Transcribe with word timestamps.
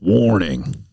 Warning. 0.00 0.84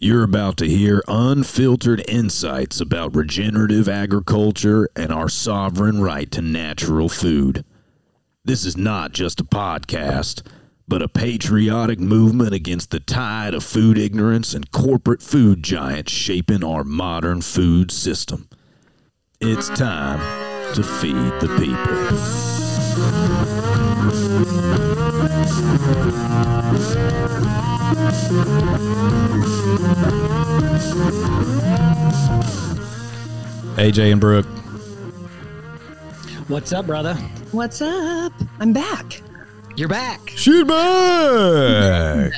You're 0.00 0.24
about 0.24 0.56
to 0.56 0.66
hear 0.66 1.04
unfiltered 1.06 2.02
insights 2.08 2.80
about 2.80 3.14
regenerative 3.14 3.88
agriculture 3.88 4.88
and 4.96 5.12
our 5.12 5.28
sovereign 5.28 6.00
right 6.00 6.28
to 6.32 6.42
natural 6.42 7.08
food. 7.08 7.64
This 8.44 8.64
is 8.64 8.76
not 8.76 9.12
just 9.12 9.40
a 9.40 9.44
podcast, 9.44 10.44
but 10.88 11.00
a 11.00 11.06
patriotic 11.06 12.00
movement 12.00 12.52
against 12.52 12.90
the 12.90 12.98
tide 12.98 13.54
of 13.54 13.62
food 13.62 13.96
ignorance 13.96 14.52
and 14.52 14.72
corporate 14.72 15.22
food 15.22 15.62
giants 15.62 16.10
shaping 16.10 16.64
our 16.64 16.82
modern 16.82 17.42
food 17.42 17.92
system. 17.92 18.48
It's 19.40 19.68
time 19.68 20.18
to 20.74 20.82
feed 20.82 21.38
the 21.40 21.56
people. 21.56 22.50
AJ 33.80 34.12
and 34.12 34.20
Brooke. 34.20 34.46
What's 36.46 36.72
up, 36.72 36.86
brother? 36.86 37.14
What's 37.50 37.82
up? 37.82 38.32
I'm 38.60 38.72
back. 38.72 39.20
You're 39.74 39.88
back. 39.88 40.30
Shoot 40.36 40.68
back. 40.68 42.32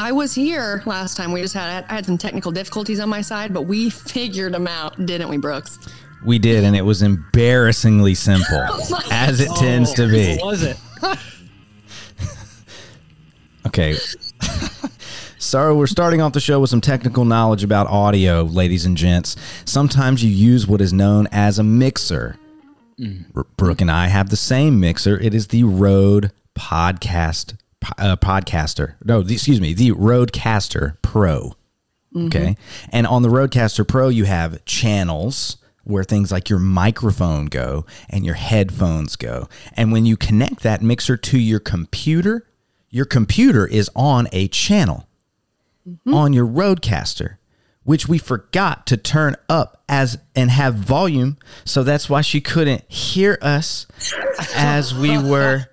I 0.00 0.10
was 0.10 0.34
here 0.34 0.82
last 0.86 1.16
time. 1.16 1.30
We 1.30 1.40
just 1.40 1.54
had 1.54 1.84
I 1.88 1.94
had 1.94 2.04
some 2.04 2.18
technical 2.18 2.50
difficulties 2.50 2.98
on 2.98 3.08
my 3.08 3.20
side, 3.20 3.54
but 3.54 3.62
we 3.62 3.90
figured 3.90 4.54
them 4.54 4.66
out, 4.66 5.06
didn't 5.06 5.28
we, 5.28 5.36
Brooks? 5.36 5.78
We 6.24 6.40
did, 6.40 6.64
and 6.64 6.74
it 6.74 6.82
was 6.82 7.02
embarrassingly 7.02 8.14
simple, 8.16 8.44
oh 8.70 9.00
as 9.12 9.38
it 9.40 9.54
tends 9.54 9.92
oh, 9.92 10.06
to 10.06 10.08
be. 10.08 10.36
What 10.38 10.46
was 10.46 10.62
it? 10.64 10.76
Okay. 13.66 13.96
So 15.38 15.74
we're 15.74 15.86
starting 15.86 16.20
off 16.20 16.34
the 16.34 16.40
show 16.40 16.60
with 16.60 16.68
some 16.68 16.82
technical 16.82 17.24
knowledge 17.24 17.64
about 17.64 17.86
audio, 17.86 18.42
ladies 18.42 18.84
and 18.84 18.94
gents. 18.94 19.36
Sometimes 19.64 20.22
you 20.22 20.30
use 20.30 20.66
what 20.66 20.82
is 20.82 20.92
known 20.92 21.28
as 21.32 21.58
a 21.58 21.62
mixer. 21.62 22.36
R- 23.34 23.46
Brooke 23.56 23.80
and 23.80 23.90
I 23.90 24.08
have 24.08 24.28
the 24.28 24.36
same 24.36 24.78
mixer. 24.80 25.18
It 25.18 25.32
is 25.32 25.48
the 25.48 25.64
Rode 25.64 26.30
Podcast 26.54 27.56
uh, 27.96 28.16
Podcaster. 28.16 28.96
No, 29.02 29.22
the, 29.22 29.32
excuse 29.34 29.62
me, 29.62 29.72
the 29.72 29.92
Rodecaster 29.92 30.96
Pro. 31.00 31.54
Okay, 32.14 32.56
and 32.90 33.06
on 33.06 33.22
the 33.22 33.28
Rodecaster 33.30 33.88
Pro, 33.88 34.08
you 34.08 34.24
have 34.24 34.62
channels 34.66 35.56
where 35.84 36.04
things 36.04 36.30
like 36.30 36.50
your 36.50 36.58
microphone 36.58 37.46
go 37.46 37.86
and 38.10 38.26
your 38.26 38.34
headphones 38.34 39.16
go. 39.16 39.48
And 39.74 39.90
when 39.90 40.04
you 40.04 40.16
connect 40.16 40.60
that 40.64 40.82
mixer 40.82 41.16
to 41.16 41.38
your 41.38 41.60
computer, 41.60 42.46
your 42.90 43.04
computer 43.04 43.66
is 43.66 43.88
on 43.94 44.28
a 44.32 44.48
channel 44.48 45.06
mm-hmm. 45.88 46.12
on 46.12 46.32
your 46.32 46.46
Rodecaster, 46.46 47.36
which 47.84 48.08
we 48.08 48.18
forgot 48.18 48.86
to 48.88 48.96
turn 48.96 49.36
up 49.48 49.82
as 49.88 50.18
and 50.34 50.50
have 50.50 50.74
volume. 50.74 51.38
So 51.64 51.82
that's 51.82 52.10
why 52.10 52.20
she 52.20 52.40
couldn't 52.40 52.84
hear 52.90 53.38
us 53.40 53.86
as 54.54 54.94
we 54.94 55.16
were. 55.22 55.66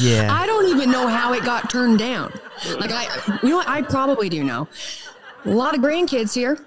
Yeah. 0.00 0.28
I 0.32 0.46
don't 0.46 0.68
even 0.76 0.90
know 0.90 1.06
how 1.06 1.32
it 1.32 1.44
got 1.44 1.70
turned 1.70 2.00
down. 2.00 2.32
Like 2.78 2.90
I, 2.90 3.38
you 3.42 3.50
know 3.50 3.56
what? 3.58 3.68
I 3.68 3.82
probably 3.82 4.28
do 4.28 4.42
know. 4.42 4.68
A 5.44 5.50
lot 5.50 5.76
of 5.76 5.80
grandkids 5.80 6.34
here. 6.34 6.58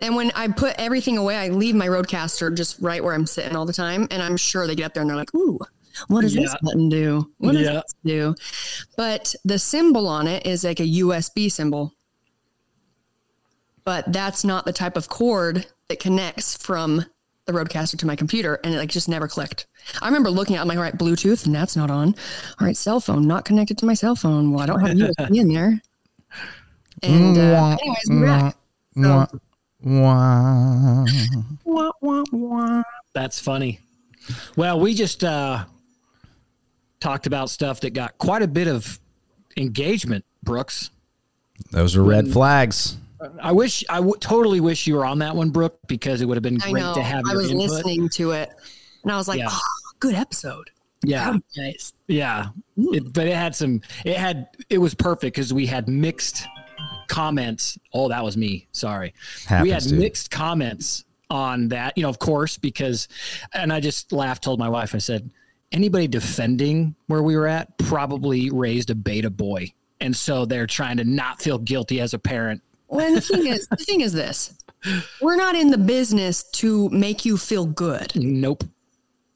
And 0.00 0.14
when 0.14 0.30
I 0.36 0.46
put 0.46 0.76
everything 0.78 1.18
away, 1.18 1.36
I 1.36 1.48
leave 1.48 1.74
my 1.74 1.88
Rodecaster 1.88 2.56
just 2.56 2.80
right 2.80 3.02
where 3.02 3.14
I'm 3.14 3.26
sitting 3.26 3.56
all 3.56 3.66
the 3.66 3.72
time. 3.72 4.06
And 4.12 4.22
I'm 4.22 4.36
sure 4.36 4.68
they 4.68 4.76
get 4.76 4.86
up 4.86 4.94
there 4.94 5.00
and 5.00 5.10
they're 5.10 5.16
like, 5.16 5.34
ooh, 5.34 5.58
what 6.06 6.22
does 6.22 6.34
this 6.34 6.54
button 6.62 6.88
do? 6.88 7.30
What 7.38 7.52
does 7.52 7.62
Yeah. 7.62 7.72
this 7.72 7.94
do? 8.04 8.34
But 8.96 9.34
the 9.44 9.58
symbol 9.58 10.06
on 10.08 10.26
it 10.28 10.46
is 10.46 10.64
like 10.64 10.80
a 10.80 10.86
USB 10.86 11.50
symbol. 11.50 11.92
But 13.84 14.12
that's 14.12 14.44
not 14.44 14.64
the 14.64 14.72
type 14.72 14.96
of 14.96 15.08
cord 15.08 15.66
that 15.88 15.98
connects 15.98 16.56
from 16.56 17.04
the 17.46 17.52
Rodecaster 17.52 17.98
to 17.98 18.06
my 18.06 18.14
computer. 18.16 18.60
And 18.62 18.74
it 18.74 18.78
like 18.78 18.90
just 18.90 19.08
never 19.08 19.26
clicked. 19.26 19.66
I 20.02 20.06
remember 20.06 20.30
looking 20.30 20.56
at 20.56 20.58
it, 20.58 20.62
I'm 20.62 20.68
like, 20.68 20.76
all 20.76 20.82
right, 20.84 20.96
Bluetooth, 20.98 21.46
and 21.46 21.54
that's 21.54 21.74
not 21.76 21.90
on. 21.90 22.08
All 22.60 22.66
right, 22.66 22.76
cell 22.76 23.00
phone, 23.00 23.26
not 23.26 23.44
connected 23.46 23.78
to 23.78 23.86
my 23.86 23.94
cell 23.94 24.14
phone. 24.14 24.52
Well, 24.52 24.60
I 24.62 24.66
don't 24.66 24.80
have 24.80 24.96
USB 24.96 25.38
in 25.38 25.48
there. 25.48 25.80
And 27.02 27.38
uh, 27.38 27.76
anyways, 27.80 27.98
we're 28.10 28.26
back. 28.26 28.56
So, 28.94 29.26
Wow. 29.84 31.06
wah, 31.64 31.90
wah, 32.02 32.24
wah. 32.32 32.82
That's 33.14 33.38
funny. 33.38 33.78
Well, 34.56 34.80
we 34.80 34.92
just 34.92 35.22
uh, 35.24 35.64
talked 37.00 37.26
about 37.26 37.50
stuff 37.50 37.80
that 37.80 37.90
got 37.90 38.18
quite 38.18 38.42
a 38.42 38.48
bit 38.48 38.68
of 38.68 38.98
engagement, 39.56 40.24
Brooks. 40.42 40.90
Those 41.72 41.96
are 41.96 42.02
red 42.02 42.28
flags. 42.28 42.96
I 43.42 43.50
wish, 43.52 43.84
I 43.88 43.96
w- 43.96 44.14
totally 44.20 44.60
wish 44.60 44.86
you 44.86 44.94
were 44.94 45.04
on 45.04 45.18
that 45.20 45.34
one, 45.34 45.50
Brooke, 45.50 45.78
because 45.88 46.20
it 46.20 46.26
would 46.26 46.36
have 46.36 46.42
been 46.42 46.60
I 46.62 46.70
great 46.70 46.80
know. 46.82 46.94
to 46.94 47.02
have 47.02 47.24
I 47.26 47.32
your 47.32 47.42
was 47.42 47.50
input. 47.50 47.70
listening 47.70 48.08
to 48.10 48.30
it, 48.30 48.50
and 49.02 49.10
I 49.12 49.16
was 49.16 49.26
like, 49.26 49.40
Yeah. 49.40 49.48
oh, 49.50 49.60
good 49.98 50.14
episode. 50.14 50.70
Yeah, 51.04 51.36
Nice. 51.56 51.92
yeah. 52.08 52.46
It, 52.76 53.12
but 53.12 53.26
it 53.28 53.34
had 53.34 53.54
some. 53.54 53.80
It 54.04 54.16
had. 54.16 54.48
It 54.68 54.78
was 54.78 54.94
perfect 54.94 55.34
because 55.36 55.52
we 55.52 55.64
had 55.66 55.88
mixed 55.88 56.46
comments. 57.08 57.78
Oh, 57.92 58.08
that 58.08 58.22
was 58.24 58.36
me. 58.36 58.66
Sorry. 58.72 59.14
we 59.50 59.56
had 59.56 59.66
Happens, 59.68 59.86
dude. 59.88 59.98
mixed 60.00 60.30
comments 60.30 61.04
on 61.30 61.68
that, 61.68 61.96
you 61.96 62.02
know, 62.02 62.08
of 62.08 62.18
course, 62.18 62.56
because, 62.56 63.06
and 63.52 63.70
I 63.72 63.80
just 63.80 64.12
laughed, 64.12 64.42
told 64.42 64.58
my 64.58 64.68
wife, 64.68 64.94
I 64.94 64.98
said, 64.98 65.30
anybody 65.72 66.08
defending 66.08 66.94
where 67.06 67.22
we 67.22 67.36
were 67.36 67.46
at 67.46 67.76
probably 67.78 68.50
raised 68.50 68.90
a 68.90 68.94
beta 68.94 69.30
boy. 69.30 69.72
And 70.00 70.14
so 70.16 70.44
they're 70.44 70.66
trying 70.66 70.96
to 70.98 71.04
not 71.04 71.42
feel 71.42 71.58
guilty 71.58 72.00
as 72.00 72.14
a 72.14 72.18
parent. 72.18 72.62
Well, 72.88 73.06
and 73.06 73.16
the 73.16 73.20
thing 73.20 73.46
is, 73.46 73.66
the 73.66 73.76
thing 73.76 74.00
is 74.00 74.12
this: 74.12 74.54
we're 75.20 75.36
not 75.36 75.54
in 75.54 75.70
the 75.70 75.78
business 75.78 76.44
to 76.52 76.88
make 76.90 77.24
you 77.24 77.36
feel 77.36 77.66
good. 77.66 78.12
Nope. 78.14 78.64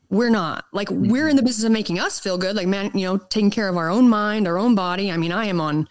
We're 0.08 0.30
not. 0.30 0.66
Like 0.72 0.88
we're 0.90 1.28
in 1.28 1.36
the 1.36 1.42
business 1.42 1.64
of 1.64 1.72
making 1.72 1.98
us 1.98 2.20
feel 2.20 2.38
good. 2.38 2.54
Like 2.54 2.66
man, 2.66 2.90
you 2.94 3.06
know, 3.06 3.16
taking 3.16 3.50
care 3.50 3.68
of 3.68 3.76
our 3.76 3.90
own 3.90 4.08
mind, 4.08 4.46
our 4.46 4.58
own 4.58 4.74
body. 4.74 5.10
I 5.10 5.16
mean, 5.16 5.32
I 5.32 5.46
am 5.46 5.60
on. 5.60 5.88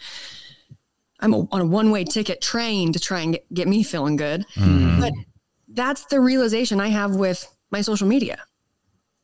I'm 1.19 1.33
a, 1.33 1.47
on 1.51 1.61
a 1.61 1.65
one-way 1.65 2.03
ticket 2.03 2.41
train 2.41 2.93
to 2.93 2.99
try 2.99 3.19
and 3.19 3.33
get, 3.33 3.53
get 3.53 3.67
me 3.67 3.83
feeling 3.83 4.15
good. 4.15 4.43
Mm-hmm. 4.55 5.01
But 5.01 5.13
that's 5.67 6.05
the 6.05 6.19
realization 6.19 6.79
I 6.79 6.87
have 6.87 7.15
with 7.15 7.47
my 7.69 7.81
social 7.81 8.07
media. 8.07 8.39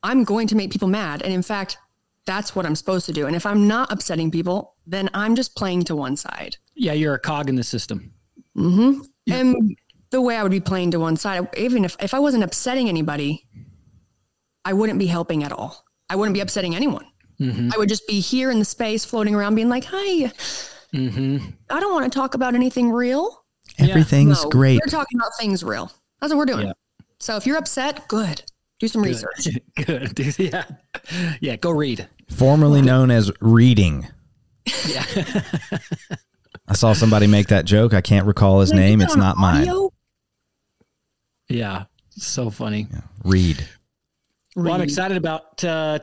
I'm 0.02 0.24
going 0.24 0.46
to 0.48 0.56
make 0.56 0.70
people 0.70 0.88
mad, 0.88 1.22
and 1.22 1.32
in 1.32 1.42
fact, 1.42 1.78
that's 2.26 2.54
what 2.54 2.66
I'm 2.66 2.76
supposed 2.76 3.06
to 3.06 3.12
do. 3.12 3.26
And 3.26 3.34
if 3.34 3.46
I'm 3.46 3.66
not 3.66 3.90
upsetting 3.90 4.30
people, 4.30 4.74
then 4.86 5.08
I'm 5.14 5.34
just 5.34 5.56
playing 5.56 5.84
to 5.84 5.96
one 5.96 6.16
side. 6.16 6.56
Yeah, 6.74 6.92
you're 6.92 7.14
a 7.14 7.18
cog 7.18 7.48
in 7.48 7.56
the 7.56 7.64
system. 7.64 8.12
hmm 8.54 9.00
And 9.30 9.76
the 10.10 10.20
way 10.20 10.36
I 10.36 10.42
would 10.42 10.52
be 10.52 10.60
playing 10.60 10.90
to 10.92 11.00
one 11.00 11.16
side, 11.16 11.48
even 11.56 11.84
if, 11.84 11.96
if 12.00 12.14
I 12.14 12.18
wasn't 12.18 12.44
upsetting 12.44 12.88
anybody, 12.88 13.46
I 14.64 14.72
wouldn't 14.74 14.98
be 14.98 15.06
helping 15.06 15.42
at 15.44 15.52
all. 15.52 15.84
I 16.10 16.16
wouldn't 16.16 16.34
be 16.34 16.40
upsetting 16.40 16.74
anyone. 16.74 17.06
Mm-hmm. 17.40 17.70
I 17.74 17.78
would 17.78 17.88
just 17.88 18.06
be 18.06 18.20
here 18.20 18.50
in 18.50 18.58
the 18.58 18.64
space 18.64 19.04
floating 19.04 19.34
around 19.34 19.54
being 19.54 19.68
like, 19.68 19.84
hi, 19.86 20.32
Mm-hmm. 20.94 21.50
I 21.68 21.80
don't 21.80 21.92
want 21.92 22.10
to 22.10 22.18
talk 22.18 22.34
about 22.34 22.54
anything 22.54 22.90
real. 22.90 23.44
Everything's 23.78 24.42
No, 24.42 24.50
great. 24.50 24.80
We're 24.82 24.90
talking 24.90 25.18
about 25.18 25.32
things 25.38 25.62
real. 25.62 25.92
That's 26.20 26.32
what 26.32 26.38
we're 26.38 26.46
doing. 26.46 26.68
Yeah. 26.68 26.72
So 27.20 27.36
if 27.36 27.46
you're 27.46 27.58
upset, 27.58 28.08
good. 28.08 28.42
Do 28.78 28.88
some 28.88 29.02
research. 29.02 29.48
Good. 29.84 30.14
Good. 30.14 30.38
Yeah. 30.38 30.64
Yeah. 31.40 31.56
Go 31.56 31.70
read. 31.70 32.08
Formerly 32.28 32.82
known 32.82 33.10
as 33.10 33.30
reading. 33.40 34.06
Yeah. 34.88 35.04
I 36.68 36.74
saw 36.74 36.92
somebody 36.92 37.26
make 37.26 37.48
that 37.48 37.64
joke. 37.64 37.94
I 37.94 38.00
can't 38.02 38.26
recall 38.26 38.60
his 38.60 38.70
Like, 38.70 38.78
name. 38.80 39.00
It's 39.00 39.14
that 39.14 39.20
on 39.20 39.26
not 39.26 39.36
mine. 39.38 39.88
yeah. 41.48 41.84
So 42.10 42.50
funny. 42.50 42.88
Read. 43.24 43.66
Well, 44.56 44.72
I'm 44.74 44.80
excited 44.82 45.16
about 45.16 45.62
uh, 45.64 46.00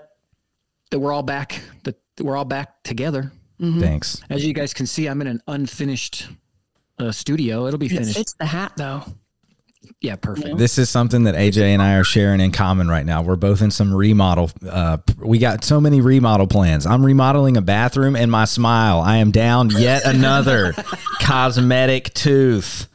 that 0.92 1.00
we're 1.00 1.12
all 1.12 1.24
back. 1.24 1.62
That 1.84 1.98
we're 2.20 2.36
all 2.38 2.46
back 2.46 2.82
together. 2.84 3.32
Mhm. 3.60 3.80
Thanks. 3.82 4.22
As 4.30 4.46
you 4.46 4.54
guys 4.54 4.74
can 4.74 4.86
see, 4.88 5.08
I'm 5.08 5.22
in 5.22 5.28
an 5.28 5.42
unfinished 5.48 6.28
uh, 7.00 7.12
studio. 7.12 7.68
It'll 7.68 7.78
be 7.78 7.86
It 7.88 7.90
finished. 7.90 8.18
fits 8.18 8.34
the 8.40 8.46
hat 8.46 8.74
though. 8.78 9.04
Yeah, 10.02 10.16
perfect. 10.16 10.58
This 10.58 10.78
is 10.78 10.90
something 10.90 11.24
that 11.24 11.36
AJ 11.36 11.64
and 11.64 11.82
I 11.82 11.96
are 11.96 12.04
sharing 12.04 12.40
in 12.42 12.52
common 12.52 12.88
right 12.88 13.06
now. 13.06 13.24
We're 13.24 13.38
both 13.38 13.62
in 13.62 13.72
some 13.72 13.94
remodel. 13.94 14.52
Uh, 14.68 14.98
we 15.18 15.40
got 15.40 15.64
so 15.64 15.82
many 15.82 16.02
remodel 16.02 16.48
plans. 16.48 16.86
I'm 16.86 17.04
remodeling 17.06 17.58
a 17.58 17.62
bathroom 17.62 18.16
and 18.16 18.30
my 18.30 18.46
smile. 18.46 19.00
I 19.00 19.18
am 19.18 19.32
down 19.32 19.70
yet 19.72 20.06
another 20.06 20.74
cosmetic 21.22 22.14
tooth. 22.14 22.88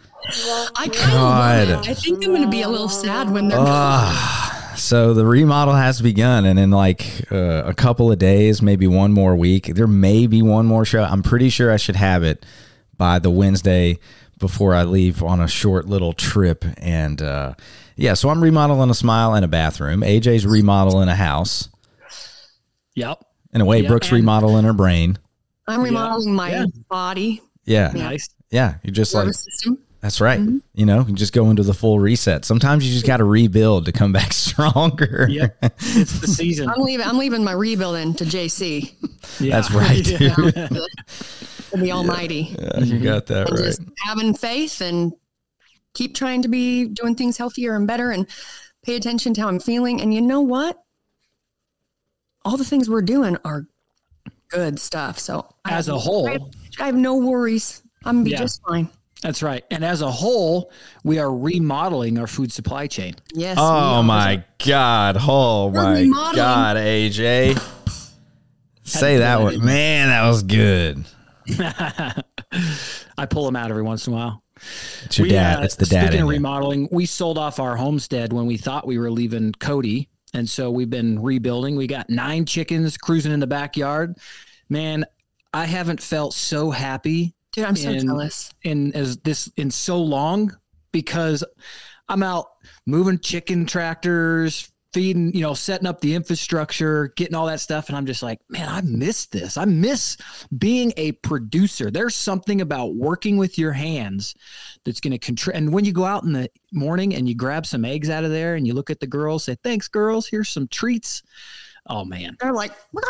I 0.77 0.89
kind 0.93 1.71
of. 1.71 1.81
I 1.89 1.95
think 1.95 2.25
I'm 2.25 2.31
going 2.31 2.43
to 2.43 2.49
be 2.49 2.63
a 2.63 2.69
little 2.69 2.89
sad 2.89 3.31
when 3.31 3.49
they're 3.49 3.59
Ah, 3.59 4.75
so 4.77 5.13
the 5.15 5.25
remodel 5.27 5.75
has 5.75 6.01
begun, 6.01 6.45
and 6.45 6.59
in 6.59 6.71
like 6.71 7.25
uh, 7.33 7.63
a 7.65 7.75
couple 7.75 8.13
of 8.13 8.19
days, 8.19 8.63
maybe 8.63 8.87
one 8.87 9.13
more 9.13 9.35
week, 9.35 9.67
there 9.67 9.89
may 9.89 10.27
be 10.29 10.43
one 10.43 10.67
more 10.67 10.85
show. 10.85 11.03
I'm 11.03 11.23
pretty 11.23 11.49
sure 11.49 11.73
I 11.73 11.77
should 11.77 11.97
have 11.97 12.23
it 12.23 12.47
by 12.97 13.19
the 13.19 13.31
Wednesday 13.31 13.99
before 14.41 14.75
I 14.75 14.83
leave 14.83 15.23
on 15.23 15.41
a 15.41 15.47
short 15.47 15.87
little 15.87 16.13
trip. 16.13 16.65
And 16.79 17.23
uh, 17.23 17.55
yeah, 17.97 18.15
so 18.15 18.29
I'm 18.31 18.43
remodeling 18.43 18.91
a 18.91 18.95
smile 18.95 19.35
and 19.35 19.45
a 19.45 19.49
bathroom. 19.49 20.01
AJ's 20.01 20.45
remodeling 20.47 21.09
a 21.09 21.15
house. 21.15 21.69
Yep. 22.97 23.23
In 23.53 23.61
a 23.61 23.65
way, 23.65 23.81
Yeah, 23.81 23.89
Brooke's 23.89 24.09
and- 24.09 24.17
remodeling 24.17 24.65
her 24.65 24.73
brain. 24.73 25.19
I'm 25.69 25.83
remodeling 25.83 26.35
my 26.35 26.51
Yeah. 26.51 26.65
body 26.89 27.41
Yeah. 27.65 27.93
Yeah. 27.95 28.03
Nice. 28.09 28.29
Yeah. 28.51 28.75
You're 28.83 28.93
just 28.93 29.15
like, 29.15 29.29
system. 29.33 29.79
that's 30.01 30.21
right. 30.21 30.41
Mm-hmm. 30.41 30.59
You 30.75 30.87
know, 30.87 31.05
you 31.07 31.15
just 31.15 31.33
go 31.33 31.49
into 31.51 31.63
the 31.63 31.75
full 31.75 32.01
reset. 32.01 32.45
Sometimes 32.45 32.85
you 32.87 32.93
just 32.93 33.07
got 33.07 33.19
to 33.19 33.25
rebuild 33.25 33.85
to 33.85 33.93
come 33.93 34.13
back 34.13 34.33
stronger. 34.33 35.29
Yep. 35.31 35.57
It's 35.63 36.19
the 36.21 36.27
season. 36.27 36.69
I'm 36.69 36.81
leaving. 36.81 37.07
I'm 37.07 37.19
leaving 37.19 37.45
my 37.45 37.53
rebuilding 37.53 38.15
to 38.15 38.25
JC, 38.25 38.93
Yeah. 39.39 39.61
That's 39.61 39.71
right, 39.71 40.05
dude. 40.05 40.81
the, 41.71 41.77
the 41.79 41.93
Almighty, 41.93 42.55
Yeah, 42.59 42.81
you 42.81 42.99
got 42.99 43.27
that 43.27 43.49
and 43.49 43.59
right. 43.59 43.65
just 43.67 43.83
having 44.05 44.35
faith 44.35 44.81
and 44.81 45.13
keep 45.95 46.15
trying 46.15 46.43
to 46.43 46.49
be 46.49 46.87
doing 46.87 47.15
things 47.15 47.37
healthier 47.37 47.75
and 47.77 47.87
better, 47.87 48.11
and 48.11 48.27
pay 48.85 48.97
attention 48.97 49.35
to 49.35 49.41
how 49.41 49.49
I'm 49.49 49.61
feeling. 49.61 50.01
And 50.01 50.13
you 50.15 50.21
know 50.21 50.41
what? 50.41 50.83
All 52.45 52.57
the 52.57 52.65
things 52.65 52.89
we're 52.89 53.03
doing 53.03 53.37
are 53.45 53.67
good 54.49 54.79
stuff. 54.79 55.19
So 55.19 55.47
As 55.65 55.87
have- 55.87 55.97
a 55.97 55.99
whole, 55.99 56.29
I 56.29 56.33
have, 56.33 56.43
I 56.81 56.87
have 56.87 56.95
no 56.97 57.17
worries. 57.17 57.83
I'm 58.05 58.17
gonna 58.17 58.25
be 58.25 58.31
Yeah. 58.31 58.39
just 58.39 58.61
fine. 58.67 58.89
That's 59.23 59.43
right. 59.43 59.63
And 59.71 59.85
as 59.85 60.01
a 60.01 60.11
whole, 60.11 60.73
we 61.05 61.19
are 61.19 61.31
remodeling 61.35 62.19
our 62.19 62.27
food 62.27 62.51
supply 62.51 62.87
chain. 62.87 63.17
Yes. 63.35 63.59
Oh 63.61 64.03
my 64.03 64.43
God. 64.65 65.19
Oh 65.21 65.67
We're 65.67 65.83
my 65.83 66.01
remodeling. 66.01 66.37
God, 66.37 66.77
AJ. 66.79 67.59
Say 68.85 69.19
that 69.19 69.43
one. 69.43 69.63
Man, 69.63 70.09
that 70.09 70.27
was 70.27 70.43
good. 70.43 71.05
I 73.19 73.27
pull 73.29 73.45
them 73.45 73.57
out 73.57 73.71
every 73.71 73.83
once 73.83 74.07
in 74.07 74.13
a 74.13 74.17
while. 74.17 74.43
It's 75.05 75.19
your 75.19 75.27
We, 75.27 75.31
dad. 75.31 75.61
uh, 75.61 75.63
it's 75.63 75.77
the 75.77 75.87
dad 75.87 76.03
Speaking 76.07 76.19
in 76.19 76.25
of 76.25 76.29
remodeling, 76.31 76.89
we 76.91 77.07
sold 77.07 77.39
off 77.39 77.59
our 77.61 77.77
homestead 77.77 78.33
when 78.33 78.47
we 78.47 78.57
thought 78.57 78.87
we 78.87 78.99
were 78.99 79.11
leaving 79.11 79.53
Cody. 79.53 80.09
And 80.35 80.49
so 80.49 80.71
we've 80.71 80.91
been 80.91 81.21
rebuilding. 81.21 81.77
We 81.77 81.87
got 81.87 82.09
nine 82.11 82.45
chickens 82.45 82.97
cruising 82.97 83.33
in 83.33 83.41
the 83.41 83.47
backyard. 83.47 84.17
Man, 84.69 85.05
I 85.53 85.65
haven't 85.65 86.01
felt 86.01 86.35
so 86.35 86.71
happy 86.71 87.35
Dude, 87.53 87.65
I'm 87.65 87.75
so 87.77 87.91
and- 87.91 88.03
jealous. 88.03 88.53
in 88.63 88.93
as 88.95 89.17
this 89.19 89.49
in 89.57 89.71
so 89.71 90.01
long 90.01 90.57
because 90.93 91.43
I'm 92.09 92.23
out 92.23 92.47
moving 92.87 93.19
chicken 93.19 93.67
tractors, 93.67 94.71
feeding, 94.93 95.33
you 95.35 95.41
know, 95.41 95.55
setting 95.55 95.87
up 95.87 96.01
the 96.01 96.15
infrastructure, 96.15 97.13
getting 97.17 97.35
all 97.35 97.47
that 97.47 97.61
stuff. 97.61 97.89
And 97.89 97.97
I'm 97.97 98.07
just 98.07 98.23
like, 98.23 98.39
man, 98.49 98.69
I 98.69 98.81
miss 98.81 99.27
this. 99.27 99.57
I 99.57 99.65
miss 99.65 100.17
being 100.59 100.93
a 100.97 101.13
producer. 101.13 101.91
There's 101.91 102.15
something 102.15 102.61
about 102.61 102.95
working 102.97 103.37
with 103.37 103.59
your 103.59 103.73
hands 103.73 104.35
that's 104.85 105.01
going 105.01 105.13
to 105.13 105.19
control. 105.19 105.57
And 105.57 105.73
when 105.73 105.85
you 105.85 105.93
go 105.93 106.05
out 106.05 106.25
in 106.25 106.33
the 106.33 106.51
morning 106.73 107.15
and 107.15 107.29
you 107.29 107.35
grab 107.35 107.67
some 107.67 107.85
eggs 107.85 108.11
out 108.11 108.25
of 108.25 108.31
there 108.31 108.57
and 108.57 108.67
you 108.67 108.75
look 108.75 108.91
at 108.91 109.01
the 109.01 109.07
girls, 109.07 109.45
say, 109.45 109.57
thanks, 109.63 109.87
girls, 109.89 110.27
here's 110.27 110.49
some 110.49 110.67
treats. 110.69 111.23
Oh, 111.87 112.05
man. 112.05 112.37
They're 112.41 112.53
like, 112.53 112.73
you're 112.93 113.03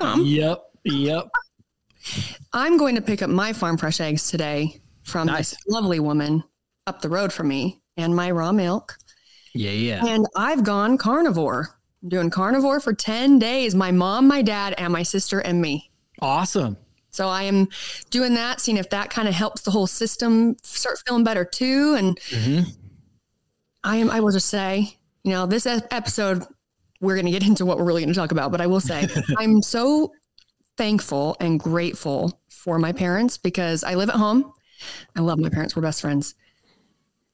welcome. 0.00 0.24
Yep. 0.24 0.62
Yep. 0.84 1.28
I'm 2.52 2.78
going 2.78 2.94
to 2.94 3.02
pick 3.02 3.22
up 3.22 3.30
my 3.30 3.52
farm 3.52 3.76
fresh 3.76 4.00
eggs 4.00 4.30
today 4.30 4.80
from 5.02 5.26
Nice. 5.26 5.50
this 5.50 5.58
lovely 5.68 6.00
woman 6.00 6.42
up 6.86 7.02
the 7.02 7.08
road 7.08 7.32
from 7.32 7.48
me 7.48 7.80
and 7.96 8.14
my 8.14 8.30
raw 8.30 8.52
milk. 8.52 8.96
Yeah. 9.54 9.70
Yeah. 9.70 10.04
And 10.06 10.26
I've 10.36 10.64
gone 10.64 10.96
carnivore. 10.98 11.76
I'm 12.02 12.08
doing 12.08 12.30
carnivore 12.30 12.80
for 12.80 12.92
10 12.92 13.38
days. 13.38 13.74
My 13.74 13.90
mom, 13.90 14.26
my 14.28 14.42
dad, 14.42 14.74
and 14.78 14.92
my 14.92 15.02
sister 15.02 15.40
and 15.40 15.60
me. 15.60 15.90
Awesome. 16.22 16.76
So 17.10 17.28
I 17.28 17.42
am 17.42 17.68
doing 18.10 18.34
that, 18.34 18.60
seeing 18.60 18.76
if 18.78 18.90
that 18.90 19.10
kind 19.10 19.26
of 19.26 19.34
helps 19.34 19.62
the 19.62 19.70
whole 19.70 19.86
system 19.88 20.56
start 20.62 20.98
feeling 21.06 21.24
better 21.24 21.44
too. 21.44 21.94
And 21.98 22.18
Mhm. 22.30 22.66
I 23.82 23.96
am, 23.96 24.10
I 24.10 24.20
will 24.20 24.30
just 24.30 24.48
say, 24.48 24.96
you 25.24 25.32
know, 25.32 25.46
this 25.46 25.66
episode, 25.66 26.44
we're 27.00 27.14
going 27.16 27.26
to 27.26 27.32
get 27.32 27.42
into 27.46 27.64
what 27.66 27.78
we're 27.78 27.84
really 27.84 28.02
going 28.02 28.12
to 28.14 28.18
talk 28.18 28.30
about, 28.30 28.52
but 28.52 28.60
I 28.60 28.66
will 28.66 28.80
say, 28.80 29.08
I'm 29.38 29.60
so 29.62 30.12
thankful 30.76 31.36
and 31.40 31.58
grateful 31.58 32.40
for 32.48 32.78
my 32.78 32.92
parents 32.92 33.36
because 33.38 33.82
I 33.82 33.94
live 33.94 34.08
at 34.08 34.16
home. 34.16 34.52
I 35.16 35.20
love 35.20 35.38
my 35.38 35.48
parents. 35.48 35.74
We're 35.74 35.82
best 35.82 36.00
friends. 36.00 36.34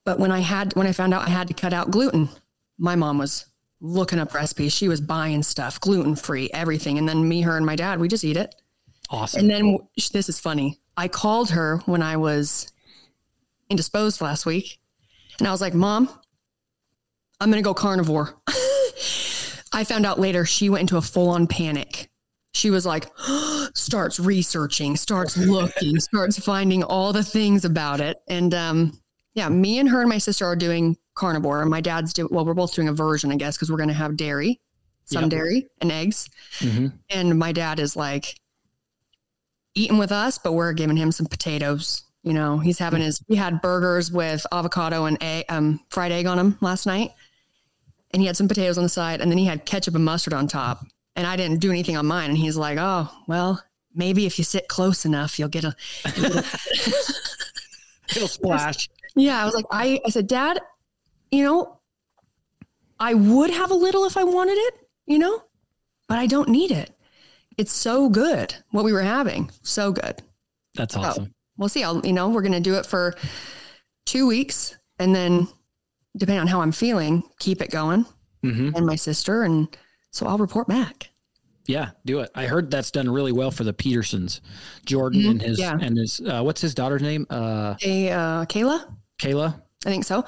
But 0.06 0.20
when 0.20 0.30
I 0.30 0.38
had, 0.38 0.74
when 0.76 0.86
I 0.86 0.92
found 0.92 1.12
out 1.12 1.26
I 1.26 1.30
had 1.30 1.48
to 1.48 1.54
cut 1.54 1.72
out 1.72 1.90
gluten, 1.90 2.28
my 2.78 2.94
mom 2.94 3.18
was 3.18 3.44
looking 3.80 4.20
up 4.20 4.32
recipes. 4.32 4.72
She 4.72 4.86
was 4.86 5.00
buying 5.00 5.42
stuff, 5.42 5.80
gluten 5.80 6.14
free, 6.14 6.48
everything. 6.54 6.96
And 6.96 7.08
then 7.08 7.28
me, 7.28 7.42
her, 7.42 7.56
and 7.56 7.66
my 7.66 7.74
dad, 7.74 7.98
we 7.98 8.06
just 8.06 8.24
eat 8.24 8.36
it. 8.36 8.54
Awesome. 9.10 9.40
And 9.40 9.50
then 9.50 9.78
this 10.12 10.28
is 10.28 10.38
funny. 10.38 10.78
I 10.96 11.08
called 11.08 11.50
her 11.50 11.78
when 11.86 12.02
I 12.02 12.16
was 12.16 12.72
indisposed 13.68 14.20
last 14.20 14.46
week, 14.46 14.78
and 15.40 15.48
I 15.48 15.50
was 15.50 15.60
like, 15.60 15.74
"Mom, 15.74 16.08
I'm 17.40 17.50
gonna 17.50 17.62
go 17.62 17.74
carnivore." 17.74 18.34
I 19.72 19.82
found 19.84 20.06
out 20.06 20.20
later 20.20 20.46
she 20.46 20.70
went 20.70 20.82
into 20.82 20.98
a 20.98 21.02
full 21.02 21.30
on 21.30 21.48
panic. 21.48 22.08
She 22.54 22.70
was 22.70 22.86
like, 22.86 23.08
starts 23.74 24.18
researching, 24.18 24.96
starts 24.96 25.36
looking, 25.36 25.98
starts 25.98 26.38
finding 26.38 26.82
all 26.82 27.12
the 27.12 27.24
things 27.24 27.64
about 27.64 28.00
it. 28.00 28.16
And 28.28 28.54
um, 28.54 28.98
yeah, 29.36 29.48
me 29.50 29.78
and 29.78 29.88
her 29.88 30.00
and 30.00 30.08
my 30.08 30.18
sister 30.18 30.44
are 30.46 30.56
doing 30.56 30.96
carnivore. 31.14 31.60
And 31.60 31.70
my 31.70 31.80
dad's 31.82 32.12
doing, 32.12 32.28
well, 32.32 32.44
we're 32.44 32.54
both 32.54 32.74
doing 32.74 32.88
a 32.88 32.92
version, 32.92 33.30
I 33.30 33.36
guess, 33.36 33.56
because 33.56 33.70
we're 33.70 33.76
going 33.76 33.88
to 33.90 33.94
have 33.94 34.16
dairy, 34.16 34.60
some 35.04 35.24
Yep. 35.24 35.30
dairy 35.30 35.68
and 35.80 35.92
eggs. 35.92 36.28
Mhm. 36.60 36.92
And 37.10 37.38
my 37.38 37.52
dad 37.52 37.78
is 37.78 37.94
like 37.96 38.40
eating 39.74 39.98
with 39.98 40.10
us, 40.10 40.38
but 40.38 40.52
we're 40.54 40.72
giving 40.72 40.96
him 40.96 41.12
some 41.12 41.26
potatoes. 41.26 42.02
You 42.22 42.32
know, 42.32 42.58
he's 42.58 42.78
having 42.78 43.02
his, 43.02 43.22
he 43.28 43.36
had 43.36 43.60
burgers 43.62 44.10
with 44.10 44.44
avocado 44.50 45.04
and 45.04 45.16
egg, 45.22 45.44
um, 45.50 45.80
fried 45.90 46.12
egg 46.12 46.26
on 46.26 46.38
them 46.38 46.56
last 46.60 46.86
night. 46.86 47.10
And 48.12 48.22
he 48.22 48.26
had 48.26 48.36
some 48.38 48.48
potatoes 48.48 48.78
on 48.78 48.84
the 48.84 48.88
side, 48.90 49.20
and 49.20 49.30
then 49.30 49.36
he 49.38 49.44
had 49.44 49.66
ketchup 49.66 49.94
and 49.94 50.04
mustard 50.04 50.32
on 50.32 50.48
top. 50.48 50.84
And 51.14 51.26
I 51.26 51.36
didn't 51.36 51.60
do 51.60 51.70
anything 51.70 51.96
on 51.96 52.06
mine. 52.06 52.30
And 52.30 52.38
he's 52.38 52.56
like, 52.56 52.78
oh, 52.80 53.10
well, 53.28 53.62
maybe 53.94 54.24
if 54.26 54.38
you 54.38 54.44
sit 54.44 54.66
close 54.68 55.04
enough, 55.04 55.38
you'll 55.38 55.48
get 55.50 55.64
a, 55.64 55.74
It'll 58.14 58.28
splash. 58.28 58.88
Yeah, 59.16 59.42
I 59.42 59.44
was 59.44 59.54
like, 59.54 59.64
I, 59.70 60.00
I 60.04 60.10
said, 60.10 60.26
Dad, 60.26 60.60
you 61.30 61.42
know, 61.44 61.80
I 62.98 63.14
would 63.14 63.50
have 63.50 63.70
a 63.70 63.74
little 63.74 64.04
if 64.04 64.16
I 64.16 64.24
wanted 64.24 64.54
it, 64.54 64.74
you 65.06 65.18
know, 65.18 65.42
but 66.08 66.18
I 66.18 66.26
don't 66.26 66.48
need 66.48 66.70
it. 66.70 66.90
It's 67.58 67.72
so 67.72 68.08
good 68.08 68.54
what 68.70 68.84
we 68.84 68.92
were 68.92 69.02
having. 69.02 69.50
So 69.62 69.92
good. 69.92 70.22
That's 70.74 70.96
awesome. 70.96 71.34
We'll 71.56 71.68
see. 71.70 71.82
I'll, 71.82 72.04
you 72.04 72.12
know, 72.12 72.28
we're 72.28 72.42
going 72.42 72.52
to 72.52 72.60
do 72.60 72.74
it 72.74 72.86
for 72.86 73.14
two 74.04 74.26
weeks 74.26 74.76
and 74.98 75.14
then 75.14 75.48
depending 76.16 76.40
on 76.40 76.46
how 76.46 76.60
I'm 76.60 76.72
feeling, 76.72 77.22
keep 77.38 77.60
it 77.62 77.70
going 77.70 78.06
hmm 78.42 78.70
and 78.74 78.86
my 78.86 78.96
sister. 78.96 79.42
And 79.42 79.68
so 80.10 80.26
I'll 80.26 80.38
report 80.38 80.68
back. 80.68 81.10
Yeah, 81.66 81.90
do 82.04 82.20
it. 82.20 82.30
I 82.34 82.46
heard 82.46 82.70
that's 82.70 82.90
done 82.92 83.10
really 83.10 83.32
well 83.32 83.50
for 83.50 83.64
the 83.64 83.72
Petersons, 83.72 84.40
Jordan 84.84 85.20
Mhm, 85.22 85.30
and 85.32 85.42
his 85.42 85.58
yeah. 85.58 85.76
and 85.80 85.98
his 85.98 86.20
uh, 86.20 86.42
what's 86.42 86.60
his 86.60 86.74
daughter's 86.74 87.02
name? 87.02 87.26
Uh, 87.28 87.74
Hey, 87.80 88.10
uh, 88.10 88.44
Kayla, 88.44 88.95
Kayla. 89.18 89.60
I 89.84 89.88
think 89.88 90.04
so. 90.04 90.24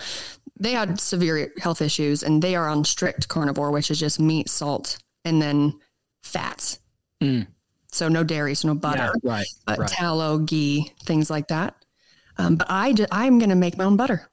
They 0.61 0.73
had 0.73 1.01
severe 1.01 1.53
health 1.61 1.81
issues 1.83 2.23
and 2.23 2.43
they 2.43 2.55
are 2.57 2.69
on 2.69 2.85
strict 2.85 3.29
carnivore, 3.29 3.71
which 3.71 3.91
is 3.91 3.99
just 4.01 4.19
meat, 4.21 4.49
salt, 4.49 4.99
and 5.25 5.41
then 5.41 5.79
fats. 6.23 6.81
Mm. 7.23 7.47
So 7.91 8.09
no 8.09 8.23
dairy, 8.25 8.55
so 8.55 8.69
no 8.69 8.75
butter, 8.75 9.13
Yeah, 9.23 9.31
right. 9.31 9.47
but 9.67 9.79
right. 9.79 9.89
tallow, 9.89 10.39
ghee, 10.39 10.93
things 11.05 11.31
like 11.31 11.49
that. 11.49 11.75
Um, 12.37 12.57
but 12.57 12.67
I 12.71 12.93
ju- 12.93 13.07
I'm 13.11 13.39
going 13.39 13.51
to 13.51 13.57
make 13.57 13.77
my 13.79 13.85
own 13.85 13.97
butter. 13.97 14.31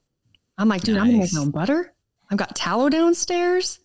I'm 0.58 0.68
like, 0.68 0.82
dude, 0.82 0.98
I'm 0.98 1.06
going 1.06 1.18
to 1.18 1.24
make 1.26 1.34
my 1.34 1.42
own 1.42 1.52
butter. 1.52 1.94
I've 2.30 2.38
got 2.38 2.56
tallow 2.56 2.90
downstairs. 2.90 3.80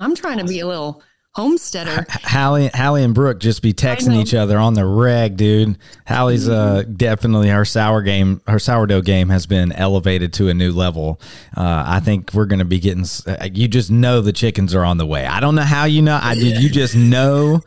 I'm 0.00 0.14
trying 0.14 0.38
to 0.38 0.44
be 0.44 0.60
a 0.60 0.66
little 0.66 1.02
homesteader. 1.36 2.06
Hallie, 2.24 2.68
Hallie 2.74 3.04
and 3.04 3.14
Brooke 3.14 3.38
just 3.40 3.60
be 3.62 3.74
texting 3.74 4.14
each 4.16 4.32
other 4.32 4.58
on 4.58 4.72
the 4.72 4.86
reg, 4.86 5.36
dude. 5.36 5.76
Hallie's 6.06 6.48
uh, 6.48 6.82
definitely 6.96 7.48
her 7.50 7.64
sour 7.66 8.00
game, 8.00 8.40
her 8.48 8.58
sourdough 8.58 9.02
game 9.02 9.28
has 9.28 9.46
been 9.46 9.70
elevated 9.72 10.32
to 10.34 10.48
a 10.48 10.54
new 10.54 10.72
level. 10.72 11.20
Uh, 11.56 11.84
I 11.86 12.00
think 12.00 12.32
we're 12.32 12.46
going 12.46 12.60
to 12.60 12.64
be 12.64 12.80
getting. 12.80 13.04
uh, 13.26 13.48
You 13.52 13.68
just 13.68 13.90
know 13.90 14.22
the 14.22 14.32
chickens 14.32 14.74
are 14.74 14.84
on 14.84 14.96
the 14.96 15.06
way. 15.06 15.26
I 15.26 15.40
don't 15.40 15.54
know 15.54 15.62
how 15.62 15.84
you 15.84 16.00
know. 16.00 16.18
I 16.20 16.32
you 16.32 16.70
just 16.70 16.96
know 16.96 17.60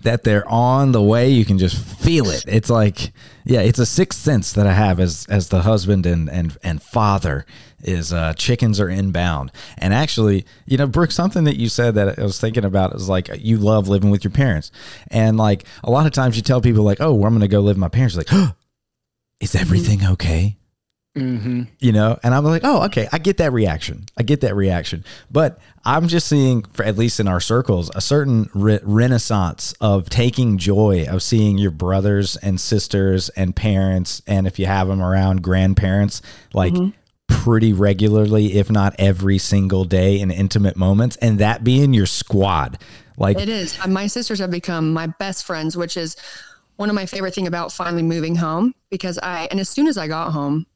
that 0.00 0.24
they're 0.24 0.48
on 0.48 0.90
the 0.90 1.00
way. 1.00 1.30
You 1.30 1.44
can 1.44 1.58
just 1.58 1.76
feel 1.76 2.28
it. 2.28 2.44
It's 2.48 2.68
like, 2.68 3.12
yeah, 3.44 3.60
it's 3.60 3.78
a 3.78 3.86
sixth 3.86 4.18
sense 4.18 4.52
that 4.54 4.66
I 4.66 4.72
have 4.72 4.98
as 4.98 5.26
as 5.28 5.48
the 5.48 5.62
husband 5.62 6.06
and 6.06 6.28
and 6.28 6.56
and 6.64 6.82
father 6.82 7.46
is 7.82 8.12
uh, 8.12 8.34
chickens 8.34 8.80
are 8.80 8.88
inbound. 8.88 9.52
And 9.78 9.92
actually, 9.92 10.44
you 10.66 10.76
know, 10.76 10.86
Brooke, 10.86 11.10
something 11.10 11.44
that 11.44 11.56
you 11.56 11.68
said 11.68 11.94
that 11.94 12.18
I 12.18 12.22
was 12.22 12.40
thinking 12.40 12.64
about 12.64 12.94
is 12.94 13.08
like 13.08 13.30
you 13.38 13.58
love 13.58 13.88
living 13.88 14.10
with 14.10 14.24
your 14.24 14.32
parents, 14.32 14.70
and 15.08 15.36
like 15.36 15.64
a 15.84 15.90
lot 15.90 16.06
of 16.06 16.12
times 16.12 16.36
you 16.36 16.42
tell 16.42 16.60
people 16.60 16.82
like, 16.82 17.00
oh, 17.00 17.12
well, 17.14 17.26
I'm 17.26 17.32
going 17.32 17.40
to 17.40 17.48
go 17.48 17.60
live 17.60 17.76
with 17.76 17.80
my 17.80 17.88
parents. 17.88 18.16
Like, 18.16 18.32
oh, 18.32 18.52
is 19.40 19.54
everything 19.54 20.04
okay? 20.04 20.56
Mm-hmm. 21.14 21.64
you 21.78 21.92
know 21.92 22.18
and 22.22 22.34
i'm 22.34 22.42
like 22.42 22.62
oh 22.64 22.84
okay 22.84 23.06
i 23.12 23.18
get 23.18 23.36
that 23.36 23.52
reaction 23.52 24.06
i 24.16 24.22
get 24.22 24.40
that 24.40 24.56
reaction 24.56 25.04
but 25.30 25.58
i'm 25.84 26.08
just 26.08 26.26
seeing 26.26 26.62
for 26.62 26.86
at 26.86 26.96
least 26.96 27.20
in 27.20 27.28
our 27.28 27.38
circles 27.38 27.90
a 27.94 28.00
certain 28.00 28.48
re- 28.54 28.80
renaissance 28.82 29.74
of 29.78 30.08
taking 30.08 30.56
joy 30.56 31.04
of 31.06 31.22
seeing 31.22 31.58
your 31.58 31.70
brothers 31.70 32.36
and 32.36 32.58
sisters 32.58 33.28
and 33.30 33.54
parents 33.54 34.22
and 34.26 34.46
if 34.46 34.58
you 34.58 34.64
have 34.64 34.88
them 34.88 35.02
around 35.02 35.42
grandparents 35.42 36.22
like 36.54 36.72
pretty 37.42 37.72
regularly 37.72 38.54
if 38.54 38.70
not 38.70 38.94
every 39.00 39.36
single 39.36 39.84
day 39.84 40.20
in 40.20 40.30
intimate 40.30 40.76
moments 40.76 41.16
and 41.16 41.40
that 41.40 41.64
being 41.64 41.92
your 41.92 42.06
squad 42.06 42.78
like 43.16 43.36
It 43.38 43.48
is. 43.48 43.76
Uh, 43.82 43.88
My 43.88 44.06
sisters 44.06 44.38
have 44.38 44.50
become 44.50 44.92
my 44.92 45.08
best 45.18 45.44
friends, 45.44 45.76
which 45.76 45.96
is 45.96 46.16
one 46.76 46.88
of 46.88 46.94
my 46.94 47.04
favorite 47.04 47.34
thing 47.34 47.48
about 47.48 47.72
finally 47.72 48.02
moving 48.04 48.36
home 48.36 48.74
because 48.90 49.18
I 49.18 49.48
and 49.50 49.58
as 49.58 49.68
soon 49.68 49.88
as 49.88 49.98
I 49.98 50.06
got 50.06 50.30
home, 50.30 50.66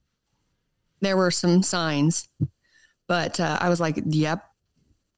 there 1.01 1.17
were 1.17 1.31
some 1.31 1.63
signs, 1.63 2.29
but 3.07 3.39
uh, 3.41 3.59
I 3.61 3.69
was 3.69 3.81
like, 3.81 4.03
"Yep, 4.05 4.43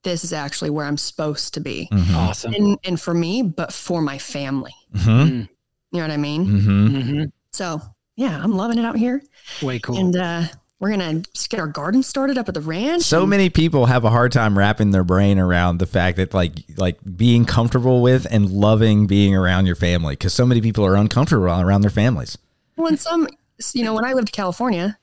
this 0.02 0.24
is 0.24 0.32
actually 0.32 0.70
where 0.70 0.84
I'm 0.86 0.96
supposed 0.98 1.54
to 1.54 1.60
be." 1.60 1.88
Mhm. 1.92 2.14
Awesome. 2.14 2.52
And 2.54 2.78
and 2.84 3.00
for 3.00 3.14
me, 3.14 3.42
but 3.42 3.72
for 3.72 4.00
my 4.02 4.18
family. 4.18 4.74
Mhm. 4.94 5.48
You 5.92 5.98
know 5.98 6.04
what 6.04 6.10
I 6.10 6.16
mean? 6.18 6.46
Mhm. 6.46 7.02
hmm 7.02 7.22
So 7.52 7.80
yeah, 8.16 8.38
I'm 8.42 8.52
loving 8.56 8.78
it 8.78 8.84
out 8.84 8.96
here, 8.96 9.22
Way 9.62 9.78
cool. 9.80 9.96
and 9.98 10.14
uh, 10.16 10.42
we're 10.80 10.90
gonna 10.90 11.22
get 11.48 11.58
our 11.58 11.66
garden 11.66 12.02
started 12.02 12.38
up 12.38 12.48
at 12.48 12.54
the 12.54 12.60
ranch. 12.60 13.02
So 13.02 13.22
and- 13.22 13.30
many 13.30 13.50
people 13.50 13.86
have 13.86 14.04
a 14.04 14.10
hard 14.10 14.32
time 14.32 14.56
wrapping 14.56 14.90
their 14.92 15.04
brain 15.04 15.38
around 15.38 15.78
the 15.78 15.86
fact 15.86 16.16
that 16.18 16.32
like 16.32 16.52
like 16.76 16.98
being 17.16 17.44
comfortable 17.44 18.00
with 18.02 18.26
and 18.30 18.50
loving 18.50 19.06
being 19.06 19.34
around 19.34 19.66
your 19.66 19.76
family 19.76 20.14
because 20.14 20.32
so 20.32 20.46
many 20.46 20.60
people 20.60 20.84
are 20.84 20.94
uncomfortable 20.94 21.46
around 21.46 21.80
their 21.80 21.90
families. 21.90 22.38
Well, 22.76 22.88
and 22.88 23.00
some, 23.00 23.26
you 23.74 23.82
know, 23.84 23.92
when 23.92 24.04
I 24.04 24.12
lived 24.12 24.28
in 24.28 24.32
California, 24.32 24.98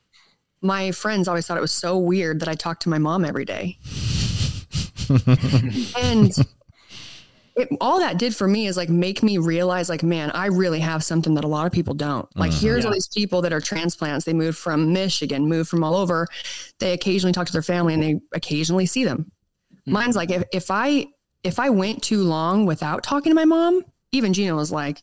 my 0.62 0.91
friends 0.91 1.27
always 1.27 1.46
thought 1.46 1.58
it 1.58 1.62
was 1.62 1.74
so 1.74 1.98
weird 1.98 2.39
that 2.39 2.48
I 2.48 2.55
talked 2.55 2.84
to 2.84 2.89
my 2.89 2.98
mom 2.98 3.25
every 3.25 3.44
day. 3.46 3.77
and 6.00 6.32
it, 7.55 7.69
all 7.79 8.00
that 8.00 8.17
did 8.17 8.35
for 8.35 8.47
me 8.47 8.67
is 8.67 8.75
like 8.77 8.89
make 8.89 9.24
me 9.24 9.38
realize, 9.38 9.88
like, 9.89 10.03
man, 10.03 10.29
I 10.31 10.47
really 10.47 10.79
have 10.79 11.03
something 11.03 11.33
that 11.35 11.43
a 11.43 11.47
lot 11.47 11.65
of 11.65 11.71
people 11.71 11.93
don't. 11.93 12.27
Like, 12.35 12.51
here's 12.51 12.85
all 12.85 12.91
these 12.91 13.07
people 13.07 13.41
that 13.43 13.53
are 13.53 13.62
transplants. 13.62 14.25
They 14.25 14.33
moved 14.33 14.57
from 14.57 14.91
Michigan, 14.91 15.47
moved 15.47 15.69
from 15.69 15.83
all 15.83 15.95
over. 15.95 16.27
They 16.79 16.93
occasionally 16.93 17.31
talk 17.33 17.47
to 17.47 17.53
their 17.53 17.62
family 17.62 17.93
and 17.93 18.03
they 18.03 18.19
occasionally 18.33 18.85
see 18.85 19.05
them. 19.05 19.31
Mine's 19.85 20.15
like, 20.15 20.31
if, 20.31 20.43
if 20.51 20.69
I, 20.71 21.07
if 21.43 21.59
I 21.59 21.69
went 21.69 22.01
too 22.03 22.24
long 22.24 22.65
without 22.65 23.03
talking 23.03 23.29
to 23.31 23.35
my 23.35 23.45
mom, 23.45 23.83
even 24.12 24.33
Gina 24.33 24.55
was 24.55 24.71
like, 24.71 25.01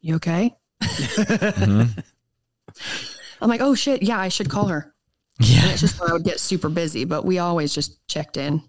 you 0.00 0.16
okay? 0.16 0.54
Mhm. 0.82 2.02
I'm 3.40 3.48
like, 3.48 3.60
oh 3.60 3.74
shit, 3.74 4.02
yeah, 4.02 4.18
I 4.18 4.28
should 4.28 4.48
call 4.48 4.66
her. 4.68 4.94
And 5.38 5.48
Yeah, 5.48 5.70
it's 5.70 5.80
just 5.80 6.00
when 6.00 6.10
I 6.10 6.12
would 6.12 6.24
get 6.24 6.40
super 6.40 6.68
busy, 6.68 7.04
but 7.04 7.24
we 7.24 7.38
always 7.38 7.74
just 7.74 8.06
checked 8.08 8.36
in. 8.36 8.62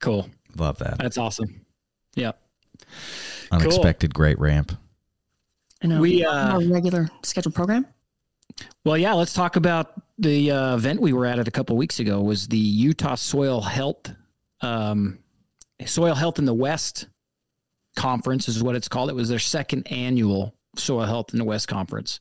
cool. 0.00 0.28
Love 0.56 0.78
that 0.78 0.98
That's 0.98 1.18
awesome. 1.18 1.64
Yeah. 2.14 2.32
unexpected 3.50 4.14
great 4.14 4.38
ramp. 4.38 4.72
I 5.82 5.86
know. 5.86 6.00
We, 6.00 6.24
our 6.24 6.56
uh, 6.56 6.66
regular 6.66 7.10
scheduled 7.22 7.54
program. 7.54 7.86
Well, 8.84 8.96
yeah, 8.96 9.12
let's 9.14 9.32
talk 9.32 9.56
about 9.56 9.92
the 10.18 10.50
uh, 10.50 10.76
event 10.76 11.00
we 11.00 11.12
were 11.12 11.26
at 11.26 11.38
it 11.38 11.48
a 11.48 11.50
couple 11.50 11.76
weeks 11.76 11.98
ago 11.98 12.20
was 12.20 12.46
the 12.48 12.56
Utah 12.56 13.16
Soil 13.16 13.60
Health 13.60 14.14
um, 14.60 15.18
Soil 15.84 16.14
Health 16.14 16.38
in 16.38 16.44
the 16.44 16.54
West 16.54 17.08
conference 17.96 18.48
is 18.48 18.62
what 18.62 18.74
it's 18.74 18.88
called. 18.88 19.10
It 19.10 19.14
was 19.14 19.28
their 19.28 19.38
second 19.38 19.90
annual 19.90 20.54
Soil 20.76 21.04
Health 21.04 21.32
in 21.32 21.38
the 21.38 21.44
West 21.44 21.68
conference. 21.68 22.20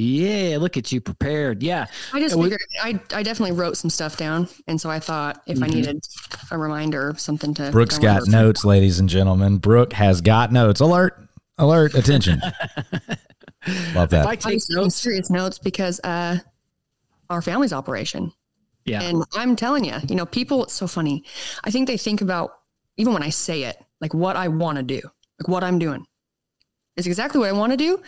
Yeah, 0.00 0.58
look 0.60 0.76
at 0.76 0.92
you 0.92 1.00
prepared. 1.00 1.60
Yeah. 1.62 1.86
I 2.12 2.20
just 2.20 2.36
figured 2.40 2.60
I, 2.80 3.00
I 3.12 3.22
definitely 3.24 3.56
wrote 3.56 3.76
some 3.76 3.90
stuff 3.90 4.16
down, 4.16 4.48
and 4.68 4.80
so 4.80 4.88
I 4.90 5.00
thought 5.00 5.42
if 5.46 5.60
I 5.60 5.66
Mhm. 5.66 5.74
needed 5.74 6.06
a 6.52 6.56
reminder, 6.58 7.08
or 7.10 7.16
something 7.16 7.52
to 7.54 7.70
Brooke's 7.72 7.96
to 7.96 8.02
got 8.02 8.20
remember. 8.22 8.46
notes, 8.46 8.64
ladies 8.64 9.00
and 9.00 9.08
gentlemen. 9.08 9.58
Brooke 9.58 9.92
has 9.94 10.20
got 10.20 10.52
notes. 10.52 10.80
Alert! 10.80 11.20
Alert! 11.58 11.94
Attention! 11.94 12.40
love 13.94 14.12
If 14.12 14.14
I 14.14 14.22
that. 14.22 14.26
I 14.26 14.34
take 14.36 14.54
was 14.54 14.66
taking 14.66 14.82
notes, 14.82 14.94
serious 14.94 15.30
notes 15.30 15.58
because 15.58 16.00
uh, 16.04 16.38
our 17.28 17.42
family's 17.42 17.72
operation. 17.72 18.32
yeah, 18.84 19.02
And 19.02 19.24
I'm 19.34 19.56
telling 19.56 19.84
you, 19.84 19.96
you 20.08 20.14
know, 20.14 20.26
people, 20.26 20.62
it's 20.62 20.74
so 20.74 20.86
funny. 20.86 21.24
I 21.64 21.70
think 21.70 21.88
they 21.88 21.96
think 21.96 22.20
about, 22.20 22.52
even 22.96 23.12
when 23.12 23.22
I 23.24 23.30
say 23.30 23.64
it, 23.64 23.76
like 24.00 24.14
what 24.14 24.36
I 24.36 24.46
want 24.48 24.76
to 24.76 24.82
do, 24.84 25.00
like 25.40 25.48
what 25.48 25.64
I'm 25.64 25.78
doing 25.78 26.06
is 26.98 27.06
exactly 27.06 27.38
what 27.40 27.48
I 27.48 27.52
want 27.52 27.72
to 27.72 27.76
do. 27.76 28.02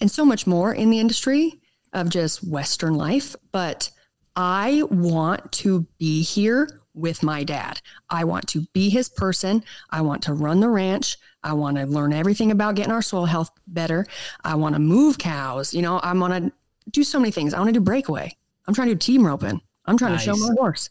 And 0.00 0.10
so 0.10 0.24
much 0.24 0.46
more 0.46 0.74
in 0.74 0.90
the 0.90 0.98
industry 0.98 1.60
of 1.92 2.10
just 2.10 2.46
Western 2.46 2.94
life. 2.94 3.34
But 3.52 3.90
I 4.36 4.82
want 4.90 5.52
to 5.52 5.86
be 5.98 6.22
here 6.22 6.82
with 6.94 7.22
my 7.22 7.44
dad. 7.44 7.80
I 8.10 8.24
want 8.24 8.48
to 8.48 8.66
be 8.72 8.88
his 8.88 9.08
person. 9.08 9.64
I 9.90 10.00
want 10.00 10.22
to 10.24 10.34
run 10.34 10.60
the 10.60 10.68
ranch. 10.68 11.16
I 11.42 11.52
want 11.52 11.76
to 11.76 11.86
learn 11.86 12.12
everything 12.12 12.50
about 12.50 12.74
getting 12.74 12.92
our 12.92 13.02
soil 13.02 13.26
health 13.26 13.50
better. 13.66 14.06
I 14.42 14.54
want 14.56 14.74
to 14.74 14.80
move 14.80 15.18
cows. 15.18 15.72
You 15.72 15.82
know, 15.82 15.98
I 15.98 16.12
want 16.12 16.34
to 16.34 16.52
do 16.90 17.04
so 17.04 17.18
many 17.18 17.30
things. 17.30 17.54
I 17.54 17.58
want 17.58 17.68
to 17.68 17.72
do 17.72 17.80
breakaway. 17.80 18.36
I'm 18.66 18.74
trying 18.74 18.88
to 18.88 18.94
do 18.94 18.98
team 18.98 19.26
roping. 19.26 19.60
I'm 19.86 19.98
trying 19.98 20.12
to 20.12 20.18
show 20.18 20.34
my 20.36 20.54
horse. 20.56 20.88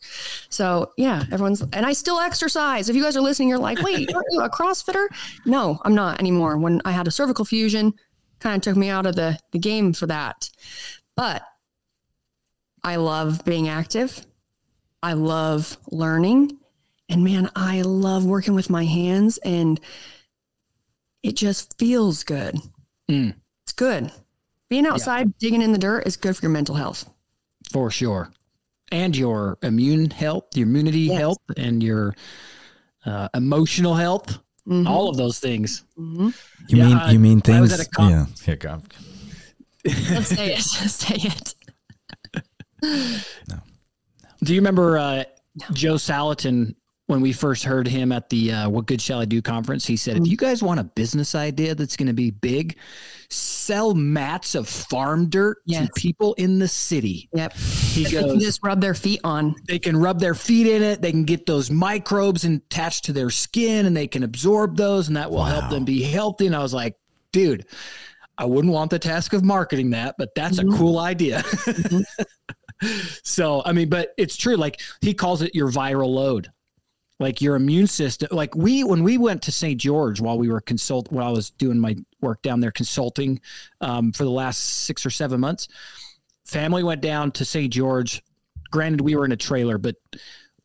So 0.49 0.91
yeah, 0.97 1.23
everyone's 1.31 1.61
and 1.73 1.85
I 1.85 1.93
still 1.93 2.19
exercise. 2.19 2.89
If 2.89 2.95
you 2.95 3.03
guys 3.03 3.17
are 3.17 3.21
listening, 3.21 3.49
you're 3.49 3.57
like, 3.57 3.81
wait, 3.81 4.09
you 4.09 4.41
a 4.41 4.49
CrossFitter? 4.49 5.07
No, 5.45 5.79
I'm 5.83 5.95
not 5.95 6.19
anymore. 6.19 6.57
When 6.57 6.81
I 6.85 6.91
had 6.91 7.07
a 7.07 7.11
cervical 7.11 7.43
fusion, 7.45 7.93
kind 8.39 8.55
of 8.55 8.61
took 8.61 8.77
me 8.77 8.89
out 8.89 9.05
of 9.05 9.15
the, 9.15 9.39
the 9.51 9.59
game 9.59 9.93
for 9.93 10.05
that. 10.07 10.49
But 11.15 11.43
I 12.83 12.97
love 12.97 13.43
being 13.45 13.67
active. 13.67 14.25
I 15.01 15.13
love 15.13 15.77
learning. 15.91 16.57
And 17.09 17.23
man, 17.23 17.49
I 17.55 17.81
love 17.81 18.25
working 18.25 18.53
with 18.53 18.69
my 18.69 18.85
hands 18.85 19.37
and 19.39 19.79
it 21.23 21.35
just 21.35 21.77
feels 21.79 22.23
good. 22.23 22.57
Mm. 23.09 23.33
It's 23.63 23.73
good. 23.73 24.11
Being 24.69 24.85
outside 24.85 25.37
digging 25.37 25.61
in 25.61 25.71
the 25.71 25.77
dirt 25.77 26.05
is 26.05 26.17
good 26.17 26.35
for 26.35 26.41
your 26.43 26.51
mental 26.51 26.75
health. 26.75 27.09
for 27.71 27.89
sure. 27.89 28.31
And 28.93 29.17
your 29.17 29.57
immune 29.63 30.11
health, 30.11 30.55
your 30.55 30.67
immunity 30.67 30.99
Yes. 31.09 31.17
health, 31.19 31.39
and 31.57 31.81
your 31.81 32.13
uh, 33.05 33.27
emotional 33.33 33.95
health, 33.95 34.37
Mhm. 34.67 34.87
all 34.87 35.09
of 35.09 35.17
those 35.17 35.39
things. 35.39 35.83
Mhm. 35.99 36.33
You 36.69 36.77
Yeah, 36.77 36.85
mean 36.87 36.97
I- 36.97 37.11
you 37.11 37.19
mean 37.19 37.41
I 37.47 37.59
was 37.59 37.71
things? 37.71 37.81
at 37.81 37.87
a 37.87 37.89
con- 37.89 38.09
yeah. 38.11 38.25
Here, 38.45 38.55
go. 38.55 38.81
Let's 39.83 40.27
say 40.37 40.53
it. 40.53 40.61
Say 40.89 41.15
it. 41.15 41.55
Do 44.43 44.53
you 44.53 44.59
remember 44.61 44.97
uh, 44.97 45.23
Joel 45.73 45.97
Salatin 45.97 46.75
when 47.07 47.19
we 47.21 47.33
first 47.33 47.63
heard 47.63 47.87
him 47.87 48.11
at 48.11 48.29
the 48.29 48.51
uh, 48.53 48.69
What 48.69 48.85
Good 48.85 49.01
Shall 49.01 49.19
I 49.19 49.25
Do 49.25 49.41
conference? 49.41 49.85
He 49.85 49.97
said, 49.97 50.17
if 50.17 50.27
you 50.27 50.37
guys 50.37 50.61
want 50.63 50.79
a 50.79 50.83
business 50.83 51.35
idea 51.35 51.75
that's 51.75 51.97
going 51.97 52.07
to 52.07 52.13
be 52.13 52.31
big, 52.31 52.77
sell 53.33 53.93
mats 53.93 54.55
of 54.55 54.67
farm 54.67 55.29
dirt 55.29 55.57
Yes. 55.65 55.87
to 55.87 55.93
people 55.99 56.33
in 56.35 56.59
the 56.59 56.67
city. 56.67 57.29
Yep. 57.33 57.53
He 57.57 58.03
They 58.03 58.09
can 58.11 58.21
goes, 58.27 58.43
just 58.43 58.59
rub 58.63 58.79
their 58.81 58.93
feet 58.93 59.19
on. 59.23 59.55
they 59.67 59.79
can 59.79 59.97
rub 59.97 60.19
their 60.19 60.35
feet 60.35 60.67
in 60.67 60.83
it. 60.83 61.01
They 61.01 61.11
can 61.11 61.23
get 61.25 61.45
those 61.45 61.71
microbes 61.71 62.45
attached 62.45 63.05
to 63.05 63.13
their 63.13 63.29
skin 63.29 63.85
and 63.85 63.95
they 63.97 64.07
can 64.07 64.23
absorb 64.23 64.77
those 64.77 65.07
and 65.07 65.17
that 65.17 65.31
will 65.31 65.43
help 65.43 65.69
them 65.69 65.83
be 65.85 66.01
healthy. 66.03 66.45
And 66.47 66.55
I 66.55 66.59
was 66.61 66.73
like, 66.73 66.95
dude, 67.31 67.65
I 68.37 68.45
wouldn't 68.45 68.73
want 68.73 68.91
the 68.91 68.99
task 68.99 69.33
of 69.33 69.43
marketing 69.43 69.89
that, 69.91 70.15
but 70.17 70.29
that's 70.35 70.59
Mhm. 70.59 70.73
a 70.73 70.77
cool 70.77 70.99
idea. 70.99 71.39
Mhm. 71.43 72.03
so, 73.23 73.61
I 73.65 73.71
mean, 73.73 73.89
but 73.89 74.13
it's 74.17 74.35
true. 74.37 74.55
Like 74.55 74.81
he 75.01 75.13
calls 75.13 75.41
it 75.41 75.55
your 75.55 75.69
viral 75.71 76.09
load. 76.13 76.51
Like 77.19 77.41
your 77.41 77.55
immune 77.55 77.87
system, 77.87 78.29
like 78.31 78.55
we 78.55 78.83
when 78.83 79.03
we 79.03 79.17
went 79.17 79.43
to 79.43 79.51
St. 79.51 79.79
George 79.79 80.19
while 80.19 80.37
we 80.37 80.49
were 80.49 80.59
consult 80.59 81.11
while 81.11 81.27
I 81.27 81.31
was 81.31 81.51
doing 81.51 81.79
my 81.79 81.95
work 82.21 82.41
down 82.41 82.59
there 82.59 82.71
consulting 82.71 83.39
um, 83.81 84.11
for 84.11 84.23
the 84.23 84.31
last 84.31 84.57
six 84.85 85.05
or 85.05 85.09
seven 85.09 85.39
months, 85.39 85.67
family 86.45 86.83
went 86.83 87.01
down 87.01 87.31
to 87.33 87.45
St. 87.45 87.71
George. 87.71 88.21
Granted, 88.71 89.01
we 89.01 89.15
were 89.15 89.25
in 89.25 89.31
a 89.31 89.37
trailer, 89.37 89.77
but 89.77 89.95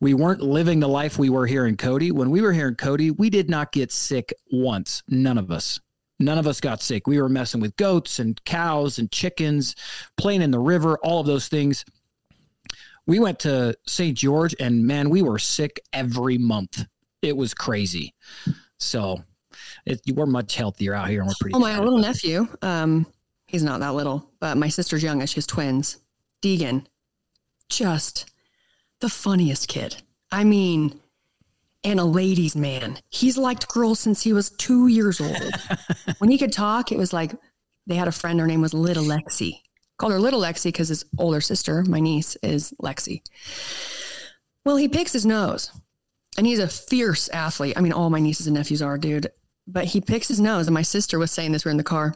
we 0.01 0.13
weren't 0.13 0.41
living 0.41 0.79
the 0.79 0.87
life 0.87 1.19
we 1.19 1.29
were 1.29 1.45
here 1.45 1.65
in 1.65 1.77
Cody. 1.77 2.11
When 2.11 2.31
we 2.31 2.41
were 2.41 2.53
here 2.53 2.69
in 2.69 2.75
Cody, 2.75 3.11
we 3.11 3.29
did 3.29 3.49
not 3.49 3.71
get 3.71 3.91
sick 3.91 4.33
once. 4.51 5.03
None 5.07 5.37
of 5.37 5.51
us. 5.51 5.79
None 6.19 6.37
of 6.37 6.47
us 6.47 6.59
got 6.59 6.81
sick. 6.81 7.07
We 7.07 7.21
were 7.21 7.29
messing 7.29 7.61
with 7.61 7.75
goats 7.77 8.19
and 8.19 8.43
cows 8.43 8.99
and 8.99 9.11
chickens, 9.11 9.75
playing 10.17 10.41
in 10.41 10.51
the 10.51 10.59
river, 10.59 10.97
all 11.03 11.21
of 11.21 11.27
those 11.27 11.47
things. 11.47 11.85
We 13.09 13.17
went 13.17 13.39
to 13.39 13.75
St. 13.87 14.15
George 14.15 14.55
and 14.59 14.85
man, 14.85 15.09
we 15.09 15.23
were 15.23 15.39
sick 15.39 15.79
every 15.93 16.37
month. 16.37 16.85
It 17.23 17.35
was 17.35 17.55
crazy. 17.55 18.13
So 18.77 19.23
it, 19.87 19.99
we're 20.13 20.27
much 20.27 20.53
healthier 20.53 20.93
out 20.93 21.09
here 21.09 21.21
and 21.21 21.27
we're 21.27 21.33
pretty. 21.39 21.55
Oh, 21.55 21.59
my 21.59 21.79
little 21.79 21.97
nephew. 21.97 22.47
Um, 22.61 23.07
he's 23.47 23.63
not 23.63 23.79
that 23.79 23.95
little, 23.95 24.29
but 24.39 24.57
my 24.57 24.69
sister's 24.69 25.01
youngest. 25.01 25.33
Has 25.33 25.47
twins. 25.47 25.97
Deegan, 26.43 26.85
just 27.67 28.29
the 28.99 29.09
funniest 29.09 29.67
kid. 29.67 30.03
I 30.31 30.43
mean, 30.43 30.99
and 31.83 31.99
a 31.99 32.05
ladies' 32.05 32.55
man. 32.55 32.99
He's 33.09 33.39
liked 33.39 33.67
girls 33.69 33.99
since 33.99 34.21
he 34.21 34.33
was 34.33 34.51
two 34.51 34.85
years 34.85 35.19
old. 35.19 35.51
when 36.19 36.29
he 36.29 36.37
could 36.37 36.53
talk, 36.53 36.91
it 36.91 36.99
was 36.99 37.11
like 37.11 37.33
they 37.87 37.95
had 37.95 38.07
a 38.07 38.11
friend. 38.11 38.39
Her 38.39 38.45
name 38.45 38.61
was 38.61 38.75
Little 38.75 39.03
Lexi. 39.03 39.61
Called 39.99 40.13
her 40.13 40.19
Little 40.19 40.41
Lexi 40.41 40.65
because 40.65 40.87
his 40.87 41.05
older 41.19 41.41
sister, 41.41 41.83
my 41.83 41.99
niece, 41.99 42.35
is 42.41 42.73
Lexi. 42.81 43.21
Well, 44.65 44.77
he 44.77 44.87
picks 44.87 45.13
his 45.13 45.25
nose, 45.25 45.71
and 46.37 46.47
he's 46.47 46.59
a 46.59 46.67
fierce 46.67 47.29
athlete. 47.29 47.77
I 47.77 47.81
mean, 47.81 47.93
all 47.93 48.09
my 48.09 48.19
nieces 48.19 48.47
and 48.47 48.55
nephews 48.55 48.81
are, 48.81 48.97
dude. 48.97 49.27
But 49.67 49.85
he 49.85 50.01
picks 50.01 50.27
his 50.27 50.39
nose, 50.39 50.67
and 50.67 50.73
my 50.73 50.81
sister 50.81 51.19
was 51.19 51.31
saying 51.31 51.51
this. 51.51 51.65
We're 51.65 51.71
in 51.71 51.77
the 51.77 51.83
car, 51.83 52.15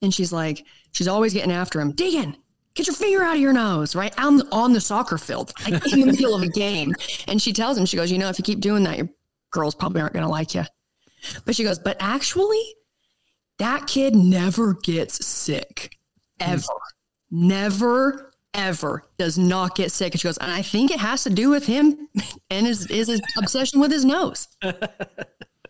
and 0.00 0.14
she's 0.14 0.32
like, 0.32 0.64
she's 0.92 1.08
always 1.08 1.34
getting 1.34 1.52
after 1.52 1.80
him. 1.80 1.92
Deegan, 1.92 2.34
get 2.74 2.86
your 2.86 2.96
finger 2.96 3.22
out 3.22 3.34
of 3.34 3.40
your 3.42 3.52
nose, 3.52 3.94
right? 3.94 4.16
On 4.18 4.36
the, 4.38 4.48
on 4.52 4.72
the 4.72 4.80
soccer 4.80 5.18
field, 5.18 5.52
like 5.68 5.92
in 5.92 6.00
the 6.00 6.06
middle 6.12 6.34
of 6.34 6.42
a 6.42 6.48
game. 6.48 6.94
And 7.28 7.42
she 7.42 7.52
tells 7.52 7.76
him, 7.76 7.84
she 7.84 7.96
goes, 7.96 8.10
you 8.10 8.18
know, 8.18 8.28
if 8.28 8.38
you 8.38 8.44
keep 8.44 8.60
doing 8.60 8.84
that, 8.84 8.96
your 8.96 9.08
girls 9.50 9.74
probably 9.74 10.00
aren't 10.00 10.14
going 10.14 10.24
to 10.24 10.30
like 10.30 10.54
you. 10.54 10.64
But 11.44 11.54
she 11.56 11.64
goes, 11.64 11.78
but 11.78 11.96
actually, 12.00 12.62
That 13.58 13.86
kid 13.86 14.14
never 14.14 14.74
gets 14.82 15.24
sick, 15.24 15.96
ever. 16.42 16.62
Never, 17.30 18.32
ever 18.54 19.04
does 19.18 19.38
not 19.38 19.74
get 19.74 19.92
sick. 19.92 20.12
And 20.12 20.20
she 20.20 20.28
goes, 20.28 20.38
and 20.38 20.50
I 20.50 20.62
think 20.62 20.90
it 20.90 21.00
has 21.00 21.24
to 21.24 21.30
do 21.30 21.50
with 21.50 21.66
him 21.66 22.08
and 22.50 22.66
his, 22.66 22.86
is 22.86 23.08
his 23.08 23.20
obsession 23.38 23.80
with 23.80 23.90
his 23.90 24.04
nose. 24.04 24.48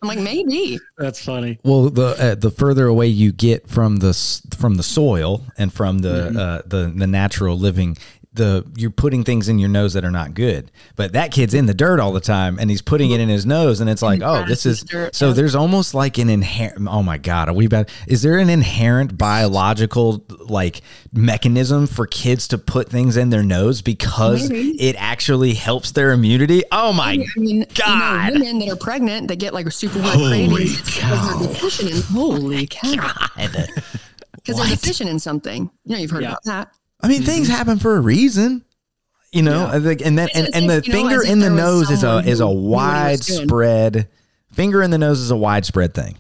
I'm 0.03 0.09
like, 0.09 0.19
maybe. 0.19 0.81
That's 0.99 1.25
funny. 1.25 1.61
Well, 1.63 1.89
the 1.89 2.17
uh, 2.19 2.35
the 2.35 2.51
further 2.51 2.87
away 2.87 3.07
you 3.07 3.31
get 3.31 3.69
from 3.69 3.99
the 3.99 4.13
from 4.57 4.75
the 4.75 4.83
soil 4.83 5.45
and 5.57 5.73
from 5.73 5.99
the 6.01 6.27
uh, 6.29 6.63
the 6.67 6.93
the 6.95 7.07
natural 7.07 7.57
living, 7.57 7.97
the 8.35 8.65
you're 8.77 8.91
putting 8.91 9.25
things 9.25 9.49
in 9.49 9.59
your 9.59 9.69
nose 9.69 9.93
that 9.93 10.05
are 10.05 10.11
not 10.11 10.33
good. 10.35 10.71
But 10.97 11.13
that 11.13 11.33
kid's 11.33 11.53
in 11.55 11.67
the 11.67 11.75
dirt 11.75 12.01
all 12.01 12.13
the 12.13 12.21
time, 12.21 12.59
and 12.59 12.71
he's 12.71 12.81
putting 12.83 13.11
it 13.11 13.21
in 13.21 13.29
his 13.29 13.45
nose, 13.45 13.81
and 13.81 13.91
it's 13.91 14.01
like, 14.03 14.23
oh, 14.23 14.45
this 14.47 14.65
is 14.65 14.85
so. 15.13 15.33
There's 15.33 15.55
almost 15.55 15.93
like 15.95 16.19
an 16.19 16.31
inherent. 16.31 16.89
Oh 16.89 17.03
my 17.03 17.19
god, 17.19 17.49
are 17.49 17.53
we 17.53 17.67
bad? 17.67 17.91
Is 18.07 18.23
there 18.23 18.39
an 18.39 18.49
inherent 18.49 19.19
biological 19.19 20.25
like 20.49 20.81
mechanism 21.13 21.87
for 21.87 22.07
kids 22.07 22.49
to 22.49 22.59
put 22.59 22.89
things 22.89 23.17
in 23.17 23.31
their 23.31 23.43
nose 23.43 23.83
because 23.83 24.49
Maybe. 24.51 24.81
it 24.83 24.97
actually 24.99 25.55
helps 25.55 25.93
their 25.93 26.13
immunity? 26.13 26.63
Oh 26.73 26.93
my 26.93 27.13
I 27.37 27.41
mean, 27.41 27.67
God. 27.75 28.33
You 28.33 28.39
know, 28.39 28.45
women 28.47 28.59
that 28.61 28.69
are 28.73 28.77
pregnant 28.77 29.29
that 29.29 29.37
get 29.37 29.53
like 29.53 29.67
a 29.67 29.71
super 29.71 29.99
weird 30.01 30.15
cravings 30.15 30.81
because 30.83 31.39
they're 31.39 31.49
deficient 31.49 31.91
in 31.91 32.03
holy 32.03 32.67
cow. 32.67 32.95
god. 32.97 33.69
Because 34.45 34.57
they're 34.57 34.71
deficient 34.77 35.09
in 35.09 35.21
something. 35.21 35.71
You 35.85 35.95
know, 35.95 35.99
you've 36.01 36.11
heard 36.11 36.23
Yeah. 36.25 36.31
about 36.31 36.43
that. 36.47 36.75
I 37.03 37.09
mean, 37.09 37.23
things 37.23 37.49
mm-hmm. 37.49 37.57
happen 37.57 37.79
for 37.79 37.97
a 37.97 38.01
reason. 38.01 38.65
You 39.33 39.43
know, 39.43 39.67
I 39.67 39.81
think, 39.81 40.03
and 40.05 40.19
then 40.19 40.29
and, 40.35 40.55
and 40.55 40.69
the 40.69 40.75
as 40.75 40.79
if, 40.81 40.89
you 40.89 40.93
know, 40.93 40.99
finger 40.99 41.23
in 41.25 41.39
the 41.39 41.49
nose 41.49 41.91
is 41.91 42.05
a 42.05 42.19
is 42.19 42.41
a 42.41 42.47
who 42.47 42.55
knew 42.55 42.61
what 42.69 42.97
he 43.07 43.11
was 43.13 43.27
doing. 43.27 43.39
widespread 43.41 44.09
finger 44.53 44.83
in 44.83 44.91
the 44.91 44.99
nose 44.99 45.21
is 45.21 45.31
a 45.31 45.37
widespread 45.37 45.95
thing. 45.95 46.19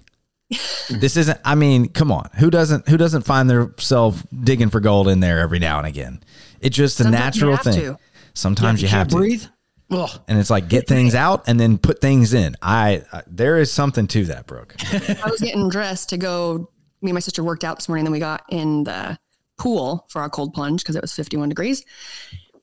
this 0.91 1.17
isn't. 1.17 1.39
I 1.45 1.55
mean, 1.55 1.89
come 1.89 2.11
on, 2.11 2.31
who 2.39 2.51
doesn't 2.51 2.89
who 2.89 2.97
doesn't 2.97 3.23
find 3.23 3.49
themselves 3.49 4.23
digging 4.45 4.71
for 4.71 4.81
gold 4.81 5.09
in 5.09 5.21
there 5.21 5.41
every 5.41 5.59
now 5.59 5.79
and 5.79 5.87
again? 5.87 6.23
It's 6.61 6.77
just 6.77 7.01
a 7.01 7.05
Sometimes 7.05 7.37
you 7.37 7.47
natural 7.47 7.57
have 7.57 7.65
thing. 7.65 7.81
to. 7.81 7.99
Sometimes 8.35 8.83
you 8.83 8.89
have 8.89 9.09
to, 9.09 9.17
breathe. 9.17 9.45
Ugh. 9.91 10.11
and 10.27 10.39
it's 10.39 10.49
like 10.49 10.69
get 10.69 10.89
things 10.89 11.15
out 11.15 11.45
and 11.47 11.61
then 11.61 11.77
put 11.77 12.01
things 12.01 12.33
in. 12.33 12.57
I, 12.63 13.03
I 13.13 13.23
there 13.27 13.59
is 13.59 13.71
something 13.71 14.07
to 14.09 14.25
that, 14.27 14.47
Brooke. 14.47 14.75
I 14.91 15.29
was 15.31 15.41
getting 15.41 15.69
dressed 15.69 16.09
to 16.11 16.17
go. 16.17 16.71
Me 17.03 17.11
and 17.11 17.15
my 17.15 17.21
sister 17.21 17.43
worked 17.43 17.65
out 17.65 17.77
this 17.77 17.89
morning. 17.89 18.05
Then 18.05 18.13
we 18.13 18.21
got 18.21 18.45
in 18.49 18.85
the 18.85 19.19
pool 19.63 20.05
for 20.09 20.21
our 20.21 20.29
cold 20.29 20.53
plunge 20.53 20.83
because 20.83 20.97
it 20.97 21.03
was 21.03 21.13
51 21.13 21.49
degrees. 21.49 21.85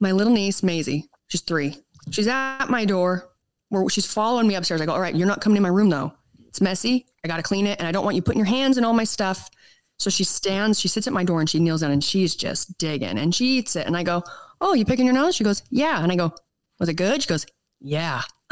My 0.01 0.11
little 0.11 0.33
niece, 0.33 0.61
Maisie, 0.61 1.09
she's 1.27 1.39
three. 1.41 1.77
She's 2.11 2.27
at 2.27 2.67
my 2.67 2.83
door 2.83 3.29
where 3.69 3.87
she's 3.89 4.05
following 4.05 4.47
me 4.47 4.55
upstairs. 4.55 4.81
I 4.81 4.85
go, 4.85 4.91
All 4.91 4.99
right, 4.99 5.15
you're 5.15 5.27
not 5.27 5.39
coming 5.39 5.55
in 5.55 5.63
my 5.63 5.69
room 5.69 5.89
though. 5.89 6.11
It's 6.49 6.59
messy. 6.59 7.05
I 7.23 7.29
got 7.29 7.37
to 7.37 7.43
clean 7.43 7.67
it. 7.67 7.79
And 7.79 7.87
I 7.87 7.93
don't 7.93 8.03
want 8.03 8.17
you 8.17 8.21
putting 8.21 8.39
your 8.39 8.47
hands 8.47 8.77
in 8.77 8.83
all 8.83 8.93
my 8.93 9.05
stuff. 9.05 9.49
So 9.97 10.09
she 10.09 10.23
stands, 10.25 10.79
she 10.79 10.87
sits 10.87 11.07
at 11.07 11.13
my 11.13 11.23
door 11.23 11.39
and 11.39 11.49
she 11.49 11.59
kneels 11.59 11.81
down 11.81 11.91
and 11.91 12.03
she's 12.03 12.35
just 12.35 12.77
digging 12.77 13.17
and 13.17 13.33
she 13.33 13.57
eats 13.57 13.75
it. 13.77 13.87
And 13.87 13.95
I 13.95 14.03
go, 14.03 14.23
Oh, 14.59 14.73
you 14.73 14.83
picking 14.83 15.05
your 15.05 15.15
nose? 15.15 15.35
She 15.35 15.45
goes, 15.45 15.63
Yeah. 15.69 16.03
And 16.03 16.11
I 16.11 16.17
go, 16.17 16.33
Was 16.79 16.89
it 16.89 16.95
good? 16.95 17.21
She 17.21 17.29
goes, 17.29 17.45
Yeah. 17.79 18.21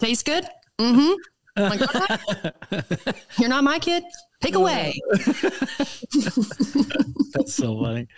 Tastes 0.00 0.22
good? 0.22 0.44
Mm 0.78 0.94
hmm. 0.94 1.12
I'm 1.12 1.18
like. 1.56 1.80
You're 3.38 3.48
not 3.48 3.64
my 3.64 3.78
kid. 3.78 4.04
Take 4.40 4.54
away. 4.54 4.94
That's 7.32 7.54
so 7.54 7.80
funny. 7.80 8.08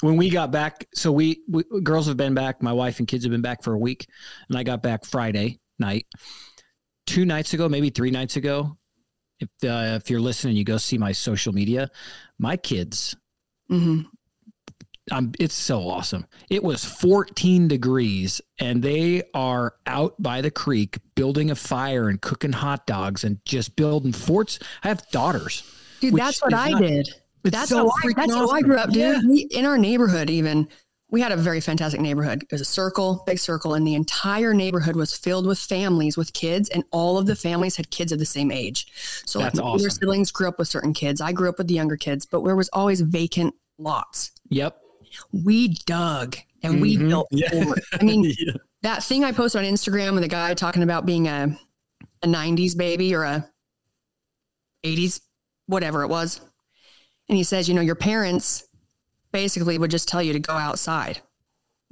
When 0.00 0.16
we 0.16 0.28
got 0.30 0.50
back, 0.50 0.86
so 0.94 1.12
we, 1.12 1.40
we 1.48 1.62
girls 1.82 2.06
have 2.06 2.16
been 2.16 2.34
back. 2.34 2.62
My 2.62 2.72
wife 2.72 2.98
and 2.98 3.06
kids 3.06 3.24
have 3.24 3.30
been 3.30 3.42
back 3.42 3.62
for 3.62 3.74
a 3.74 3.78
week, 3.78 4.06
and 4.48 4.58
I 4.58 4.62
got 4.62 4.82
back 4.82 5.04
Friday 5.04 5.60
night. 5.78 6.06
Two 7.06 7.24
nights 7.24 7.54
ago, 7.54 7.68
maybe 7.68 7.90
three 7.90 8.10
nights 8.10 8.36
ago. 8.36 8.76
If 9.40 9.48
uh, 9.62 9.96
if 9.96 10.10
you're 10.10 10.20
listening, 10.20 10.56
you 10.56 10.64
go 10.64 10.78
see 10.78 10.98
my 10.98 11.12
social 11.12 11.52
media. 11.52 11.88
My 12.38 12.56
kids, 12.56 13.16
hmm 13.68 14.00
um, 15.10 15.32
it's 15.38 15.54
so 15.54 15.88
awesome. 15.88 16.26
It 16.50 16.62
was 16.62 16.84
14 16.84 17.68
degrees, 17.68 18.40
and 18.58 18.82
they 18.82 19.22
are 19.34 19.74
out 19.86 20.20
by 20.22 20.40
the 20.40 20.50
creek 20.50 20.98
building 21.14 21.50
a 21.50 21.54
fire 21.54 22.08
and 22.08 22.20
cooking 22.20 22.52
hot 22.52 22.86
dogs 22.86 23.24
and 23.24 23.44
just 23.44 23.76
building 23.76 24.12
forts. 24.12 24.58
I 24.82 24.88
have 24.88 25.08
daughters. 25.10 25.62
Dude, 26.00 26.14
that's 26.14 26.42
what 26.42 26.54
I 26.54 26.70
not- 26.70 26.82
did. 26.82 27.08
That's 27.44 27.70
so 27.70 27.88
how 27.88 27.92
I, 28.04 28.12
that's 28.14 28.34
how 28.34 28.50
I 28.50 28.60
grew 28.60 28.76
up, 28.76 28.90
dude. 28.90 29.22
Yeah. 29.24 29.58
In 29.58 29.64
our 29.64 29.78
neighborhood, 29.78 30.28
even 30.28 30.68
we 31.10 31.20
had 31.20 31.32
a 31.32 31.36
very 31.36 31.60
fantastic 31.60 32.00
neighborhood. 32.00 32.42
It 32.42 32.52
was 32.52 32.60
a 32.60 32.66
circle, 32.66 33.22
big 33.26 33.38
circle, 33.38 33.74
and 33.74 33.86
the 33.86 33.94
entire 33.94 34.52
neighborhood 34.52 34.96
was 34.96 35.16
filled 35.16 35.46
with 35.46 35.58
families 35.58 36.16
with 36.16 36.32
kids, 36.34 36.68
and 36.68 36.84
all 36.90 37.16
of 37.16 37.26
the 37.26 37.36
families 37.36 37.76
had 37.76 37.90
kids 37.90 38.12
of 38.12 38.18
the 38.18 38.26
same 38.26 38.50
age. 38.50 38.86
So 39.24 39.38
That's 39.38 39.56
like 39.56 39.64
my 39.64 39.70
older 39.70 39.88
siblings 39.88 40.30
grew 40.30 40.48
up 40.48 40.58
with 40.58 40.68
certain 40.68 40.92
kids. 40.92 41.20
I 41.20 41.32
grew 41.32 41.48
up 41.48 41.58
with 41.58 41.68
the 41.68 41.74
younger 41.74 41.96
kids, 41.96 42.26
but 42.26 42.44
there 42.44 42.56
was 42.56 42.68
always 42.72 43.00
vacant 43.00 43.54
lots. 43.78 44.32
Yep. 44.50 44.78
We 45.32 45.68
dug 45.86 46.36
and 46.62 46.80
we 46.80 46.96
Mhm. 46.96 47.08
built 47.08 47.28
Yeah. 47.30 47.72
I 48.00 48.02
mean, 48.04 48.24
Yeah. 48.24 48.52
that 48.82 49.02
thing 49.04 49.24
I 49.24 49.32
posted 49.32 49.64
on 49.64 49.72
Instagram 49.72 50.14
with 50.14 50.24
a 50.24 50.28
guy 50.28 50.54
talking 50.54 50.82
about 50.82 51.06
being 51.06 51.28
a 51.28 51.58
a 52.22 52.26
90s 52.26 52.74
baby 52.76 53.14
or 53.14 53.22
a 53.22 53.48
80s 54.84 55.20
whatever 55.66 56.02
it 56.02 56.08
was. 56.08 56.40
And 57.28 57.36
he 57.36 57.44
says, 57.44 57.68
you 57.68 57.74
know, 57.74 57.80
your 57.80 57.94
parents 57.94 58.64
basically 59.32 59.78
would 59.78 59.90
just 59.90 60.08
tell 60.08 60.22
you 60.22 60.32
to 60.32 60.40
go 60.40 60.54
outside. 60.54 61.20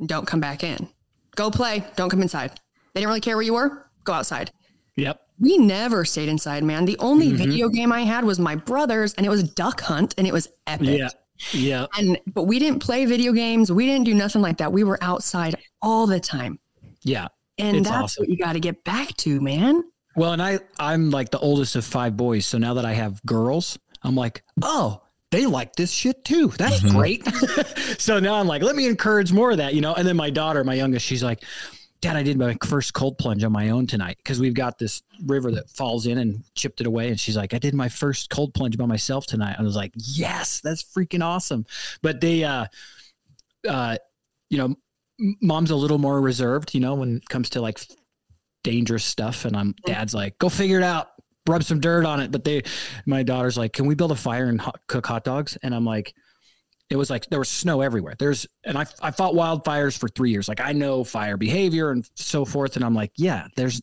Don't 0.05 0.27
come 0.27 0.41
back 0.41 0.65
in. 0.65 0.89
Go 1.37 1.51
play, 1.51 1.85
don't 1.97 2.09
come 2.09 2.23
inside. 2.23 2.53
They 2.95 3.01
didn't 3.01 3.09
really 3.09 3.21
care 3.21 3.37
where 3.37 3.45
you 3.45 3.55
were. 3.55 3.89
Go 4.05 4.15
outside. 4.15 4.51
Yep. 4.97 5.21
We 5.39 5.59
never 5.59 6.05
stayed 6.07 6.31
inside, 6.31 6.65
man. 6.65 6.87
The 6.87 6.97
only 6.99 7.29
Mhm. 7.31 7.37
video 7.37 7.69
game 7.69 7.93
I 7.93 8.01
had 8.01 8.25
was 8.25 8.39
my 8.39 8.57
brother's 8.57 9.13
and 9.15 9.27
it 9.27 9.29
was 9.29 9.43
Duck 9.43 9.83
Hunt 9.83 10.15
and 10.17 10.27
it 10.27 10.33
was 10.33 10.49
epic. 10.67 10.99
Yeah. 10.99 11.11
Yeah. 11.53 11.87
And 11.99 12.19
but 12.27 12.45
we 12.45 12.59
didn't 12.59 12.81
play 12.81 13.05
video 13.05 13.33
games. 13.33 13.71
We 13.73 13.87
didn't 13.87 14.05
do 14.05 14.15
nothing 14.15 14.43
like 14.43 14.59
that. 14.59 14.73
We 14.73 14.85
were 14.85 14.99
outside 15.03 15.57
all 15.83 16.07
the 16.07 16.21
time. 16.21 16.59
Yeah. 17.03 17.29
And 17.59 17.77
It's 17.79 17.89
that's 17.89 18.03
awesome. 18.05 18.23
what 18.23 18.29
you 18.29 18.37
got 18.37 18.53
to 18.55 18.61
get 18.61 18.85
back 18.85 19.17
to, 19.19 19.41
man. 19.41 19.83
Well, 20.17 20.33
and 20.33 20.43
I 20.43 20.61
I'm 20.79 21.11
like 21.11 21.31
the 21.31 21.39
oldest 21.39 21.77
of 21.77 21.85
five 21.85 22.17
boys, 22.17 22.47
so 22.47 22.59
now 22.59 22.75
that 22.75 22.85
I 22.85 22.93
have 22.95 23.23
girls, 23.25 23.79
I'm 24.03 24.15
like, 24.15 24.43
oh, 24.63 25.03
they 25.31 25.45
like 25.47 25.75
this 25.77 25.91
shit 25.91 26.25
too. 26.25 26.49
That's 26.57 26.81
Mhm. 26.81 26.91
great. 26.93 27.27
so 28.01 28.19
now 28.19 28.37
I'm 28.37 28.47
like, 28.47 28.63
let 28.63 28.77
me 28.77 28.87
encourage 28.87 29.33
more 29.33 29.51
of 29.51 29.57
that, 29.59 29.75
you 29.75 29.81
know. 29.81 29.95
And 29.95 30.07
then 30.07 30.17
my 30.17 30.31
daughter, 30.31 30.65
my 30.65 30.75
youngest, 30.75 31.05
she's 31.05 31.23
like, 31.23 31.43
Dad, 32.01 32.17
I 32.17 32.23
did 32.23 32.39
my 32.39 32.57
first 32.65 32.93
cold 32.93 33.19
plunge 33.19 33.43
on 33.43 33.53
my 33.53 33.71
own 33.71 33.87
tonight 33.87 34.19
because 34.19 34.39
we've 34.39 34.55
got 34.55 34.79
this 34.79 35.03
river 35.25 35.51
that 35.53 35.71
falls 35.71 36.07
in 36.07 36.19
and 36.19 36.45
chipped 36.55 36.81
it 36.81 36.87
away. 36.87 37.09
And 37.09 37.19
she's 37.19 37.37
like, 37.37 37.55
I 37.55 37.59
did 37.59 37.75
my 37.75 37.89
first 37.89 38.31
cold 38.31 38.55
plunge 38.55 38.77
by 38.77 38.87
myself 38.87 39.27
tonight. 39.27 39.53
And 39.53 39.63
I 39.63 39.65
was 39.65 39.77
like, 39.77 39.93
yes, 39.97 40.61
that's 40.61 40.83
freaking 40.83 41.25
awesome. 41.25 41.65
But 42.03 42.21
they, 42.21 42.45
uh, 42.45 42.67
uh, 43.69 43.97
you 44.51 44.59
know, 44.59 44.75
mom's 45.41 45.71
a 45.71 45.77
little 45.77 45.99
more 45.99 46.21
reserved, 46.21 46.75
you 46.75 46.81
know, 46.81 46.95
when 46.95 47.17
it 47.17 47.29
comes 47.29 47.51
to 47.51 47.61
like 47.61 47.81
dangerous 48.63 49.05
stuff. 49.05 49.45
And 49.45 49.57
I'm 49.57 49.75
dad's 49.87 50.15
like, 50.15 50.39
go 50.39 50.49
figure 50.49 50.79
it 50.79 50.85
out, 50.85 51.09
rub 51.47 51.63
some 51.63 51.81
dirt 51.81 52.05
on 52.05 52.21
it. 52.21 52.31
But 52.31 52.45
they, 52.45 52.63
my 53.07 53.23
daughter's 53.23 53.57
like, 53.57 53.73
can 53.73 53.87
we 53.87 53.95
build 53.95 54.13
a 54.13 54.17
fire 54.17 54.47
and 54.47 54.61
hot, 54.61 54.81
cook 54.87 55.07
hot 55.07 55.25
dogs? 55.25 55.57
And 55.63 55.75
I'm 55.75 55.85
like, 55.85 56.15
it 56.89 56.97
was 56.97 57.11
like 57.11 57.27
there 57.27 57.39
was 57.39 57.49
snow 57.49 57.81
everywhere. 57.81 58.15
There's, 58.19 58.47
and 58.65 58.79
I, 58.79 58.87
I 59.03 59.11
fought 59.11 59.35
wildfires 59.35 59.99
for 59.99 60.09
three 60.09 60.31
years. 60.31 60.49
Like 60.49 60.61
I 60.61 60.73
know 60.73 61.05
fire 61.05 61.37
behavior 61.37 61.91
and 61.91 62.09
so 62.15 62.45
forth. 62.45 62.77
And 62.77 62.85
I'm 62.85 62.95
like, 62.95 63.13
yeah, 63.17 63.49
there's, 63.57 63.83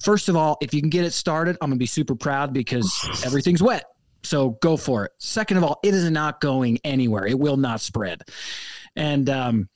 first 0.00 0.28
of 0.28 0.36
all, 0.36 0.56
if 0.60 0.72
you 0.72 0.80
can 0.80 0.90
get 0.90 1.04
it 1.04 1.12
started, 1.12 1.56
I'm 1.60 1.70
gonna 1.70 1.78
be 1.78 1.86
super 1.86 2.14
proud 2.14 2.52
because 2.52 2.92
everything's 3.24 3.62
wet. 3.62 3.84
So 4.22 4.50
go 4.62 4.76
for 4.76 5.04
it. 5.04 5.12
Second 5.18 5.58
of 5.58 5.64
all, 5.64 5.80
it 5.82 5.94
is 5.94 6.10
not 6.10 6.40
going 6.40 6.78
anywhere. 6.84 7.26
It 7.26 7.38
will 7.38 7.56
not 7.56 7.80
spread. 7.80 8.22
And 8.96 9.28
um, 9.28 9.68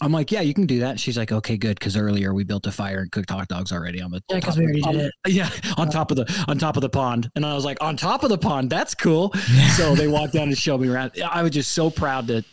I'm 0.00 0.12
like, 0.12 0.30
yeah, 0.32 0.40
you 0.40 0.54
can 0.54 0.66
do 0.66 0.80
that. 0.80 0.98
She's 1.00 1.16
like, 1.18 1.32
okay, 1.32 1.56
good, 1.56 1.78
because 1.78 1.96
earlier 1.96 2.32
we 2.34 2.44
built 2.44 2.66
a 2.66 2.72
fire 2.72 3.00
and 3.00 3.10
cooked 3.10 3.30
hot 3.30 3.48
dogs 3.48 3.72
already 3.72 4.00
on 4.00 4.10
the 4.10 4.22
Yeah, 4.30 4.40
'cause 4.40 4.54
top- 4.54 4.64
we 4.64 4.82
already 4.82 4.98
did 4.98 5.06
it. 5.06 5.12
Yeah, 5.32 5.50
on 5.76 5.90
top 5.90 6.10
of 6.10 6.16
the 6.16 6.44
on 6.48 6.58
top 6.58 6.76
of 6.76 6.82
the 6.82 6.88
pond. 6.88 7.30
And 7.34 7.44
I 7.44 7.54
was 7.54 7.64
like, 7.64 7.82
on 7.82 7.96
top 7.96 8.22
of 8.22 8.30
the 8.30 8.38
pond, 8.38 8.70
that's 8.70 8.94
cool. 8.94 9.32
So 9.76 9.94
they 9.94 10.08
walked 10.08 10.32
down 10.34 10.48
and 10.48 10.58
showed 10.66 10.80
me 10.80 10.88
around. 10.88 11.12
I 11.28 11.42
was 11.42 11.50
just 11.52 11.72
so 11.72 11.90
proud 11.90 12.26
to 12.28 12.44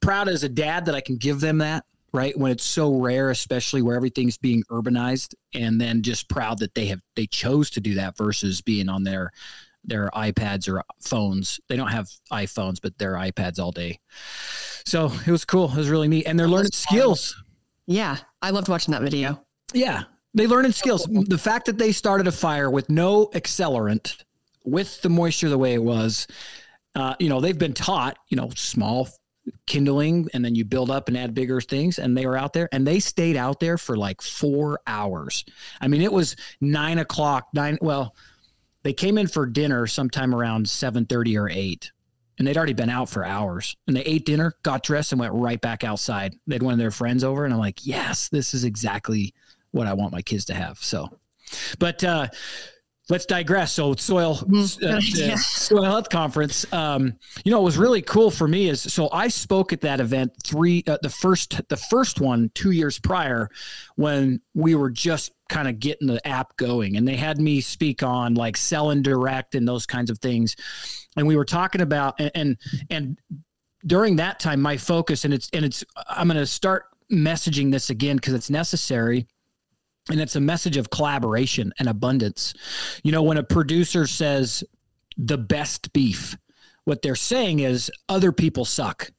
proud 0.00 0.28
as 0.28 0.44
a 0.44 0.48
dad 0.48 0.86
that 0.86 0.94
I 0.94 1.00
can 1.00 1.16
give 1.16 1.40
them 1.40 1.58
that. 1.58 1.84
Right 2.12 2.38
when 2.38 2.50
it's 2.52 2.64
so 2.64 2.94
rare, 2.98 3.28
especially 3.30 3.82
where 3.82 3.94
everything's 3.94 4.38
being 4.38 4.62
urbanized, 4.70 5.34
and 5.52 5.78
then 5.78 6.00
just 6.02 6.30
proud 6.30 6.60
that 6.60 6.74
they 6.74 6.86
have 6.86 7.00
they 7.14 7.26
chose 7.26 7.68
to 7.70 7.80
do 7.80 7.94
that 7.96 8.16
versus 8.16 8.62
being 8.62 8.88
on 8.88 9.02
their 9.04 9.32
their 9.84 10.08
iPads 10.14 10.66
or 10.72 10.82
phones. 11.02 11.60
They 11.68 11.76
don't 11.76 11.88
have 11.88 12.08
iPhones, 12.32 12.80
but 12.80 12.96
their 12.96 13.14
iPads 13.14 13.58
all 13.58 13.70
day. 13.70 13.98
So 14.86 15.10
it 15.26 15.30
was 15.30 15.44
cool. 15.44 15.70
It 15.70 15.76
was 15.76 15.90
really 15.90 16.08
neat, 16.08 16.26
and 16.26 16.38
they're 16.38 16.48
learning 16.48 16.70
skills. 16.72 17.42
Yeah, 17.86 18.16
I 18.40 18.50
loved 18.50 18.68
watching 18.68 18.92
that 18.92 19.02
video. 19.02 19.44
Yeah, 19.74 20.04
they 20.32 20.46
learning 20.46 20.72
skills. 20.72 21.04
The 21.10 21.38
fact 21.38 21.66
that 21.66 21.76
they 21.76 21.90
started 21.90 22.28
a 22.28 22.32
fire 22.32 22.70
with 22.70 22.88
no 22.88 23.26
accelerant, 23.34 24.22
with 24.64 25.02
the 25.02 25.08
moisture 25.08 25.48
the 25.48 25.58
way 25.58 25.74
it 25.74 25.82
was, 25.82 26.28
uh, 26.94 27.14
you 27.18 27.28
know, 27.28 27.40
they've 27.40 27.58
been 27.58 27.72
taught, 27.72 28.16
you 28.28 28.36
know, 28.36 28.50
small 28.54 29.08
kindling, 29.66 30.28
and 30.34 30.44
then 30.44 30.54
you 30.54 30.64
build 30.64 30.90
up 30.90 31.08
and 31.08 31.16
add 31.16 31.34
bigger 31.34 31.60
things. 31.60 31.98
And 31.98 32.16
they 32.16 32.24
were 32.24 32.36
out 32.36 32.52
there, 32.52 32.68
and 32.70 32.86
they 32.86 33.00
stayed 33.00 33.36
out 33.36 33.58
there 33.58 33.78
for 33.78 33.96
like 33.96 34.22
four 34.22 34.80
hours. 34.86 35.44
I 35.80 35.88
mean, 35.88 36.00
it 36.00 36.12
was 36.12 36.36
nine 36.60 36.98
o'clock. 36.98 37.48
Nine. 37.52 37.76
Well, 37.80 38.14
they 38.84 38.92
came 38.92 39.18
in 39.18 39.26
for 39.26 39.46
dinner 39.46 39.88
sometime 39.88 40.32
around 40.32 40.66
7:30 40.66 41.36
or 41.36 41.50
8 41.50 41.90
and 42.38 42.46
they'd 42.46 42.56
already 42.56 42.72
been 42.72 42.90
out 42.90 43.08
for 43.08 43.24
hours. 43.24 43.76
And 43.86 43.96
they 43.96 44.02
ate 44.02 44.26
dinner 44.26 44.54
got 44.62 44.82
dressed 44.82 45.12
and 45.12 45.20
went 45.20 45.34
right 45.34 45.60
back 45.60 45.84
outside. 45.84 46.34
They 46.46 46.54
had 46.54 46.62
one 46.62 46.72
of 46.72 46.78
their 46.78 46.90
friends 46.90 47.24
over 47.24 47.44
and 47.44 47.52
i'm 47.52 47.60
like 47.60 47.86
yes 47.86 48.28
this 48.28 48.54
is 48.54 48.64
exactly 48.64 49.34
what 49.70 49.86
i 49.86 49.92
want 49.92 50.12
my 50.12 50.22
kids 50.22 50.44
to 50.46 50.54
have. 50.54 50.78
So 50.78 51.08
but 51.78 52.02
uh 52.04 52.28
let's 53.08 53.24
digress 53.26 53.72
so 53.72 53.94
soil 53.94 54.36
Mhm. 54.36 54.82
uh, 54.82 55.00
Yeah. 55.28 55.36
soil 55.36 55.82
health 55.84 56.08
conference 56.10 56.70
um 56.72 57.14
you 57.44 57.50
know 57.52 57.58
what 57.58 57.64
was 57.66 57.78
really 57.78 58.02
cool 58.02 58.30
for 58.30 58.48
me 58.48 58.68
is 58.68 58.80
so 58.80 59.08
i 59.12 59.28
spoke 59.28 59.72
at 59.72 59.80
that 59.82 60.00
event 60.00 60.32
three 60.44 60.82
uh, 60.86 60.98
the 61.02 61.10
first 61.10 61.60
the 61.68 61.76
first 61.76 62.20
one 62.20 62.50
two 62.54 62.72
years 62.72 62.98
prior 62.98 63.48
when 63.96 64.40
we 64.54 64.74
were 64.74 64.90
just 64.90 65.32
kind 65.48 65.68
of 65.68 65.78
getting 65.78 66.08
the 66.08 66.26
app 66.26 66.56
going 66.56 66.96
and 66.96 67.06
they 67.06 67.14
had 67.16 67.40
me 67.40 67.60
speak 67.60 68.02
on 68.02 68.34
like 68.34 68.56
selling 68.56 69.02
direct 69.02 69.54
and 69.54 69.66
those 69.68 69.86
kinds 69.86 70.10
of 70.10 70.18
things 70.18 70.56
and 71.16 71.26
we 71.26 71.36
were 71.36 71.44
talking 71.44 71.80
about 71.82 72.14
and 72.18 72.30
and, 72.34 72.56
and 72.90 73.18
during 73.86 74.16
that 74.16 74.40
time 74.40 74.60
my 74.60 74.76
focus 74.76 75.24
and 75.24 75.32
it's 75.32 75.48
and 75.52 75.64
it's 75.64 75.84
i'm 76.08 76.26
going 76.26 76.36
to 76.36 76.44
start 76.46 76.86
messaging 77.12 77.70
this 77.70 77.88
again 77.90 78.16
because 78.16 78.34
it's 78.34 78.50
necessary 78.50 79.28
and 80.10 80.20
it's 80.20 80.36
a 80.36 80.40
message 80.40 80.76
of 80.76 80.90
collaboration 80.90 81.72
and 81.78 81.88
abundance 81.88 82.54
you 83.02 83.12
know 83.12 83.22
when 83.22 83.36
a 83.36 83.42
producer 83.42 84.06
says 84.06 84.64
the 85.16 85.38
best 85.38 85.92
beef 85.92 86.36
what 86.84 87.02
they're 87.02 87.14
saying 87.14 87.60
is 87.60 87.90
other 88.08 88.32
people 88.32 88.64
suck 88.64 89.10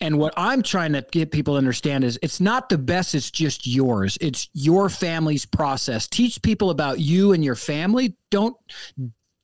and 0.00 0.18
what 0.18 0.34
I'm 0.36 0.62
trying 0.62 0.92
to 0.94 1.06
get 1.12 1.30
people 1.30 1.54
to 1.54 1.58
understand 1.58 2.02
is 2.02 2.18
it's 2.22 2.40
not 2.40 2.68
the 2.68 2.76
best, 2.76 3.14
it's 3.14 3.30
just 3.30 3.66
yours. 3.66 4.18
It's 4.20 4.48
your 4.52 4.88
family's 4.88 5.46
process. 5.46 6.08
Teach 6.08 6.42
people 6.42 6.70
about 6.70 6.98
you 6.98 7.32
and 7.32 7.44
your 7.44 7.54
family. 7.54 8.16
Don't 8.30 8.56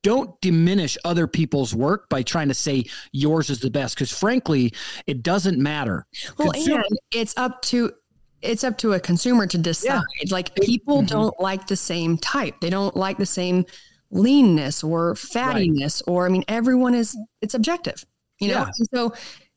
don't 0.03 0.41
diminish 0.41 0.97
other 1.05 1.27
people's 1.27 1.75
work 1.75 2.09
by 2.09 2.23
trying 2.23 2.49
to 2.49 2.55
say 2.55 2.85
yours 3.13 3.51
is 3.51 3.61
the 3.61 3.71
best 3.71 3.95
because 3.95 4.11
frankly, 4.11 4.73
it 5.07 5.23
doesn't 5.23 5.59
matter. 5.59 6.07
Well, 6.39 6.53
and 6.55 6.85
it's 7.13 7.37
up 7.37 7.63
to 7.63 7.93
it's 8.43 8.65
up 8.65 8.79
to 8.79 8.93
a 8.93 9.01
consumer 9.01 9.47
to 9.47 9.59
decide. 9.59 10.03
Like 10.31 10.55
people 10.57 11.03
Mhm. 11.03 11.09
don't 11.09 11.41
like 11.41 11.67
the 11.67 11.77
same 11.77 12.17
type. 12.19 12.61
They 12.61 12.71
don't 12.71 12.97
like 12.97 13.19
the 13.19 13.27
same 13.27 13.65
leanness 14.11 14.83
or 14.83 15.15
fattiness 15.15 16.03
or 16.07 16.25
I 16.27 16.29
mean 16.31 16.45
everyone 16.49 16.95
is 16.95 17.17
it's 17.43 17.55
objective. 17.55 18.05
You 18.39 18.49
know? 18.49 18.55
Yeah. 18.67 18.71
So 18.95 19.15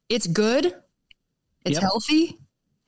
it's 0.09 0.27
good, 0.27 0.65
it's 1.63 1.73
Yep. 1.75 1.81
healthy, 1.83 2.39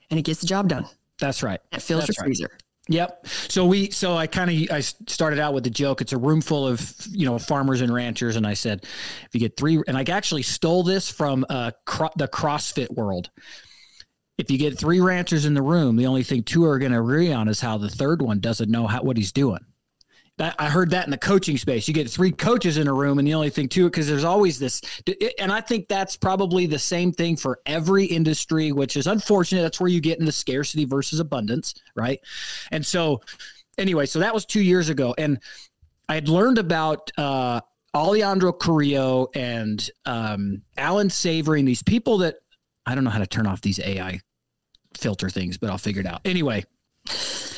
and 0.10 0.19
it 0.19 0.23
gets 0.23 0.41
the 0.41 0.47
job 0.47 0.67
done. 0.67 0.86
That's 1.19 1.43
right. 1.43 1.60
It 1.71 1.82
fills 1.82 2.06
That's 2.08 2.17
your 2.17 2.23
right. 2.23 2.27
freezer. 2.27 2.58
Yep. 2.89 3.27
So 3.47 3.65
we, 3.65 3.91
so 3.91 4.17
I 4.17 4.27
kind 4.27 4.49
of, 4.51 4.75
I 4.75 4.82
started 4.82 5.39
out 5.39 5.53
with 5.53 5.63
the 5.63 5.69
joke. 5.69 6.01
It's 6.01 6.12
a 6.12 6.17
room 6.17 6.41
full 6.41 6.67
of, 6.67 6.93
you 7.12 7.25
know, 7.25 7.39
farmers 7.39 7.79
and 7.79 7.93
ranchers. 7.93 8.36
And 8.36 8.45
I 8.45 8.56
said, 8.56 8.84
if 8.84 9.29
you 9.32 9.39
get 9.39 9.56
three, 9.56 9.82
and 9.88 9.95
I 9.97 10.03
actually 10.10 10.41
stole 10.41 10.84
this 10.84 11.10
from 11.10 11.45
uh, 11.49 11.71
cro- 11.86 12.10
the 12.17 12.27
CrossFit 12.27 12.91
world. 12.91 13.29
If 14.38 14.50
you 14.50 14.58
get 14.58 14.78
three 14.78 15.00
ranchers 15.00 15.46
in 15.46 15.54
the 15.54 15.62
room, 15.62 15.96
the 15.96 16.08
only 16.08 16.24
thing 16.24 16.43
two 16.43 16.65
are 16.65 16.80
going 16.80 16.91
to 16.91 17.00
agree 17.00 17.32
on 17.32 17.48
is 17.48 17.62
how 17.62 17.78
the 17.78 17.89
third 17.89 18.22
one 18.22 18.39
doesn't 18.39 18.69
know 18.69 18.88
how, 18.88 19.02
what 19.02 19.17
he's 19.17 19.32
doing. 19.32 19.60
That, 20.38 20.56
I 20.58 20.69
heard 20.69 20.89
that 20.89 21.06
in 21.06 21.12
the 21.12 21.17
coaching 21.19 21.58
space. 21.58 21.88
You 21.88 21.93
get 21.93 22.10
three 22.10 22.32
coaches 22.32 22.80
in 22.80 22.88
a 22.88 22.93
room, 22.93 23.19
and 23.19 23.28
the 23.28 23.36
only 23.36 23.52
thing 23.52 23.69
two, 23.69 23.86
because 23.86 24.08
there's 24.08 24.24
always 24.24 24.58
this, 24.58 24.82
and 25.38 25.52
I 25.52 25.62
think 25.62 25.88
that's 25.88 26.17
probably 26.17 26.65
the 26.65 26.80
same 26.80 27.12
thing 27.12 27.36
for 27.36 27.60
every 27.67 28.06
industry, 28.06 28.72
which 28.72 28.98
is 28.98 29.06
unfortunate. 29.06 29.62
That's 29.62 29.80
where 29.80 29.91
you 29.91 30.02
get 30.02 30.19
into 30.19 30.32
scarcity 30.32 30.86
versus 30.86 31.19
abundance, 31.19 31.76
right? 31.96 32.19
And 32.72 32.84
so, 32.84 33.22
anyway, 33.78 34.08
so 34.08 34.17
that 34.19 34.34
was 34.34 34.43
two 34.46 34.62
years 34.62 34.89
ago, 34.89 35.13
and 35.19 35.39
I 36.10 36.15
had 36.15 36.28
learned 36.28 36.58
about 36.58 37.12
uh, 37.15 37.62
Alejandro 37.93 38.54
Carrillo 38.54 39.28
and 39.36 39.88
um, 40.06 40.63
Allan 40.78 41.12
Savory 41.12 41.60
and 41.60 41.67
these 41.67 41.84
people 41.84 42.17
that 42.17 42.38
I 42.86 42.96
don't 42.96 43.04
know 43.04 43.10
how 43.10 43.19
to 43.19 43.28
turn 43.28 43.48
off 43.48 43.62
these 43.62 43.80
AI 43.80 44.19
filter 44.98 45.30
things, 45.30 45.58
but 45.58 45.69
I'll 45.69 45.78
figure 45.78 46.02
it 46.02 46.08
out. 46.08 46.22
Anyway, 46.26 46.65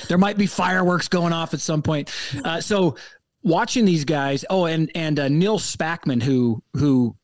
there 0.08 0.18
might 0.18 0.38
be 0.38 0.48
fireworks 0.48 1.08
going 1.08 1.34
off 1.34 1.54
at 1.54 1.60
some 1.60 1.82
point. 1.82 2.12
Uh, 2.44 2.62
so 2.62 2.96
watching 3.44 3.86
these 3.86 4.06
guys, 4.06 4.46
oh, 4.50 4.66
and 4.66 4.92
and 4.96 5.20
uh, 5.20 5.28
Neil 5.28 5.60
Spackman, 5.60 6.22
who 6.22 6.62
who 6.74 7.16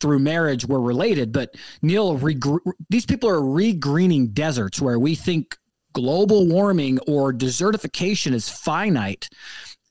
through 0.00 0.18
marriage 0.18 0.66
were 0.66 0.80
related, 0.80 1.32
but 1.32 1.54
Neil, 1.82 2.18
regr- 2.18 2.60
these 2.90 3.06
people 3.06 3.30
are 3.30 3.40
regreening 3.40 4.32
deserts 4.32 4.80
where 4.80 4.98
we 4.98 5.14
think 5.14 5.56
global 5.94 6.46
warming 6.46 6.98
or 7.06 7.32
desertification 7.32 8.34
is 8.34 8.48
finite, 8.48 9.28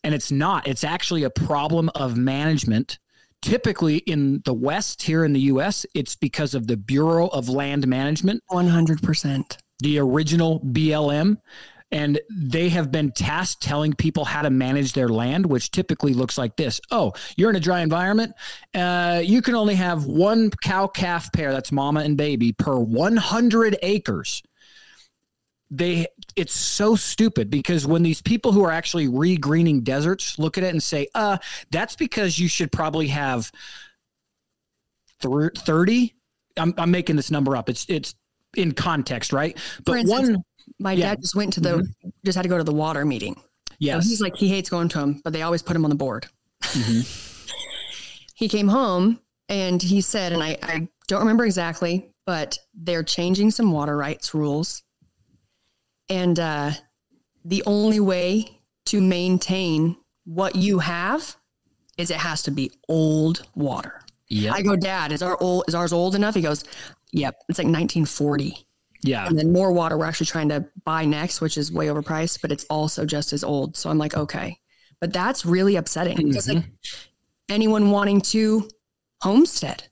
and 0.03 0.13
it's 0.13 0.31
not. 0.31 0.67
It's 0.67 0.83
actually 0.83 1.23
a 1.23 1.31
problem 1.31 1.89
of 1.95 2.15
management. 2.15 2.99
Typically 3.41 3.97
in 3.97 4.41
the 4.45 4.53
West, 4.53 5.03
here 5.03 5.23
in 5.23 5.33
the 5.33 5.41
US, 5.41 5.85
it's 5.93 6.15
because 6.15 6.55
of 6.55 6.65
the 6.67 6.77
Bureau 6.77 7.27
of 7.27 7.47
Land 7.47 7.87
Management 7.87 8.41
One 8.47 8.67
hundred 8.67 9.01
percent. 9.03 9.57
the 9.81 9.99
original 9.99 10.59
BLM, 10.61 11.37
and 11.91 12.19
they 12.35 12.69
have 12.69 12.91
been 12.91 13.11
tasked 13.11 13.61
telling 13.61 13.93
people 13.93 14.25
how 14.25 14.41
to 14.41 14.49
manage 14.49 14.93
their 14.93 15.09
land, 15.09 15.45
which 15.45 15.69
typically 15.69 16.13
looks 16.15 16.37
like 16.39 16.55
this. 16.55 16.81
Oh, 16.89 17.13
you're 17.37 17.51
in 17.51 17.55
a 17.55 17.59
dry 17.59 17.81
environment. 17.81 18.33
Uh, 18.73 19.21
you 19.23 19.43
can 19.43 19.53
only 19.53 19.75
have 19.75 20.05
one 20.05 20.49
cow 20.63 20.87
calf 20.87 21.31
pair, 21.31 21.51
that's 21.53 21.71
mama 21.71 21.99
and 21.99 22.17
baby, 22.17 22.51
per 22.51 22.77
100 22.79 23.77
acres. 23.83 24.41
They, 25.77 26.07
it's 26.35 26.53
so 26.55 26.95
stupid 26.95 27.49
because 27.49 27.85
when 27.85 28.01
these 28.03 28.21
people 28.21 28.51
who 28.51 28.63
are 28.63 28.71
actually 28.71 29.07
regreening 29.07 29.83
deserts 29.83 30.39
look 30.39 30.57
at 30.57 30.63
it 30.63 30.69
and 30.69 30.81
say, 30.81 31.07
uh, 31.15 31.37
that's 31.71 31.95
because 31.95 32.39
you 32.39 32.47
should 32.47 32.71
probably 32.71 33.07
have 33.07 33.51
thir- 35.19 35.51
30. 35.51 36.13
I'm, 36.57 36.73
I'm 36.77 36.91
making 36.91 37.15
this 37.15 37.31
number 37.31 37.57
up. 37.57 37.69
It's, 37.69 37.85
it's 37.89 38.15
in 38.55 38.71
context, 38.73 39.33
right? 39.33 39.57
But 39.83 39.97
instance, 39.99 40.29
one, 40.29 40.43
My 40.79 40.93
Yeah. 40.93 41.09
dad 41.09 41.21
just 41.21 41.35
went 41.35 41.53
to 41.53 41.59
the 41.59 41.85
just 42.23 42.35
had 42.37 42.43
to 42.43 42.49
go 42.49 42.57
to 42.57 42.63
the 42.63 42.73
water 42.73 43.05
meeting. 43.05 43.35
So 43.81 43.99
he's 43.99 44.21
like 44.21 44.35
he 44.37 44.47
hates 44.47 44.69
going 44.69 44.87
to 44.89 44.99
them, 44.99 45.19
but 45.23 45.33
they 45.33 45.41
always 45.41 45.61
put 45.61 45.75
him 45.75 45.83
on 45.83 45.89
the 45.89 45.95
board. 45.97 46.27
Mhm. 46.63 47.51
he 48.35 48.47
came 48.47 48.69
home 48.69 49.19
and 49.49 49.81
he 49.81 49.99
said, 50.01 50.31
and 50.31 50.41
I, 50.41 50.57
I 50.63 50.87
don't 51.07 51.19
remember 51.19 51.45
exactly, 51.45 52.09
but 52.25 52.57
they're 52.73 53.03
changing 53.03 53.51
some 53.51 53.71
water 53.73 53.97
rights 53.97 54.33
rules. 54.33 54.81
And 56.09 56.39
uh, 56.39 56.71
the 57.43 57.63
only 57.65 57.99
way 57.99 58.61
to 58.87 59.01
maintain 59.01 59.97
what 60.25 60.55
you 60.55 60.79
have 60.79 61.35
is 61.97 62.11
it 62.11 62.17
has 62.17 62.41
to 62.43 62.51
be 62.51 62.71
old 62.89 63.47
water. 63.55 64.01
Yeah. 64.27 64.53
I 64.53 64.61
go, 64.61 64.75
Dad, 64.75 65.11
is 65.11 65.21
our 65.21 65.37
old 65.41 65.65
is 65.67 65.75
ours 65.75 65.93
old 65.93 66.15
enough? 66.15 66.35
He 66.35 66.41
goes, 66.41 66.63
Yep, 67.11 67.35
it's 67.49 67.59
like 67.59 67.65
1940. 67.65 68.57
Yeah. 69.03 69.27
And 69.27 69.37
then 69.37 69.53
more 69.53 69.71
water 69.71 69.97
we're 69.97 70.05
actually 70.05 70.25
trying 70.25 70.49
to 70.49 70.65
buy 70.83 71.05
next, 71.05 71.39
which 71.41 71.57
is 71.57 71.71
way 71.71 71.87
overpriced, 71.87 72.41
but 72.41 72.51
it's 72.51 72.65
also 72.65 73.05
just 73.05 73.33
as 73.33 73.43
old. 73.43 73.77
So 73.77 73.89
I'm 73.89 73.99
like, 73.99 74.17
okay. 74.17 74.59
But 74.99 75.13
that's 75.13 75.45
really 75.45 75.75
upsetting 75.75 76.17
because 76.17 76.49
like 76.49 76.63
anyone 77.49 77.91
wanting 77.91 78.21
to 78.21 78.67
homestead, 79.21 79.83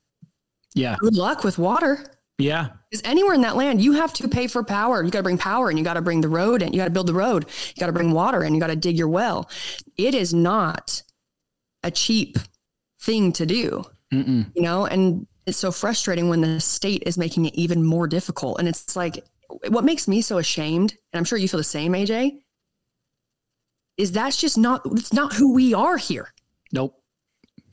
Yeah. 0.73 0.95
good 0.99 1.15
luck 1.15 1.43
with 1.43 1.60
water. 1.60 2.04
Yeah. 2.43 2.69
Because 2.89 3.01
anywhere 3.06 3.34
in 3.34 3.41
that 3.41 3.56
land, 3.56 3.82
you 3.82 3.93
have 3.93 4.13
to 4.13 4.27
pay 4.27 4.47
for 4.47 4.63
power. 4.63 5.03
You 5.03 5.10
got 5.10 5.19
to 5.19 5.23
bring 5.23 5.38
power 5.38 5.69
and 5.69 5.79
you 5.79 5.86
got 5.86 5.93
to 5.95 6.01
bring 6.01 6.21
the 6.21 6.29
road 6.29 6.62
and 6.62 6.73
you 6.73 6.79
got 6.79 6.86
to 6.86 6.91
build 6.91 7.08
the 7.08 7.13
road. 7.13 7.45
You 7.75 7.79
got 7.79 7.88
to 7.88 7.93
bring 7.93 8.12
water 8.12 8.43
and 8.43 8.56
you 8.56 8.60
got 8.60 8.67
to 8.67 8.75
dig 8.75 8.97
your 8.97 9.08
well. 9.08 9.49
It 9.97 10.13
is 10.13 10.34
not 10.34 11.01
a 11.84 11.91
cheap 11.91 12.38
thing 13.01 13.32
to 13.34 13.45
do, 13.45 13.84
Mm-mm. 14.13 14.51
you 14.56 14.62
know? 14.62 14.86
And 14.86 15.25
it's 15.45 15.58
so 15.58 15.71
frustrating 15.71 16.29
when 16.29 16.41
the 16.41 16.60
state 16.60 17.03
is 17.06 17.17
making 17.17 17.45
it 17.45 17.56
even 17.56 17.84
more 17.84 18.08
difficult. 18.08 18.60
And 18.60 18.67
it's 18.67 18.95
like, 18.95 19.23
what 19.69 19.84
makes 19.84 20.08
me 20.08 20.21
so 20.21 20.38
ashamed, 20.38 20.95
and 21.12 21.17
I'm 21.17 21.25
sure 21.25 21.38
you 21.38 21.47
feel 21.47 21.60
the 21.60 21.63
same, 21.63 21.93
AJ, 21.93 22.39
is 23.97 24.12
that's 24.12 24.38
just 24.38 24.58
not, 24.58 24.82
it's 24.86 25.13
not 25.13 25.34
who 25.34 25.53
we 25.53 25.73
are 25.73 25.97
here. 25.97 26.34
Nope. 26.71 26.99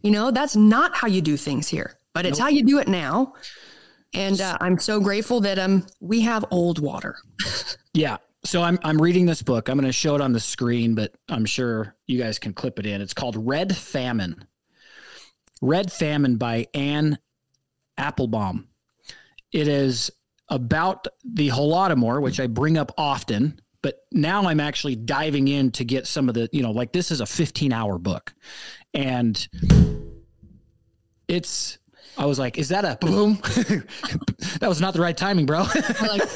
You 0.02 0.10
know, 0.10 0.30
that's 0.30 0.56
not 0.56 0.94
how 0.94 1.08
you 1.08 1.20
do 1.20 1.36
things 1.36 1.68
here, 1.68 1.98
but 2.14 2.26
it's 2.26 2.38
Nope. 2.38 2.44
how 2.44 2.50
you 2.50 2.64
do 2.64 2.78
it 2.78 2.88
now. 2.88 3.34
And 4.12 4.40
uh, 4.40 4.58
I'm 4.60 4.78
so 4.78 5.00
grateful 5.00 5.40
that 5.40 5.58
um 5.58 5.86
we 6.00 6.20
have 6.22 6.44
old 6.50 6.78
water. 6.78 7.16
Yeah. 7.92 8.18
So 8.44 8.62
I'm 8.62 8.78
I'm 8.84 9.02
reading 9.02 9.26
this 9.26 9.42
book. 9.42 9.68
I'm 9.68 9.76
going 9.76 9.84
to 9.84 9.92
show 9.92 10.14
it 10.14 10.20
on 10.20 10.32
the 10.32 10.38
screen, 10.38 10.94
but 10.94 11.12
I'm 11.28 11.44
sure 11.44 11.96
you 12.06 12.20
guys 12.20 12.38
can 12.38 12.52
clip 12.52 12.78
it 12.78 12.86
in. 12.86 13.00
It's 13.00 13.12
called 13.12 13.34
Red 13.36 13.76
Famine. 13.76 14.46
Red 15.60 15.92
Famine 15.92 16.36
by 16.36 16.68
Anne 16.72 17.18
Applebaum. 17.98 18.68
It 19.52 19.66
is 19.66 20.10
about 20.48 21.06
the 21.24 21.48
Holodomor, 21.48 22.22
which 22.22 22.40
I 22.40 22.46
bring 22.46 22.78
up 22.78 22.92
often, 22.96 23.60
but 23.82 24.06
now 24.12 24.46
I'm 24.46 24.60
actually 24.60 24.96
diving 24.96 25.48
in 25.48 25.70
to 25.72 25.84
get 25.84 26.06
some 26.06 26.28
of 26.28 26.34
the, 26.34 26.48
you 26.52 26.62
know, 26.62 26.70
like 26.72 26.92
this 26.92 27.10
is 27.10 27.20
a 27.20 27.26
15 27.26 27.72
hour 27.72 27.98
book. 27.98 28.34
And 28.94 29.48
it's, 31.28 31.78
I 32.20 32.26
was 32.26 32.38
like, 32.38 32.58
is 32.58 32.68
that 32.68 32.84
a 32.84 32.98
boom? 33.00 33.36
that 34.60 34.68
was 34.68 34.78
not 34.78 34.92
the 34.92 35.00
right 35.00 35.16
timing, 35.16 35.46
bro. 35.46 35.60
Like, 36.02 36.28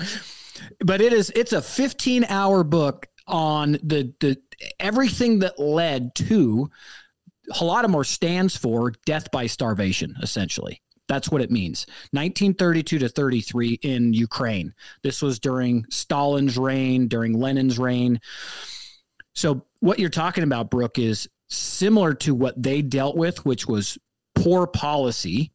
but 0.84 1.00
it 1.00 1.12
is 1.12 1.30
it's 1.36 1.52
a 1.52 1.62
15 1.62 2.24
hour 2.24 2.64
book 2.64 3.06
on 3.28 3.78
the 3.84 4.12
the 4.18 4.36
everything 4.80 5.38
that 5.38 5.60
led 5.60 6.12
to 6.16 6.68
Holodomor 7.52 8.04
stands 8.04 8.56
for 8.56 8.94
death 9.06 9.30
by 9.30 9.46
starvation, 9.46 10.16
essentially. 10.22 10.82
That's 11.06 11.30
what 11.30 11.40
it 11.40 11.52
means. 11.52 11.86
1932 12.10 12.98
to 12.98 13.08
33 13.08 13.78
in 13.82 14.12
Ukraine. 14.14 14.74
This 15.04 15.22
was 15.22 15.38
during 15.38 15.84
Stalin's 15.88 16.58
reign, 16.58 17.06
during 17.06 17.38
Lenin's 17.38 17.78
reign. 17.78 18.20
So, 19.34 19.66
what 19.78 20.00
you're 20.00 20.10
talking 20.10 20.42
about, 20.42 20.70
Brooke, 20.70 20.98
is 20.98 21.28
similar 21.48 22.12
to 22.14 22.34
what 22.34 22.60
they 22.60 22.82
dealt 22.82 23.16
with, 23.16 23.44
which 23.46 23.68
was 23.68 23.98
poor 24.34 24.66
policy. 24.66 25.52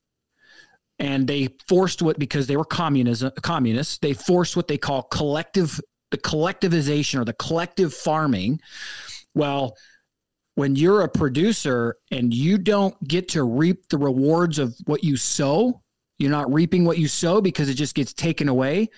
And 0.99 1.27
they 1.27 1.49
forced 1.67 2.01
what 2.01 2.17
because 2.17 2.47
they 2.47 2.57
were 2.57 2.65
communism 2.65 3.31
communists, 3.43 3.99
they 3.99 4.13
forced 4.13 4.55
what 4.55 4.67
they 4.67 4.79
call 4.79 5.03
collective 5.03 5.79
the 6.09 6.17
collectivization 6.17 7.19
or 7.19 7.25
the 7.25 7.33
collective 7.33 7.93
farming. 7.93 8.59
Well, 9.35 9.75
when 10.55 10.75
you're 10.75 11.01
a 11.01 11.09
producer 11.09 11.95
and 12.09 12.33
you 12.33 12.57
don't 12.57 12.95
get 13.07 13.29
to 13.29 13.43
reap 13.43 13.89
the 13.89 13.97
rewards 13.97 14.57
of 14.57 14.75
what 14.85 15.03
you 15.03 15.17
sow, 15.17 15.81
you're 16.17 16.31
not 16.31 16.51
reaping 16.51 16.83
what 16.83 16.97
you 16.97 17.07
sow 17.07 17.41
because 17.41 17.69
it 17.69 17.75
just 17.75 17.93
gets 17.93 18.13
taken 18.13 18.49
away. 18.49 18.89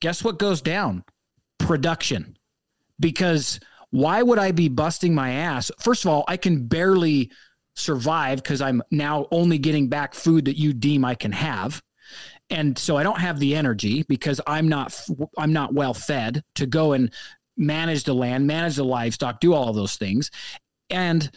Guess 0.00 0.22
what 0.22 0.38
goes 0.38 0.62
down? 0.62 1.02
Production. 1.58 2.36
Because 3.00 3.58
why 3.90 4.22
would 4.22 4.38
I 4.38 4.52
be 4.52 4.68
busting 4.68 5.12
my 5.12 5.32
ass? 5.32 5.72
First 5.80 6.04
of 6.04 6.10
all, 6.10 6.24
I 6.28 6.36
can 6.36 6.68
barely 6.68 7.32
survive 7.76 8.42
because 8.42 8.60
I'm 8.60 8.82
now 8.90 9.26
only 9.30 9.58
getting 9.58 9.88
back 9.88 10.14
food 10.14 10.44
that 10.46 10.58
you 10.58 10.72
deem 10.72 11.04
I 11.04 11.14
can 11.14 11.32
have. 11.32 11.82
And 12.50 12.76
so 12.76 12.96
I 12.96 13.02
don't 13.02 13.20
have 13.20 13.38
the 13.38 13.54
energy 13.54 14.02
because 14.08 14.40
I'm 14.46 14.68
not 14.68 14.98
I'm 15.38 15.52
not 15.52 15.72
well 15.72 15.94
fed 15.94 16.42
to 16.56 16.66
go 16.66 16.92
and 16.92 17.12
manage 17.56 18.04
the 18.04 18.14
land, 18.14 18.46
manage 18.46 18.76
the 18.76 18.84
livestock, 18.84 19.40
do 19.40 19.54
all 19.54 19.68
of 19.68 19.76
those 19.76 19.96
things. 19.96 20.30
And 20.88 21.30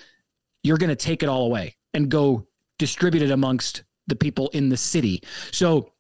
you're 0.64 0.78
going 0.78 0.90
to 0.90 0.96
take 0.96 1.22
it 1.22 1.30
all 1.30 1.46
away 1.46 1.76
and 1.94 2.10
go 2.10 2.48
distribute 2.80 3.22
it 3.22 3.32
amongst 3.32 3.84
the 4.08 4.16
people 4.16 4.50
in 4.50 4.70
the 4.70 4.78
city. 4.78 5.22
So 5.52 5.93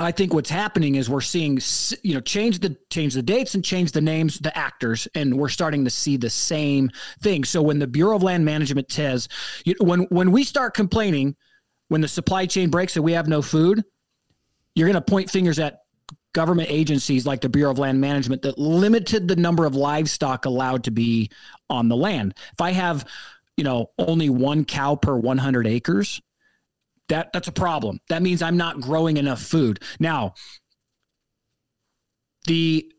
I 0.00 0.12
think 0.12 0.32
what's 0.32 0.50
happening 0.50 0.94
is 0.94 1.10
we're 1.10 1.20
seeing 1.20 1.58
you 2.02 2.14
know 2.14 2.20
change 2.20 2.60
the 2.60 2.76
change 2.90 3.14
the 3.14 3.22
dates 3.22 3.54
and 3.54 3.64
change 3.64 3.92
the 3.92 4.00
names 4.00 4.38
the 4.38 4.56
actors 4.56 5.08
and 5.14 5.36
we're 5.36 5.48
starting 5.48 5.84
to 5.84 5.90
see 5.90 6.16
the 6.16 6.30
same 6.30 6.90
thing. 7.20 7.44
So 7.44 7.60
when 7.60 7.78
the 7.78 7.86
Bureau 7.86 8.16
of 8.16 8.22
Land 8.22 8.44
Management 8.44 8.90
says 8.92 9.28
you 9.64 9.74
when 9.80 10.02
when 10.10 10.30
we 10.30 10.44
start 10.44 10.74
complaining 10.74 11.36
when 11.88 12.00
the 12.00 12.08
supply 12.08 12.46
chain 12.46 12.70
breaks 12.70 12.96
and 12.96 13.04
we 13.04 13.12
have 13.12 13.28
no 13.28 13.42
food, 13.42 13.82
you're 14.74 14.86
going 14.86 14.94
to 14.94 15.00
point 15.00 15.30
fingers 15.30 15.58
at 15.58 15.80
government 16.32 16.70
agencies 16.70 17.26
like 17.26 17.40
the 17.40 17.48
Bureau 17.48 17.70
of 17.70 17.78
Land 17.78 18.00
Management 18.00 18.42
that 18.42 18.58
limited 18.58 19.26
the 19.26 19.36
number 19.36 19.64
of 19.64 19.74
livestock 19.74 20.44
allowed 20.44 20.84
to 20.84 20.90
be 20.90 21.30
on 21.68 21.88
the 21.88 21.96
land. 21.96 22.34
If 22.52 22.60
I 22.60 22.70
have, 22.72 23.04
you 23.56 23.64
know, 23.64 23.90
only 23.98 24.30
one 24.30 24.64
cow 24.64 24.94
per 24.94 25.16
100 25.16 25.66
acres, 25.66 26.20
that 27.08 27.32
that's 27.32 27.48
a 27.48 27.52
problem. 27.52 28.00
That 28.08 28.22
means 28.22 28.42
I'm 28.42 28.56
not 28.56 28.80
growing 28.80 29.16
enough 29.16 29.40
food. 29.40 29.80
Now, 29.98 30.34
the 32.46 32.90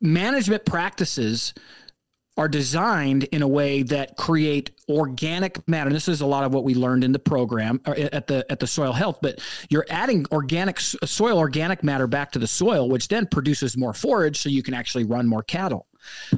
management 0.00 0.64
practices 0.64 1.54
are 2.38 2.48
designed 2.48 3.24
in 3.24 3.40
a 3.40 3.48
way 3.48 3.82
that 3.82 4.16
create 4.16 4.70
organic 4.90 5.66
matter. 5.66 5.88
And 5.88 5.96
this 5.96 6.06
is 6.06 6.20
a 6.20 6.26
lot 6.26 6.44
of 6.44 6.52
what 6.52 6.64
we 6.64 6.74
learned 6.74 7.02
in 7.02 7.12
the 7.12 7.18
program 7.18 7.80
uh, 7.86 7.92
at 7.92 8.26
the 8.26 8.44
at 8.50 8.60
the 8.60 8.66
soil 8.66 8.92
health. 8.92 9.18
But 9.22 9.40
you're 9.70 9.86
adding 9.88 10.26
organic 10.30 10.78
soil 10.78 11.38
organic 11.38 11.82
matter 11.82 12.06
back 12.06 12.32
to 12.32 12.38
the 12.38 12.46
soil, 12.46 12.90
which 12.90 13.08
then 13.08 13.26
produces 13.26 13.76
more 13.76 13.94
forage, 13.94 14.38
so 14.38 14.48
you 14.50 14.62
can 14.62 14.74
actually 14.74 15.04
run 15.04 15.26
more 15.26 15.42
cattle 15.42 15.86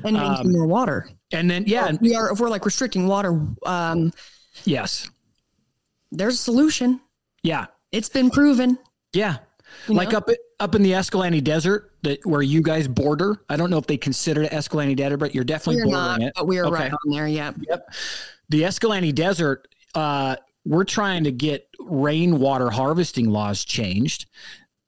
and 0.04 0.16
um, 0.16 0.52
more 0.52 0.66
water. 0.66 1.10
And 1.32 1.50
then 1.50 1.64
yeah, 1.66 1.92
we 2.00 2.14
are 2.14 2.32
if 2.32 2.38
we're 2.38 2.50
like 2.50 2.64
restricting 2.64 3.08
water. 3.08 3.40
Um, 3.66 4.12
yes, 4.64 5.10
there's 6.12 6.34
a 6.34 6.38
solution. 6.42 7.00
Yeah, 7.48 7.64
it's 7.92 8.10
been 8.10 8.28
proven. 8.28 8.78
Yeah, 9.14 9.38
you 9.88 9.94
like 9.94 10.12
know? 10.12 10.18
up 10.18 10.28
up 10.60 10.74
in 10.74 10.82
the 10.82 10.92
Escalante 10.94 11.40
Desert, 11.40 11.92
that 12.02 12.20
where 12.26 12.42
you 12.42 12.60
guys 12.60 12.86
border. 12.86 13.42
I 13.48 13.56
don't 13.56 13.70
know 13.70 13.78
if 13.78 13.86
they 13.86 13.96
consider 13.96 14.42
it 14.42 14.52
Escalante 14.52 14.94
Desert, 14.94 15.16
but 15.16 15.34
you're 15.34 15.44
definitely 15.44 15.82
we're 15.82 15.92
bordering 15.92 16.20
not, 16.20 16.28
it. 16.28 16.32
But 16.36 16.46
we're 16.46 16.66
okay. 16.66 16.74
right 16.74 16.92
on 16.92 17.10
there. 17.10 17.26
Yeah. 17.26 17.52
Yep. 17.70 17.94
The 18.50 18.66
Escalante 18.66 19.12
Desert. 19.12 19.66
Uh, 19.94 20.36
we're 20.66 20.84
trying 20.84 21.24
to 21.24 21.32
get 21.32 21.66
rainwater 21.80 22.68
harvesting 22.68 23.30
laws 23.30 23.64
changed 23.64 24.26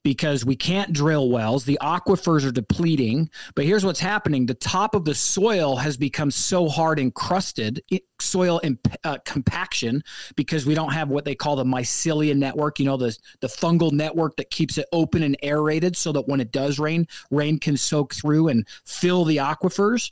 because 0.03 0.43
we 0.43 0.55
can't 0.55 0.93
drill 0.93 1.29
wells. 1.29 1.65
The 1.65 1.77
aquifers 1.81 2.45
are 2.45 2.51
depleting. 2.51 3.29
But 3.55 3.65
here's 3.65 3.85
what's 3.85 3.99
happening 3.99 4.45
the 4.45 4.53
top 4.53 4.95
of 4.95 5.05
the 5.05 5.13
soil 5.13 5.75
has 5.75 5.97
become 5.97 6.31
so 6.31 6.67
hard 6.67 6.99
encrusted, 6.99 7.81
soil 8.19 8.59
imp- 8.63 8.95
uh, 9.03 9.17
compaction, 9.25 10.03
because 10.35 10.65
we 10.65 10.73
don't 10.73 10.93
have 10.93 11.09
what 11.09 11.25
they 11.25 11.35
call 11.35 11.55
the 11.55 11.63
mycelium 11.63 12.37
network, 12.37 12.79
you 12.79 12.85
know, 12.85 12.97
the, 12.97 13.15
the 13.41 13.47
fungal 13.47 13.91
network 13.91 14.35
that 14.37 14.49
keeps 14.49 14.77
it 14.77 14.87
open 14.91 15.23
and 15.23 15.37
aerated 15.43 15.95
so 15.95 16.11
that 16.11 16.27
when 16.27 16.41
it 16.41 16.51
does 16.51 16.79
rain, 16.79 17.07
rain 17.29 17.59
can 17.59 17.77
soak 17.77 18.13
through 18.13 18.47
and 18.47 18.67
fill 18.85 19.23
the 19.25 19.37
aquifers. 19.37 20.11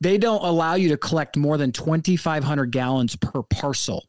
They 0.00 0.18
don't 0.18 0.44
allow 0.44 0.74
you 0.74 0.88
to 0.90 0.96
collect 0.96 1.36
more 1.36 1.56
than 1.56 1.72
2,500 1.72 2.70
gallons 2.70 3.16
per 3.16 3.42
parcel, 3.42 4.06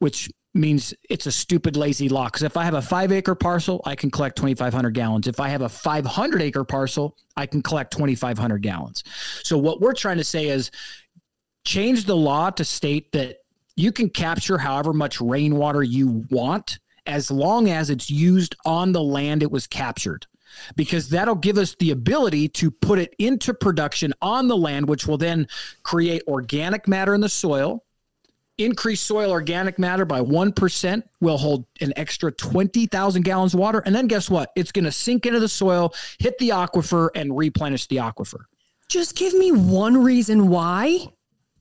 which 0.00 0.28
means 0.52 0.92
it's 1.08 1.26
a 1.26 1.32
stupid 1.32 1.76
lazy 1.76 2.08
law 2.08 2.24
because 2.24 2.42
if 2.42 2.56
i 2.56 2.64
have 2.64 2.74
a 2.74 2.82
five 2.82 3.12
acre 3.12 3.36
parcel 3.36 3.80
i 3.84 3.94
can 3.94 4.10
collect 4.10 4.36
2500 4.36 4.90
gallons. 4.90 5.28
If 5.28 5.38
i 5.38 5.48
have 5.48 5.62
a 5.62 5.68
500 5.68 6.42
acre 6.42 6.64
parcel 6.64 7.16
i 7.36 7.46
can 7.46 7.62
collect 7.62 7.92
2500 7.92 8.58
gallons. 8.62 9.04
So 9.44 9.56
what 9.56 9.80
we're 9.80 9.94
trying 9.94 10.18
to 10.18 10.24
say 10.24 10.48
is 10.48 10.70
change 11.64 12.04
the 12.04 12.16
law 12.16 12.50
to 12.50 12.64
state 12.64 13.12
that 13.12 13.38
you 13.76 13.92
can 13.92 14.08
capture 14.08 14.58
however 14.58 14.92
much 14.92 15.20
rainwater 15.20 15.82
you 15.82 16.24
want 16.30 16.78
as 17.06 17.30
long 17.30 17.68
as 17.70 17.90
it's 17.90 18.10
used 18.10 18.54
on 18.64 18.92
the 18.92 19.02
land 19.02 19.42
it 19.42 19.50
was 19.50 19.66
captured. 19.66 20.26
Because 20.74 21.08
that'll 21.08 21.36
give 21.36 21.58
us 21.58 21.76
the 21.78 21.92
ability 21.92 22.48
to 22.48 22.70
put 22.70 22.98
it 22.98 23.14
into 23.18 23.54
production 23.54 24.12
on 24.20 24.48
the 24.48 24.56
land 24.56 24.88
which 24.88 25.06
will 25.06 25.16
then 25.16 25.46
create 25.84 26.22
organic 26.26 26.88
matter 26.88 27.14
in 27.14 27.20
the 27.20 27.28
soil 27.28 27.84
increase 28.60 29.00
soil 29.00 29.30
organic 29.30 29.78
matter 29.78 30.04
by 30.04 30.20
1% 30.20 31.02
will 31.20 31.38
hold 31.38 31.64
an 31.80 31.92
extra 31.96 32.30
20,000 32.32 33.22
gallons 33.22 33.54
of 33.54 33.60
water. 33.60 33.82
And 33.86 33.94
then 33.94 34.06
guess 34.06 34.30
what? 34.30 34.52
It's 34.56 34.72
going 34.72 34.84
to 34.84 34.92
sink 34.92 35.26
into 35.26 35.40
the 35.40 35.48
soil, 35.48 35.94
hit 36.18 36.38
the 36.38 36.50
aquifer, 36.50 37.08
and 37.14 37.36
replenish 37.36 37.86
the 37.86 37.96
aquifer. 37.96 38.44
Just 38.88 39.16
give 39.16 39.34
me 39.34 39.52
one 39.52 40.02
reason 40.02 40.48
why 40.48 41.06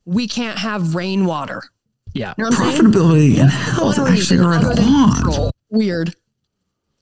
we 0.06 0.28
can't 0.28 0.58
have 0.58 0.96
rainwater. 0.96 1.62
Yeah. 2.14 2.34
You 2.38 2.46
know 2.46 2.50
Profitability 2.50 3.38
and 3.38 3.50
health 3.50 4.00
actually 4.00 4.40
are 4.40 4.54
at 4.54 4.80
odds. 4.80 5.52
Weird. 5.70 6.16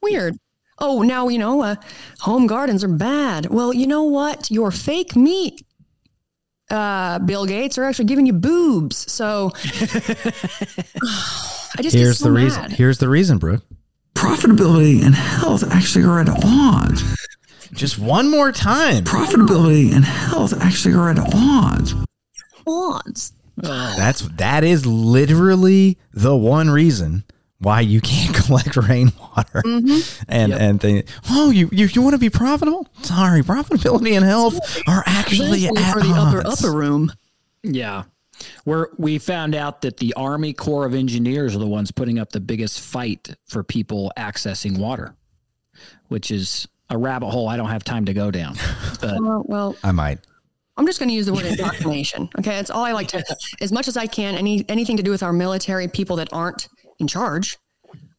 Weird. 0.01 0.37
Oh, 0.79 1.01
now, 1.01 1.27
you 1.27 1.39
know, 1.39 1.61
uh, 1.63 1.75
home 2.19 2.45
gardens 2.45 2.83
are 2.83 2.89
bad. 2.89 3.47
Well, 3.47 3.73
you 3.73 3.87
know 3.87 4.03
what? 4.03 4.51
Your 4.51 4.69
fake 4.69 5.15
meat 5.15 5.65
uh, 6.69 7.19
Bill 7.19 7.45
Gates 7.45 7.77
are 7.77 7.83
actually 7.83 8.05
giving 8.05 8.25
you 8.25 8.33
boobs. 8.33 9.11
So 9.11 9.51
I 9.55 9.59
just 11.81 11.95
here's 11.95 12.19
so 12.19 12.25
the 12.25 12.31
mad. 12.31 12.43
reason. 12.43 12.71
Here's 12.71 12.97
the 12.97 13.09
reason, 13.09 13.37
Brooke. 13.37 13.63
Profitability 14.15 15.03
and 15.03 15.13
health 15.13 15.63
actually 15.71 16.05
are 16.05 16.19
at 16.19 16.29
odds. 16.43 17.03
Just 17.73 17.99
one 17.99 18.31
more 18.31 18.51
time. 18.51 19.03
Profitability 19.03 19.93
and 19.93 20.03
health 20.03 20.59
actually 20.61 20.95
are 20.95 21.09
at 21.09 21.19
odds. 21.33 21.93
Odds. 22.65 23.33
That's 23.57 24.21
that 24.21 24.63
is 24.63 24.85
literally 24.85 25.97
the 26.13 26.35
one 26.35 26.69
reason 26.69 27.23
why 27.59 27.81
you 27.81 28.01
can't 28.01 28.35
collect 28.45 28.75
rainwater 28.75 29.61
mm-hmm. 29.61 30.23
and 30.27 30.51
yep. 30.51 30.61
and 30.61 30.81
think, 30.81 31.07
oh, 31.29 31.49
you 31.49 31.69
you, 31.71 31.87
you 31.87 32.01
want 32.01 32.13
to 32.13 32.19
be 32.19 32.29
profitable? 32.29 32.87
Sorry, 33.01 33.41
profitability 33.41 34.15
and 34.15 34.25
health 34.25 34.59
are 34.87 35.03
actually 35.05 35.67
at 35.67 35.93
for 35.93 36.01
the 36.01 36.13
upper 36.15 36.47
upper 36.47 36.71
room. 36.71 37.11
Yeah. 37.63 38.03
Where 38.65 38.89
we 38.97 39.17
found 39.17 39.55
out 39.55 39.81
that 39.81 39.97
the 39.97 40.13
Army 40.13 40.53
Corps 40.53 40.85
of 40.85 40.93
Engineers 40.93 41.55
are 41.55 41.59
the 41.59 41.65
ones 41.65 41.91
putting 41.91 42.19
up 42.19 42.29
the 42.31 42.39
biggest 42.39 42.81
fight 42.81 43.35
for 43.47 43.63
people 43.63 44.11
accessing 44.15 44.77
water, 44.77 45.15
which 46.09 46.29
is 46.29 46.67
a 46.91 46.97
rabbit 46.97 47.29
hole 47.29 47.49
I 47.49 47.57
don't 47.57 47.69
have 47.69 47.83
time 47.83 48.05
to 48.05 48.13
go 48.13 48.31
down. 48.31 48.55
But 49.01 49.21
well, 49.21 49.43
well 49.47 49.75
I 49.83 49.91
might. 49.91 50.19
I'm 50.75 50.85
just 50.85 50.99
going 50.99 51.09
to 51.09 51.15
use 51.15 51.25
the 51.25 51.33
word 51.33 51.45
indoctrination. 51.47 52.29
Okay, 52.39 52.57
it's 52.57 52.69
all 52.69 52.83
I 52.83 52.91
like 52.91 53.07
to, 53.09 53.23
as 53.61 53.71
much 53.71 53.87
as 53.87 53.97
I 53.97 54.05
can. 54.07 54.35
Any 54.35 54.65
anything 54.69 54.97
to 54.97 55.03
do 55.03 55.11
with 55.11 55.23
our 55.23 55.33
military 55.33 55.87
people 55.87 56.15
that 56.17 56.31
aren't 56.31 56.67
in 56.99 57.07
charge, 57.07 57.57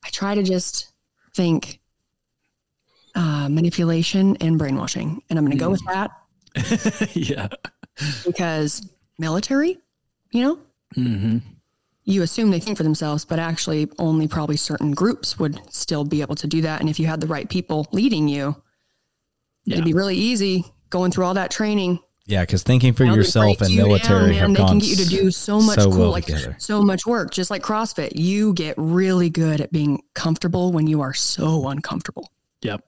I 0.04 0.08
try 0.10 0.34
to 0.34 0.42
just 0.42 0.92
think 1.34 1.80
uh, 3.14 3.48
manipulation 3.48 4.36
and 4.40 4.58
brainwashing. 4.58 5.22
And 5.28 5.38
I'm 5.38 5.44
going 5.44 5.56
to 5.56 5.62
go 5.62 5.70
with 5.70 5.84
that. 5.86 6.10
yeah. 7.14 7.48
Because 8.24 8.88
military, 9.18 9.78
you 10.30 10.42
know, 10.42 10.58
mm-hmm. 10.96 11.38
you 12.04 12.22
assume 12.22 12.50
they 12.50 12.60
think 12.60 12.76
for 12.76 12.84
themselves, 12.84 13.24
but 13.24 13.38
actually 13.38 13.90
only 13.98 14.28
probably 14.28 14.56
certain 14.56 14.92
groups 14.92 15.38
would 15.38 15.60
still 15.72 16.04
be 16.04 16.20
able 16.20 16.36
to 16.36 16.46
do 16.46 16.62
that. 16.62 16.80
And 16.80 16.88
if 16.88 17.00
you 17.00 17.06
had 17.06 17.20
the 17.20 17.26
right 17.26 17.48
people 17.48 17.88
leading 17.92 18.28
you, 18.28 18.56
yeah. 19.64 19.74
it'd 19.74 19.84
be 19.84 19.94
really 19.94 20.16
easy 20.16 20.64
going 20.90 21.10
through 21.10 21.24
all 21.24 21.34
that 21.34 21.50
training 21.50 21.98
Yeah, 22.28 22.42
because 22.42 22.62
thinking 22.62 22.92
for 22.92 23.04
Now, 23.04 23.14
yourself 23.14 23.62
and 23.62 23.70
you 23.70 23.78
down, 23.78 23.88
military 23.88 24.26
man. 24.28 24.34
have 24.34 24.48
they 24.50 24.54
gone 24.56 24.68
can 24.68 24.78
get 24.80 24.88
you 24.90 24.96
to 24.96 25.06
do 25.08 25.30
so 25.30 25.60
much 25.62 25.78
so 25.78 25.90
cool, 25.90 25.98
well 25.98 26.10
like 26.10 26.26
together. 26.26 26.54
so 26.58 26.82
much 26.82 27.06
work, 27.06 27.30
just 27.32 27.50
like 27.50 27.62
CrossFit. 27.62 28.12
You 28.16 28.52
get 28.52 28.74
really 28.76 29.30
good 29.30 29.62
at 29.62 29.72
being 29.72 30.02
comfortable 30.14 30.70
when 30.70 30.86
you 30.86 31.00
are 31.00 31.14
so 31.14 31.68
uncomfortable. 31.68 32.30
Yep. 32.60 32.84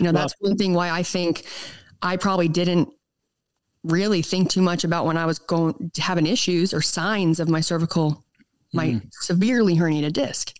You 0.00 0.06
know, 0.06 0.12
that's 0.12 0.34
one 0.40 0.56
thing 0.56 0.74
why 0.74 0.90
I 0.90 1.04
think 1.04 1.46
I 2.02 2.16
probably 2.16 2.48
didn't 2.48 2.88
really 3.84 4.22
think 4.22 4.50
too 4.50 4.60
much 4.60 4.82
about 4.82 5.06
when 5.06 5.16
I 5.16 5.24
was 5.24 5.38
going 5.38 5.92
having 5.96 6.26
issues 6.26 6.74
or 6.74 6.82
signs 6.82 7.38
of 7.38 7.48
my 7.48 7.60
cervical, 7.60 8.24
my 8.72 9.00
severely 9.12 9.76
herniated 9.76 10.14
disc. 10.14 10.52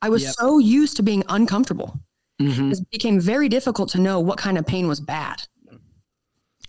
I 0.00 0.08
was 0.08 0.22
Yep. 0.22 0.32
so 0.34 0.58
used 0.58 0.96
to 0.96 1.02
being 1.02 1.22
uncomfortable. 1.28 2.00
Mhm. 2.40 2.72
It 2.72 2.90
became 2.90 3.20
very 3.20 3.50
difficult 3.50 3.90
to 3.90 4.00
know 4.00 4.18
what 4.18 4.38
kind 4.38 4.56
of 4.56 4.66
pain 4.66 4.88
was 4.88 4.98
bad. 4.98 5.46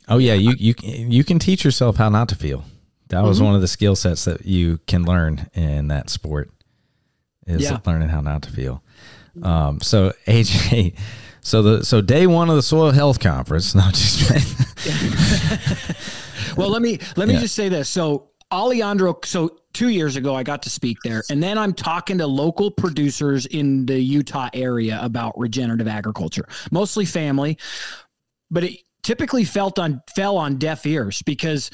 Oh 0.07 0.17
yeah, 0.19 0.33
you 0.33 0.53
you 0.57 0.73
you 0.83 1.23
can 1.23 1.39
teach 1.39 1.63
yourself 1.65 1.95
how 1.97 2.09
not 2.09 2.29
to 2.29 2.35
feel. 2.35 2.63
That 3.09 3.23
was 3.23 3.37
Mm-hmm. 3.37 3.45
one 3.45 3.55
of 3.55 3.61
the 3.61 3.67
skill 3.67 3.95
sets 3.95 4.25
that 4.25 4.45
you 4.45 4.79
can 4.87 5.03
learn 5.03 5.47
in 5.53 5.87
that 5.89 6.09
sport 6.09 6.49
is 7.47 7.61
Yeah. 7.63 7.79
learning 7.85 8.09
how 8.09 8.21
not 8.21 8.41
to 8.43 8.51
feel. 8.51 8.83
Um, 9.43 9.79
so 9.81 10.11
AJ, 10.27 10.95
so 11.41 11.61
the 11.61 11.85
so 11.85 12.01
day 12.01 12.25
one 12.27 12.49
of 12.49 12.55
the 12.55 12.63
soil 12.63 12.91
health 12.91 13.19
conference. 13.19 13.73
No, 13.75 13.83
just 13.91 14.31
Well, 16.57 16.69
let 16.69 16.81
me 16.81 16.99
let 17.15 17.27
me 17.27 17.33
Yeah. 17.35 17.41
just 17.41 17.55
say 17.55 17.69
this. 17.69 17.89
So 17.89 18.29
Alejandro, 18.51 19.19
so 19.25 19.57
two 19.73 19.89
years 19.89 20.15
ago 20.15 20.35
I 20.35 20.43
got 20.43 20.61
to 20.63 20.69
speak 20.69 20.97
there, 21.03 21.23
and 21.29 21.41
then 21.41 21.57
I'm 21.57 21.73
talking 21.73 22.17
to 22.19 22.27
local 22.27 22.71
producers 22.71 23.45
in 23.47 23.85
the 23.85 23.99
Utah 23.99 24.49
area 24.53 24.99
about 25.01 25.37
regenerative 25.37 25.87
agriculture, 25.87 26.47
mostly 26.71 27.05
family, 27.05 27.57
but 28.51 28.63
it 28.63 28.79
typically 29.05 29.45
felt 29.45 29.77
on 29.77 30.01
fell 30.15 30.35
on 30.35 30.57
deaf 30.57 30.85
ears 30.85 31.21
because 31.21 31.69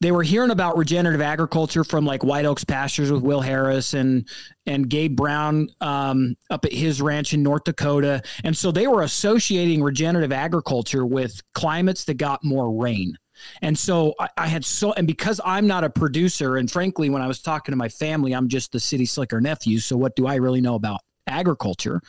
they 0.00 0.10
were 0.10 0.22
hearing 0.22 0.50
about 0.50 0.76
regenerative 0.76 1.20
agriculture 1.20 1.84
from 1.84 2.04
like 2.04 2.24
White 2.24 2.44
Oaks 2.44 2.64
Pastures 2.64 3.12
with 3.12 3.22
Will 3.22 3.42
Harris 3.42 3.94
and 3.94 4.26
and 4.64 4.88
Gabe 4.88 5.14
Brown 5.14 5.68
um, 5.80 6.34
up 6.50 6.64
at 6.64 6.72
his 6.72 7.00
ranch 7.00 7.34
in 7.34 7.42
North 7.42 7.64
Dakota, 7.64 8.22
and 8.42 8.56
so 8.56 8.72
they 8.72 8.86
were 8.86 9.02
associating 9.02 9.82
regenerative 9.82 10.32
agriculture 10.32 11.06
with 11.06 11.40
climates 11.52 12.04
that 12.04 12.14
got 12.14 12.42
more 12.42 12.72
rain. 12.72 13.16
And 13.60 13.78
so 13.78 14.14
I, 14.18 14.28
I 14.38 14.46
had 14.46 14.64
so, 14.64 14.94
and 14.94 15.06
because 15.06 15.42
I'm 15.44 15.66
not 15.66 15.84
a 15.84 15.90
producer, 15.90 16.56
and 16.56 16.70
frankly, 16.70 17.10
when 17.10 17.20
I 17.20 17.26
was 17.26 17.42
talking 17.42 17.72
to 17.72 17.76
my 17.76 17.90
family, 17.90 18.32
I'm 18.32 18.48
just 18.48 18.72
the 18.72 18.80
city 18.80 19.04
slicker 19.04 19.42
nephew. 19.42 19.78
So 19.78 19.96
what 19.96 20.16
do 20.16 20.26
I 20.26 20.36
really 20.36 20.62
know 20.62 20.74
about 20.74 21.00
agriculture? 21.26 22.00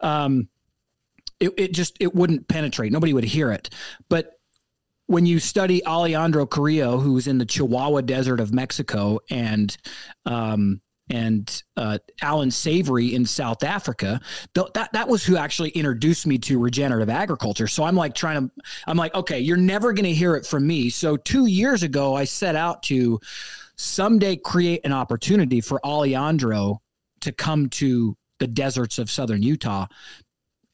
Um, 0.00 0.48
it, 1.40 1.52
it 1.56 1.72
just 1.72 1.96
it 2.00 2.14
wouldn't 2.14 2.48
penetrate. 2.48 2.92
Nobody 2.92 3.12
would 3.12 3.24
hear 3.24 3.52
it. 3.52 3.70
But 4.08 4.32
when 5.06 5.26
you 5.26 5.38
study 5.38 5.84
Alejandro 5.86 6.46
Carrillo, 6.46 6.98
who's 6.98 7.26
in 7.26 7.38
the 7.38 7.46
Chihuahua 7.46 8.00
Desert 8.02 8.40
of 8.40 8.52
Mexico, 8.52 9.20
and 9.30 9.76
um, 10.24 10.80
and 11.08 11.62
uh, 11.76 11.98
Allan 12.20 12.50
Savory 12.50 13.14
in 13.14 13.24
South 13.24 13.62
Africa, 13.62 14.20
th- 14.54 14.72
that 14.74 14.92
that 14.92 15.08
was 15.08 15.24
who 15.24 15.36
actually 15.36 15.70
introduced 15.70 16.26
me 16.26 16.38
to 16.38 16.58
regenerative 16.58 17.08
agriculture. 17.08 17.68
So 17.68 17.84
I'm 17.84 17.94
like 17.94 18.14
trying 18.14 18.48
to, 18.48 18.54
I'm 18.86 18.96
like, 18.96 19.14
okay, 19.14 19.38
you're 19.38 19.56
never 19.56 19.92
going 19.92 20.04
to 20.06 20.12
hear 20.12 20.34
it 20.34 20.44
from 20.44 20.66
me. 20.66 20.90
So 20.90 21.16
two 21.16 21.46
years 21.46 21.84
ago, 21.84 22.16
I 22.16 22.24
set 22.24 22.56
out 22.56 22.82
to 22.84 23.20
someday 23.76 24.36
create 24.36 24.80
an 24.84 24.92
opportunity 24.92 25.60
for 25.60 25.84
Alejandro 25.86 26.80
to 27.20 27.32
come 27.32 27.68
to 27.68 28.16
the 28.38 28.46
deserts 28.46 28.98
of 28.98 29.10
southern 29.10 29.42
Utah, 29.42 29.86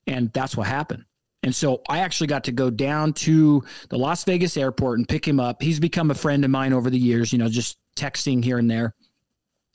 and 0.06 0.32
that's 0.32 0.56
what 0.56 0.66
happened. 0.66 1.04
And 1.44 1.54
so 1.54 1.82
I 1.88 1.98
actually 1.98 2.28
got 2.28 2.44
to 2.44 2.52
go 2.52 2.70
down 2.70 3.12
to 3.14 3.64
the 3.88 3.98
Las 3.98 4.24
Vegas 4.24 4.56
airport 4.56 4.98
and 4.98 5.08
pick 5.08 5.26
him 5.26 5.40
up. 5.40 5.60
He's 5.60 5.80
become 5.80 6.10
a 6.10 6.14
friend 6.14 6.44
of 6.44 6.50
mine 6.50 6.72
over 6.72 6.88
the 6.88 6.98
years, 6.98 7.32
you 7.32 7.38
know, 7.38 7.48
just 7.48 7.78
texting 7.96 8.44
here 8.44 8.58
and 8.58 8.70
there. 8.70 8.94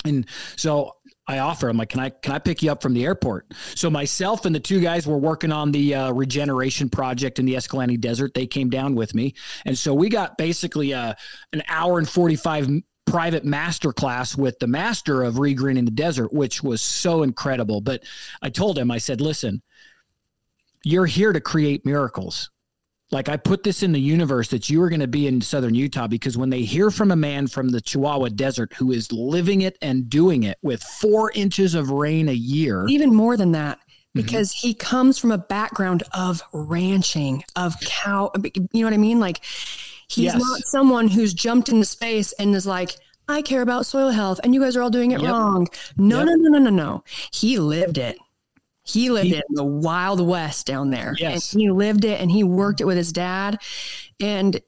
And 0.05 0.25
so 0.55 0.93
I 1.27 1.39
offer 1.39 1.67
him 1.67 1.75
like, 1.75 1.89
can 1.89 1.99
I 1.99 2.09
can 2.09 2.33
I 2.33 2.39
pick 2.39 2.63
you 2.63 2.71
up 2.71 2.81
from 2.81 2.93
the 2.93 3.03
airport? 3.03 3.47
So 3.75 3.89
myself 3.89 4.45
and 4.45 4.55
the 4.55 4.61
two 4.61 4.79
guys 4.79 5.05
were 5.05 5.17
working 5.17 5.51
on 5.51 5.71
the 5.71 5.93
uh, 5.93 6.11
regeneration 6.13 6.89
project 6.89 7.37
in 7.37 7.45
the 7.45 7.57
Escalante 7.57 7.97
Desert. 7.97 8.33
They 8.33 8.47
came 8.47 8.69
down 8.69 8.95
with 8.95 9.13
me, 9.13 9.33
and 9.65 9.77
so 9.77 9.93
we 9.93 10.07
got 10.07 10.37
basically 10.37 10.93
uh, 10.93 11.15
an 11.51 11.63
hour 11.67 11.99
and 11.99 12.07
forty 12.07 12.37
five 12.37 12.69
private 13.05 13.43
master 13.43 13.91
class 13.91 14.37
with 14.37 14.57
the 14.59 14.67
master 14.67 15.23
of 15.23 15.35
regreening 15.35 15.85
the 15.85 15.91
desert, 15.91 16.31
which 16.31 16.63
was 16.63 16.81
so 16.81 17.23
incredible. 17.23 17.81
But 17.81 18.03
I 18.41 18.49
told 18.49 18.77
him, 18.77 18.91
I 18.91 18.97
said, 18.99 19.19
listen, 19.19 19.61
you're 20.87 21.05
here 21.05 21.33
to 21.33 21.41
create 21.41 21.85
miracles. 21.85 22.49
Like 23.11 23.27
I 23.29 23.35
put 23.37 23.63
this 23.63 23.83
in 23.83 23.91
the 23.91 23.99
universe 23.99 24.47
that 24.49 24.69
you 24.69 24.81
are 24.81 24.89
going 24.89 25.01
to 25.01 25.07
be 25.07 25.27
in 25.27 25.41
southern 25.41 25.75
Utah 25.75 26.07
because 26.07 26.37
when 26.37 26.49
they 26.49 26.61
hear 26.61 26.89
from 26.91 27.11
a 27.11 27.15
man 27.15 27.47
from 27.47 27.69
the 27.69 27.81
Chihuahua 27.81 28.29
Desert 28.29 28.73
who 28.73 28.91
is 28.91 29.11
living 29.11 29.61
it 29.61 29.77
and 29.81 30.09
doing 30.09 30.43
it 30.43 30.57
with 30.61 30.81
four 30.83 31.31
inches 31.35 31.73
of 31.75 31.89
rain 31.89 32.29
a 32.29 32.33
year, 32.33 32.85
Even 32.87 33.13
more 33.13 33.35
than 33.37 33.51
that, 33.53 33.79
Mm-hmm. 34.15 34.25
because 34.25 34.51
he 34.53 34.73
comes 34.73 35.17
from 35.19 35.31
a 35.31 35.37
background 35.37 36.03
of 36.13 36.41
ranching, 36.53 37.43
of 37.57 37.75
cow. 37.81 38.31
You 38.71 38.81
know 38.81 38.85
what 38.87 38.93
I 38.93 38.97
mean? 38.97 39.19
Like 39.19 39.43
he's 40.07 40.33
Yes. 40.33 40.39
not 40.41 40.59
someone 40.61 41.07
who's 41.09 41.33
jumped 41.33 41.67
into 41.69 41.85
space 41.85 42.31
and 42.39 42.55
is 42.55 42.65
like, 42.65 42.95
I 43.27 43.41
care 43.41 43.61
about 43.61 43.85
soil 43.85 44.09
health 44.09 44.39
and 44.43 44.53
you 44.53 44.61
guys 44.61 44.75
are 44.77 44.81
all 44.81 44.89
doing 44.89 45.11
it 45.11 45.21
Yep. 45.21 45.29
wrong. 45.31 45.67
No, 45.97 46.19
Yep. 46.19 46.25
no, 46.27 46.33
no, 46.35 46.49
no, 46.57 46.59
no, 46.59 46.69
no. 46.69 47.03
He 47.33 47.59
lived 47.59 47.97
it. 47.97 48.17
He 48.87 49.09
lived 49.09 49.27
He- 49.27 49.35
it 49.35 49.45
in 49.49 49.55
the 49.55 49.63
wild 49.63 50.25
west 50.25 50.65
down 50.65 50.89
there. 50.89 51.15
Yes. 51.17 51.53
And 51.53 51.61
he 51.61 51.69
lived 51.69 52.05
it 52.05 52.21
and 52.21 52.31
he 52.31 52.43
worked 52.43 52.81
it 52.81 52.85
with 52.85 52.97
his 52.97 53.11
dad. 53.11 53.59
And 54.19 54.61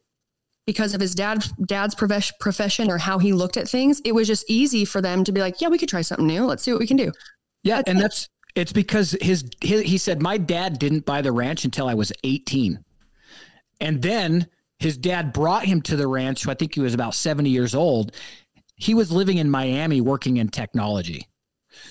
because 0.65 0.93
of 0.93 1.01
his 1.01 1.15
dad 1.15 1.43
dad's 1.65 1.95
profession 1.95 2.91
or 2.91 2.97
how 2.97 3.17
he 3.17 3.33
looked 3.33 3.57
at 3.57 3.67
things, 3.67 4.01
it 4.05 4.13
was 4.13 4.27
just 4.27 4.45
easy 4.49 4.85
for 4.85 5.01
them 5.01 5.23
to 5.23 5.31
be 5.31 5.41
like, 5.41 5.61
yeah, 5.61 5.67
we 5.67 5.77
could 5.77 5.89
try 5.89 6.01
something 6.01 6.27
new. 6.27 6.45
Let's 6.45 6.63
see 6.63 6.71
what 6.71 6.79
we 6.79 6.87
can 6.87 6.97
do. 6.97 7.11
Yeah, 7.63 7.81
and 7.87 7.99
that's 7.99 8.29
it's 8.55 8.73
because 8.73 9.17
his, 9.21 9.49
his 9.61 9.81
he 9.81 9.97
said 9.97 10.21
my 10.21 10.37
dad 10.37 10.79
didn't 10.79 11.05
buy 11.05 11.21
the 11.21 11.31
ranch 11.31 11.65
until 11.65 11.87
I 11.87 11.93
was 11.93 12.11
18. 12.23 12.83
And 13.81 14.01
then 14.01 14.47
his 14.79 14.97
dad 14.97 15.33
brought 15.33 15.65
him 15.65 15.81
to 15.83 15.95
the 15.95 16.07
ranch, 16.07 16.47
I 16.47 16.53
think 16.53 16.75
he 16.75 16.81
was 16.81 16.93
about 16.93 17.15
70 17.15 17.49
years 17.49 17.73
old. 17.73 18.13
He 18.75 18.93
was 18.93 19.11
living 19.11 19.37
in 19.37 19.49
Miami 19.49 20.01
working 20.01 20.37
in 20.37 20.49
technology. 20.49 21.27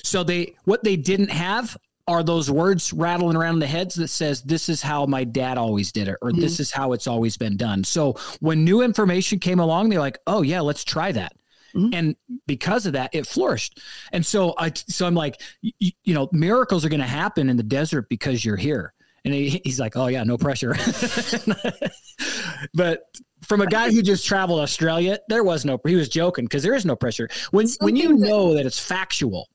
So 0.03 0.23
they 0.25 0.55
what 0.65 0.85
they 0.85 0.97
didn't 0.97 1.31
have 1.31 1.77
are 2.09 2.23
those 2.23 2.51
words 2.51 2.93
rattling 2.93 3.37
around 3.37 3.59
the 3.59 3.67
heads 3.67 3.95
that 3.97 4.09
says 4.09 4.43
this 4.43 4.69
is 4.69 4.83
how 4.83 5.07
my 5.07 5.23
dad 5.23 5.59
always 5.59 5.93
did 5.93 6.09
it 6.09 6.17
or 6.23 6.33
this 6.33 6.59
is 6.59 6.73
how 6.73 6.93
it's 6.93 7.07
always 7.07 7.37
been 7.37 7.57
done. 7.57 7.85
So 7.85 8.15
when 8.41 8.65
new 8.65 8.83
information 8.83 9.39
came 9.39 9.61
along, 9.61 9.91
they're 9.91 10.01
like, 10.01 10.19
"Oh 10.27 10.43
yeah, 10.43 10.61
let's 10.61 10.85
try 10.85 11.13
that." 11.13 11.35
Mhm. 11.75 11.95
And 11.95 12.17
because 12.47 12.87
of 12.87 12.95
that, 12.95 13.11
it 13.13 13.27
flourished. 13.27 13.81
And 14.13 14.25
so 14.25 14.55
I 14.59 14.73
so 14.75 15.07
I'm 15.07 15.15
like, 15.15 15.41
you, 15.61 15.93
you 16.03 16.15
know, 16.15 16.29
miracles 16.33 16.85
are 16.85 16.89
going 16.89 17.01
to 17.01 17.07
happen 17.07 17.51
in 17.51 17.57
the 17.57 17.63
desert 17.63 18.09
because 18.09 18.45
you're 18.45 18.57
here. 18.57 18.95
And 19.25 19.35
he, 19.35 19.61
he's 19.65 19.79
like, 19.79 19.97
"Oh 19.97 20.07
yeah, 20.07 20.25
no 20.25 20.39
pressure." 20.39 20.75
but 22.75 23.03
from 23.43 23.61
a 23.61 23.67
guy 23.67 23.91
who 23.91 24.01
just 24.01 24.27
traveled 24.27 24.61
Australia, 24.61 25.19
there 25.29 25.45
was 25.45 25.65
no. 25.65 25.79
He 25.87 25.97
was 25.97 26.09
joking 26.09 26.45
because 26.45 26.63
there 26.63 26.75
is 26.75 26.87
no 26.87 26.97
pressure. 26.97 27.29
When 27.51 27.67
when 27.81 27.97
you 27.97 28.15
know 28.15 28.55
that 28.55 28.65
it's 28.65 28.79
factual, 28.79 29.49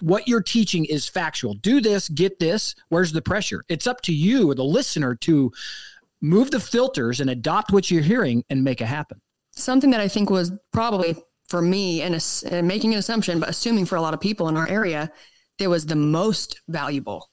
what 0.00 0.26
you're 0.28 0.42
teaching 0.42 0.84
is 0.84 1.08
factual. 1.08 1.54
Do 1.54 1.80
this, 1.80 2.08
get 2.08 2.38
this. 2.38 2.74
Where's 2.88 3.12
the 3.12 3.22
pressure? 3.22 3.64
It's 3.68 3.86
up 3.86 4.00
to 4.02 4.12
you, 4.12 4.54
the 4.54 4.64
listener, 4.64 5.14
to 5.16 5.52
move 6.20 6.50
the 6.50 6.60
filters 6.60 7.20
and 7.20 7.30
adopt 7.30 7.72
what 7.72 7.90
you're 7.90 8.02
hearing 8.02 8.44
and 8.50 8.62
make 8.62 8.80
it 8.80 8.86
happen. 8.86 9.20
something 9.52 9.90
that 9.90 10.00
I 10.00 10.08
think 10.08 10.30
was 10.30 10.52
probably 10.72 11.16
for 11.48 11.60
me 11.60 12.02
and, 12.02 12.14
and 12.14 12.54
uh, 12.54 12.62
making 12.62 12.92
an 12.92 12.98
assumption, 12.98 13.40
but 13.40 13.48
assuming 13.48 13.86
for 13.86 13.96
a 13.96 14.00
lot 14.00 14.14
of 14.14 14.20
people 14.20 14.48
in 14.48 14.56
our 14.56 14.68
area, 14.68 15.10
that 15.58 15.68
was 15.68 15.86
the 15.86 15.96
most 15.96 16.60
valuable 16.68 17.30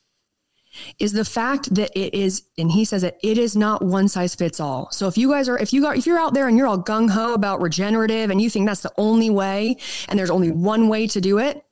is 0.99 1.11
the 1.11 1.25
fact 1.25 1.73
that 1.75 1.89
it 1.95 2.13
is, 2.13 2.43
and 2.57 2.71
he 2.71 2.85
says 2.85 3.01
that 3.01 3.17
it 3.23 3.37
is 3.37 3.55
not 3.55 3.83
one 3.83 4.07
size 4.07 4.35
fits 4.35 4.59
all. 4.59 4.89
So 4.91 5.07
if 5.07 5.17
you 5.17 5.29
guys 5.29 5.49
are, 5.49 5.57
if 5.57 5.73
you 5.73 5.81
got, 5.81 5.97
if 5.97 6.05
you're 6.05 6.19
out 6.19 6.33
there 6.33 6.47
and 6.47 6.57
you're 6.57 6.67
all 6.67 6.81
gung 6.81 7.09
ho 7.09 7.33
about 7.33 7.61
regenerative 7.61 8.29
and 8.29 8.41
you 8.41 8.49
think 8.49 8.67
that's 8.67 8.81
the 8.81 8.91
only 8.97 9.29
way 9.29 9.77
and 10.09 10.19
there's 10.19 10.29
only 10.29 10.51
one 10.51 10.87
way 10.87 11.07
to 11.07 11.21
do 11.21 11.39
it, 11.39 11.63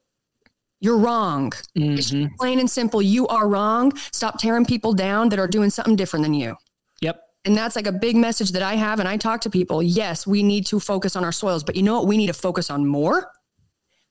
you're 0.80 0.97
wrong. 0.97 1.51
Mhm. 1.78 2.36
Plain 2.38 2.59
and 2.59 2.69
simple, 2.69 3.01
you 3.01 3.28
are 3.28 3.47
wrong. 3.47 3.93
Stop 4.11 4.39
tearing 4.39 4.65
people 4.65 4.93
down 4.93 5.30
that 5.30 5.39
are 5.39 5.47
doing 5.47 5.69
something 5.69 5.95
different 5.95 6.23
than 6.23 6.34
you. 6.34 6.55
Yep. 7.01 7.21
And 7.45 7.55
that's 7.55 7.76
like 7.76 7.88
a 7.88 7.91
big 7.91 8.15
message 8.15 8.51
that 8.51 8.61
I 8.61 8.76
have. 8.76 8.99
And 8.99 9.07
I 9.07 9.17
talk 9.17 9.41
to 9.41 9.49
people. 9.49 9.82
Yes, 9.82 10.28
we 10.28 10.43
need 10.43 10.65
to 10.67 10.80
focus 10.80 11.15
on 11.15 11.23
our 11.23 11.32
soils, 11.32 11.63
but 11.63 11.76
you 11.76 11.84
know 11.84 11.95
what? 11.99 12.07
We 12.07 12.17
need 12.17 12.28
to 12.28 12.34
focus 12.34 12.69
on 12.69 12.86
more 12.86 13.32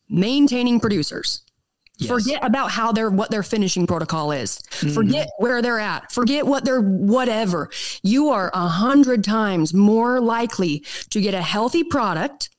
maintaining 0.08 0.80
producers. 0.80 1.42
Yes. 1.98 2.10
Forget 2.10 2.44
about 2.44 2.72
how 2.72 2.90
their 2.90 3.08
what 3.08 3.30
their 3.30 3.44
finishing 3.44 3.86
protocol 3.86 4.32
is. 4.32 4.58
Mm-hmm. 4.58 4.94
Forget 4.94 5.28
where 5.38 5.62
they're 5.62 5.78
at. 5.78 6.10
Forget 6.10 6.44
what 6.44 6.64
they're 6.64 6.80
whatever. 6.80 7.70
You 8.02 8.30
are 8.30 8.50
a 8.52 8.66
hundred 8.66 9.22
times 9.22 9.72
more 9.72 10.20
likely 10.20 10.84
to 11.10 11.20
get 11.20 11.34
a 11.34 11.42
healthy 11.42 11.84
product 11.84 12.50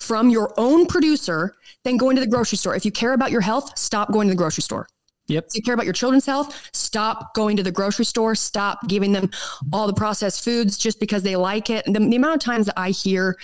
from 0.00 0.30
your 0.30 0.52
own 0.56 0.86
producer 0.86 1.54
than 1.84 1.96
going 1.96 2.16
to 2.16 2.20
the 2.20 2.28
grocery 2.28 2.58
store. 2.58 2.74
If 2.74 2.84
you 2.84 2.92
care 2.92 3.12
about 3.12 3.30
your 3.30 3.40
health, 3.40 3.76
stop 3.78 4.12
going 4.12 4.28
to 4.28 4.32
the 4.32 4.38
grocery 4.38 4.62
store. 4.62 4.88
Yep. 5.28 5.48
Take 5.48 5.64
care 5.64 5.74
about 5.74 5.84
your 5.84 5.92
children's 5.92 6.24
health. 6.24 6.70
Stop 6.72 7.34
going 7.34 7.56
to 7.58 7.62
the 7.62 7.70
grocery 7.70 8.06
store. 8.06 8.34
Stop 8.34 8.88
giving 8.88 9.12
them 9.12 9.30
all 9.72 9.86
the 9.86 9.92
processed 9.92 10.42
foods 10.42 10.78
just 10.78 10.98
because 11.00 11.22
they 11.22 11.36
like 11.36 11.68
it. 11.68 11.86
And 11.86 11.94
the, 11.94 12.00
the 12.00 12.16
amount 12.16 12.36
of 12.36 12.40
times 12.40 12.66
that 12.66 12.78
I 12.78 12.90
hear 12.90 13.36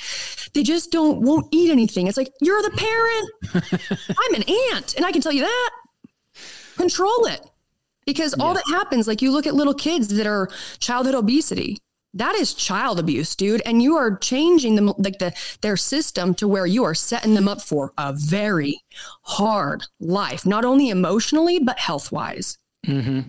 they 0.55 0.63
just 0.63 0.91
don't 0.91 1.21
won't 1.21 1.47
eat 1.51 1.71
anything. 1.71 2.07
It's 2.07 2.17
like 2.17 2.33
you're 2.41 2.63
the 2.63 2.71
parent. 2.71 4.09
I'm 4.19 4.35
an 4.35 4.45
aunt, 4.73 4.95
and 4.97 5.05
I 5.05 5.13
can 5.13 5.21
tell 5.21 5.33
you 5.33 5.43
that. 5.43 5.71
Control 6.77 7.27
it. 7.27 7.41
Because 8.07 8.35
all 8.35 8.53
that 8.53 8.65
happens, 8.69 9.09
like 9.09 9.23
you 9.23 9.31
look 9.31 9.47
at 9.47 9.55
little 9.55 9.73
kids 9.73 10.09
that 10.09 10.27
are 10.27 10.51
childhood 10.79 11.15
obesity. 11.15 11.79
That 12.15 12.37
is 12.37 12.55
child 12.55 13.01
abuse, 13.01 13.35
dude. 13.35 13.61
And 13.67 13.83
you 13.83 13.97
are 13.97 14.17
changing 14.17 14.77
them 14.77 14.93
like 14.99 15.19
the 15.19 15.35
their 15.61 15.77
system 15.77 16.35
to 16.37 16.49
where 16.49 16.67
you 16.67 16.85
are 16.85 16.95
setting 16.95 17.35
them 17.35 17.49
up 17.49 17.61
for 17.61 17.93
a 17.99 18.13
very 18.13 18.81
hard 19.23 19.85
life, 20.01 20.47
not 20.47 20.65
only 20.65 20.91
emotionally, 20.91 21.59
but 21.59 21.79
health 21.79 22.13
wise. 22.13 22.57
Mm-hmm. 22.87 23.21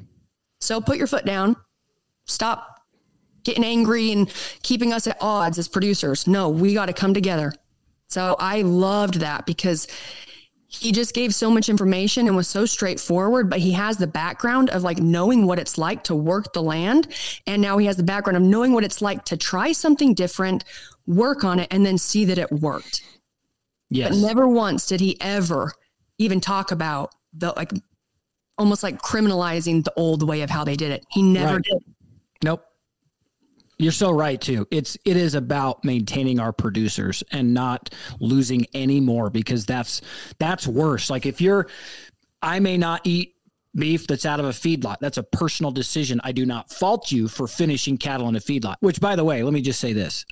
So 0.62 0.82
put 0.82 0.98
your 0.98 1.08
foot 1.08 1.26
down. 1.26 1.56
Stop 2.26 2.82
getting 3.44 3.64
angry 3.64 4.12
and 4.12 4.32
keeping 4.64 4.94
us 4.94 5.08
at 5.08 5.18
odds 5.22 5.58
as 5.58 5.68
producers. 5.68 6.28
No, 6.28 6.50
we 6.50 6.74
got 6.74 6.88
to 6.88 6.94
come 6.94 7.14
together. 7.14 7.54
So 8.08 8.36
I 8.40 8.62
loved 8.62 9.16
that 9.16 9.46
because 9.46 9.88
he 10.80 10.92
just 10.92 11.14
gave 11.14 11.34
so 11.34 11.50
much 11.50 11.70
information 11.70 12.28
and 12.28 12.36
was 12.36 12.48
so 12.48 12.66
straightforward, 12.66 13.50
but 13.50 13.60
he 13.60 13.72
has 13.72 13.98
the 13.98 14.08
background 14.08 14.70
of 14.70 14.84
like 14.84 15.00
knowing 15.00 15.46
what 15.46 15.60
it's 15.60 15.78
like 15.78 16.04
to 16.06 16.16
work 16.16 16.54
the 16.54 16.62
land. 16.62 17.08
And 17.48 17.62
now 17.62 17.78
he 17.78 17.86
has 17.88 17.98
the 17.98 18.04
background 18.04 18.38
of 18.38 18.44
knowing 18.44 18.74
what 18.74 18.84
it's 18.84 19.02
like 19.02 19.26
to 19.26 19.38
try 19.38 19.72
something 19.72 20.14
different, 20.14 20.64
work 21.08 21.44
on 21.44 21.60
it, 21.60 21.68
and 21.72 21.86
then 21.86 21.98
see 21.98 22.26
that 22.26 22.38
it 22.38 22.52
worked. 22.52 23.04
Yes. 23.90 24.10
But 24.10 24.28
never 24.28 24.48
once 24.48 24.86
did 24.88 25.00
he 25.00 25.20
ever 25.22 25.72
even 26.18 26.40
talk 26.42 26.72
about 26.72 27.14
the 27.34 27.54
like 27.56 27.72
almost 28.58 28.84
like 28.84 29.02
criminalizing 29.02 29.84
the 29.84 29.94
old 29.96 30.28
way 30.28 30.42
of 30.42 30.50
how 30.50 30.64
they 30.64 30.76
did 30.76 30.92
it. 30.92 31.06
He 31.12 31.22
never 31.22 31.56
Right. 31.56 31.64
did. 31.64 31.84
Nope. 32.44 32.66
You're 33.78 33.92
so 33.92 34.12
right 34.12 34.40
too. 34.40 34.68
It's 34.72 34.98
it 35.06 35.18
is 35.18 35.36
about 35.36 35.84
maintaining 35.84 36.40
our 36.40 36.54
producers 36.54 37.24
and 37.32 37.54
not 37.54 37.94
losing 38.20 38.66
any 38.74 39.02
more 39.02 39.30
because 39.30 39.66
that's 39.66 40.02
that's 40.40 40.66
worse. 40.66 41.10
Like 41.10 41.26
if 41.26 41.42
you're 41.42 41.68
I 42.42 42.60
may 42.60 42.78
not 42.78 43.02
eat 43.04 43.36
beef 43.76 44.08
that's 44.08 44.26
out 44.26 44.40
of 44.40 44.46
a 44.46 44.50
feedlot. 44.50 44.98
That's 45.02 45.18
a 45.18 45.24
personal 45.24 45.72
decision. 45.72 46.22
I 46.24 46.32
do 46.32 46.46
not 46.46 46.72
fault 46.72 47.12
you 47.12 47.28
for 47.28 47.48
finishing 47.48 47.98
cattle 47.98 48.30
in 48.30 48.38
a 48.38 48.40
feedlot. 48.40 48.76
Which 48.80 49.02
by 49.02 49.18
the 49.18 49.26
way, 49.26 49.44
let 49.44 49.54
me 49.54 49.62
just 49.62 49.82
say 49.82 49.92
this. 49.92 50.26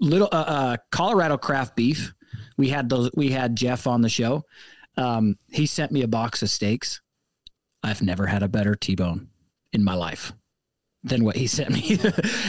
Little 0.00 0.28
uh, 0.32 0.36
uh 0.36 0.76
Colorado 0.90 1.36
craft 1.36 1.76
beef. 1.76 2.14
We 2.56 2.70
had 2.70 2.88
those 2.88 3.10
we 3.14 3.30
had 3.30 3.56
Jeff 3.56 3.86
on 3.86 4.00
the 4.00 4.08
show. 4.08 4.44
Um 4.96 5.36
he 5.50 5.66
sent 5.66 5.92
me 5.92 6.02
a 6.02 6.08
box 6.08 6.42
of 6.42 6.48
steaks. 6.48 7.02
I've 7.82 8.02
never 8.02 8.26
had 8.26 8.42
a 8.42 8.48
better 8.48 8.74
T-bone 8.74 9.28
in 9.72 9.84
my 9.84 9.94
life 9.94 10.32
than 11.02 11.24
what 11.24 11.36
he 11.36 11.46
sent 11.46 11.70
me. 11.70 11.82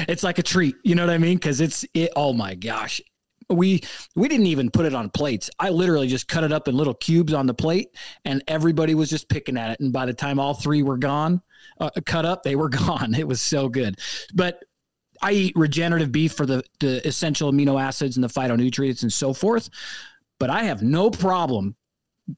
it's 0.08 0.24
like 0.24 0.40
a 0.40 0.44
treat, 0.44 0.76
you 0.84 0.96
know 0.96 1.06
what 1.06 1.14
I 1.14 1.18
mean? 1.18 1.38
Because 1.38 1.62
it's 1.62 1.86
it. 1.94 2.12
Oh 2.16 2.34
my 2.34 2.56
gosh, 2.56 3.02
we 3.50 3.82
we 4.16 4.28
didn't 4.28 4.48
even 4.48 4.70
put 4.70 4.86
it 4.86 4.94
on 4.94 5.10
plates. 5.10 5.50
I 5.60 5.70
literally 5.70 6.08
just 6.08 6.28
cut 6.28 6.44
it 6.44 6.52
up 6.52 6.68
in 6.68 6.76
little 6.76 6.94
cubes 6.94 7.34
on 7.34 7.46
the 7.46 7.54
plate, 7.54 7.90
and 8.26 8.44
everybody 8.48 8.96
was 8.96 9.10
just 9.10 9.30
picking 9.30 9.58
at 9.58 9.72
it. 9.72 9.80
And 9.80 9.94
by 9.94 10.06
the 10.06 10.14
time 10.14 10.40
all 10.40 10.54
three 10.54 10.84
were 10.84 10.98
gone, 10.98 11.42
uh, 11.80 11.90
cut 12.06 12.26
up, 12.26 12.44
they 12.44 12.56
were 12.56 12.70
gone. 12.70 13.14
It 13.14 13.28
was 13.28 13.42
so 13.42 13.70
good. 13.70 14.00
But 14.34 14.64
I 15.22 15.32
eat 15.34 15.54
regenerative 15.56 16.12
beef 16.12 16.34
for 16.34 16.46
the 16.46 16.64
the 16.80 17.06
essential 17.08 17.52
amino 17.52 17.82
acids 17.82 18.18
and 18.18 18.24
the 18.24 18.30
phytonutrients 18.30 19.04
and 19.04 19.14
so 19.14 19.34
forth. 19.34 19.70
But 20.40 20.50
I 20.50 20.64
have 20.64 20.82
no 20.82 21.10
problem 21.10 21.76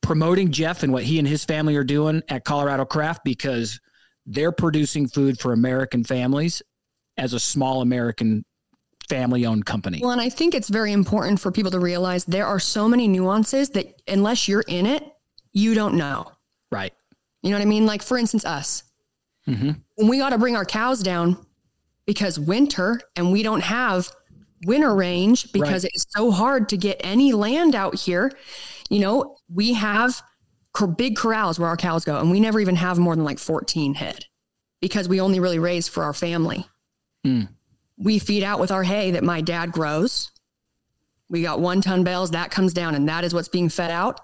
promoting 0.01 0.51
Jeff 0.51 0.83
and 0.83 0.91
what 0.91 1.03
he 1.03 1.19
and 1.19 1.27
his 1.27 1.45
family 1.45 1.75
are 1.75 1.83
doing 1.83 2.21
at 2.29 2.43
Colorado 2.43 2.83
Craft 2.85 3.23
because 3.23 3.79
they're 4.25 4.51
producing 4.51 5.07
food 5.07 5.39
for 5.39 5.53
American 5.53 6.03
families 6.03 6.61
as 7.17 7.33
a 7.33 7.39
small 7.39 7.81
American 7.81 8.43
family 9.09 9.45
owned 9.45 9.65
company. 9.65 9.99
Well, 10.01 10.11
and 10.11 10.21
I 10.21 10.29
think 10.29 10.55
it's 10.55 10.69
very 10.69 10.93
important 10.93 11.39
for 11.39 11.51
people 11.51 11.71
to 11.71 11.79
realize 11.79 12.23
there 12.25 12.45
are 12.47 12.59
so 12.59 12.87
many 12.87 13.07
nuances 13.07 13.69
that 13.71 14.01
unless 14.07 14.47
you're 14.47 14.63
in 14.67 14.85
it, 14.85 15.03
you 15.51 15.73
don't 15.73 15.95
know. 15.95 16.31
right. 16.71 16.93
You 17.43 17.49
know 17.51 17.57
what 17.57 17.61
I 17.63 17.65
mean? 17.65 17.85
Like 17.85 18.01
for 18.01 18.17
instance, 18.17 18.45
us. 18.45 18.83
Mhm. 19.47 19.79
When 19.95 20.07
we 20.07 20.17
got 20.17 20.29
to 20.29 20.37
bring 20.37 20.55
our 20.55 20.63
cows 20.65 21.03
down 21.03 21.37
because 22.05 22.39
winter 22.39 23.01
and 23.17 23.31
we 23.33 23.43
don't 23.43 23.61
have 23.61 24.09
winter 24.65 24.95
range 24.95 25.51
because 25.51 25.83
Right. 25.83 25.91
it's 25.93 26.05
so 26.15 26.31
hard 26.31 26.69
to 26.69 26.77
get 26.77 27.01
any 27.03 27.33
land 27.33 27.75
out 27.75 27.95
here. 27.95 28.31
You 28.89 29.01
know, 29.01 29.35
we 29.49 29.73
have 29.73 30.21
big 30.97 31.15
corrals 31.15 31.59
where 31.59 31.69
our 31.69 31.77
cows 31.77 32.03
go, 32.03 32.19
and 32.19 32.31
we 32.31 32.39
never 32.39 32.59
even 32.59 32.75
have 32.75 32.97
more 32.97 33.15
than 33.15 33.25
like 33.25 33.39
14 33.39 33.93
head 33.93 34.25
because 34.81 35.07
we 35.07 35.21
only 35.21 35.39
really 35.39 35.59
raise 35.59 35.87
for 35.87 36.03
our 36.03 36.13
family. 36.13 36.65
Mm. 37.25 37.47
We 37.97 38.19
feed 38.19 38.43
out 38.43 38.59
with 38.59 38.71
our 38.71 38.83
hay 38.83 39.11
that 39.11 39.23
my 39.23 39.41
dad 39.41 39.71
grows. 39.71 40.31
We 41.29 41.41
got 41.41 41.61
one 41.61 41.81
ton 41.81 42.03
bales 42.03 42.31
that 42.31 42.51
comes 42.51 42.73
down, 42.73 42.95
and 42.95 43.07
that 43.07 43.23
is 43.23 43.33
what's 43.33 43.47
being 43.47 43.69
fed 43.69 43.91
out. 43.91 44.19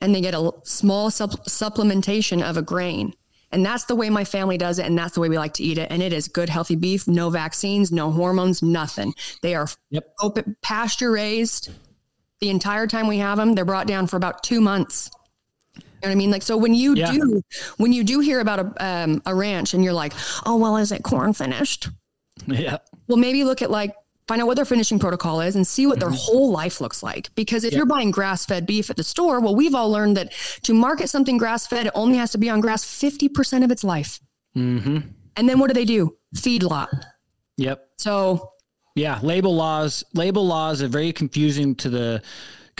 And 0.00 0.14
they 0.14 0.20
get 0.20 0.34
a 0.34 0.50
small 0.64 1.10
supp- 1.10 1.46
supplementation 1.46 2.42
of 2.42 2.56
a 2.56 2.62
grain. 2.62 3.14
And 3.52 3.64
that's 3.64 3.84
the 3.84 3.94
way 3.94 4.10
my 4.10 4.24
family 4.24 4.58
does 4.58 4.78
it. 4.78 4.86
And 4.86 4.98
that's 4.98 5.14
the 5.14 5.20
way 5.20 5.28
we 5.28 5.38
like 5.38 5.52
to 5.54 5.62
eat 5.62 5.78
it. 5.78 5.88
And 5.92 6.02
it 6.02 6.12
is 6.12 6.26
good, 6.26 6.48
healthy 6.48 6.74
beef, 6.74 7.06
no 7.06 7.30
vaccines, 7.30 7.92
no 7.92 8.10
hormones, 8.10 8.62
nothing. 8.62 9.14
They 9.42 9.54
are 9.54 9.68
Yep. 9.90 10.14
open, 10.20 10.56
pasture 10.62 11.12
raised 11.12 11.70
the 12.40 12.48
entire 12.48 12.86
time 12.86 13.06
we 13.06 13.18
have 13.18 13.38
them. 13.38 13.54
They're 13.54 13.64
brought 13.64 13.86
down 13.86 14.06
for 14.08 14.16
about 14.16 14.42
two 14.42 14.60
months. 14.60 15.10
You 16.02 16.08
know 16.08 16.14
what 16.14 16.16
I 16.16 16.18
mean? 16.18 16.30
Like, 16.32 16.42
so 16.42 16.56
when 16.56 16.74
you 16.74 16.96
Yeah. 16.96 17.12
do, 17.12 17.42
when 17.76 17.92
you 17.92 18.02
do 18.02 18.18
hear 18.18 18.40
about 18.40 18.58
a, 18.58 18.84
um, 18.84 19.22
a 19.24 19.32
ranch 19.34 19.72
and 19.72 19.84
you're 19.84 19.92
like, 19.92 20.12
oh, 20.44 20.56
well, 20.56 20.76
is 20.76 20.90
it 20.90 21.04
corn 21.04 21.32
finished? 21.32 21.88
Yeah. 22.46 22.78
Well, 23.06 23.18
maybe 23.18 23.44
look 23.44 23.62
at 23.62 23.70
like, 23.70 23.94
find 24.26 24.40
out 24.42 24.48
what 24.48 24.56
their 24.56 24.64
finishing 24.64 24.98
protocol 24.98 25.40
is 25.40 25.54
and 25.54 25.64
see 25.64 25.86
what 25.86 26.00
their 26.00 26.10
whole 26.10 26.50
life 26.50 26.80
looks 26.80 27.04
like. 27.04 27.32
Because 27.36 27.62
if 27.62 27.72
you're 27.72 27.86
buying 27.86 28.10
grass 28.10 28.44
fed 28.44 28.66
beef 28.66 28.90
at 28.90 28.96
the 28.96 29.04
store, 29.04 29.38
well, 29.40 29.54
we've 29.54 29.76
all 29.76 29.90
learned 29.90 30.16
that 30.16 30.32
to 30.62 30.74
market 30.74 31.08
something 31.08 31.38
grass 31.38 31.68
fed, 31.68 31.86
it 31.86 31.92
only 31.94 32.16
has 32.18 32.32
to 32.32 32.38
be 32.38 32.50
on 32.50 32.60
grass 32.60 32.84
50% 32.84 33.62
of 33.62 33.70
its 33.70 33.84
life. 33.84 34.18
hmm 34.54 34.98
And 35.36 35.48
then 35.48 35.60
what 35.60 35.68
do 35.68 35.74
they 35.74 35.84
do? 35.84 36.16
Feedlot. 36.34 36.88
Yep. 37.58 37.86
So 37.98 38.50
Yeah. 38.96 39.20
Label 39.22 39.54
laws. 39.54 40.02
Label 40.14 40.44
laws 40.44 40.82
are 40.82 40.88
very 40.88 41.12
confusing 41.12 41.76
to 41.76 41.88
the 41.90 42.22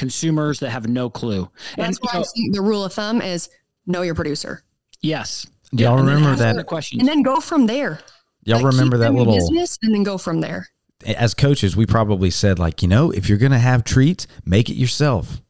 consumers 0.03 0.59
that 0.61 0.71
have 0.71 0.89
no 0.89 1.09
clue. 1.09 1.49
And 1.79 1.87
that's 1.87 1.99
why 1.99 2.23
you 2.35 2.49
know, 2.51 2.55
the 2.57 2.61
rule 2.61 2.85
of 2.85 2.93
thumb 2.93 3.23
is 3.23 3.49
know 3.87 4.03
your 4.03 4.15
producer. 4.17 4.63
yes. 5.01 5.47
Do 5.75 5.85
y'all 5.85 5.99
and 5.99 6.07
then 6.07 6.17
remember 6.17 6.37
that- 6.55 6.67
question. 6.67 7.01
And 7.01 7.09
then 7.09 7.23
go 7.23 7.41
from 7.41 7.67
there. 7.67 7.99
Y'all 8.45 8.57
Like, 8.59 8.73
remember 8.73 8.97
keep 8.97 9.03
that 9.05 9.15
little 9.15 9.35
business 9.35 9.79
and 9.83 9.95
then 9.95 10.03
go 10.03 10.19
from 10.19 10.41
there. 10.43 10.69
as 11.07 11.33
coaches, 11.35 11.77
we 11.77 11.87
probably 11.87 12.29
said 12.31 12.59
like, 12.59 12.83
you 12.83 12.89
know, 12.89 13.11
if 13.11 13.29
you're 13.29 13.39
gonna 13.39 13.59
have 13.59 13.83
treats, 13.85 14.27
make 14.45 14.69
it 14.69 14.75
yourself. 14.75 15.41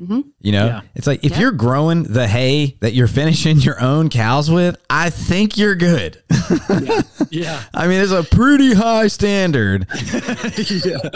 Mhm. 0.00 0.24
You 0.40 0.52
know, 0.52 0.66
Yeah. 0.66 0.80
it's 0.94 1.06
like 1.06 1.22
if 1.24 1.32
Yeah. 1.32 1.40
you're 1.40 1.52
growing 1.52 2.04
the 2.04 2.26
hay 2.26 2.76
that 2.80 2.94
you're 2.94 3.06
finishing 3.06 3.58
your 3.60 3.80
own 3.82 4.08
cows 4.08 4.50
with, 4.50 4.76
I 4.88 5.10
think 5.10 5.58
you're 5.58 5.74
good. 5.74 6.22
yeah. 7.30 7.60
I 7.74 7.86
mean, 7.86 8.00
it's 8.00 8.12
a 8.12 8.22
pretty 8.22 8.72
high 8.74 9.08
standard. 9.08 9.86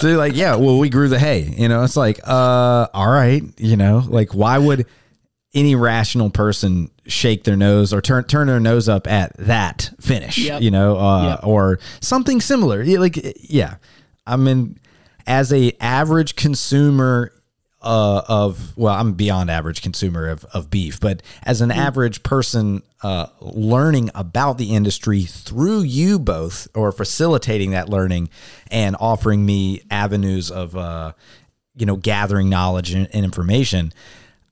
To 0.01 0.17
like, 0.17 0.35
yeah, 0.37 0.57
well, 0.57 0.79
we 0.79 0.89
grew 0.91 1.09
the 1.09 1.19
hay. 1.19 1.55
You 1.57 1.69
know, 1.69 1.83
it's 1.83 1.97
like, 1.97 2.21
uh, 2.27 2.87
all 2.93 3.09
right, 3.11 3.43
you 3.59 3.77
know, 3.77 4.03
like 4.07 4.35
why 4.35 4.59
would 4.59 4.87
any 5.55 5.75
rational 5.75 6.31
person 6.31 6.91
shake 7.07 7.45
their 7.45 7.57
nose 7.57 7.93
or 7.93 8.01
turn 8.01 8.25
turn 8.25 8.49
their 8.49 8.61
nose 8.61 8.89
up 8.89 9.07
at 9.07 9.37
that 9.39 9.91
finish? 10.01 10.39
Yep. 10.39 10.63
You 10.63 10.71
know, 10.71 10.99
uh, 10.99 11.29
Yep. 11.29 11.41
or 11.45 11.79
something 12.01 12.41
similar. 12.41 12.83
Yeah, 12.83 12.99
Like, 12.99 13.35
yeah, 13.41 13.77
I 14.27 14.37
mean, 14.37 14.79
as 15.27 15.53
a 15.53 15.73
average 15.81 16.35
consumer 16.37 17.33
uh, 17.85 18.23
of 18.27 18.77
well, 18.77 18.95
I'm 18.95 19.13
beyond 19.13 19.51
average 19.51 19.83
consumer 19.83 20.29
of, 20.29 20.45
of 20.47 20.71
beef, 20.71 20.99
but 20.99 21.23
as 21.43 21.61
an 21.61 21.71
average 21.71 22.23
person 22.23 22.83
uh, 23.03 23.27
learning 23.41 24.11
about 24.15 24.57
the 24.57 24.75
industry 24.75 25.23
through 25.23 25.83
you 25.83 26.19
both, 26.19 26.67
or 26.75 26.91
facilitating 26.91 27.73
that 27.73 27.89
learning 27.89 28.31
and 28.71 28.97
offering 28.99 29.45
me 29.45 29.83
avenues 29.91 30.51
of 30.51 30.75
uh, 30.75 31.13
you 31.77 31.85
know 31.85 31.97
gathering 31.97 32.49
knowledge 32.49 32.95
and, 32.95 33.07
and 33.13 33.25
information, 33.25 33.93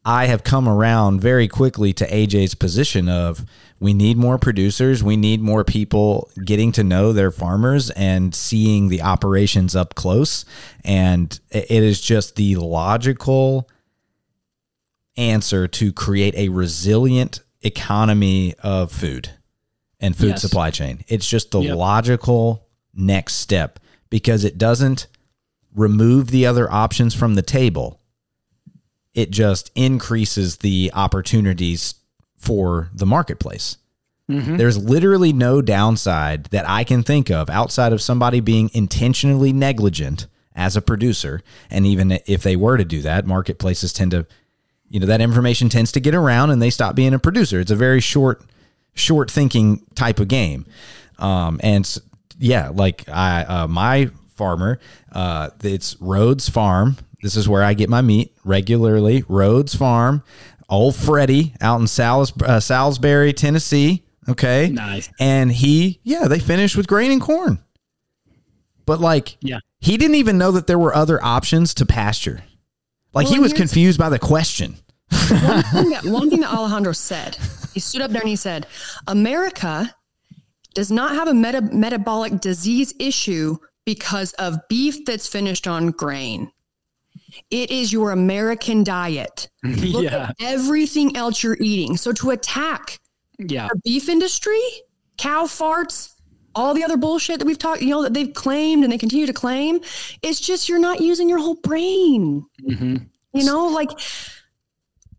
I 0.05 0.26
have 0.26 0.45
come 0.45 0.68
around 0.68 1.20
very 1.20 1.49
quickly 1.49 1.93
to 1.95 2.07
AJ's 2.07 2.55
position 2.55 3.09
of 3.09 3.47
we 3.83 3.93
need 3.93 4.16
more 4.16 4.39
producers, 4.39 5.03
we 5.03 5.16
need 5.16 5.41
more 5.41 5.64
people 5.64 6.30
getting 6.45 6.70
to 6.72 6.85
know 6.85 7.12
their 7.12 7.33
farmers 7.33 7.91
and 7.91 8.33
seeing 8.33 8.89
the 8.89 9.03
operations 9.03 9.74
up 9.74 9.97
close. 9.97 10.45
And 10.85 11.39
it 11.51 11.68
is 11.83 12.01
just 12.01 12.37
the 12.37 12.55
logical 12.57 13.68
answer 15.16 15.66
to 15.66 15.93
create 15.93 16.35
a 16.37 16.49
resilient 16.49 17.41
economy 17.62 18.55
of 18.62 18.93
food 18.93 19.30
and 20.01 20.16
food 20.16 20.28
Yes. 20.30 20.43
supply 20.43 20.70
chain. 20.70 21.05
It's 21.09 21.28
just 21.28 21.51
the 21.51 21.61
Yep. 21.61 21.76
logical 21.76 22.68
next 22.95 23.35
step 23.35 23.80
because 24.11 24.45
it 24.45 24.59
doesn't 24.59 25.09
remove 25.74 26.28
the 26.28 26.47
other 26.47 26.70
options 26.72 27.14
from 27.14 27.35
the 27.35 27.43
table 27.43 27.99
it 29.14 29.30
just 29.30 29.70
increases 29.74 30.59
the 30.59 30.91
opportunities 30.95 31.97
for 32.43 32.90
the 32.93 33.07
marketplace. 33.07 33.78
There's 34.57 34.78
literally 34.78 35.32
no 35.32 35.62
downside 35.62 36.45
that 36.47 36.68
I 36.68 36.84
can 36.84 37.03
think 37.03 37.30
of 37.30 37.49
outside 37.49 37.93
of 37.93 38.03
somebody 38.03 38.40
being 38.40 38.70
intentionally 38.72 39.53
negligent 39.53 40.26
as 40.57 40.76
a 40.76 40.82
producer. 40.82 41.43
And 41.70 41.86
even 41.86 42.18
if 42.26 42.43
they 42.43 42.57
were 42.57 42.76
to 42.76 42.84
do 42.84 43.03
that, 43.03 43.26
marketplaces 43.26 43.93
tend 43.93 44.11
to, 44.11 44.26
you 44.88 45.01
know, 45.01 45.07
that 45.07 45.20
information 45.20 45.68
tends 45.68 45.93
to 45.93 46.01
get 46.01 46.14
around 46.14 46.51
and 46.51 46.61
they 46.61 46.70
stop 46.70 46.97
being 46.97 47.14
a 47.14 47.18
producer. 47.18 47.61
It's 47.61 47.70
a 47.70 47.76
very 47.76 48.01
short, 48.01 48.43
short 48.95 49.30
thinking 49.30 49.84
type 49.95 50.18
of 50.18 50.28
game. 50.28 50.66
Um, 51.18 51.61
and 51.62 51.86
yeah, 52.38 52.70
like 52.72 53.09
I, 53.09 53.45
uh, 53.45 53.68
my 53.68 54.11
farmer, 54.34 54.80
uh, 55.12 55.51
it's 55.62 55.97
Rhodes 56.01 56.49
Farm. 56.49 56.97
This 57.22 57.36
is 57.36 57.49
where 57.49 57.62
I 57.62 57.74
get 57.74 57.88
my 57.88 58.01
meat 58.01 58.34
regularly. 58.45 59.24
Rhodes 59.28 59.76
Farm, 59.76 60.24
old 60.68 60.94
Freddie 60.96 61.54
out 61.60 61.80
in 61.80 61.86
Salis, 61.86 62.32
uh, 62.44 62.60
Salisbury, 62.60 63.32
Tennessee. 63.32 64.04
Okay. 64.28 64.68
Nice. 64.70 65.10
And 65.18 65.50
he, 65.50 66.00
yeah, 66.04 66.28
they 66.28 66.38
finished 66.38 66.76
with 66.76 66.86
grain 66.86 67.10
and 67.10 67.20
corn. 67.20 67.58
But 68.86 69.00
like, 69.00 69.36
Yeah. 69.40 69.58
he 69.80 69.96
didn't 69.96 70.16
even 70.16 70.38
know 70.38 70.50
that 70.52 70.66
there 70.66 70.78
were 70.78 70.94
other 70.94 71.22
options 71.22 71.74
to 71.74 71.86
pasture. 71.86 72.42
Like 73.14 73.24
Well, 73.26 73.34
he 73.34 73.40
was 73.40 73.52
confused 73.52 73.98
by 73.98 74.08
the 74.08 74.18
question. 74.18 74.76
one, 75.10 75.62
thing 75.62 75.90
that, 75.90 76.02
one 76.04 76.30
thing 76.30 76.40
that 76.40 76.52
Alejandro 76.52 76.92
said, 76.92 77.36
he 77.74 77.80
stood 77.80 78.00
up 78.02 78.10
there 78.10 78.20
and 78.22 78.28
he 78.30 78.36
said, 78.36 78.66
America 79.06 79.94
does 80.74 80.90
not 80.90 81.14
have 81.14 81.28
a 81.28 81.34
meta- 81.34 81.60
metabolic 81.72 82.40
disease 82.40 82.94
issue 82.98 83.56
because 83.84 84.32
of 84.34 84.56
beef 84.68 85.04
that's 85.04 85.26
finished 85.28 85.66
on 85.66 85.90
grain. 85.90 86.50
It 87.51 87.70
is 87.70 87.93
your 87.93 88.11
American 88.12 88.85
diet. 88.85 89.49
Look 89.64 90.05
yeah. 90.05 90.28
at 90.30 90.37
everything 90.41 91.16
else 91.16 91.43
you're 91.43 91.57
eating. 91.61 91.97
So 91.97 92.12
to 92.12 92.30
attack 92.30 92.99
Yeah. 93.39 93.68
the 93.72 93.80
beef 93.85 94.09
industry, 94.09 94.61
cow 95.18 95.45
farts, 95.45 96.11
all 96.55 96.74
the 96.74 96.85
other 96.85 96.97
bullshit 96.99 97.39
that 97.39 97.47
we've 97.47 97.59
talked, 97.59 97.80
you 97.83 97.89
know, 97.91 98.03
that 98.03 98.12
they've 98.12 98.33
claimed 98.35 98.85
and 98.85 98.93
they 98.93 98.99
continue 98.99 99.26
to 99.26 99.33
claim, 99.33 99.80
it's 100.22 100.41
just 100.41 100.68
you're 100.68 100.78
not 100.78 101.01
using 101.01 101.28
your 101.28 101.39
whole 101.39 101.57
brain. 101.62 102.45
hmm 102.66 102.97
You 103.33 103.45
know, 103.45 103.68
like 103.68 103.91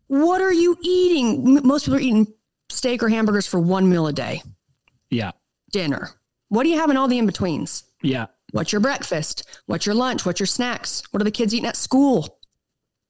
what 0.06 0.40
are 0.40 0.52
you 0.52 0.76
eating? 0.82 1.60
Most 1.66 1.84
people 1.84 1.96
are 1.96 2.00
eating 2.00 2.26
steak 2.68 3.02
or 3.02 3.08
hamburgers 3.08 3.46
for 3.46 3.58
one 3.58 3.88
meal 3.90 4.06
a 4.06 4.12
day, 4.12 4.42
Yeah. 5.10 5.32
dinner. 5.72 6.10
What 6.50 6.62
do 6.64 6.68
you 6.68 6.78
have 6.78 6.90
in 6.90 6.96
all 6.96 7.08
the 7.08 7.18
in 7.18 7.26
betweens? 7.26 7.82
Yeah. 8.02 8.26
What's 8.54 8.70
your 8.70 8.80
breakfast? 8.80 9.48
What's 9.66 9.84
your 9.84 9.96
lunch? 9.96 10.24
What's 10.24 10.38
your 10.38 10.46
snacks? 10.46 11.02
What 11.10 11.20
are 11.20 11.24
the 11.24 11.32
kids 11.32 11.52
eating 11.52 11.66
at 11.66 11.76
school? 11.76 12.38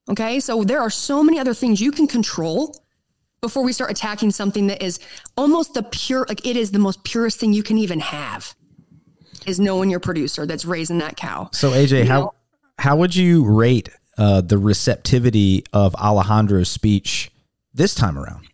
Okay, 0.08 0.40
so 0.40 0.64
there 0.64 0.80
are 0.80 0.88
so 0.88 1.22
many 1.22 1.38
other 1.38 1.52
things 1.52 1.82
you 1.82 1.92
can 1.92 2.06
control 2.06 2.74
before 3.42 3.62
we 3.62 3.74
start 3.74 3.90
attacking 3.90 4.30
something 4.30 4.68
that 4.68 4.82
is 4.82 5.00
almost 5.36 5.74
the 5.74 5.82
pure, 5.82 6.24
like 6.30 6.46
it 6.46 6.56
is 6.56 6.70
the 6.70 6.78
most 6.78 7.04
purest 7.04 7.38
thing 7.38 7.52
you 7.52 7.62
can 7.62 7.76
even 7.76 8.00
have. 8.00 8.54
Is 9.46 9.60
knowing 9.60 9.90
your 9.90 10.00
producer 10.00 10.46
that's 10.46 10.64
raising 10.64 10.96
that 10.98 11.18
cow. 11.18 11.50
So 11.52 11.72
AJ, 11.72 12.04
You 12.04 12.06
how 12.06 12.20
know? 12.20 12.34
how 12.78 12.96
would 12.96 13.14
you 13.14 13.44
rate 13.44 13.90
uh, 14.16 14.40
the 14.40 14.56
receptivity 14.56 15.62
of 15.74 15.94
Alejandro's 15.96 16.70
speech 16.70 17.30
this 17.74 17.94
time 17.94 18.18
around? 18.18 18.46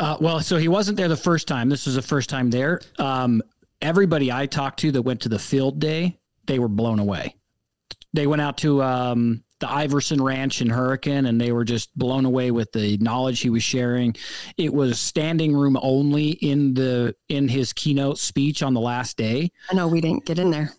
Uh, 0.00 0.16
well, 0.20 0.40
so 0.40 0.56
he 0.56 0.66
wasn't 0.66 0.96
there 0.96 1.06
the 1.06 1.16
first 1.16 1.46
time. 1.46 1.68
This 1.68 1.86
was 1.86 1.94
the 1.94 2.02
first 2.02 2.28
time 2.28 2.50
there. 2.50 2.80
Um, 2.98 3.40
everybody 3.82 4.32
I 4.32 4.46
talked 4.46 4.80
to 4.80 4.92
that 4.92 5.02
went 5.02 5.20
to 5.22 5.28
the 5.28 5.38
field 5.38 5.78
day, 5.78 6.18
they 6.46 6.58
were 6.58 6.68
blown 6.68 6.98
away. 6.98 7.36
They 8.14 8.26
went 8.26 8.42
out 8.42 8.58
to 8.58 8.82
um, 8.82 9.42
the 9.60 9.70
Iverson 9.70 10.22
Ranch 10.22 10.60
in 10.60 10.68
Hurricane, 10.68 11.26
and 11.26 11.40
they 11.40 11.52
were 11.52 11.64
just 11.64 11.96
blown 11.96 12.24
away 12.24 12.50
with 12.50 12.70
the 12.72 12.96
knowledge 12.98 13.40
he 13.40 13.48
was 13.50 13.62
sharing. 13.62 14.14
It 14.56 14.72
was 14.72 15.00
standing 15.00 15.54
room 15.54 15.78
only 15.80 16.30
in 16.30 16.74
the 16.74 17.14
in 17.28 17.48
his 17.48 17.72
keynote 17.72 18.18
speech 18.18 18.62
on 18.62 18.74
the 18.74 18.80
last 18.80 19.16
day. 19.16 19.50
I 19.70 19.74
know 19.74 19.88
we 19.88 20.00
didn't 20.00 20.24
get 20.26 20.38
in 20.38 20.50
there. 20.50 20.72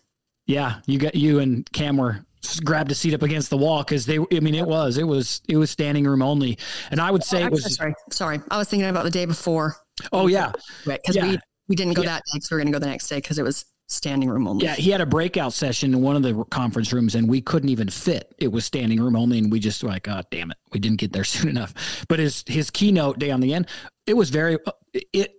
Yeah, 0.46 0.80
you 0.86 0.98
got 0.98 1.14
you 1.14 1.38
and 1.40 1.70
Cam 1.72 1.96
were 1.96 2.24
grabbed 2.62 2.92
a 2.92 2.94
seat 2.94 3.14
up 3.14 3.22
against 3.22 3.48
the 3.50 3.56
wall 3.56 3.82
because 3.82 4.04
they. 4.06 4.18
I 4.18 4.40
mean, 4.40 4.54
it 4.54 4.66
was 4.66 4.98
it 4.98 5.04
was 5.08 5.40
it 5.48 5.56
was 5.56 5.70
standing 5.70 6.04
room 6.04 6.22
only, 6.22 6.58
and 6.90 7.00
I 7.00 7.10
would 7.10 7.24
say 7.24 7.40
it 7.40 7.44
Actually, 7.46 7.62
was. 7.62 7.74
sorry, 7.76 7.94
sorry. 8.12 8.40
I 8.50 8.58
was 8.58 8.68
thinking 8.68 8.88
about 8.88 9.04
the 9.04 9.10
day 9.10 9.24
before. 9.24 9.76
Oh 10.12 10.26
yeah, 10.28 10.52
Right. 10.86 11.00
Because 11.02 11.16
Yeah. 11.16 11.28
we, 11.30 11.38
we 11.68 11.76
didn't 11.76 11.94
go 11.94 12.02
Yeah. 12.02 12.10
that 12.10 12.22
day 12.26 12.30
because 12.34 12.50
we 12.50 12.54
were 12.56 12.60
going 12.60 12.72
to 12.72 12.78
go 12.78 12.82
the 12.82 12.90
next 12.90 13.08
day 13.08 13.16
because 13.16 13.38
it 13.38 13.42
was 13.42 13.64
standing 13.86 14.28
room 14.30 14.48
only. 14.48 14.64
Yeah, 14.64 14.74
he 14.74 14.90
had 14.90 15.00
a 15.00 15.06
breakout 15.06 15.52
session 15.52 15.92
in 15.94 16.00
one 16.02 16.16
of 16.16 16.22
the 16.22 16.44
conference 16.50 16.92
rooms, 16.92 17.14
and 17.14 17.28
we 17.28 17.40
couldn't 17.40 17.68
even 17.68 17.88
fit. 17.88 18.34
It 18.38 18.50
was 18.50 18.64
standing 18.64 19.00
room 19.00 19.14
only, 19.16 19.38
and 19.38 19.52
we 19.52 19.60
just 19.60 19.82
were 19.82 19.90
like, 19.90 20.08
oh, 20.08 20.22
damn 20.30 20.50
it, 20.50 20.56
we 20.72 20.80
didn't 20.80 20.98
get 20.98 21.12
there 21.12 21.24
soon 21.34 21.48
enough. 21.48 22.04
But 22.08 22.18
his 22.18 22.44
his 22.46 22.70
keynote 22.70 23.18
day 23.18 23.30
on 23.30 23.40
the 23.40 23.52
end, 23.54 23.68
it 24.06 24.14
was 24.14 24.30
very 24.30 24.58
uh, 24.66 24.72
it. 25.12 25.34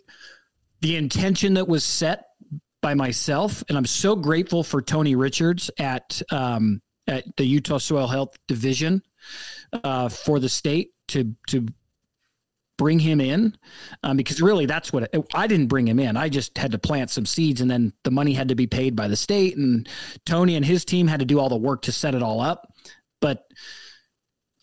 The 0.81 0.97
intention 0.97 1.55
that 1.55 1.67
was 1.67 1.83
set 1.83 2.25
by 2.81 2.93
myself, 2.93 3.63
and 3.69 3.77
I'm 3.77 3.85
so 3.85 4.15
grateful 4.15 4.63
for 4.63 4.81
Tony 4.81 5.15
Richards 5.15 5.71
at 5.79 6.21
um, 6.31 6.81
at 7.07 7.23
the 7.37 7.45
Utah 7.45 7.79
Soil 7.79 8.07
Health 8.07 8.35
Division 8.47 9.01
uh, 9.83 10.09
for 10.09 10.39
the 10.39 10.49
state 10.49 10.91
to 11.07 11.33
to 11.47 11.65
bring 12.77 12.99
him 12.99 13.21
in 13.21 13.55
um, 14.03 14.17
because 14.17 14.41
really 14.41 14.65
that's 14.65 14.91
what 14.91 15.03
it, 15.13 15.25
I 15.33 15.47
didn't 15.47 15.67
bring 15.67 15.87
him 15.87 15.99
in. 15.99 16.17
I 16.17 16.29
just 16.29 16.57
had 16.57 16.71
to 16.71 16.77
plant 16.77 17.09
some 17.09 17.25
seeds 17.25 17.61
and 17.61 17.69
then 17.69 17.93
the 18.03 18.11
money 18.11 18.33
had 18.33 18.49
to 18.49 18.55
be 18.55 18.67
paid 18.67 18.95
by 18.95 19.07
the 19.07 19.15
state 19.15 19.57
and 19.57 19.87
Tony 20.25 20.55
and 20.55 20.65
his 20.65 20.85
team 20.85 21.07
had 21.07 21.19
to 21.19 21.25
do 21.25 21.39
all 21.39 21.49
the 21.49 21.55
work 21.55 21.83
to 21.83 21.91
set 21.91 22.15
it 22.15 22.23
all 22.23 22.41
up. 22.41 22.73
But 23.21 23.45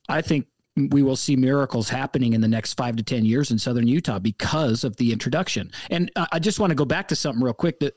I 0.09 0.21
think 0.21 0.47
we 0.77 1.03
will 1.03 1.17
see 1.17 1.37
miracles 1.37 1.89
happening 1.89 2.33
in 2.33 2.41
the 2.41 2.49
next 2.49 2.75
five 2.75 2.97
to 2.97 3.03
10 3.03 3.25
years 3.25 3.51
in 3.51 3.59
Southern 3.59 3.87
Utah 3.87 4.19
because 4.19 4.85
of 4.85 4.97
the 4.97 5.13
introduction. 5.13 5.71
And 5.91 6.11
I 6.17 6.39
just 6.39 6.61
want 6.61 6.71
to 6.71 6.75
go 6.75 6.85
back 6.85 7.09
to 7.09 7.17
something 7.17 7.43
real 7.43 7.53
quick 7.53 7.81
that 7.81 7.95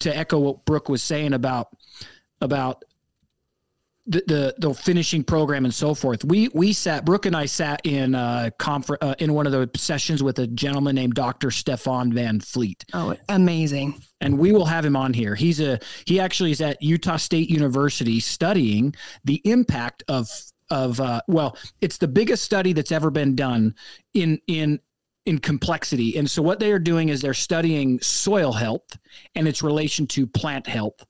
to 0.00 0.16
echo 0.16 0.38
what 0.38 0.64
Brooke 0.64 0.88
was 0.88 1.02
saying 1.02 1.32
about, 1.32 1.68
about 2.40 2.84
the, 4.06 4.22
the 4.26 4.54
the 4.58 4.74
finishing 4.74 5.24
program 5.24 5.64
and 5.64 5.74
so 5.74 5.94
forth. 5.94 6.24
We 6.24 6.48
we 6.54 6.72
sat 6.72 7.04
Brooke 7.04 7.26
and 7.26 7.34
I 7.36 7.46
sat 7.46 7.80
in 7.84 8.14
a 8.14 8.52
confer- 8.58 8.98
uh, 9.00 9.14
in 9.18 9.32
one 9.34 9.46
of 9.46 9.52
the 9.52 9.68
sessions 9.76 10.22
with 10.22 10.38
a 10.38 10.46
gentleman 10.46 10.94
named 10.94 11.14
Dr. 11.14 11.50
Stephan 11.50 12.12
van 12.12 12.38
Vliet, 12.40 12.84
Oh, 12.94 13.14
amazing. 13.28 14.00
and 14.20 14.38
we 14.38 14.52
will 14.52 14.64
have 14.66 14.84
him 14.84 14.96
on 14.96 15.12
here. 15.12 15.34
He's 15.34 15.60
a 15.60 15.78
he 16.06 16.20
actually 16.20 16.52
is 16.52 16.60
at 16.60 16.80
Utah 16.82 17.16
State 17.16 17.50
University 17.50 18.20
studying 18.20 18.94
the 19.24 19.40
impact 19.44 20.04
of 20.08 20.28
of 20.70 21.00
uh, 21.00 21.20
well, 21.28 21.56
it's 21.80 21.98
the 21.98 22.08
biggest 22.08 22.44
study 22.44 22.72
that's 22.72 22.92
ever 22.92 23.10
been 23.10 23.34
done 23.34 23.74
in 24.14 24.40
in 24.46 24.80
in 25.26 25.38
complexity. 25.40 26.16
And 26.16 26.30
so 26.30 26.40
what 26.42 26.60
they 26.60 26.70
are 26.70 26.78
doing 26.78 27.08
is 27.08 27.20
they're 27.20 27.34
studying 27.34 28.00
soil 28.00 28.52
health 28.52 28.96
and 29.34 29.48
its 29.48 29.60
relation 29.62 30.06
to 30.08 30.24
plant 30.26 30.68
health. 30.68 31.04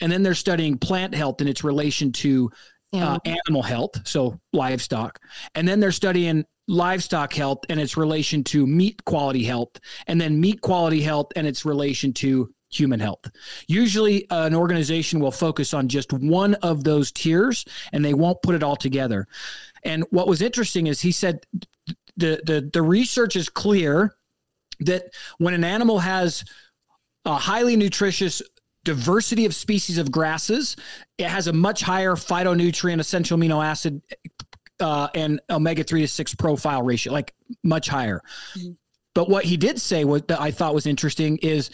And 0.00 0.10
then 0.10 0.22
they're 0.22 0.34
studying 0.34 0.78
plant 0.78 1.14
health 1.14 1.40
and 1.40 1.48
its 1.48 1.64
relation 1.64 2.12
to 2.12 2.50
uh, 2.92 3.18
animal 3.24 3.62
health, 3.62 4.06
so 4.06 4.40
livestock. 4.52 5.18
And 5.54 5.66
then 5.66 5.80
they're 5.80 5.92
studying 5.92 6.44
livestock 6.68 7.32
health 7.32 7.60
and 7.68 7.80
its 7.80 7.96
relation 7.96 8.42
to 8.44 8.66
meat 8.66 9.04
quality 9.04 9.44
health, 9.44 9.78
and 10.06 10.20
then 10.20 10.40
meat 10.40 10.60
quality 10.60 11.00
health 11.02 11.28
and 11.36 11.46
its 11.46 11.64
relation 11.64 12.12
to 12.14 12.52
human 12.70 12.98
health. 12.98 13.30
Usually, 13.68 14.28
uh, 14.30 14.46
an 14.46 14.54
organization 14.54 15.20
will 15.20 15.30
focus 15.30 15.72
on 15.72 15.88
just 15.88 16.12
one 16.12 16.54
of 16.56 16.84
those 16.84 17.12
tiers 17.12 17.64
and 17.92 18.04
they 18.04 18.14
won't 18.14 18.42
put 18.42 18.54
it 18.54 18.62
all 18.62 18.76
together. 18.76 19.26
And 19.84 20.04
what 20.10 20.26
was 20.26 20.42
interesting 20.42 20.88
is 20.88 21.00
he 21.00 21.12
said 21.12 21.40
the 22.16 22.40
the 22.44 22.68
the 22.72 22.82
research 22.82 23.36
is 23.36 23.48
clear 23.48 24.16
that 24.80 25.04
when 25.38 25.54
an 25.54 25.64
animal 25.64 25.98
has 25.98 26.44
a 27.24 27.34
highly 27.34 27.76
nutritious 27.76 28.42
diversity 28.86 29.44
of 29.44 29.54
species 29.54 29.98
of 29.98 30.10
grasses. 30.10 30.76
It 31.18 31.26
has 31.26 31.48
a 31.48 31.52
much 31.52 31.82
higher 31.82 32.12
phytonutrient, 32.12 33.00
essential 33.00 33.36
amino 33.36 33.62
acid, 33.62 34.00
uh, 34.80 35.08
and 35.14 35.40
omega 35.50 35.82
three 35.84 36.00
to 36.00 36.08
six 36.08 36.34
profile 36.34 36.82
ratio, 36.82 37.12
like 37.12 37.34
much 37.62 37.88
higher. 37.88 38.22
But 39.14 39.28
what 39.28 39.44
he 39.44 39.56
did 39.56 39.80
say, 39.80 40.04
what 40.04 40.28
that 40.28 40.40
I 40.40 40.50
thought 40.52 40.72
was 40.72 40.86
interesting, 40.86 41.36
is 41.38 41.70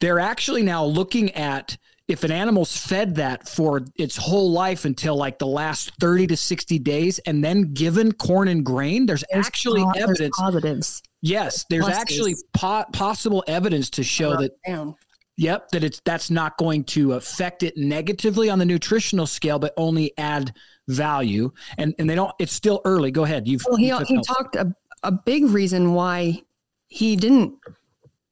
they're 0.00 0.18
actually 0.18 0.62
now 0.62 0.84
looking 0.84 1.30
at 1.32 1.76
if 2.08 2.24
an 2.24 2.32
animal's 2.32 2.74
fed 2.74 3.14
that 3.16 3.46
for 3.46 3.82
its 3.96 4.16
whole 4.16 4.50
life 4.50 4.86
until 4.86 5.14
like 5.14 5.38
the 5.38 5.46
last 5.46 5.92
30 6.00 6.26
to 6.28 6.36
60 6.36 6.78
days 6.78 7.18
and 7.20 7.44
then 7.44 7.74
given 7.74 8.12
corn 8.12 8.48
and 8.48 8.64
grain 8.64 9.04
there's, 9.04 9.22
actually 9.32 9.82
po- 9.82 9.92
there's 9.94 10.08
evidence 10.08 10.36
positives. 10.38 11.02
yes 11.20 11.66
there's 11.68 11.84
pluses. 11.84 11.92
actually 11.92 12.34
po- 12.54 12.84
possible 12.94 13.44
evidence 13.46 13.90
to 13.90 14.02
show 14.02 14.36
that 14.36 14.52
Down. 14.66 14.94
Yep, 15.38 15.70
that 15.70 15.84
it's 15.84 16.00
that's 16.04 16.30
not 16.30 16.58
going 16.58 16.84
to 16.84 17.14
affect 17.14 17.62
it 17.62 17.76
negatively 17.76 18.50
on 18.50 18.58
the 18.58 18.64
nutritional 18.64 19.26
scale, 19.26 19.58
but 19.58 19.72
only 19.76 20.12
add 20.18 20.52
value. 20.88 21.50
And 21.78 21.94
and 21.98 22.10
they 22.10 22.14
don't. 22.14 22.32
It's 22.38 22.52
still 22.52 22.82
early. 22.84 23.10
Go 23.10 23.24
ahead. 23.24 23.48
You've 23.48 23.64
Well, 23.66 23.76
he, 23.76 23.86
you 23.86 23.98
he 24.06 24.20
talked 24.20 24.56
a, 24.56 24.74
a 25.02 25.12
big 25.12 25.44
reason 25.44 25.94
why 25.94 26.42
he 26.88 27.16
didn't, 27.16 27.54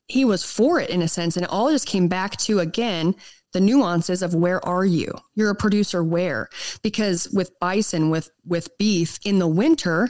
he 0.08 0.24
was 0.24 0.42
for 0.42 0.80
it 0.80 0.90
in 0.90 1.02
a 1.02 1.08
sense. 1.08 1.36
And 1.36 1.44
it 1.44 1.50
all 1.50 1.70
just 1.70 1.86
came 1.86 2.08
back 2.08 2.36
to, 2.38 2.60
again, 2.60 3.14
the 3.52 3.60
nuances 3.60 4.22
of 4.22 4.34
where 4.34 4.64
are 4.66 4.84
you? 4.84 5.12
You're 5.34 5.50
a 5.50 5.54
producer 5.54 6.02
where? 6.02 6.48
Because 6.82 7.28
with 7.30 7.50
bison, 7.60 8.10
with, 8.10 8.30
with 8.44 8.76
beef 8.78 9.18
in 9.24 9.38
the 9.38 9.46
winter, 9.46 10.08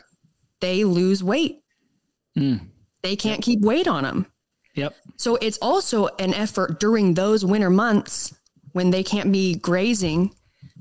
they 0.61 0.85
lose 0.85 1.23
weight. 1.23 1.61
Mm. 2.39 2.69
They 3.03 3.17
can't 3.17 3.43
keep 3.43 3.61
weight 3.61 3.89
on 3.89 4.05
them. 4.05 4.27
Yep. 4.75 4.95
So 5.17 5.37
it's 5.37 5.59
also 5.63 6.09
an 6.19 6.35
effort 6.35 6.81
during 6.81 7.15
those 7.15 7.45
winter 7.45 7.71
months 7.71 8.35
when 8.73 8.91
they 8.91 9.03
can't 9.03 9.33
be 9.33 9.57
grazing 9.57 10.35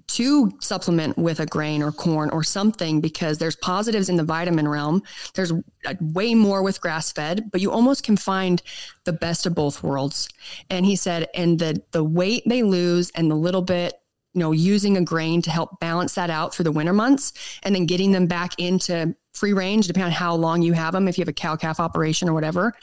to 0.07 0.51
supplement 0.61 1.17
with 1.17 1.39
a 1.39 1.45
grain 1.45 1.81
or 1.81 1.91
corn 1.91 2.29
or 2.29 2.43
something 2.43 3.01
because 3.01 3.38
there's 3.38 3.55
positives 3.55 4.07
in 4.07 4.17
the 4.17 4.23
vitamin 4.23 4.67
realm. 4.67 5.01
There's 5.33 5.51
way 5.99 6.36
more 6.36 6.61
with 6.61 6.79
grass 6.79 7.11
fed, 7.11 7.49
but 7.51 7.61
you 7.61 7.71
almost 7.71 8.03
can 8.03 8.15
find 8.15 8.61
the 9.05 9.13
best 9.13 9.45
of 9.45 9.55
both 9.55 9.81
worlds. 9.81 10.29
And 10.69 10.86
he 10.86 10.95
said, 10.95 11.27
and 11.33 11.57
the 11.57 11.81
the 11.91 12.03
weight 12.03 12.43
they 12.45 12.61
lose 12.61 13.09
and 13.15 13.31
the 13.31 13.36
little 13.36 13.63
bit, 13.63 13.93
you 14.33 14.39
know, 14.39 14.51
using 14.51 14.97
a 14.97 15.03
grain 15.03 15.41
to 15.43 15.49
help 15.49 15.79
balance 15.79 16.13
that 16.15 16.29
out 16.29 16.53
through 16.53 16.65
the 16.65 16.71
winter 16.71 16.93
months 16.93 17.33
and 17.63 17.73
then 17.73 17.86
getting 17.86 18.11
them 18.11 18.27
back 18.27 18.53
into 18.59 19.15
free 19.33 19.53
range, 19.53 19.88
depending 19.88 20.05
on 20.05 20.11
how 20.11 20.36
long 20.36 20.61
you 20.61 20.73
have 20.73 20.93
them, 20.93 21.07
if 21.07 21.17
you 21.17 21.23
have 21.23 21.29
a 21.29 21.33
cow 21.33 21.55
calf 21.55 21.79
operation 21.79 22.29
or 22.29 22.33
whatever, 22.33 22.73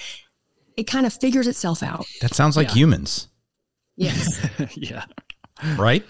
it 0.76 0.84
kind 0.84 1.06
of 1.06 1.12
figures 1.12 1.46
itself 1.46 1.82
out. 1.82 2.06
That 2.20 2.34
sounds 2.34 2.56
like 2.56 2.68
Yeah. 2.68 2.74
humans, 2.74 3.28
Yes. 3.96 4.46
yeah. 4.76 5.04
right? 5.76 6.04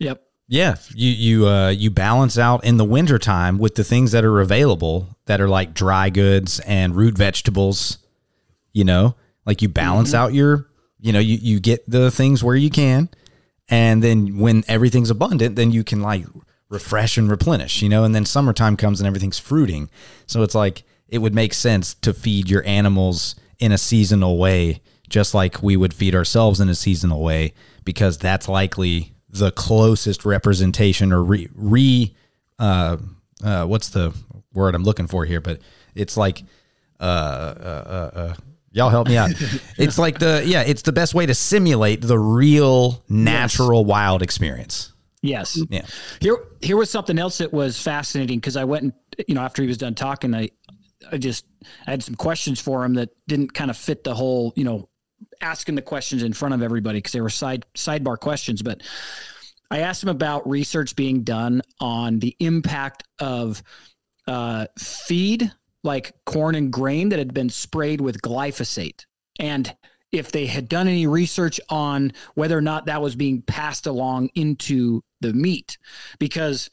Yep. 0.00 0.22
Yeah, 0.48 0.76
you 0.94 1.10
you 1.10 1.48
uh, 1.48 1.70
you 1.70 1.90
balance 1.90 2.38
out 2.38 2.64
in 2.64 2.76
the 2.76 2.84
wintertime 2.84 3.58
with 3.58 3.74
the 3.74 3.82
things 3.82 4.12
that 4.12 4.24
are 4.24 4.40
available 4.40 5.16
that 5.26 5.40
are 5.40 5.48
like 5.48 5.74
dry 5.74 6.08
goods 6.08 6.60
and 6.60 6.94
root 6.94 7.16
vegetables. 7.18 7.98
You 8.72 8.84
know, 8.84 9.16
like 9.44 9.60
you 9.62 9.68
balance 9.68 10.14
out 10.14 10.34
your, 10.34 10.68
you 11.00 11.12
know, 11.12 11.18
you 11.18 11.36
you 11.40 11.58
get 11.58 11.88
the 11.90 12.10
things 12.12 12.44
where 12.44 12.54
you 12.54 12.70
can, 12.70 13.08
and 13.68 14.04
then 14.04 14.38
when 14.38 14.62
everything's 14.68 15.10
abundant, 15.10 15.56
then 15.56 15.72
you 15.72 15.82
can 15.82 16.00
like 16.00 16.24
refresh 16.68 17.18
and 17.18 17.28
replenish. 17.28 17.82
You 17.82 17.88
know, 17.88 18.04
and 18.04 18.14
then 18.14 18.24
summertime 18.24 18.76
comes 18.76 19.00
and 19.00 19.06
everything's 19.08 19.40
fruiting. 19.40 19.90
So 20.26 20.42
it's 20.44 20.54
like 20.54 20.84
it 21.08 21.18
would 21.18 21.34
make 21.34 21.54
sense 21.54 21.94
to 21.94 22.14
feed 22.14 22.48
your 22.48 22.64
animals 22.66 23.34
in 23.58 23.72
a 23.72 23.78
seasonal 23.78 24.38
way, 24.38 24.80
just 25.08 25.34
like 25.34 25.62
we 25.62 25.76
would 25.76 25.94
feed 25.94 26.14
ourselves 26.14 26.60
in 26.60 26.68
a 26.68 26.74
seasonal 26.74 27.22
way, 27.22 27.54
because 27.84 28.18
that's 28.18 28.48
likely 28.48 29.14
the 29.28 29.50
closest 29.52 30.24
representation 30.24 31.12
or 31.12 31.22
re, 31.22 31.48
re 31.54 32.14
uh, 32.58 32.96
uh, 33.44 33.66
what's 33.66 33.90
the 33.90 34.14
word 34.54 34.74
I'm 34.74 34.84
looking 34.84 35.06
for 35.06 35.24
here? 35.24 35.40
But 35.40 35.60
it's 35.94 36.16
like, 36.16 36.42
uh, 36.98 37.02
uh, 37.02 38.10
uh, 38.14 38.18
uh, 38.18 38.34
y'all 38.72 38.90
help 38.90 39.08
me 39.08 39.16
out. 39.16 39.30
it's 39.78 39.98
like 39.98 40.18
the, 40.18 40.42
yeah, 40.46 40.62
it's 40.62 40.82
the 40.82 40.92
best 40.92 41.14
way 41.14 41.26
to 41.26 41.34
simulate 41.34 42.00
the 42.00 42.18
real 42.18 43.04
natural 43.08 43.84
wild 43.84 44.22
experience. 44.22 44.92
Yes. 45.22 45.60
Yeah. 45.70 45.82
Here, 46.20 46.38
here 46.60 46.76
was 46.76 46.90
something 46.90 47.18
else 47.18 47.38
that 47.38 47.52
was 47.52 47.80
fascinating 47.80 48.38
because 48.38 48.56
I 48.56 48.64
went 48.64 48.84
and 48.84 48.92
you 49.26 49.34
know 49.34 49.40
after 49.40 49.62
he 49.62 49.68
was 49.68 49.78
done 49.78 49.94
talking, 49.94 50.34
I, 50.34 50.50
I 51.10 51.18
just 51.18 51.46
I 51.86 51.90
had 51.90 52.02
some 52.02 52.14
questions 52.14 52.60
for 52.60 52.84
him 52.84 52.94
that 52.94 53.10
didn't 53.26 53.54
kind 53.54 53.70
of 53.70 53.76
fit 53.76 54.04
the 54.04 54.14
whole 54.14 54.52
you 54.56 54.64
know 54.64 54.88
asking 55.40 55.74
the 55.74 55.82
questions 55.82 56.22
in 56.22 56.32
front 56.32 56.54
of 56.54 56.62
everybody 56.62 56.98
because 56.98 57.12
they 57.12 57.20
were 57.20 57.30
side 57.30 57.64
sidebar 57.74 58.18
questions. 58.18 58.62
But 58.62 58.82
I 59.70 59.80
asked 59.80 60.02
him 60.02 60.08
about 60.08 60.48
research 60.48 60.96
being 60.96 61.22
done 61.22 61.62
on 61.80 62.18
the 62.18 62.36
impact 62.38 63.04
of 63.18 63.62
uh, 64.26 64.66
feed 64.78 65.52
like 65.82 66.14
corn 66.24 66.54
and 66.54 66.72
grain 66.72 67.10
that 67.10 67.18
had 67.18 67.32
been 67.32 67.48
sprayed 67.48 68.00
with 68.00 68.20
glyphosate 68.20 69.04
and 69.38 69.74
if 70.12 70.32
they 70.32 70.46
had 70.46 70.68
done 70.68 70.88
any 70.88 71.06
research 71.06 71.60
on 71.68 72.12
whether 72.34 72.56
or 72.56 72.62
not 72.62 72.86
that 72.86 73.02
was 73.02 73.14
being 73.14 73.42
passed 73.42 73.86
along 73.86 74.30
into 74.34 75.02
the 75.20 75.32
meat 75.32 75.78
because 76.18 76.70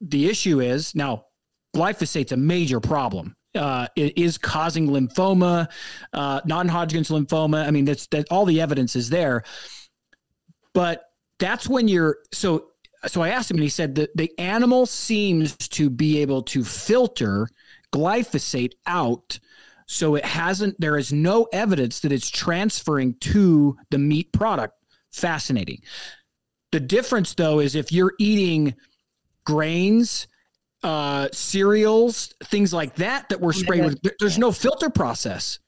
the 0.00 0.28
issue 0.28 0.60
is 0.60 0.94
now 0.94 1.24
glyphosate's 1.74 2.32
a 2.32 2.36
major 2.36 2.80
problem. 2.80 3.36
Uh, 3.54 3.86
it 3.94 4.18
is 4.18 4.36
causing 4.36 4.88
lymphoma 4.88 5.68
uh, 6.12 6.40
non-hodgkin's 6.44 7.08
lymphoma. 7.08 7.66
I 7.66 7.70
mean 7.70 7.84
that's 7.84 8.06
that 8.08 8.26
all 8.30 8.46
the 8.46 8.60
evidence 8.60 8.96
is 8.96 9.10
there. 9.10 9.44
But 10.72 11.04
that's 11.38 11.68
when 11.68 11.88
you're 11.88 12.18
so 12.32 12.68
so 13.06 13.20
i 13.20 13.28
asked 13.28 13.50
him 13.50 13.56
and 13.58 13.62
he 13.64 13.68
said 13.68 13.96
that 13.96 14.16
the 14.16 14.32
animal 14.38 14.86
seems 14.86 15.56
to 15.56 15.90
be 15.90 16.18
able 16.18 16.42
to 16.42 16.64
filter 16.64 17.48
glyphosate 17.92 18.72
out 18.86 19.38
so 19.86 20.14
it 20.14 20.24
hasn't 20.24 20.80
there 20.80 20.96
is 20.96 21.12
no 21.12 21.46
evidence 21.52 22.00
that 22.00 22.12
it's 22.12 22.30
transferring 22.30 23.14
to 23.20 23.76
the 23.90 23.98
meat 23.98 24.32
product. 24.32 24.74
Fascinating. 25.10 25.82
The 26.72 26.80
difference 26.80 27.34
though 27.34 27.60
is 27.60 27.74
if 27.74 27.92
you're 27.92 28.14
eating 28.18 28.74
grains 29.44 30.26
uh 30.84 31.28
cereals 31.32 32.34
things 32.44 32.72
like 32.72 32.94
that 32.94 33.28
that 33.30 33.40
were 33.40 33.52
sprayed 33.52 33.84
with 33.84 33.98
there's 34.20 34.38
no 34.38 34.52
filter 34.52 34.90
process. 34.90 35.58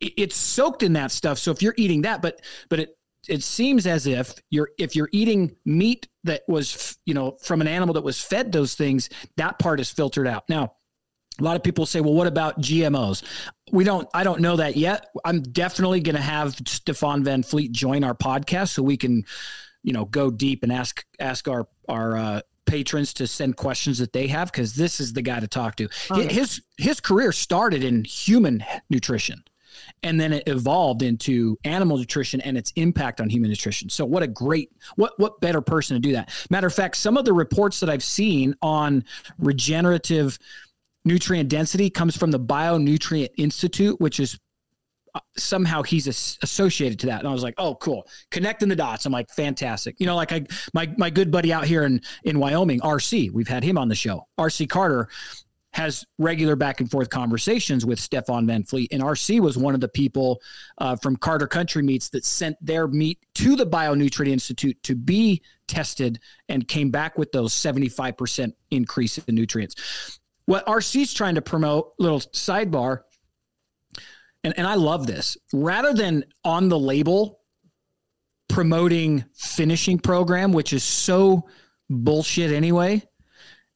It's 0.00 0.36
soaked 0.36 0.82
in 0.82 0.94
that 0.94 1.12
stuff 1.12 1.38
so 1.38 1.50
if 1.50 1.62
you're 1.62 1.74
eating 1.76 2.02
that 2.02 2.20
but 2.22 2.40
but 2.68 2.80
it 2.80 2.96
it 3.28 3.42
seems 3.42 3.86
as 3.86 4.06
if 4.06 4.34
you're 4.50 4.70
if 4.78 4.96
you're 4.96 5.08
eating 5.12 5.54
meat 5.64 6.08
that 6.24 6.42
was 6.48 6.98
you 7.06 7.14
know 7.14 7.36
from 7.42 7.60
an 7.60 7.68
animal 7.68 7.94
that 7.94 8.02
was 8.02 8.20
fed 8.20 8.52
those 8.52 8.74
things 8.74 9.08
that 9.36 9.58
part 9.58 9.80
is 9.80 9.90
filtered 9.90 10.26
out. 10.26 10.44
Now 10.48 10.74
a 11.40 11.42
lot 11.42 11.56
of 11.56 11.62
people 11.62 11.84
say 11.84 12.00
well 12.00 12.14
what 12.14 12.28
about 12.28 12.60
gmos 12.60 13.24
we 13.72 13.82
don't 13.82 14.08
i 14.14 14.22
don't 14.24 14.40
know 14.40 14.56
that 14.56 14.76
yet. 14.76 15.08
I'm 15.24 15.42
definitely 15.42 16.00
going 16.00 16.16
to 16.16 16.22
have 16.22 16.54
Stephan 16.66 17.24
van 17.24 17.42
Vliet 17.42 17.72
join 17.72 18.04
our 18.04 18.14
podcast 18.14 18.70
so 18.70 18.82
we 18.82 18.96
can 18.96 19.24
you 19.82 19.92
know 19.92 20.04
go 20.06 20.30
deep 20.30 20.62
and 20.62 20.72
ask 20.72 21.04
ask 21.20 21.48
our 21.48 21.66
our 21.88 22.16
uh, 22.16 22.40
patrons 22.66 23.12
to 23.14 23.26
send 23.26 23.56
questions 23.56 23.98
that 23.98 24.12
they 24.12 24.26
have 24.26 24.50
because 24.50 24.74
this 24.74 25.00
is 25.00 25.12
the 25.12 25.22
guy 25.22 25.40
to 25.40 25.48
talk 25.48 25.76
to 25.76 25.88
Hi- 26.08 26.22
his 26.22 26.62
his 26.76 27.00
career 27.00 27.32
started 27.32 27.84
in 27.84 28.04
human 28.04 28.64
nutrition 28.90 29.44
and 30.02 30.20
then 30.20 30.32
it 30.32 30.44
evolved 30.46 31.02
into 31.02 31.58
animal 31.64 31.98
nutrition 31.98 32.40
and 32.42 32.56
its 32.56 32.72
impact 32.76 33.20
on 33.20 33.28
human 33.28 33.50
nutrition. 33.50 33.88
So 33.88 34.04
what 34.04 34.22
a 34.22 34.26
great 34.26 34.70
what 34.96 35.18
what 35.18 35.40
better 35.40 35.60
person 35.60 35.96
to 35.96 36.00
do 36.00 36.12
that. 36.12 36.30
Matter 36.50 36.66
of 36.66 36.74
fact, 36.74 36.96
some 36.96 37.16
of 37.16 37.24
the 37.24 37.32
reports 37.32 37.80
that 37.80 37.90
I've 37.90 38.04
seen 38.04 38.54
on 38.62 39.04
regenerative 39.38 40.38
nutrient 41.04 41.48
density 41.48 41.90
comes 41.90 42.16
from 42.16 42.30
the 42.30 42.40
Bionutrient 42.40 43.30
Institute, 43.36 44.00
which 44.00 44.20
is 44.20 44.38
somehow 45.36 45.82
he's 45.82 46.06
associated 46.06 46.98
to 47.00 47.06
that. 47.06 47.20
And 47.20 47.28
I 47.28 47.32
was 47.32 47.42
like, 47.42 47.54
oh, 47.58 47.74
cool. 47.76 48.06
Connecting 48.30 48.68
the 48.68 48.76
dots. 48.76 49.06
I'm 49.06 49.12
like, 49.12 49.30
fantastic. 49.30 49.96
You 49.98 50.06
know, 50.06 50.16
like 50.16 50.32
I 50.32 50.44
my 50.72 50.92
my 50.96 51.10
good 51.10 51.30
buddy 51.30 51.52
out 51.52 51.64
here 51.64 51.84
in 51.84 52.00
in 52.24 52.38
Wyoming, 52.38 52.80
RC, 52.80 53.30
we've 53.30 53.48
had 53.48 53.64
him 53.64 53.78
on 53.78 53.88
the 53.88 53.94
show. 53.94 54.26
RC 54.38 54.68
Carter 54.68 55.08
has 55.74 56.06
regular 56.18 56.54
back 56.54 56.80
and 56.80 56.88
forth 56.88 57.10
conversations 57.10 57.84
with 57.84 57.98
Stephan 57.98 58.46
van 58.46 58.62
Vliet. 58.62 58.92
And 58.92 59.02
RC 59.02 59.40
was 59.40 59.58
one 59.58 59.74
of 59.74 59.80
the 59.80 59.88
people 59.88 60.40
uh, 60.78 60.94
from 60.94 61.16
Carter 61.16 61.48
Country 61.48 61.82
Meats 61.82 62.08
that 62.10 62.24
sent 62.24 62.56
their 62.64 62.86
meat 62.86 63.18
to 63.34 63.56
the 63.56 63.66
Bionutrient 63.66 64.28
Institute 64.28 64.80
to 64.84 64.94
be 64.94 65.42
tested 65.66 66.20
and 66.48 66.68
came 66.68 66.90
back 66.90 67.18
with 67.18 67.32
those 67.32 67.52
75% 67.52 68.52
increase 68.70 69.18
in 69.18 69.34
nutrients. 69.34 70.20
What 70.46 70.64
RC's 70.66 71.12
trying 71.12 71.34
to 71.34 71.42
promote, 71.42 71.92
little 71.98 72.20
sidebar, 72.20 73.00
and, 74.44 74.54
and 74.56 74.66
I 74.66 74.74
love 74.74 75.06
this, 75.06 75.36
rather 75.52 75.92
than 75.92 76.24
on 76.44 76.68
the 76.68 76.78
label 76.78 77.40
promoting 78.48 79.24
finishing 79.34 79.98
program, 79.98 80.52
which 80.52 80.72
is 80.72 80.84
so 80.84 81.48
bullshit 81.90 82.52
anyway 82.52 83.02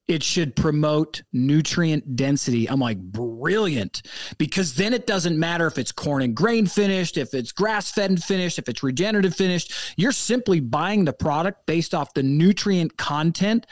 it 0.09 0.23
should 0.23 0.57
promote 0.57 1.23
nutrient 1.35 2.17
density. 2.17 2.69
I'm 2.69 2.81
like, 2.81 2.99
brilliant. 2.99 4.03
Because 4.39 4.75
then 4.75 4.95
it 4.95 5.07
doesn't 5.07 5.39
matter 5.39 5.67
if 5.67 5.77
it's 5.77 5.93
corn 5.93 6.23
and 6.23 6.35
grain 6.35 6.67
finished, 6.67 7.19
if 7.19 7.35
it's 7.35 7.53
grass 7.53 7.91
fed 7.93 8.11
and 8.11 8.23
finished, 8.23 8.59
if 8.59 8.69
it's 8.71 8.83
regenerative 8.83 9.37
finished. 9.37 9.73
You're 9.97 10.13
simply 10.13 10.61
buying 10.61 11.05
the 11.05 11.13
product 11.13 11.67
based 11.67 11.95
off 11.95 12.15
the 12.15 12.23
nutrient 12.23 12.97
content. 12.97 13.67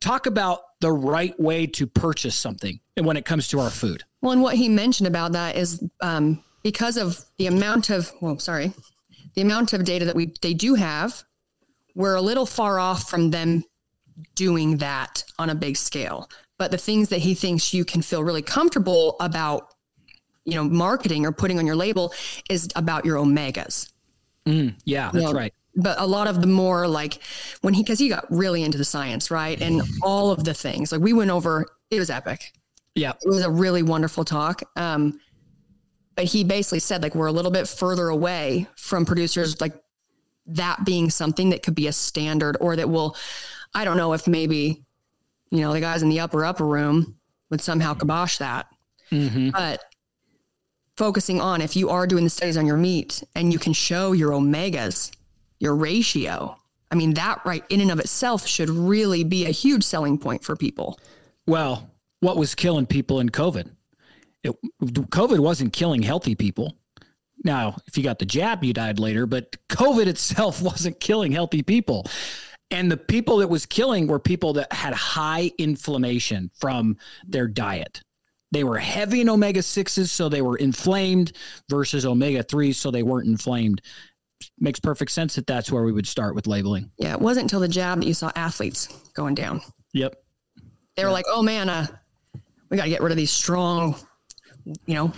Talk 0.00 0.26
about 0.26 0.60
the 0.80 0.92
right 0.92 1.38
way 1.38 1.66
to 1.66 1.86
purchase 1.86 2.34
something 2.34 2.80
when 2.96 3.18
it 3.18 3.26
comes 3.26 3.48
to 3.48 3.60
our 3.60 3.70
food. 3.70 4.02
Well, 4.26 4.32
and 4.32 4.42
what 4.42 4.56
he 4.56 4.68
mentioned 4.68 5.06
about 5.06 5.30
that 5.34 5.54
is 5.54 5.84
um, 6.00 6.42
because 6.64 6.96
of 6.96 7.24
the 7.38 7.46
amount 7.46 7.90
of, 7.90 8.12
well, 8.20 8.40
sorry, 8.40 8.72
the 9.36 9.42
amount 9.42 9.72
of 9.72 9.84
data 9.84 10.04
that 10.04 10.16
we 10.16 10.34
they 10.42 10.52
do 10.52 10.74
have, 10.74 11.22
we're 11.94 12.16
a 12.16 12.20
little 12.20 12.44
far 12.44 12.80
off 12.80 13.08
from 13.08 13.30
them 13.30 13.62
doing 14.34 14.78
that 14.78 15.22
on 15.38 15.50
a 15.50 15.54
big 15.54 15.76
scale. 15.76 16.28
But 16.58 16.72
the 16.72 16.76
things 16.76 17.08
that 17.10 17.20
he 17.20 17.34
thinks 17.36 17.72
you 17.72 17.84
can 17.84 18.02
feel 18.02 18.24
really 18.24 18.42
comfortable 18.42 19.14
about, 19.20 19.74
you 20.44 20.56
know, 20.56 20.64
marketing 20.64 21.24
or 21.24 21.30
putting 21.30 21.60
on 21.60 21.64
your 21.64 21.76
label 21.76 22.12
is 22.50 22.68
about 22.74 23.04
your 23.04 23.18
omegas. 23.18 23.92
Mm, 24.44 24.74
yeah, 24.84 25.12
that's 25.12 25.26
Yeah. 25.26 25.38
right. 25.38 25.54
But 25.76 26.00
a 26.00 26.06
lot 26.06 26.26
of 26.26 26.40
the 26.40 26.48
more 26.48 26.88
like 26.88 27.22
when 27.60 27.74
he, 27.74 27.84
because 27.84 28.00
he 28.00 28.08
got 28.08 28.26
really 28.28 28.64
into 28.64 28.76
the 28.76 28.84
science, 28.84 29.30
right? 29.30 29.62
And 29.62 29.82
all 30.02 30.32
of 30.32 30.42
the 30.42 30.52
things 30.52 30.90
like 30.90 31.00
we 31.00 31.12
went 31.12 31.30
over, 31.30 31.64
it 31.92 32.00
was 32.00 32.10
epic. 32.10 32.52
Yeah. 32.96 33.12
It 33.22 33.28
was 33.28 33.44
a 33.44 33.50
really 33.50 33.84
wonderful 33.84 34.24
talk. 34.24 34.62
Um, 34.74 35.20
but 36.16 36.24
he 36.24 36.42
basically 36.42 36.80
said 36.80 37.02
like 37.02 37.14
we're 37.14 37.26
a 37.26 37.32
little 37.32 37.50
bit 37.52 37.68
further 37.68 38.08
away 38.08 38.66
from 38.76 39.04
producers 39.04 39.60
like 39.60 39.74
that 40.46 40.84
being 40.84 41.10
something 41.10 41.50
that 41.50 41.62
could 41.62 41.74
be 41.74 41.86
a 41.86 41.92
standard 41.92 42.56
or 42.60 42.74
that 42.74 42.88
will, 42.88 43.14
I 43.74 43.84
don't 43.84 43.98
know 43.98 44.14
if 44.14 44.26
maybe, 44.26 44.82
you 45.50 45.60
know, 45.60 45.72
the 45.72 45.80
guys 45.80 46.02
in 46.02 46.08
the 46.08 46.20
upper 46.20 46.44
upper 46.44 46.66
room 46.66 47.16
would 47.50 47.60
somehow 47.60 47.94
kibosh 47.94 48.38
that. 48.38 48.66
But 49.50 49.84
focusing 50.96 51.40
on 51.40 51.60
if 51.60 51.76
you 51.76 51.90
are 51.90 52.06
doing 52.06 52.24
the 52.24 52.30
studies 52.30 52.56
on 52.56 52.66
your 52.66 52.78
meat 52.78 53.22
and 53.34 53.52
you 53.52 53.58
can 53.58 53.74
show 53.74 54.12
your 54.12 54.30
omegas, 54.30 55.14
your 55.60 55.76
ratio, 55.76 56.56
I 56.90 56.94
mean, 56.94 57.14
that 57.14 57.42
right 57.44 57.64
in 57.68 57.80
and 57.80 57.90
of 57.90 58.00
itself 58.00 58.46
should 58.46 58.70
really 58.70 59.22
be 59.22 59.44
a 59.44 59.50
huge 59.50 59.84
selling 59.84 60.16
point 60.16 60.42
for 60.42 60.56
people. 60.56 60.98
Well, 61.46 61.90
what 62.20 62.36
was 62.36 62.54
killing 62.54 62.86
people 62.86 63.20
in 63.20 63.28
COVID? 63.28 63.70
It, 64.42 64.54
COVID 64.82 65.38
wasn't 65.38 65.72
killing 65.72 66.02
healthy 66.02 66.34
people. 66.34 66.76
Now, 67.44 67.76
if 67.86 67.96
you 67.96 68.02
got 68.02 68.18
the 68.18 68.24
jab, 68.24 68.64
you 68.64 68.72
died 68.72 68.98
later, 68.98 69.26
but 69.26 69.56
COVID 69.68 70.06
itself 70.06 70.62
wasn't 70.62 71.00
killing 71.00 71.32
healthy 71.32 71.62
people. 71.62 72.06
And 72.70 72.90
the 72.90 72.96
people 72.96 73.38
that 73.38 73.48
was 73.48 73.64
killing 73.64 74.06
were 74.06 74.18
people 74.18 74.54
that 74.54 74.72
had 74.72 74.92
high 74.94 75.52
inflammation 75.58 76.50
from 76.58 76.96
their 77.26 77.46
diet. 77.46 78.02
They 78.52 78.64
were 78.64 78.78
heavy 78.78 79.20
in 79.20 79.28
omega 79.28 79.60
6s, 79.60 80.08
so 80.08 80.28
they 80.28 80.42
were 80.42 80.56
inflamed, 80.56 81.32
versus 81.68 82.06
omega 82.06 82.42
3s, 82.42 82.76
so 82.76 82.90
they 82.90 83.02
weren't 83.02 83.28
inflamed. 83.28 83.82
Makes 84.58 84.80
perfect 84.80 85.10
sense 85.10 85.34
that 85.34 85.46
that's 85.46 85.70
where 85.70 85.84
we 85.84 85.92
would 85.92 86.06
start 86.06 86.34
with 86.34 86.46
labeling. 86.46 86.90
Yeah, 86.98 87.12
it 87.12 87.20
wasn't 87.20 87.44
until 87.44 87.60
the 87.60 87.68
jab 87.68 88.00
that 88.00 88.06
you 88.06 88.14
saw 88.14 88.30
athletes 88.36 88.88
going 89.14 89.34
down. 89.34 89.62
Yep. 89.94 90.14
They 90.96 91.04
were 91.04 91.10
like, 91.10 91.24
"Oh 91.28 91.42
man, 91.42 91.68
uh, 91.68 91.86
we 92.70 92.76
got 92.76 92.84
to 92.84 92.90
get 92.90 93.00
rid 93.00 93.12
of 93.12 93.16
these 93.16 93.30
strong, 93.30 93.96
you 94.86 94.94
know, 94.94 95.12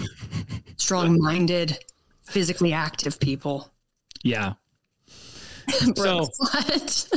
strong-minded, 0.76 1.78
physically 2.24 2.72
active 2.72 3.18
people." 3.20 3.70
Yeah. 4.22 4.54
So 5.96 6.26
what? 6.38 7.08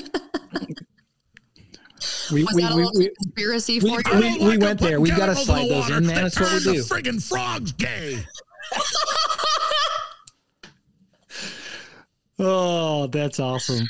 we, 2.33 2.43
Was 2.43 2.53
we, 2.53 2.61
that 2.61 2.71
a 2.71 2.75
we, 2.75 2.83
little 2.83 2.99
we, 2.99 3.09
conspiracy 3.23 3.79
we, 3.79 3.89
for 3.89 4.13
you? 4.13 4.19
we, 4.19 4.45
we 4.45 4.57
went 4.57 4.79
there. 4.79 4.99
We've 4.99 5.15
got 5.15 5.27
to 5.27 5.35
slide 5.35 5.69
those 5.69 5.89
in, 5.89 6.05
man. 6.05 6.15
That's 6.15 6.37
what 6.37 6.51
we 6.53 6.59
do. 6.59 6.83
friggin' 6.83 7.25
frogs 7.25 7.71
gay. 7.71 8.25
Oh, 12.43 13.05
that's 13.05 13.39
awesome. 13.39 13.87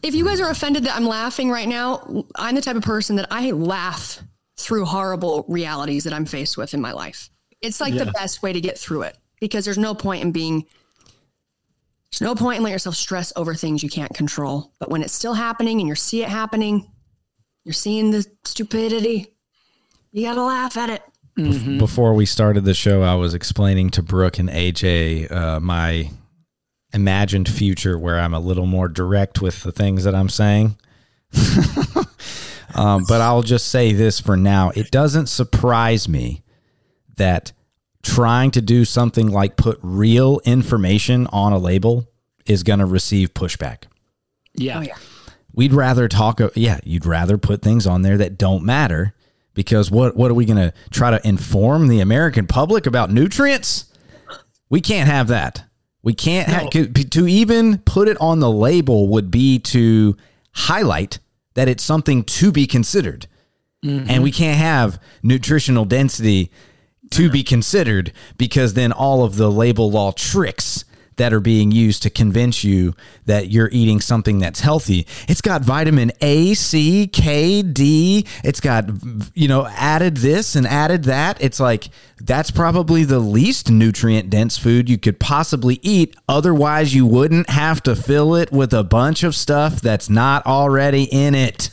if 0.00 0.14
you 0.14 0.24
guys 0.24 0.38
are 0.40 0.50
offended 0.50 0.84
that 0.84 0.94
I'm 0.94 1.04
laughing 1.04 1.50
right 1.50 1.66
now, 1.66 2.24
I'm 2.36 2.54
the 2.54 2.60
type 2.60 2.76
of 2.76 2.84
person 2.84 3.16
that 3.16 3.26
I 3.28 3.50
laugh 3.50 4.22
through 4.56 4.84
horrible 4.84 5.44
realities 5.48 6.04
that 6.04 6.12
I'm 6.12 6.24
faced 6.24 6.56
with 6.56 6.74
in 6.74 6.80
my 6.80 6.92
life. 6.92 7.30
It's 7.60 7.80
like 7.80 7.94
the 7.94 8.06
best 8.06 8.42
way 8.42 8.52
to 8.52 8.60
get 8.60 8.78
through 8.78 9.02
it 9.02 9.16
because 9.40 9.64
there's 9.64 9.78
no 9.78 9.94
point 9.94 10.22
in 10.22 10.32
being 10.32 10.66
there's 12.10 12.20
no 12.20 12.34
point 12.34 12.58
in 12.58 12.62
letting 12.62 12.74
yourself 12.74 12.94
stress 12.94 13.32
over 13.36 13.54
things 13.54 13.82
you 13.82 13.90
can't 13.90 14.14
control. 14.14 14.72
But 14.78 14.90
when 14.90 15.02
it's 15.02 15.12
still 15.12 15.34
happening 15.34 15.80
and 15.80 15.88
you 15.88 15.94
see 15.94 16.22
it 16.22 16.28
happening, 16.28 16.90
you're 17.64 17.72
seeing 17.72 18.10
the 18.10 18.24
stupidity. 18.44 19.34
You 20.12 20.26
gotta 20.26 20.42
laugh 20.42 20.76
at 20.76 20.90
it. 20.90 21.02
Before 21.78 22.14
we 22.14 22.24
started 22.24 22.64
the 22.64 22.72
show, 22.72 23.02
I 23.02 23.14
was 23.14 23.34
explaining 23.34 23.90
to 23.90 24.02
Brooke 24.02 24.38
and 24.38 24.48
AJ 24.48 25.30
uh, 25.30 25.60
my 25.60 26.10
imagined 26.94 27.48
future 27.48 27.98
where 27.98 28.18
I'm 28.18 28.32
a 28.32 28.40
little 28.40 28.64
more 28.64 28.88
direct 28.88 29.42
with 29.42 29.62
the 29.62 29.72
things 29.72 30.04
that 30.04 30.14
I'm 30.14 30.30
saying. 30.30 30.78
um, 32.76 33.04
but 33.08 33.20
I'll 33.20 33.42
just 33.42 33.68
say 33.68 33.92
this 33.92 34.20
for 34.20 34.36
now. 34.36 34.70
It 34.74 34.90
doesn't 34.90 35.26
surprise 35.26 36.08
me 36.08 36.42
that 37.16 37.52
trying 38.02 38.50
to 38.52 38.60
do 38.60 38.84
something 38.84 39.28
like 39.28 39.56
put 39.56 39.78
real 39.82 40.40
information 40.44 41.26
on 41.28 41.52
a 41.52 41.58
label 41.58 42.08
is 42.44 42.62
going 42.62 42.78
to 42.78 42.86
receive 42.86 43.34
pushback. 43.34 43.84
Yeah. 44.54 44.78
Oh 44.78 44.82
yeah. 44.82 44.96
We'd 45.52 45.72
rather 45.72 46.06
talk. 46.06 46.40
Yeah, 46.54 46.78
you'd 46.84 47.06
rather 47.06 47.38
put 47.38 47.62
things 47.62 47.86
on 47.86 48.02
there 48.02 48.18
that 48.18 48.36
don't 48.36 48.62
matter 48.62 49.14
because 49.54 49.90
what 49.90 50.14
what 50.14 50.30
are 50.30 50.34
we 50.34 50.44
going 50.44 50.58
to 50.58 50.72
try 50.90 51.10
to 51.10 51.26
inform 51.26 51.88
the 51.88 52.00
American 52.00 52.46
public 52.46 52.86
about 52.86 53.10
nutrients? 53.10 53.86
We 54.68 54.82
can't 54.82 55.08
have 55.08 55.28
that. 55.28 55.64
We 56.02 56.12
can't 56.12 56.48
have 56.48 56.70
to 56.70 57.26
even 57.26 57.78
put 57.78 58.06
it 58.06 58.16
on 58.20 58.38
the 58.38 58.50
label 58.50 59.08
would 59.08 59.30
be 59.30 59.58
to 59.60 60.16
highlight 60.52 61.18
that 61.56 61.68
it's 61.68 61.82
something 61.82 62.22
to 62.22 62.52
be 62.52 62.66
considered. 62.66 63.26
Mm-hmm. 63.84 64.08
And 64.08 64.22
we 64.22 64.30
can't 64.30 64.58
have 64.58 65.02
nutritional 65.22 65.84
density 65.84 66.52
to 67.10 67.30
be 67.30 67.42
considered 67.42 68.12
because 68.38 68.74
then 68.74 68.92
all 68.92 69.24
of 69.24 69.36
the 69.36 69.50
label 69.50 69.90
law 69.90 70.12
tricks 70.12 70.84
that 71.16 71.32
are 71.32 71.40
being 71.40 71.70
used 71.70 72.02
to 72.02 72.10
convince 72.10 72.62
you 72.62 72.94
that 73.24 73.50
you're 73.50 73.70
eating 73.72 74.00
something 74.00 74.38
that's 74.38 74.60
healthy. 74.60 75.06
It's 75.28 75.40
got 75.40 75.62
vitamin 75.62 76.12
A, 76.20 76.54
C, 76.54 77.06
K, 77.06 77.62
D. 77.62 78.26
It's 78.44 78.60
got, 78.60 78.88
you 79.34 79.48
know, 79.48 79.66
added 79.66 80.18
this 80.18 80.56
and 80.56 80.66
added 80.66 81.04
that. 81.04 81.42
It's 81.42 81.60
like 81.60 81.88
that's 82.20 82.50
probably 82.50 83.04
the 83.04 83.18
least 83.18 83.70
nutrient 83.70 84.30
dense 84.30 84.58
food 84.58 84.88
you 84.88 84.98
could 84.98 85.18
possibly 85.18 85.80
eat. 85.82 86.16
Otherwise, 86.28 86.94
you 86.94 87.06
wouldn't 87.06 87.50
have 87.50 87.82
to 87.84 87.96
fill 87.96 88.34
it 88.34 88.52
with 88.52 88.72
a 88.72 88.84
bunch 88.84 89.22
of 89.22 89.34
stuff 89.34 89.80
that's 89.80 90.10
not 90.10 90.46
already 90.46 91.04
in 91.04 91.34
it. 91.34 91.70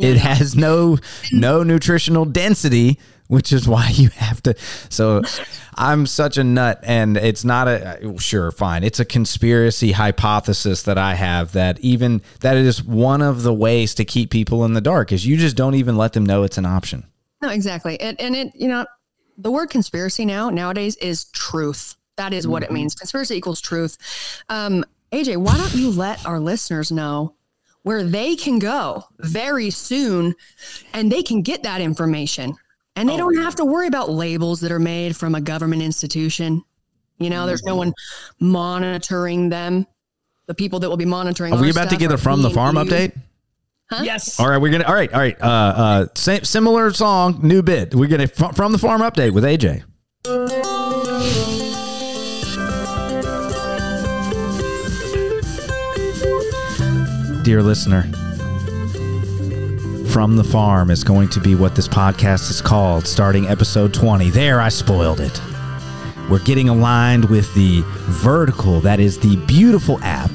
It 0.00 0.16
has 0.18 0.54
no 0.54 0.98
no 1.32 1.64
nutritional 1.64 2.24
density, 2.24 3.00
which 3.28 3.52
is 3.52 3.68
why 3.68 3.88
you 3.90 4.08
have 4.10 4.42
to. 4.42 4.54
So 4.88 5.22
I'm 5.74 6.06
such 6.06 6.36
a 6.36 6.44
nut, 6.44 6.80
and 6.82 7.16
it's 7.16 7.44
not 7.44 7.68
a 7.68 8.14
sure 8.18 8.50
fine. 8.50 8.82
It's 8.82 8.98
a 8.98 9.04
conspiracy 9.04 9.92
hypothesis 9.92 10.82
that 10.82 10.98
I 10.98 11.14
have 11.14 11.52
that 11.52 11.78
even 11.80 12.20
that 12.40 12.56
is 12.56 12.82
one 12.82 13.22
of 13.22 13.42
the 13.42 13.54
ways 13.54 13.94
to 13.94 14.04
keep 14.04 14.30
people 14.30 14.64
in 14.64 14.72
the 14.72 14.80
dark 14.80 15.12
is 15.12 15.24
you 15.24 15.36
just 15.36 15.56
don't 15.56 15.74
even 15.74 15.96
let 15.96 16.14
them 16.14 16.26
know 16.26 16.42
it's 16.42 16.58
an 16.58 16.66
option. 16.66 17.04
No, 17.40 17.50
exactly. 17.50 18.00
And, 18.00 18.20
and 18.20 18.34
it, 18.34 18.52
you 18.56 18.66
know, 18.66 18.84
the 19.36 19.52
word 19.52 19.70
conspiracy 19.70 20.24
now 20.24 20.50
nowadays 20.50 20.96
is 20.96 21.26
truth. 21.26 21.94
That 22.16 22.32
is 22.32 22.48
what 22.48 22.64
it 22.64 22.72
means. 22.72 22.96
Conspiracy 22.96 23.36
equals 23.36 23.60
truth. 23.60 23.96
Um, 24.48 24.84
AJ, 25.12 25.36
why 25.36 25.56
don't 25.56 25.74
you 25.74 25.90
let 25.90 26.26
our 26.26 26.40
listeners 26.40 26.90
know 26.90 27.36
where 27.82 28.02
they 28.02 28.34
can 28.34 28.58
go 28.58 29.04
very 29.20 29.70
soon 29.70 30.34
and 30.92 31.12
they 31.12 31.22
can 31.22 31.42
get 31.42 31.62
that 31.62 31.80
information 31.80 32.56
and 32.98 33.08
they 33.08 33.16
don't 33.16 33.36
have 33.36 33.54
to 33.56 33.64
worry 33.64 33.86
about 33.86 34.10
labels 34.10 34.60
that 34.60 34.72
are 34.72 34.78
made 34.78 35.16
from 35.16 35.34
a 35.34 35.40
government 35.40 35.82
institution. 35.82 36.62
You 37.18 37.30
know, 37.30 37.46
there's 37.46 37.62
no 37.62 37.76
one 37.76 37.92
monitoring 38.40 39.48
them. 39.48 39.86
The 40.46 40.54
people 40.54 40.80
that 40.80 40.88
will 40.88 40.96
be 40.96 41.04
monitoring. 41.04 41.52
Are 41.52 41.60
we 41.60 41.70
about 41.70 41.90
to 41.90 41.96
get 41.96 42.10
are 42.10 42.14
a 42.14 42.18
from 42.18 42.42
the 42.42 42.50
farm 42.50 42.74
being 42.74 42.86
update? 42.86 43.16
Yes. 44.02 44.38
All 44.40 44.48
right, 44.48 44.58
we're 44.58 44.70
gonna. 44.72 44.84
All 44.84 44.94
right, 44.94 45.12
all 45.12 45.20
right. 45.20 45.40
Uh, 45.40 45.46
uh, 45.46 46.06
same 46.14 46.44
similar 46.44 46.92
song, 46.92 47.40
new 47.42 47.62
bit. 47.62 47.94
We're 47.94 48.08
gonna 48.08 48.28
fr- 48.28 48.52
from 48.52 48.72
the 48.72 48.78
farm 48.78 49.00
update 49.00 49.32
with 49.32 49.44
AJ. 49.44 49.84
Dear 57.44 57.62
listener, 57.62 58.04
from 60.08 60.36
the 60.36 60.44
farm 60.44 60.90
is 60.90 61.04
going 61.04 61.28
to 61.28 61.40
be 61.40 61.54
what 61.54 61.74
this 61.76 61.86
podcast 61.86 62.50
is 62.50 62.62
called, 62.62 63.06
starting 63.06 63.46
episode 63.46 63.92
twenty. 63.92 64.30
There, 64.30 64.60
I 64.60 64.70
spoiled 64.70 65.20
it. 65.20 65.40
We're 66.30 66.38
getting 66.40 66.68
aligned 66.68 67.26
with 67.26 67.54
the 67.54 67.82
vertical, 67.84 68.80
that 68.80 69.00
is 69.00 69.18
the 69.18 69.36
beautiful 69.46 69.98
app, 70.02 70.30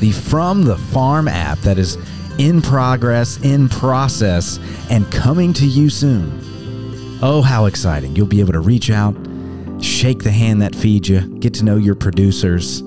the 0.00 0.12
From 0.12 0.62
the 0.62 0.76
Farm 0.76 1.26
app 1.26 1.58
that 1.60 1.78
is 1.78 1.96
in 2.38 2.60
progress, 2.60 3.38
in 3.42 3.68
process, 3.68 4.58
and 4.90 5.10
coming 5.10 5.52
to 5.54 5.66
you 5.66 5.88
soon. 5.88 7.18
Oh, 7.22 7.40
how 7.42 7.64
exciting! 7.64 8.14
You'll 8.14 8.26
be 8.26 8.40
able 8.40 8.52
to 8.52 8.60
reach 8.60 8.90
out, 8.90 9.16
shake 9.80 10.22
the 10.22 10.32
hand 10.32 10.60
that 10.60 10.74
feeds 10.74 11.08
you, 11.08 11.20
get 11.38 11.54
to 11.54 11.64
know 11.64 11.76
your 11.76 11.94
producers, 11.94 12.80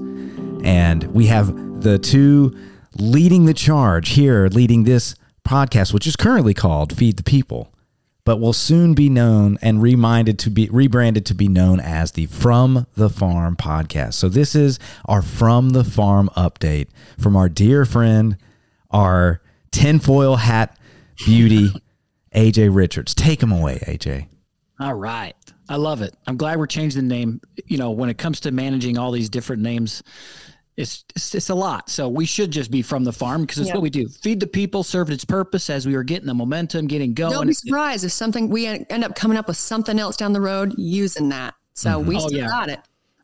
and 0.64 1.04
we 1.06 1.26
have 1.28 1.82
the 1.82 1.98
two 1.98 2.56
leading 3.00 3.46
the 3.46 3.54
charge 3.54 4.10
here, 4.10 4.48
leading 4.50 4.84
this 4.84 5.16
podcast, 5.48 5.94
which 5.94 6.06
is 6.06 6.16
currently 6.16 6.54
called 6.54 6.96
Feed 6.96 7.18
the 7.18 7.24
People 7.24 7.74
but 8.28 8.42
will 8.42 8.52
soon 8.52 8.94
be 8.94 9.08
known 9.08 9.58
and 9.62 9.82
reminded 9.82 10.38
to 10.38 10.50
be 10.50 10.68
rebranded 10.70 11.26
to 11.26 11.34
be 11.34 11.48
known 11.48 11.80
as 11.80 12.12
the 12.12 12.26
From 12.26 12.86
the 12.96 13.10
Farm 13.10 13.56
podcast. 13.56 14.16
So 14.16 14.28
this 14.28 14.54
is 14.54 14.80
our 15.06 15.22
From 15.22 15.70
the 15.70 15.86
Farm 15.86 16.30
update 16.36 16.90
from 17.18 17.38
our 17.38 17.48
dear 17.48 17.86
friend, 17.86 18.36
our 18.92 19.42
tinfoil 19.72 20.36
hat 20.36 20.78
beauty, 21.26 21.70
AJ 22.36 22.76
Richards. 22.76 23.16
Take 23.16 23.42
him 23.42 23.54
away, 23.54 23.80
AJ. 23.84 24.28
All 24.78 24.96
right. 24.96 25.34
I 25.70 25.78
love 25.78 26.02
it. 26.02 26.14
I'm 26.28 26.36
glad 26.36 26.58
we're 26.58 26.68
changing 26.68 27.08
the 27.08 27.16
name. 27.16 27.40
You 27.66 27.78
know, 27.78 27.92
when 27.92 28.10
it 28.10 28.18
comes 28.18 28.42
to 28.42 28.52
managing 28.52 28.98
all 28.98 29.12
these 29.12 29.30
different 29.30 29.62
names, 29.62 30.04
it's 30.78 31.04
it's, 31.16 31.34
it's 31.36 31.50
a 31.50 31.56
lot. 31.56 31.90
So 31.90 32.08
we 32.08 32.26
should 32.26 32.52
just 32.52 32.70
be 32.72 32.82
from 32.82 33.04
the 33.04 33.12
farm 33.12 33.42
because 33.42 33.58
it's 33.58 33.68
Yeah. 33.70 33.74
what 33.76 33.84
we 33.84 33.90
do. 33.90 34.08
Feed 34.08 34.40
the 34.40 34.48
people 34.48 34.84
served 34.84 35.12
its 35.12 35.26
purpose 35.26 35.70
as 35.70 35.86
we 35.88 35.96
were 35.96 36.04
getting 36.04 36.28
the 36.28 36.34
momentum, 36.34 36.88
getting 36.88 37.14
going. 37.14 37.34
Don't 37.34 37.48
be 37.48 37.54
surprised 37.54 38.06
if 38.06 38.12
something 38.12 38.48
we 38.50 38.66
end 38.68 39.04
up 39.04 39.16
coming 39.16 39.38
up 39.38 39.48
with 39.48 39.58
something 39.58 39.98
else 40.00 40.16
down 40.16 40.34
the 40.34 40.42
road 40.42 40.74
using 40.78 41.30
that. 41.30 41.56
So 41.74 42.00
mm-hmm. 42.00 42.08
we 42.10 42.16
Oh, 42.18 42.28
still 42.28 42.40
yeah. 42.40 42.48
got 42.48 42.70
it. 42.70 42.80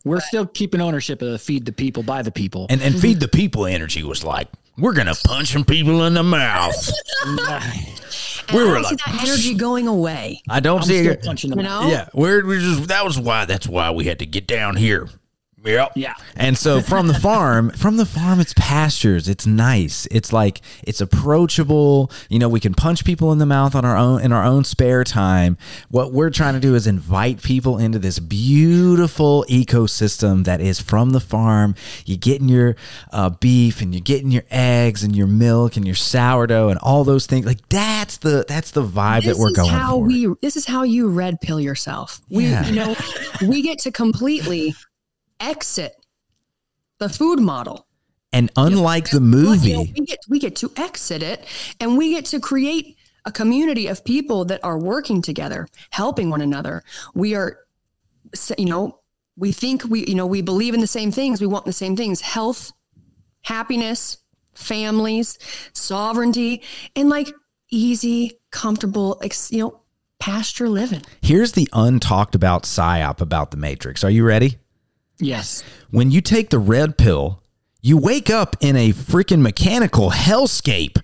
We're 0.06 0.20
still 0.20 0.46
keeping 0.46 0.82
ownership 0.82 1.22
of 1.22 1.32
the 1.32 1.40
feed 1.40 1.66
the 1.66 1.72
people 1.72 2.04
by 2.04 2.24
the 2.24 2.32
people. 2.32 2.66
And 2.70 2.82
and 2.82 3.00
feed 3.00 3.20
the 3.22 3.28
people 3.30 3.66
energy 3.66 4.04
was 4.04 4.24
like, 4.24 4.50
we're 4.78 4.94
gonna 4.94 5.16
punch 5.24 5.54
some 5.54 5.64
people 5.64 6.04
in 6.06 6.14
the 6.16 6.24
mouth. 6.24 6.92
And 8.50 8.58
We 8.60 8.62
I 8.62 8.66
were 8.66 8.74
don't 8.76 8.84
see 8.84 8.90
like- 8.90 9.06
that 9.06 9.24
energy 9.28 9.54
going 9.56 9.88
away. 9.88 10.42
I 10.50 10.60
don't 10.60 10.82
I'm 10.82 10.86
see 10.88 11.00
still 11.00 11.14
it. 11.14 11.24
punching 11.24 11.50
them. 11.52 11.60
You 11.62 11.66
out. 11.68 11.84
know? 11.84 11.90
Yeah, 11.90 12.10
we're, 12.14 12.46
we're 12.46 12.60
just 12.60 12.90
that 12.90 13.06
was 13.06 13.18
why 13.18 13.46
that's 13.46 13.68
why 13.68 13.92
we 13.92 14.04
had 14.06 14.20
to 14.20 14.26
get 14.26 14.48
down 14.48 14.76
here. 14.76 15.08
Yep. 15.66 15.94
Yeah. 15.96 16.14
And 16.36 16.58
so 16.58 16.82
from 16.82 17.08
the 17.08 17.14
farm, 17.14 17.70
from 17.76 17.98
the 17.98 18.06
farm, 18.06 18.40
it's 18.40 18.54
pastures. 18.58 19.28
It's 19.30 19.46
nice. 19.48 20.08
It's 20.12 20.34
like 20.34 20.62
it's 20.84 21.00
approachable. 21.02 22.12
You 22.30 22.40
know, 22.40 22.50
we 22.50 22.60
can 22.60 22.74
punch 22.74 23.06
people 23.06 23.32
in 23.32 23.38
the 23.38 23.46
mouth 23.46 23.76
on 23.76 23.86
our 23.86 23.96
own 23.98 24.22
in 24.22 24.32
our 24.32 24.44
own 24.44 24.64
spare 24.66 25.04
time. 25.04 25.58
What 25.90 26.12
we're 26.12 26.30
trying 26.30 26.54
to 26.56 26.60
do 26.60 26.76
is 26.76 26.86
invite 26.88 27.42
people 27.42 27.78
into 27.78 28.00
this 28.00 28.20
beautiful 28.20 29.46
ecosystem 29.50 30.44
that 30.46 30.62
is 30.62 30.80
from 30.82 31.12
the 31.12 31.20
farm. 31.20 31.76
You're 32.06 32.18
getting 32.18 32.50
your 32.50 32.76
uh, 33.12 33.30
beef 33.30 33.82
and 33.82 33.94
you're 33.94 34.02
getting 34.02 34.32
your 34.32 34.44
eggs 34.52 35.04
and 35.04 35.16
your 35.16 35.28
milk 35.28 35.76
and 35.78 35.86
your 35.86 35.96
sourdough 35.96 36.70
and 36.70 36.80
all 36.80 37.04
those 37.04 37.26
things. 37.26 37.46
Like 37.46 37.68
that's 37.70 38.18
the 38.18 38.46
that's 38.48 38.72
the 38.72 38.84
vibe 38.84 39.24
This 39.24 39.38
that 39.38 39.42
we're 39.42 39.52
is 39.52 39.56
going 39.58 39.70
how 39.70 39.98
for. 39.98 40.06
we. 40.06 40.28
This 40.42 40.56
is 40.58 40.66
how 40.66 40.84
you 40.84 41.08
red 41.10 41.40
pill 41.42 41.60
yourself. 41.60 42.22
We, 42.30 42.48
Yeah. 42.48 42.66
you 42.66 42.76
know, 42.76 42.96
we 43.48 43.62
get 43.62 43.80
to 43.80 43.92
completely 43.92 44.76
exit 45.52 45.94
the 47.00 47.10
food 47.10 47.40
model. 47.40 47.86
and 48.32 48.50
unlike 48.56 49.10
the 49.12 49.20
But, 49.20 49.38
you 49.38 49.44
know, 49.44 49.50
movie, 49.50 49.94
we 49.98 50.06
get 50.06 50.20
we 50.30 50.40
get 50.40 50.56
to 50.58 50.72
exit 50.76 51.22
it, 51.22 51.46
and 51.80 51.98
we 51.98 52.10
get 52.16 52.26
to 52.34 52.40
create 52.40 52.98
a 53.26 53.32
community 53.32 53.86
of 53.88 54.04
people 54.04 54.46
that 54.46 54.60
are 54.64 54.80
working 54.80 55.22
together, 55.22 55.68
helping 55.92 56.30
one 56.30 56.42
another. 56.42 56.82
We 57.14 57.36
are, 57.36 57.60
you 58.58 58.66
know, 58.66 59.00
we 59.38 59.52
think 59.52 59.84
we, 59.86 60.06
you 60.08 60.16
know, 60.16 60.26
we 60.26 60.42
believe 60.42 60.74
in 60.74 60.82
the 60.82 60.88
same 60.88 61.12
things. 61.12 61.42
We 61.42 61.48
want 61.48 61.66
the 61.66 61.74
same 61.74 61.96
things: 61.96 62.22
health, 62.22 62.72
happiness, 63.44 64.18
families, 64.54 65.38
sovereignty, 65.74 66.62
and 66.96 67.10
like 67.10 67.30
easy, 67.70 68.40
comfortable, 68.52 69.20
ex- 69.24 69.52
you 69.52 69.60
know, 69.60 69.82
pasture 70.20 70.70
living. 70.70 71.02
here's 71.22 71.52
the 71.54 71.68
untalked 71.74 72.36
about 72.36 72.64
psyop 72.64 73.22
about 73.22 73.52
the 73.52 73.58
Matrix. 73.58 74.04
Are 74.04 74.12
you 74.12 74.24
ready? 74.26 74.58
Yes. 75.20 75.64
When 75.92 76.12
you 76.12 76.22
take 76.22 76.50
the 76.50 76.60
red 76.60 76.98
pill, 76.98 77.42
you 77.82 77.98
wake 77.98 78.30
up 78.30 78.56
in 78.62 78.76
a 78.76 78.92
freaking 78.92 79.42
mechanical 79.42 80.12
hellscape. 80.12 81.00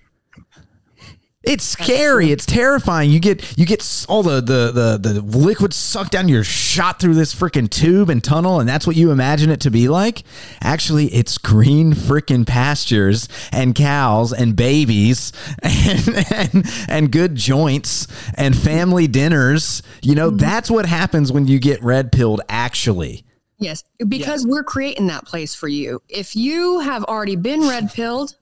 It's 1.42 1.64
scary. 1.64 2.32
It's 2.32 2.44
terrifying. 2.44 3.10
You 3.10 3.18
get 3.18 3.56
you 3.56 3.64
get 3.64 4.04
all 4.10 4.22
the 4.22 4.42
the 4.42 4.98
the 5.00 5.12
the 5.12 5.20
liquid 5.22 5.72
sucked 5.72 6.12
down. 6.12 6.28
You're 6.28 6.44
shot 6.44 7.00
through 7.00 7.14
this 7.14 7.34
freaking 7.34 7.70
tube 7.70 8.10
and 8.10 8.22
tunnel, 8.22 8.60
and 8.60 8.68
that's 8.68 8.86
what 8.86 8.94
you 8.94 9.10
imagine 9.10 9.48
it 9.48 9.60
to 9.60 9.70
be 9.70 9.88
like. 9.88 10.22
Actually, 10.60 11.06
it's 11.06 11.38
green 11.38 11.94
freaking 11.94 12.46
pastures 12.46 13.26
and 13.52 13.74
cows 13.74 14.34
and 14.34 14.54
babies 14.54 15.32
and 15.62 16.26
and, 16.30 16.66
and 16.90 17.10
good 17.10 17.36
joints 17.36 18.06
and 18.34 18.54
family 18.54 19.06
dinners. 19.06 19.82
You 20.02 20.16
know 20.16 20.28
mm-hmm. 20.28 20.36
that's 20.36 20.70
what 20.70 20.84
happens 20.84 21.32
when 21.32 21.46
you 21.46 21.58
get 21.58 21.82
red 21.82 22.12
pilled. 22.12 22.42
Actually, 22.50 23.24
Yes, 23.60 23.84
because 24.08 24.46
we're 24.46 24.64
creating 24.64 25.06
that 25.08 25.26
place 25.26 25.54
for 25.54 25.68
you. 25.68 26.00
If 26.08 26.34
you 26.34 26.80
have 26.80 27.04
already 27.04 27.36
been 27.36 27.60
red 27.60 27.92
pilled, 27.92 28.34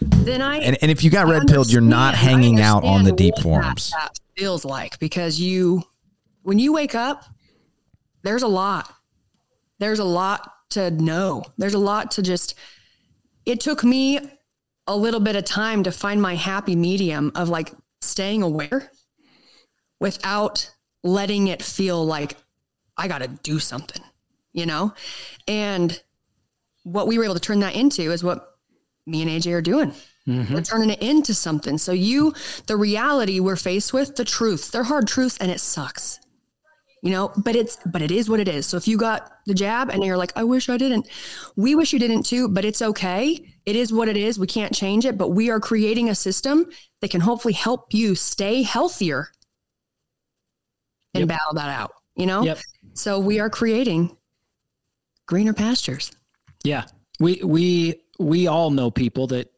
then 0.00 0.40
I 0.40 0.56
and 0.56 0.78
and 0.80 0.90
if 0.90 1.04
you 1.04 1.10
got 1.10 1.28
red 1.28 1.46
pilled, 1.46 1.70
you're 1.70 1.82
not 1.82 2.14
hanging 2.14 2.60
out 2.60 2.82
on 2.82 3.04
the 3.04 3.12
deep 3.12 3.34
forms. 3.42 3.90
That, 3.90 4.14
that 4.14 4.20
feels 4.40 4.64
like 4.64 4.98
because 4.98 5.38
you, 5.38 5.82
when 6.42 6.58
you 6.58 6.72
wake 6.72 6.94
up, 6.94 7.24
there's 8.22 8.42
a 8.42 8.48
lot. 8.48 8.90
There's 9.78 9.98
a 9.98 10.04
lot 10.04 10.50
to 10.70 10.90
know. 10.90 11.44
There's 11.58 11.74
a 11.74 11.78
lot 11.78 12.12
to 12.12 12.22
just. 12.22 12.54
It 13.44 13.60
took 13.60 13.84
me 13.84 14.18
a 14.86 14.96
little 14.96 15.20
bit 15.20 15.36
of 15.36 15.44
time 15.44 15.82
to 15.82 15.92
find 15.92 16.22
my 16.22 16.34
happy 16.34 16.74
medium 16.74 17.32
of 17.34 17.50
like 17.50 17.72
staying 18.00 18.42
aware 18.42 18.90
without 20.00 20.70
letting 21.04 21.48
it 21.48 21.62
feel 21.62 22.04
like 22.04 22.36
I 22.96 23.08
got 23.08 23.18
to 23.18 23.28
do 23.28 23.58
something, 23.58 24.02
you 24.52 24.66
know? 24.66 24.94
And 25.46 26.00
what 26.84 27.06
we 27.06 27.18
were 27.18 27.24
able 27.24 27.34
to 27.34 27.40
turn 27.40 27.60
that 27.60 27.74
into 27.74 28.12
is 28.12 28.22
what 28.22 28.56
me 29.06 29.22
and 29.22 29.30
AJ 29.30 29.52
are 29.52 29.62
doing. 29.62 29.92
Mm-hmm. 30.26 30.54
We're 30.54 30.62
turning 30.62 30.90
it 30.90 31.02
into 31.02 31.34
something. 31.34 31.78
So 31.78 31.92
you, 31.92 32.34
the 32.66 32.76
reality 32.76 33.40
we're 33.40 33.56
faced 33.56 33.92
with, 33.92 34.16
the 34.16 34.24
truths, 34.24 34.70
they're 34.70 34.82
hard 34.82 35.06
truths 35.06 35.36
and 35.38 35.50
it 35.50 35.60
sucks. 35.60 36.20
You 37.02 37.12
know, 37.12 37.32
but 37.36 37.54
it's 37.54 37.78
but 37.86 38.02
it 38.02 38.10
is 38.10 38.28
what 38.28 38.40
it 38.40 38.48
is. 38.48 38.66
So 38.66 38.76
if 38.76 38.88
you 38.88 38.96
got 38.96 39.30
the 39.44 39.54
jab 39.54 39.90
and 39.90 40.02
you're 40.02 40.16
like, 40.16 40.32
I 40.34 40.42
wish 40.42 40.68
I 40.68 40.76
didn't, 40.76 41.06
we 41.54 41.76
wish 41.76 41.92
you 41.92 42.00
didn't 42.00 42.24
too, 42.24 42.48
but 42.48 42.64
it's 42.64 42.82
okay. 42.82 43.38
It 43.64 43.76
is 43.76 43.92
what 43.92 44.08
it 44.08 44.16
is. 44.16 44.40
We 44.40 44.48
can't 44.48 44.74
change 44.74 45.04
it, 45.04 45.16
but 45.16 45.28
we 45.28 45.50
are 45.50 45.60
creating 45.60 46.08
a 46.08 46.16
system 46.16 46.66
that 47.00 47.10
can 47.10 47.20
hopefully 47.20 47.54
help 47.54 47.94
you 47.94 48.16
stay 48.16 48.62
healthier 48.62 49.28
and 51.14 51.20
Yep. 51.20 51.28
battle 51.28 51.54
that 51.54 51.68
out. 51.68 51.92
You 52.16 52.26
know? 52.26 52.42
Yep. 52.42 52.58
So 52.96 53.18
we 53.18 53.40
are 53.40 53.50
creating 53.50 54.16
greener 55.26 55.52
pastures. 55.52 56.12
Yeah. 56.64 56.84
We 57.20 57.40
we 57.44 58.00
we 58.18 58.46
all 58.46 58.70
know 58.70 58.90
people 58.90 59.26
that 59.28 59.52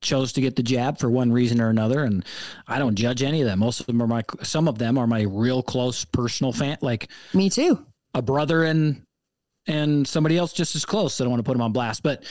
chose 0.00 0.32
to 0.32 0.40
get 0.40 0.54
the 0.54 0.62
jab 0.62 0.98
for 0.98 1.10
one 1.10 1.32
reason 1.32 1.60
or 1.60 1.70
another 1.70 2.04
and 2.04 2.24
I 2.68 2.78
don't 2.78 2.94
judge 2.94 3.22
any 3.22 3.40
of 3.40 3.48
them. 3.48 3.58
Most 3.58 3.80
of 3.80 3.86
them 3.86 4.00
are 4.00 4.06
my 4.06 4.22
some 4.42 4.68
of 4.68 4.78
them 4.78 4.96
are 4.96 5.06
my 5.06 5.22
real 5.22 5.62
close 5.62 6.04
personal 6.04 6.52
fan 6.52 6.78
like 6.80 7.08
Me 7.34 7.50
too. 7.50 7.84
a 8.14 8.22
brother 8.22 8.64
and 8.64 9.02
and 9.66 10.06
somebody 10.06 10.38
else 10.38 10.52
just 10.52 10.74
as 10.76 10.84
close. 10.84 11.14
So 11.14 11.22
I 11.22 11.26
don't 11.26 11.32
want 11.32 11.40
to 11.40 11.48
put 11.48 11.52
them 11.54 11.62
on 11.62 11.72
blast, 11.72 12.02
but 12.02 12.24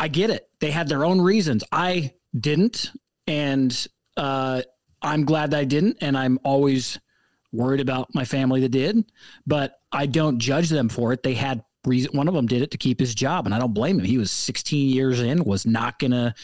I 0.00 0.08
get 0.08 0.30
it. 0.30 0.48
They 0.60 0.70
had 0.70 0.88
their 0.88 1.04
own 1.04 1.20
reasons. 1.20 1.62
I 1.70 2.14
didn't, 2.40 2.90
and 3.26 3.86
uh, 4.16 4.62
I'm 5.02 5.26
glad 5.26 5.50
that 5.50 5.60
I 5.60 5.64
didn't. 5.64 5.98
And 6.00 6.16
I'm 6.16 6.38
always 6.42 6.98
worried 7.54 7.80
about 7.80 8.14
my 8.14 8.24
family 8.24 8.60
that 8.60 8.70
did, 8.70 9.04
but 9.46 9.78
I 9.92 10.06
don't 10.06 10.38
judge 10.38 10.68
them 10.68 10.88
for 10.88 11.12
it. 11.12 11.22
They 11.22 11.34
had 11.34 11.64
reason. 11.86 12.16
One 12.16 12.28
of 12.28 12.34
them 12.34 12.46
did 12.46 12.62
it 12.62 12.70
to 12.72 12.78
keep 12.78 13.00
his 13.00 13.14
job, 13.14 13.46
and 13.46 13.54
I 13.54 13.58
don't 13.58 13.74
blame 13.74 13.98
him. 13.98 14.04
He 14.04 14.18
was 14.18 14.30
16 14.30 14.88
years 14.88 15.20
in, 15.20 15.44
was 15.44 15.66
not 15.66 15.98
gonna 15.98 16.34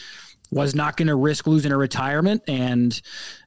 was 0.51 0.75
not 0.75 0.97
gonna 0.97 1.15
risk 1.15 1.47
losing 1.47 1.71
a 1.71 1.77
retirement, 1.77 2.43
and 2.47 2.99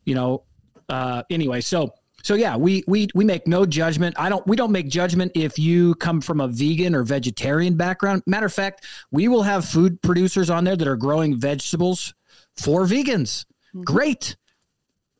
you 0.04 0.14
know, 0.14 0.44
uh, 0.88 1.22
anyway, 1.30 1.60
so 1.60 1.92
so 2.24 2.34
yeah, 2.34 2.56
we 2.56 2.82
we 2.86 3.08
we 3.14 3.24
make 3.24 3.46
no 3.46 3.66
judgment. 3.66 4.14
I 4.18 4.30
don't 4.30 4.46
we 4.46 4.56
don't 4.56 4.72
make 4.72 4.88
judgment 4.88 5.32
if 5.34 5.58
you 5.58 5.94
come 5.96 6.22
from 6.22 6.40
a 6.40 6.48
vegan 6.48 6.94
or 6.94 7.02
vegetarian 7.02 7.76
background. 7.76 8.22
Matter 8.26 8.46
of 8.46 8.52
fact, 8.52 8.86
we 9.10 9.28
will 9.28 9.42
have 9.42 9.66
food 9.66 10.00
producers 10.00 10.48
on 10.48 10.64
there 10.64 10.74
that 10.74 10.88
are 10.88 10.96
growing 10.96 11.38
vegetables 11.38 12.14
for 12.56 12.86
vegans. 12.86 13.44
Great. 13.84 14.36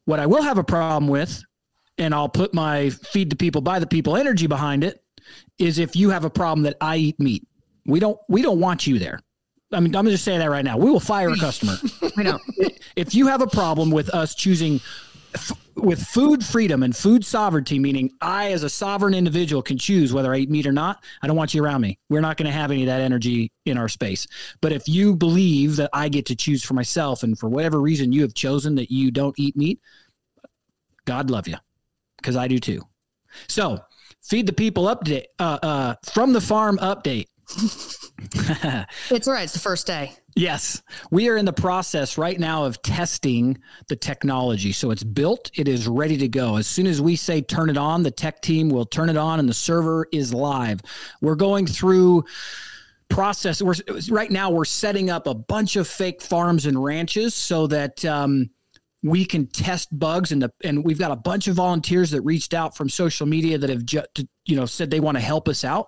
What 0.06 0.18
I 0.18 0.26
will 0.26 0.42
have 0.42 0.56
a 0.56 0.64
problem 0.64 1.08
with, 1.08 1.42
and 1.98 2.14
I'll 2.14 2.28
put 2.28 2.54
my 2.54 2.90
feed 2.90 3.30
the 3.30 3.36
people 3.36 3.60
by 3.60 3.78
the 3.78 3.86
people 3.86 4.16
energy 4.16 4.46
behind 4.46 4.84
it, 4.84 5.02
is 5.58 5.78
if 5.78 5.96
you 5.96 6.10
have 6.10 6.24
a 6.24 6.30
problem 6.30 6.64
that 6.64 6.76
I 6.80 6.96
eat 6.96 7.20
meat. 7.20 7.46
We 7.86 8.00
don't 8.00 8.18
we 8.28 8.42
don't 8.42 8.60
want 8.60 8.86
you 8.86 8.98
there. 8.98 9.20
I 9.72 9.80
mean, 9.80 9.94
I'm 9.96 10.06
just 10.06 10.24
saying 10.24 10.38
that 10.38 10.50
right 10.50 10.64
now. 10.64 10.76
We 10.76 10.90
will 10.90 11.00
fire 11.00 11.30
a 11.30 11.36
customer 11.36 11.76
I 12.16 12.22
know. 12.22 12.38
if 12.96 13.14
you 13.14 13.26
have 13.26 13.42
a 13.42 13.46
problem 13.46 13.90
with 13.90 14.08
us 14.10 14.34
choosing 14.34 14.80
f- 15.34 15.52
with 15.76 16.00
food 16.00 16.44
freedom 16.44 16.82
and 16.82 16.94
food 16.94 17.24
sovereignty, 17.24 17.78
meaning 17.78 18.10
I, 18.20 18.52
as 18.52 18.62
a 18.62 18.70
sovereign 18.70 19.14
individual, 19.14 19.62
can 19.62 19.76
choose 19.76 20.12
whether 20.12 20.32
I 20.32 20.38
eat 20.38 20.50
meat 20.50 20.66
or 20.66 20.72
not, 20.72 21.02
I 21.22 21.26
don't 21.26 21.36
want 21.36 21.52
you 21.52 21.64
around 21.64 21.80
me. 21.80 21.98
We're 22.08 22.20
not 22.20 22.36
going 22.36 22.46
to 22.46 22.52
have 22.52 22.70
any 22.70 22.82
of 22.82 22.86
that 22.86 23.00
energy 23.00 23.50
in 23.64 23.76
our 23.76 23.88
space. 23.88 24.26
But 24.60 24.72
if 24.72 24.88
you 24.88 25.16
believe 25.16 25.76
that 25.76 25.90
I 25.92 26.08
get 26.08 26.26
to 26.26 26.36
choose 26.36 26.62
for 26.64 26.74
myself, 26.74 27.22
and 27.22 27.38
for 27.38 27.48
whatever 27.48 27.80
reason 27.80 28.12
you 28.12 28.22
have 28.22 28.34
chosen 28.34 28.76
that 28.76 28.90
you 28.90 29.10
don't 29.10 29.34
eat 29.38 29.56
meat, 29.56 29.80
God 31.04 31.30
love 31.30 31.48
you, 31.48 31.56
because 32.24 32.36
I 32.36 32.48
do 32.48 32.58
too. 32.58 32.80
So, 33.48 33.78
feed 34.22 34.46
the 34.46 34.52
people 34.54 34.84
update 34.84 35.24
uh, 35.38 35.58
uh, 35.62 35.94
from 36.12 36.32
the 36.32 36.40
farm 36.40 36.78
update. 36.78 37.26
It's 39.10 39.28
all 39.28 39.34
right. 39.34 39.42
It's 39.42 39.52
the 39.52 39.58
first 39.58 39.86
day. 39.86 40.12
Yes, 40.36 40.82
we 41.10 41.28
are 41.28 41.36
in 41.36 41.44
the 41.44 41.52
process 41.52 42.16
right 42.16 42.38
now 42.38 42.64
of 42.64 42.80
testing 42.82 43.58
the 43.88 43.96
technology. 43.96 44.72
So 44.72 44.90
it's 44.92 45.02
built, 45.02 45.50
it 45.54 45.68
is 45.68 45.86
ready 45.86 46.16
to 46.18 46.28
go. 46.28 46.56
As 46.56 46.66
soon 46.66 46.86
as 46.86 47.02
we 47.02 47.16
say 47.16 47.42
turn 47.42 47.70
it 47.70 47.76
on, 47.76 48.02
the 48.02 48.10
tech 48.10 48.40
team 48.40 48.68
will 48.68 48.86
turn 48.86 49.10
it 49.10 49.16
on 49.16 49.40
and 49.40 49.48
the 49.48 49.54
server 49.54 50.06
is 50.12 50.32
live. 50.32 50.80
We're 51.20 51.34
going 51.34 51.66
through 51.66 52.24
process 53.10 53.60
we're 53.60 53.74
right 54.10 54.30
now 54.30 54.50
we're 54.50 54.64
setting 54.64 55.10
up 55.10 55.26
a 55.26 55.34
bunch 55.34 55.76
of 55.76 55.86
fake 55.86 56.22
farms 56.22 56.64
and 56.66 56.82
ranches 56.82 57.34
so 57.34 57.66
that 57.66 58.02
um, 58.04 58.48
we 59.04 59.24
can 59.24 59.46
test 59.46 59.96
bugs 59.96 60.32
and 60.32 60.42
the 60.42 60.52
and 60.64 60.84
we've 60.84 60.98
got 60.98 61.12
a 61.12 61.16
bunch 61.16 61.46
of 61.46 61.54
volunteers 61.54 62.10
that 62.10 62.22
reached 62.22 62.54
out 62.54 62.76
from 62.76 62.88
social 62.88 63.26
media 63.26 63.56
that 63.56 63.70
have 63.70 63.84
just 63.84 64.08
you 64.46 64.56
know 64.56 64.66
said 64.66 64.90
they 64.90 65.00
want 65.00 65.16
to 65.16 65.22
help 65.22 65.48
us 65.48 65.64
out 65.64 65.86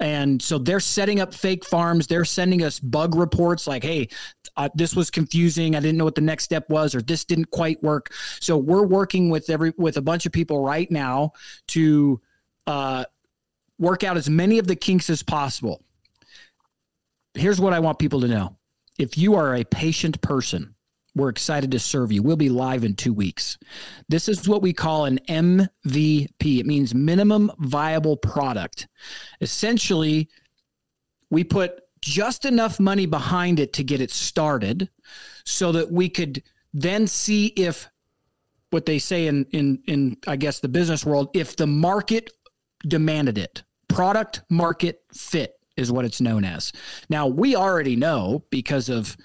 and 0.00 0.40
so 0.40 0.58
they're 0.58 0.80
setting 0.80 1.20
up 1.20 1.34
fake 1.34 1.64
farms 1.64 2.06
they're 2.06 2.24
sending 2.24 2.62
us 2.62 2.80
bug 2.80 3.14
reports 3.14 3.66
like 3.66 3.82
hey 3.82 4.08
uh, 4.56 4.68
this 4.74 4.94
was 4.94 5.10
confusing 5.10 5.76
i 5.76 5.80
didn't 5.80 5.98
know 5.98 6.04
what 6.04 6.14
the 6.14 6.20
next 6.20 6.44
step 6.44 6.68
was 6.70 6.94
or 6.94 7.02
this 7.02 7.24
didn't 7.24 7.50
quite 7.50 7.82
work 7.82 8.12
so 8.40 8.56
we're 8.56 8.86
working 8.86 9.28
with 9.28 9.50
every 9.50 9.72
with 9.76 9.96
a 9.96 10.02
bunch 10.02 10.24
of 10.24 10.32
people 10.32 10.64
right 10.64 10.90
now 10.90 11.32
to 11.66 12.20
uh 12.66 13.04
work 13.82 14.04
out 14.04 14.16
as 14.16 14.30
many 14.30 14.58
of 14.58 14.66
the 14.66 14.76
kinks 14.76 15.10
as 15.10 15.22
possible. 15.22 15.82
Here's 17.34 17.60
what 17.60 17.72
I 17.72 17.80
want 17.80 17.98
people 17.98 18.20
to 18.20 18.28
know. 18.28 18.56
If 18.98 19.18
you 19.18 19.34
are 19.34 19.56
a 19.56 19.64
patient 19.64 20.20
person, 20.20 20.74
we're 21.14 21.28
excited 21.28 21.70
to 21.72 21.78
serve 21.78 22.10
you. 22.10 22.22
We'll 22.22 22.36
be 22.36 22.48
live 22.48 22.84
in 22.84 22.94
two 22.94 23.12
weeks. 23.12 23.58
This 24.08 24.28
is 24.28 24.48
what 24.48 24.62
we 24.62 24.72
call 24.72 25.04
an 25.04 25.18
MVP. 25.28 26.58
It 26.60 26.66
means 26.66 26.94
minimum 26.94 27.50
viable 27.58 28.16
product. 28.16 28.88
Essentially, 29.40 30.28
we 31.30 31.44
put 31.44 31.80
just 32.00 32.44
enough 32.44 32.80
money 32.80 33.06
behind 33.06 33.60
it 33.60 33.72
to 33.74 33.84
get 33.84 34.00
it 34.00 34.10
started 34.10 34.88
so 35.44 35.72
that 35.72 35.90
we 35.90 36.08
could 36.08 36.42
then 36.72 37.06
see 37.06 37.48
if 37.48 37.88
what 38.70 38.86
they 38.86 38.98
say 38.98 39.26
in 39.26 39.44
in 39.52 39.82
in 39.86 40.16
I 40.26 40.36
guess 40.36 40.60
the 40.60 40.68
business 40.68 41.04
world 41.04 41.28
if 41.34 41.56
the 41.56 41.66
market 41.66 42.30
demanded 42.86 43.38
it. 43.38 43.62
Product 43.88 44.42
market 44.48 45.02
fit 45.12 45.54
is 45.76 45.92
what 45.92 46.04
it's 46.04 46.20
known 46.20 46.44
as. 46.44 46.72
Now, 47.08 47.26
we 47.26 47.56
already 47.56 47.96
know 47.96 48.44
because 48.50 48.88
of 48.88 49.16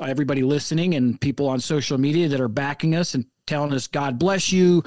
everybody 0.00 0.42
listening 0.42 0.94
and 0.94 1.20
people 1.20 1.48
on 1.48 1.60
social 1.60 1.98
media 1.98 2.28
that 2.28 2.40
are 2.40 2.48
backing 2.48 2.94
us 2.94 3.14
and 3.14 3.24
telling 3.46 3.72
us 3.72 3.86
God 3.86 4.18
bless 4.18 4.52
you. 4.52 4.82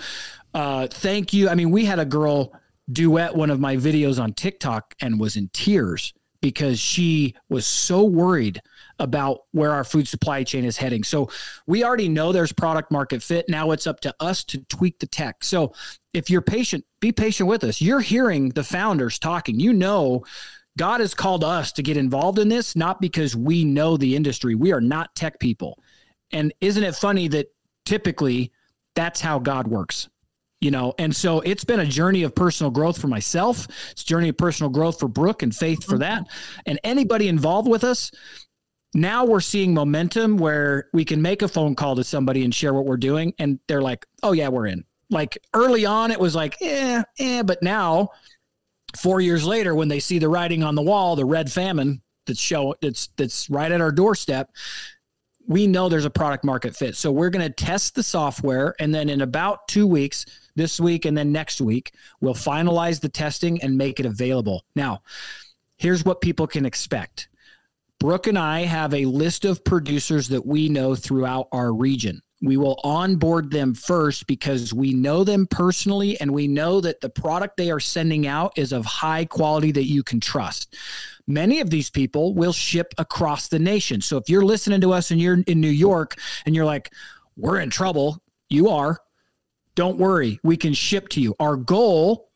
Uh, 0.54 0.88
thank 0.88 1.34
you. 1.34 1.50
I 1.50 1.56
mean, 1.56 1.72
we 1.72 1.86
had 1.86 2.00
a 2.00 2.06
girl 2.06 2.54
duet 2.92 3.36
one 3.36 3.50
of 3.50 3.60
my 3.60 3.76
videos 3.76 4.22
on 4.22 4.34
TikTok 4.34 4.94
and 5.02 5.20
was 5.20 5.36
in 5.36 5.50
tears 5.54 6.14
because 6.42 6.80
she 6.80 7.34
was 7.50 7.66
so 7.66 8.04
worried 8.04 8.62
about 9.00 9.40
where 9.52 9.72
our 9.72 9.84
food 9.84 10.08
supply 10.08 10.44
chain 10.44 10.64
is 10.64 10.78
heading. 10.78 11.04
So 11.04 11.30
we 11.66 11.84
already 11.84 12.08
know 12.08 12.32
there's 12.32 12.54
product 12.54 12.92
market 12.92 13.24
fit. 13.24 13.50
Now 13.50 13.72
it's 13.72 13.88
up 13.88 14.00
to 14.02 14.14
us 14.20 14.44
to 14.46 14.60
tweak 14.66 15.00
the 15.00 15.08
tech. 15.08 15.44
So 15.44 15.74
if 16.14 16.30
you're 16.30 16.44
patient, 16.44 16.86
be 17.00 17.12
patient 17.12 17.50
with 17.50 17.64
us. 17.64 17.82
You're 17.82 18.00
hearing 18.00 18.50
the 18.50 18.64
founders 18.64 19.18
talking. 19.18 19.60
You 19.60 19.74
know, 19.74 20.24
God 20.78 21.00
has 21.00 21.14
called 21.14 21.44
us 21.44 21.72
to 21.74 21.84
get 21.84 21.98
involved 21.98 22.40
in 22.40 22.50
this, 22.50 22.76
not 22.76 23.00
because 23.00 23.36
we 23.36 23.64
know 23.64 23.98
the 23.98 24.16
industry. 24.16 24.56
We 24.56 24.74
are 24.74 24.82
not 24.82 25.16
tech 25.16 25.40
people. 25.40 25.80
And 26.32 26.54
isn't 26.62 26.84
it 26.84 26.96
funny 26.96 27.28
that 27.30 27.48
typically 27.86 28.52
that's 28.96 29.22
how 29.22 29.40
God 29.40 29.68
works? 29.68 30.10
you 30.62 30.72
know 30.72 30.94
and 30.98 31.16
so 31.16 31.42
it's 31.42 31.64
been 31.64 31.82
a 31.82 31.86
journey 31.86 32.24
of 32.24 32.34
personal 32.34 32.72
growth 32.72 33.00
for 33.00 33.08
myself 33.08 33.68
it's 33.92 34.02
a 34.02 34.06
journey 34.06 34.30
of 34.30 34.38
personal 34.38 34.70
growth 34.70 35.00
for 35.00 35.08
brooke 35.08 35.44
and 35.44 35.56
faith 35.56 35.84
for 35.84 35.98
that 35.98 36.26
and 36.66 36.80
anybody 36.84 37.28
involved 37.28 37.68
with 37.68 37.84
us 37.84 38.12
now 38.94 39.26
we're 39.26 39.42
seeing 39.42 39.74
momentum 39.74 40.38
where 40.38 40.90
we 40.94 41.04
can 41.04 41.22
make 41.22 41.42
a 41.42 41.48
phone 41.48 41.76
call 41.76 41.96
to 41.96 42.04
somebody 42.04 42.44
and 42.44 42.56
share 42.56 42.74
what 42.74 42.86
we're 42.86 42.98
doing 42.98 43.34
and 43.38 43.60
they're 43.68 43.82
like 43.82 44.06
oh 44.24 44.32
yeah 44.32 44.48
we're 44.48 44.68
in 44.68 44.84
like 45.10 45.38
early 45.54 45.86
on 45.86 46.10
it 46.10 46.20
was 46.20 46.36
like 46.36 46.56
eh 46.62 47.04
eh 47.20 47.44
but 47.44 47.62
now 47.62 48.10
four 48.98 49.22
years 49.22 49.46
later 49.46 49.76
when 49.76 49.88
they 49.88 50.00
see 50.00 50.20
the 50.20 50.30
writing 50.30 50.64
on 50.64 50.76
the 50.76 50.82
wall 50.82 51.16
the 51.16 51.26
red 51.26 51.52
famine 51.52 52.02
that's 52.26 52.40
show 52.40 52.74
that's 52.82 53.10
that's 53.18 53.50
right 53.50 53.72
at 53.72 53.82
our 53.82 53.92
doorstep 53.92 54.50
we 55.48 55.68
know 55.68 55.90
there's 55.90 56.06
a 56.06 56.10
product 56.10 56.44
market 56.44 56.76
fit. 56.76 56.96
So 56.96 57.12
we're 57.12 57.30
going 57.30 57.46
to 57.46 57.54
test 57.54 57.96
the 57.96 58.04
software. 58.04 58.76
And 58.80 58.94
then 58.94 59.10
in 59.10 59.22
about 59.22 59.68
two 59.68 59.88
weeks, 59.88 60.26
this 60.56 60.80
week 60.80 61.06
and 61.06 61.18
then 61.18 61.32
next 61.32 61.62
week, 61.62 61.94
we'll 62.22 62.34
finalize 62.34 63.00
the 63.00 63.10
testing 63.10 63.62
and 63.62 63.78
make 63.78 64.00
it 64.00 64.06
available. 64.06 64.64
Now, 64.76 65.02
here's 65.78 66.06
what 66.06 66.22
people 66.22 66.48
can 66.48 66.66
expect 66.66 67.30
Brooke 68.00 68.28
and 68.28 68.38
I 68.38 68.62
have 68.62 68.94
a 68.94 69.06
list 69.06 69.46
of 69.46 69.64
producers 69.64 70.28
that 70.30 70.46
we 70.46 70.70
know 70.70 70.96
throughout 70.96 71.48
our 71.52 71.74
region. 71.74 72.22
We 72.46 72.58
will 72.58 72.80
onboard 72.84 73.50
them 73.50 73.74
first 73.74 74.28
because 74.28 74.72
we 74.72 74.94
know 74.94 75.24
them 75.24 75.48
personally 75.48 76.20
and 76.22 76.30
we 76.30 76.48
know 76.48 76.80
that 76.80 77.02
the 77.02 77.10
product 77.10 77.58
they 77.58 77.72
are 77.72 77.80
sending 77.80 78.28
out 78.28 78.54
is 78.56 78.72
of 78.72 78.86
high 78.86 79.26
quality 79.26 79.72
that 79.72 79.86
you 79.86 80.04
can 80.04 80.20
trust. 80.20 80.76
Many 81.26 81.60
of 81.60 81.72
these 81.72 81.90
people 81.90 82.36
will 82.36 82.54
ship 82.54 82.94
across 83.00 83.48
the 83.48 83.58
nation. 83.58 84.00
So 84.00 84.18
if 84.18 84.30
you're 84.30 84.46
listening 84.46 84.80
to 84.82 84.94
us 84.94 85.10
and 85.10 85.20
you're 85.20 85.42
in 85.48 85.60
New 85.60 85.68
York 85.68 86.20
and 86.46 86.56
you're 86.56 86.66
like, 86.66 86.94
we're 87.36 87.60
in 87.60 87.72
trouble, 87.72 88.22
you 88.48 88.70
are. 88.70 89.00
Don't 89.74 89.98
worry, 89.98 90.40
we 90.44 90.56
can 90.56 90.74
ship 90.74 91.10
to 91.10 91.22
you. 91.22 91.36
Our 91.40 91.56
goal 91.56 92.30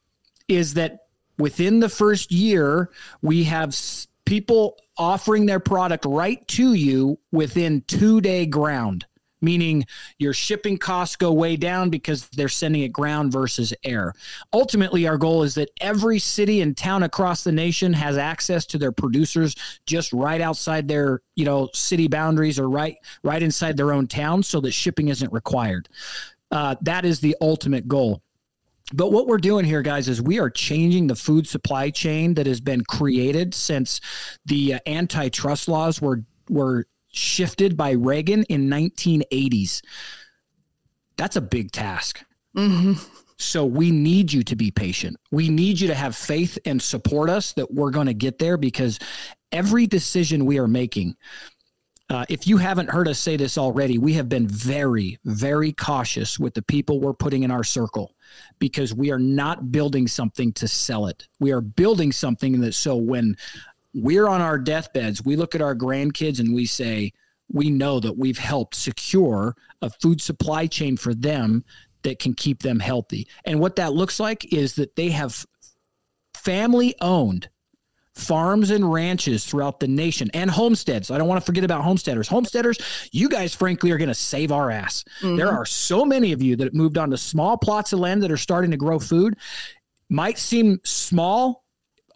is 0.48 0.74
that 0.74 1.02
within 1.38 1.80
the 1.80 1.88
first 1.88 2.32
year, 2.32 2.90
we 3.22 3.44
have 3.44 3.80
people 4.26 4.76
offering 4.98 5.46
their 5.46 5.60
product 5.60 6.04
right 6.06 6.46
to 6.48 6.74
you 6.74 7.20
within 7.32 7.82
two 7.88 8.22
day 8.22 8.48
ground 8.48 9.06
meaning 9.42 9.86
your 10.18 10.34
shipping 10.34 10.78
costs 10.78 11.16
go 11.16 11.32
way 11.32 11.56
down 11.56 11.90
because 11.90 12.28
they're 12.30 12.48
sending 12.48 12.84
it 12.84 12.90
ground 12.90 13.32
versus 13.32 13.74
air. 13.84 14.14
Ultimately, 14.54 15.08
our 15.08 15.18
goal 15.18 15.44
is 15.44 15.56
that 15.56 15.70
every 15.82 16.20
city 16.20 16.62
and 16.62 16.76
town 16.76 17.04
across 17.04 17.44
the 17.44 17.52
nation 17.52 17.94
has 17.94 18.18
access 18.18 18.66
to 18.68 18.78
their 18.78 18.92
producers 18.92 19.56
just 19.86 20.12
right 20.14 20.42
outside 20.42 20.88
their, 20.88 21.22
you 21.36 21.46
know, 21.46 21.70
city 21.74 22.08
boundaries 22.08 22.60
or 22.60 22.70
right 22.70 22.96
right 23.24 23.42
inside 23.44 23.78
their 23.78 23.94
own 23.94 24.08
town 24.08 24.44
so 24.44 24.60
that 24.62 24.72
shipping 24.72 25.10
isn't 25.10 25.32
required. 25.32 25.90
Uh, 26.52 26.76
that 26.82 27.06
is 27.06 27.20
the 27.20 27.36
ultimate 27.42 27.88
goal. 27.88 28.22
But 28.94 29.12
what 29.12 29.28
we're 29.28 29.38
doing 29.38 29.66
here, 29.66 29.84
guys, 29.84 30.08
is 30.10 30.22
we 30.22 30.40
are 30.40 30.50
changing 30.50 31.08
the 31.08 31.16
food 31.16 31.48
supply 31.48 31.92
chain 31.92 32.34
that 32.36 32.48
has 32.48 32.60
been 32.60 32.84
created 32.84 33.54
since 33.54 34.02
the 34.46 34.76
uh, 34.76 34.80
antitrust 34.88 35.68
laws 35.68 36.02
were 36.02 36.24
were 36.50 36.88
shifted 37.12 37.76
by 37.76 37.92
Reagan 37.92 38.44
in 38.44 38.70
1980s. 38.70 39.82
That's 41.18 41.36
a 41.36 41.42
big 41.42 41.72
task. 41.72 42.24
Mm-hmm. 42.56 42.94
So 43.38 43.66
we 43.66 43.90
need 43.90 44.34
you 44.34 44.44
to 44.44 44.56
be 44.56 44.70
patient. 44.70 45.16
We 45.32 45.50
need 45.50 45.80
you 45.80 45.88
to 45.88 45.96
have 45.96 46.16
faith 46.16 46.58
and 46.66 46.82
support 46.82 47.30
us 47.30 47.54
that 47.54 47.74
we're 47.74 47.92
going 47.92 48.08
to 48.08 48.14
get 48.14 48.38
there 48.38 48.58
because 48.58 49.00
every 49.52 49.88
decision 49.88 50.46
we 50.46 50.60
are 50.60 50.68
making, 50.68 51.16
uh, 52.10 52.26
if 52.28 52.48
you 52.48 52.58
haven't 52.58 52.90
heard 52.90 53.08
us 53.08 53.18
say 53.18 53.38
this 53.38 53.58
already, 53.58 53.98
we 53.98 54.14
have 54.14 54.28
been 54.28 54.48
very, 54.48 55.18
very 55.24 55.72
cautious 55.72 56.38
with 56.38 56.54
the 56.54 56.62
people 56.64 57.00
we're 57.00 57.14
putting 57.14 57.44
in 57.44 57.52
our 57.52 57.64
circle 57.64 58.14
because 58.60 58.94
we 58.94 59.12
are 59.12 59.20
not 59.20 59.72
building 59.72 60.08
something 60.08 60.52
to 60.54 60.68
sell 60.68 61.06
it. 61.06 61.28
We 61.40 61.52
are 61.52 61.62
building 61.62 62.12
something 62.12 62.60
that 62.62 62.74
so 62.74 62.98
when 62.98 63.38
we're 63.94 64.28
on 64.28 64.42
our 64.42 64.58
deathbeds. 64.58 65.24
We 65.24 65.36
look 65.36 65.56
at 65.56 65.62
our 65.62 65.76
grandkids 65.76 66.40
and 66.40 66.54
we 66.54 66.66
say, 66.66 67.12
we 67.52 67.70
know 67.70 68.00
that 68.00 68.18
we've 68.18 68.38
helped 68.38 68.76
secure 68.76 69.56
a 69.82 69.90
food 69.90 70.22
supply 70.22 70.68
chain 70.68 70.98
for 70.98 71.14
them 71.14 71.64
that 72.04 72.20
can 72.20 72.34
keep 72.34 72.62
them 72.62 72.80
healthy. 72.80 73.28
And 73.46 73.60
what 73.60 73.76
that 73.78 73.94
looks 73.94 74.20
like 74.20 74.54
is 74.54 74.76
that 74.76 74.96
they 74.96 75.10
have 75.10 75.46
family 76.34 76.96
owned 77.02 77.50
farms 78.16 78.70
and 78.70 78.92
ranches 78.92 79.46
throughout 79.46 79.80
the 79.80 79.88
nation 79.88 80.30
and 80.34 80.52
homesteads. 80.52 81.10
I 81.10 81.18
don't 81.18 81.28
want 81.28 81.42
to 81.42 81.46
forget 81.46 81.64
about 81.64 81.84
homesteaders. 81.84 82.28
Homesteaders, 82.28 82.78
you 83.12 83.30
guys, 83.30 83.56
frankly, 83.56 83.92
are 83.92 83.98
going 83.98 84.10
to 84.10 84.14
save 84.14 84.52
our 84.52 84.70
ass. 84.70 85.04
Mm-hmm. 85.22 85.38
There 85.38 85.50
are 85.50 85.66
so 85.66 86.06
many 86.06 86.32
of 86.32 86.42
you 86.42 86.56
that 86.58 86.66
have 86.66 86.74
moved 86.74 86.98
on 86.98 87.10
to 87.12 87.18
small 87.18 87.58
plots 87.58 87.94
of 87.94 88.00
land 88.00 88.22
that 88.24 88.32
are 88.32 88.38
starting 88.38 88.72
to 88.72 88.78
grow 88.78 89.00
food. 89.00 89.38
Might 90.10 90.38
seem 90.38 90.80
small 90.84 91.64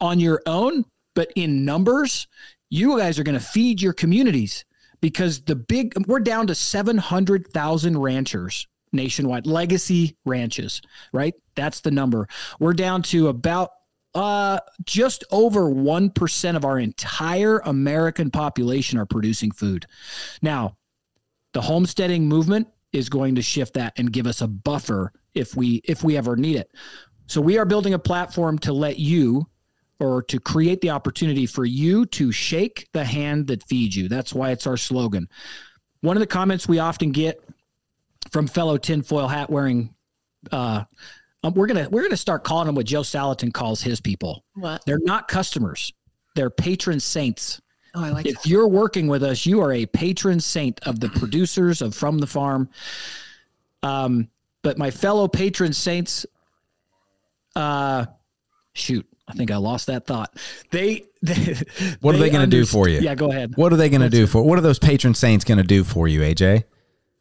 on 0.02 0.20
your 0.20 0.42
own, 0.46 0.86
but 1.14 1.32
in 1.36 1.66
numbers, 1.66 2.28
you 2.70 2.98
guys 2.98 3.20
are 3.20 3.24
going 3.24 3.38
to 3.38 3.46
feed 3.46 3.82
your 3.82 3.94
communities 3.94 4.66
because 5.02 5.42
the 5.42 5.56
big, 5.56 5.94
we're 6.08 6.20
down 6.20 6.48
to 6.48 6.56
700,000 6.56 7.98
ranchers 7.98 8.68
nationwide, 8.94 9.48
legacy 9.48 10.16
ranches, 10.24 10.82
right? 11.12 11.34
That's 11.56 11.82
the 11.82 11.92
number. 11.92 12.28
We're 12.60 12.74
down 12.74 13.02
to 13.04 13.28
about 13.28 13.72
uh, 14.16 14.60
just 14.86 15.24
over 15.32 15.64
1% 15.64 16.56
of 16.56 16.66
our 16.66 16.80
entire 16.80 17.60
American 17.66 18.30
population 18.30 19.00
are 19.00 19.06
producing 19.06 19.52
food. 19.52 19.86
Now, 20.42 20.78
the 21.54 21.62
homesteading 21.62 22.28
movement 22.28 22.68
is 22.92 23.10
going 23.10 23.36
to 23.36 23.42
shift 23.42 23.74
that 23.74 23.94
and 23.98 24.14
give 24.14 24.28
us 24.28 24.42
a 24.42 24.48
buffer 24.48 25.12
if 25.34 25.56
we 25.56 25.82
if 25.86 26.04
we 26.04 26.16
ever 26.16 26.36
need 26.36 26.58
it. 26.58 26.70
So 27.28 27.42
we 27.42 27.58
are 27.58 27.66
building 27.66 27.96
a 27.96 28.00
platform 28.00 28.60
to 28.60 28.74
let 28.74 29.00
you 29.00 29.48
or 30.00 30.24
to 30.24 30.40
create 30.40 30.82
the 30.82 30.90
opportunity 30.90 31.46
for 31.46 31.66
you 31.66 32.06
to 32.08 32.32
shake 32.32 32.88
the 32.94 33.04
hand 33.04 33.48
that 33.48 33.64
feeds 33.68 33.96
you. 33.96 34.10
That's 34.10 34.34
why 34.34 34.52
it's 34.52 34.68
our 34.68 34.78
slogan. 34.78 35.28
One 36.02 36.18
of 36.18 36.22
the 36.22 36.28
comments 36.28 36.68
we 36.68 36.80
often 36.80 37.12
get 37.12 37.42
from 38.32 38.48
fellow 38.48 38.78
tinfoil 38.78 39.28
hat 39.28 39.50
wearing, 39.50 39.94
uh, 40.52 40.84
um, 41.44 41.54
we're 41.54 41.68
gonna 41.68 41.88
we're 41.90 42.04
gonna 42.04 42.18
start 42.18 42.44
calling 42.44 42.68
them 42.68 42.76
what 42.76 42.86
Joel 42.86 43.04
Salatin 43.04 43.54
calls 43.54 43.82
his 43.82 44.02
people. 44.02 44.44
What? 44.56 44.84
They're 44.86 45.00
not 45.00 45.28
customers; 45.28 45.94
they're 46.36 46.50
patron 46.50 47.00
saints. 47.00 47.62
Oh, 47.96 48.04
I 48.04 48.10
like. 48.10 48.26
If 48.26 48.42
that. 48.42 48.48
you're 48.48 48.68
working 48.68 49.08
with 49.08 49.24
us, 49.24 49.46
you 49.46 49.62
are 49.62 49.74
a 49.74 49.86
patron 49.86 50.40
saint 50.40 50.80
of 50.88 51.00
the 51.00 51.10
producers 51.10 51.82
of 51.82 51.94
From 51.94 52.18
the 52.18 52.28
Farm. 52.28 52.70
Um, 53.84 54.30
but 54.62 54.78
my 54.78 54.90
fellow 54.90 55.28
patron 55.28 55.74
saints, 55.74 56.26
uh, 57.56 58.06
shoot, 58.74 59.06
I 59.34 59.36
think 59.36 59.52
I 59.52 59.58
lost 59.58 59.88
that 59.88 60.06
thought. 60.06 60.38
They, 60.70 61.06
they 61.22 61.58
what 62.02 62.16
are 62.16 62.20
they, 62.20 62.30
going 62.30 62.48
to 62.48 62.56
do 62.56 62.66
for 62.66 62.88
you? 62.88 63.00
Yeah, 63.00 63.16
go 63.16 63.32
ahead. 63.32 63.54
What 63.56 63.74
are 63.74 63.78
they 63.78 63.90
going 63.90 64.02
to 64.02 64.10
do 64.10 64.28
for? 64.28 64.44
What 64.44 64.60
are 64.60 64.62
those 64.62 64.80
patron 64.80 65.16
saints 65.16 65.44
going 65.44 65.58
to 65.58 65.64
do 65.64 65.84
for 65.84 66.08
you, 66.08 66.22
AJ? 66.22 66.64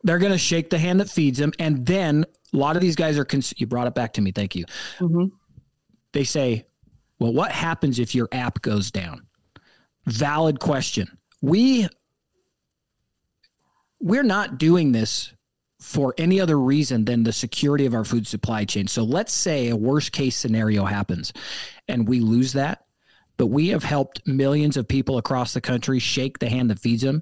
They're 0.03 0.19
going 0.19 0.33
to 0.33 0.39
shake 0.39 0.71
the 0.71 0.79
hand 0.79 1.01
that 1.01 1.09
feeds 1.09 1.39
them, 1.39 1.53
and 1.59 1.87
then 1.87 2.27
a 2.53 2.57
lot 2.57 2.77
of 2.77 2.83
these 2.83 2.97
guys 2.97 3.19
are. 3.19 3.25
Cons- 3.25 3.55
you 3.57 3.67
brought 3.67 3.87
it 3.87 3.95
back 3.95 4.13
to 4.15 4.21
me. 4.21 4.33
Thank 4.33 4.55
you. 4.55 4.65
Mm-hmm. 4.99 5.27
They 6.13 6.25
say, 6.25 6.67
Well, 7.19 7.33
what 7.33 7.53
happens 7.53 7.99
if 7.99 8.15
your 8.15 8.29
app 8.33 8.61
goes 8.63 8.91
down? 8.91 9.27
Valid 10.07 10.59
question. 10.59 11.19
We 11.41 11.89
we're 14.01 14.25
not 14.25 14.59
doing 14.59 14.93
this 14.93 15.33
for 15.83 16.15
any 16.17 16.41
other 16.41 16.59
reason 16.61 17.05
than 17.05 17.25
the 17.25 17.33
security 17.33 17.87
of 17.87 17.95
our 17.95 18.05
food 18.05 18.27
supply 18.27 18.65
chain. 18.65 18.87
So 18.87 19.03
let's 19.03 19.33
say 19.33 19.69
a 19.69 19.77
worst 19.77 20.13
case 20.13 20.37
scenario 20.37 20.85
happens 20.85 21.33
and 21.89 22.09
we 22.09 22.21
lose 22.21 22.53
that, 22.53 22.85
but 23.37 23.47
we 23.49 23.69
have 23.69 23.83
helped 23.83 24.27
millions 24.27 24.77
of 24.77 24.87
people 24.87 25.19
across 25.19 25.53
the 25.53 25.61
country 25.61 25.99
shake 25.99 26.39
the 26.39 26.49
hand 26.49 26.71
that 26.71 26.79
feeds 26.79 27.03
them. 27.03 27.21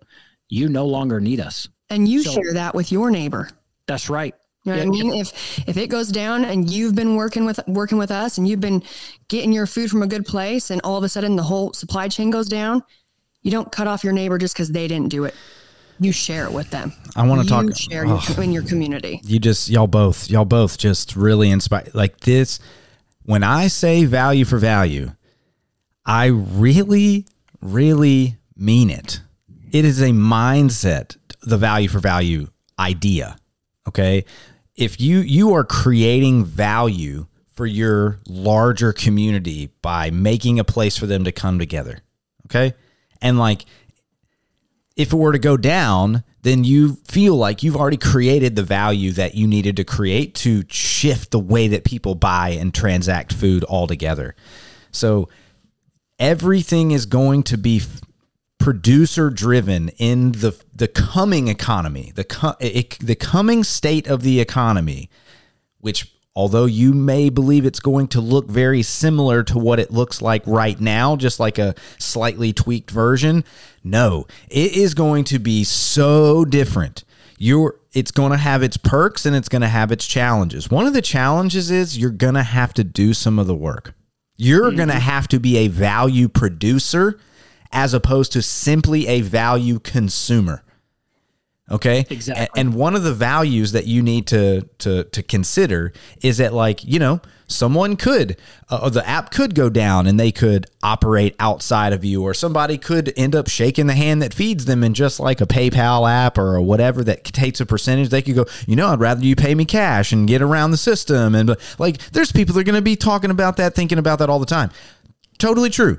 You 0.49 0.69
no 0.69 0.87
longer 0.87 1.21
need 1.21 1.41
us. 1.41 1.69
And 1.89 2.07
you 2.07 2.23
So- 2.23 2.33
share 2.35 2.53
that 2.55 2.75
with 2.75 2.93
your 2.93 3.11
neighbor. 3.11 3.49
That's 3.87 4.11
right. 4.11 4.35
You 4.65 4.73
know 4.73 4.79
what 4.79 4.83
I 4.83 4.85
Yeah, 4.99 5.03
mean? 5.05 5.15
If 5.15 5.69
if 5.69 5.77
it 5.79 5.87
goes 5.89 6.09
down 6.09 6.45
and 6.45 6.69
you've 6.71 6.95
been 6.95 7.17
working 7.17 7.47
with 7.47 7.61
working 7.67 7.97
with 7.97 8.11
us 8.11 8.37
and 8.37 8.47
you've 8.47 8.61
been 8.61 8.83
getting 9.29 9.55
your 9.55 9.67
food 9.67 9.91
from 9.91 10.03
a 10.03 10.07
good 10.07 10.27
place 10.27 10.71
and 10.71 10.83
all 10.85 10.99
of 10.99 11.03
a 11.03 11.09
sudden 11.09 11.35
the 11.35 11.43
whole 11.43 11.73
supply 11.73 12.09
chain 12.09 12.29
goes 12.31 12.47
down, 12.47 12.83
you 13.43 13.51
don't 13.51 13.73
cut 13.73 13.87
off 13.87 14.05
your 14.05 14.13
neighbor 14.13 14.37
just 14.37 14.53
because 14.55 14.69
they 14.71 14.87
didn't 14.87 15.09
do 15.09 15.25
it. 15.25 15.35
You 16.01 16.13
share 16.13 16.47
it 16.47 16.53
with 16.53 16.71
them. 16.71 16.93
I 17.15 17.27
want 17.27 17.43
to 17.43 17.49
talk. 17.49 17.77
share 17.77 18.07
your, 18.07 18.21
in 18.43 18.53
your 18.53 18.63
community. 18.63 19.21
you 19.25 19.39
just 19.39 19.69
y'all 19.69 19.87
both 19.87 20.31
y'all 20.31 20.45
both 20.45 20.79
just 20.79 21.15
really 21.15 21.51
inspire 21.51 21.87
like 21.93 22.21
this 22.21 22.59
when 23.25 23.43
i 23.43 23.67
say 23.67 24.05
value 24.05 24.45
for 24.45 24.59
value 24.59 25.11
i 26.07 26.27
really 26.27 27.27
really 27.61 28.37
mean 28.57 28.91
it 28.91 29.21
it 29.73 29.85
is 29.85 30.01
a 30.01 30.11
mindset 30.11 31.17
the 31.43 31.59
value 31.59 31.89
for 31.89 31.99
value 31.99 32.47
idea 32.79 33.37
okay 33.87 34.25
if 34.77 35.01
you 35.01 35.19
you 35.19 35.53
are 35.53 35.65
creating 35.65 36.45
value 36.45 37.27
for 37.55 37.67
your 37.67 38.19
larger 38.27 38.93
community 38.93 39.71
by 39.83 40.11
making 40.11 40.59
a 40.59 40.65
place 40.65 40.97
for 40.97 41.07
them 41.07 41.25
to 41.25 41.33
come 41.33 41.59
together 41.59 42.01
okay 42.47 42.75
and 43.21 43.39
like 43.39 43.67
if 44.97 45.13
it 45.13 45.17
were 45.17 45.33
to 45.33 45.39
go 45.39 45.57
down, 45.57 46.25
then 46.43 46.65
you 46.65 46.95
feel 47.07 47.37
like 47.37 47.63
you've 47.63 47.77
already 47.77 47.97
created 47.97 48.57
the 48.57 48.63
value 48.63 49.13
that 49.13 49.35
you 49.35 49.47
needed 49.47 49.77
to 49.77 49.85
create 49.85 50.35
to 50.35 50.65
shift 50.69 51.31
the 51.31 51.39
way 51.39 51.69
that 51.69 51.85
people 51.85 52.15
buy 52.15 52.51
and 52.51 52.73
transact 52.73 53.33
food 53.33 53.65
altogether. 53.65 54.35
So 54.91 55.29
everything 56.19 56.91
is 56.91 57.07
going 57.07 57.43
to 57.45 57.59
be 57.59 57.83
producer 58.59 59.31
driven 59.31 59.89
in 59.91 60.33
the 60.33 60.55
the 60.75 60.89
coming 60.89 61.49
economy, 61.49 62.13
the 62.15 62.25
co- 62.25 62.57
it, 62.61 62.99
the 63.01 63.17
coming 63.17 63.65
state 63.65 64.07
of 64.07 64.23
the 64.23 64.41
economy, 64.41 65.11
which 65.79 66.13
although 66.35 66.65
you 66.65 66.93
may 66.93 67.29
believe 67.29 67.67
it's 67.67 67.81
going 67.81 68.09
to 68.09 68.21
look 68.21 68.49
very 68.49 68.83
similar 68.83 69.43
to 69.43 69.59
what 69.59 69.81
it 69.81 69.91
looks 69.91 70.23
like 70.23 70.43
right 70.47 70.81
now, 70.81 71.17
just 71.17 71.41
like 71.41 71.59
a 71.59 71.75
slightly 71.99 72.53
tweaked 72.53 72.91
version, 72.91 73.45
no, 73.83 74.27
it 74.49 74.73
is 74.73 74.95
going 74.95 75.25
to 75.25 75.39
be 75.39 75.65
so 75.65 76.45
different. 76.45 77.05
You're 77.39 77.77
it's 77.93 78.13
going 78.13 78.31
to 78.31 78.39
have 78.39 78.63
its 78.63 78.77
perks 78.77 79.27
and 79.27 79.35
it's 79.35 79.49
going 79.49 79.63
to 79.63 79.69
have 79.69 79.91
its 79.91 80.07
challenges. 80.07 80.71
One 80.71 80.87
of 80.87 80.93
the 80.93 81.03
challenges 81.03 81.71
is 81.71 81.99
you're 81.99 82.11
going 82.11 82.35
to 82.35 82.43
have 82.43 82.73
to 82.75 82.85
do 82.85 83.15
some 83.15 83.39
of 83.39 83.47
the 83.47 83.55
work. 83.55 83.95
You're 84.37 84.69
mm-hmm. 84.69 84.77
going 84.77 84.89
to 84.91 84.95
have 84.95 85.27
to 85.29 85.41
be 85.41 85.57
a 85.59 85.69
value 85.69 86.29
producer 86.29 87.19
as 87.73 87.95
opposed 87.95 88.33
to 88.33 88.43
simply 88.43 89.07
a 89.07 89.21
value 89.21 89.79
consumer. 89.79 90.63
Okay. 91.71 92.05
Exactly. 92.11 92.49
And 92.61 92.75
one 92.75 92.97
of 92.97 93.05
the 93.05 93.15
values 93.15 93.73
that 93.73 93.87
you 93.87 94.03
need 94.03 94.27
to 94.29 94.63
to 94.79 95.05
to 95.05 95.23
consider 95.23 95.93
is 96.23 96.39
that 96.39 96.53
like 96.53 96.85
you 96.85 96.99
know 96.99 97.21
someone 97.47 97.97
could 97.97 98.37
uh, 98.69 98.89
the 98.89 99.07
app 99.09 99.31
could 99.31 99.55
go 99.55 99.69
down 99.69 100.07
and 100.07 100.19
they 100.19 100.33
could 100.33 100.67
operate 100.83 101.35
outside 101.39 101.93
of 101.93 102.05
you 102.05 102.23
or 102.23 102.33
somebody 102.35 102.79
could 102.79 103.13
end 103.17 103.35
up 103.35 103.49
shaking 103.49 103.87
the 103.87 103.95
hand 103.95 104.23
that 104.23 104.33
feeds 104.33 104.65
them 104.65 104.83
and 104.83 104.95
just 104.95 105.21
like 105.21 105.41
a 105.41 105.47
PayPal 105.47 106.11
app 106.11 106.39
or 106.39 106.61
whatever 106.61 107.05
that 107.05 107.25
takes 107.25 107.61
a 107.61 107.67
percentage 107.67 108.09
they 108.09 108.23
could 108.23 108.35
go 108.35 108.47
you 108.67 108.77
know 108.77 108.89
I'd 108.89 109.01
rather 109.01 109.25
you 109.25 109.37
pay 109.37 109.55
me 109.55 109.65
cash 109.65 110.13
and 110.13 110.27
get 110.27 110.43
around 110.43 110.71
the 110.71 110.77
system 110.77 111.35
and 111.35 111.57
like 111.79 111.99
there's 112.11 112.33
people 112.33 112.55
that 112.55 112.61
are 112.61 112.65
going 112.65 112.75
to 112.75 112.83
be 112.83 112.97
talking 112.97 113.31
about 113.31 113.57
that 113.59 113.75
thinking 113.75 113.99
about 113.99 114.21
that 114.21 114.31
all 114.31 114.39
the 114.39 114.47
time 114.47 114.71
totally 115.39 115.71
true 115.71 115.99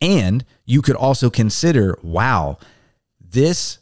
and 0.00 0.44
you 0.64 0.82
could 0.82 0.96
also 0.96 1.28
consider 1.30 1.98
wow 2.02 2.58
this 3.20 3.78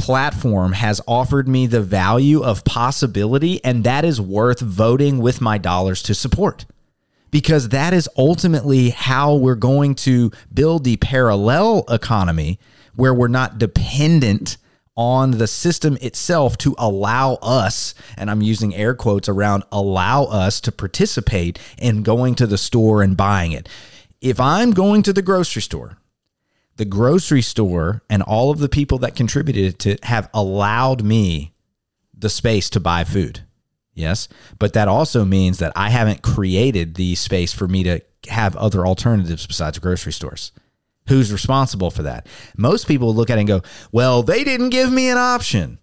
platform 0.00 0.72
has 0.72 1.00
offered 1.06 1.46
me 1.46 1.66
the 1.66 1.82
value 1.82 2.42
of 2.42 2.64
possibility, 2.64 3.62
and 3.64 3.84
that 3.84 4.04
is 4.04 4.20
worth 4.20 4.60
voting 4.60 5.18
with 5.18 5.40
my 5.40 5.58
dollars 5.58 6.02
to 6.02 6.14
support. 6.14 6.64
Because 7.30 7.68
that 7.68 7.94
is 7.94 8.08
ultimately 8.16 8.90
how 8.90 9.36
we're 9.36 9.54
going 9.54 9.94
to 9.96 10.32
build 10.52 10.82
the 10.82 10.96
parallel 10.96 11.84
economy 11.88 12.58
where 12.96 13.14
we're 13.14 13.28
not 13.28 13.58
dependent 13.58 14.56
on 14.96 15.32
the 15.32 15.46
system 15.46 15.96
itself 16.00 16.58
to 16.58 16.74
allow 16.76 17.34
us, 17.34 17.94
and 18.16 18.30
I'm 18.30 18.42
using 18.42 18.74
air 18.74 18.94
quotes 18.94 19.28
around 19.28 19.64
allow 19.70 20.24
us 20.24 20.60
to 20.62 20.72
participate 20.72 21.58
in 21.78 22.02
going 22.02 22.34
to 22.36 22.46
the 22.46 22.58
store 22.58 23.02
and 23.02 23.16
buying 23.16 23.52
it. 23.52 23.68
If 24.20 24.40
I'm 24.40 24.72
going 24.72 25.02
to 25.04 25.12
the 25.12 25.22
grocery 25.22 25.62
store 25.62 25.96
the 26.80 26.86
grocery 26.86 27.42
store 27.42 28.00
and 28.08 28.22
all 28.22 28.50
of 28.50 28.58
the 28.58 28.68
people 28.68 28.96
that 28.96 29.14
contributed 29.14 29.78
to 29.78 29.98
have 30.02 30.30
allowed 30.32 31.04
me 31.04 31.52
the 32.16 32.30
space 32.30 32.70
to 32.70 32.80
buy 32.80 33.04
food. 33.04 33.40
Yes. 33.92 34.28
But 34.58 34.72
that 34.72 34.88
also 34.88 35.26
means 35.26 35.58
that 35.58 35.74
I 35.76 35.90
haven't 35.90 36.22
created 36.22 36.94
the 36.94 37.16
space 37.16 37.52
for 37.52 37.68
me 37.68 37.82
to 37.82 38.00
have 38.28 38.56
other 38.56 38.86
alternatives 38.86 39.46
besides 39.46 39.78
grocery 39.78 40.14
stores. 40.14 40.52
Who's 41.08 41.30
responsible 41.30 41.90
for 41.90 42.02
that? 42.04 42.26
Most 42.56 42.88
people 42.88 43.14
look 43.14 43.28
at 43.28 43.36
it 43.36 43.42
and 43.42 43.48
go, 43.48 43.60
well, 43.92 44.22
they 44.22 44.42
didn't 44.42 44.70
give 44.70 44.90
me 44.90 45.10
an 45.10 45.18
option. 45.18 45.79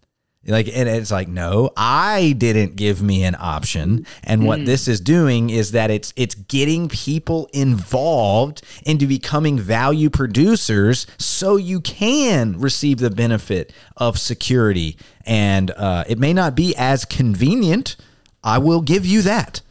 Like, 0.48 0.70
and 0.74 0.88
it's 0.88 1.12
like, 1.12 1.28
no, 1.28 1.72
I 1.76 2.34
didn't 2.38 2.78
give 2.78 3.02
me 3.02 3.24
an 3.24 3.36
option. 3.38 4.06
And 4.24 4.46
what 4.46 4.66
this 4.66 4.88
is 4.88 5.02
doing 5.02 5.50
is 5.50 5.72
that 5.72 5.92
it's 5.92 6.14
it's 6.16 6.36
getting 6.36 6.88
people 6.88 7.50
involved 7.52 8.62
into 8.86 9.08
becoming 9.08 9.60
value 9.60 10.10
producers, 10.10 11.06
so 11.18 11.58
you 11.58 11.82
can 11.82 12.60
receive 12.60 13.00
the 13.00 13.10
benefit 13.10 13.74
of 13.98 14.18
security. 14.18 14.98
And 15.26 15.72
uh, 15.72 16.06
it 16.08 16.18
may 16.18 16.32
not 16.32 16.56
be 16.56 16.74
as 16.78 17.04
convenient. 17.04 17.98
I 18.44 18.60
will 18.60 18.82
give 18.82 19.06
you 19.06 19.22
that 19.24 19.62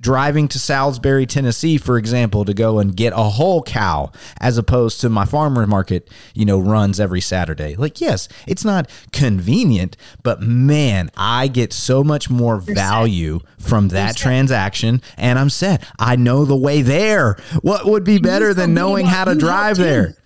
driving 0.00 0.48
to 0.48 0.58
Salisbury, 0.58 1.26
Tennessee, 1.26 1.76
for 1.76 1.98
example, 1.98 2.44
to 2.44 2.54
go 2.54 2.78
and 2.78 2.96
get 2.96 3.12
a 3.12 3.22
whole 3.22 3.62
cow 3.62 4.10
as 4.40 4.58
opposed 4.58 5.00
to 5.02 5.08
my 5.08 5.24
farmer 5.24 5.66
market, 5.66 6.08
you 6.34 6.44
know, 6.44 6.58
runs 6.58 6.98
every 6.98 7.20
Saturday. 7.20 7.76
Like, 7.76 8.00
yes, 8.00 8.28
it's 8.46 8.64
not 8.64 8.90
convenient, 9.12 9.96
but 10.22 10.40
man, 10.40 11.10
I 11.16 11.48
get 11.48 11.72
so 11.72 12.02
much 12.02 12.30
more 12.30 12.56
value 12.58 13.40
from 13.58 13.88
that 13.88 14.16
transaction 14.16 15.02
and 15.16 15.38
I'm 15.38 15.50
set. 15.50 15.84
I 15.98 16.16
know 16.16 16.44
the 16.44 16.56
way 16.56 16.82
there. 16.82 17.36
What 17.62 17.84
would 17.84 18.04
be 18.04 18.18
better 18.18 18.54
than 18.54 18.74
knowing 18.74 19.06
how 19.06 19.24
to 19.24 19.34
drive 19.34 19.76
there? 19.76 20.16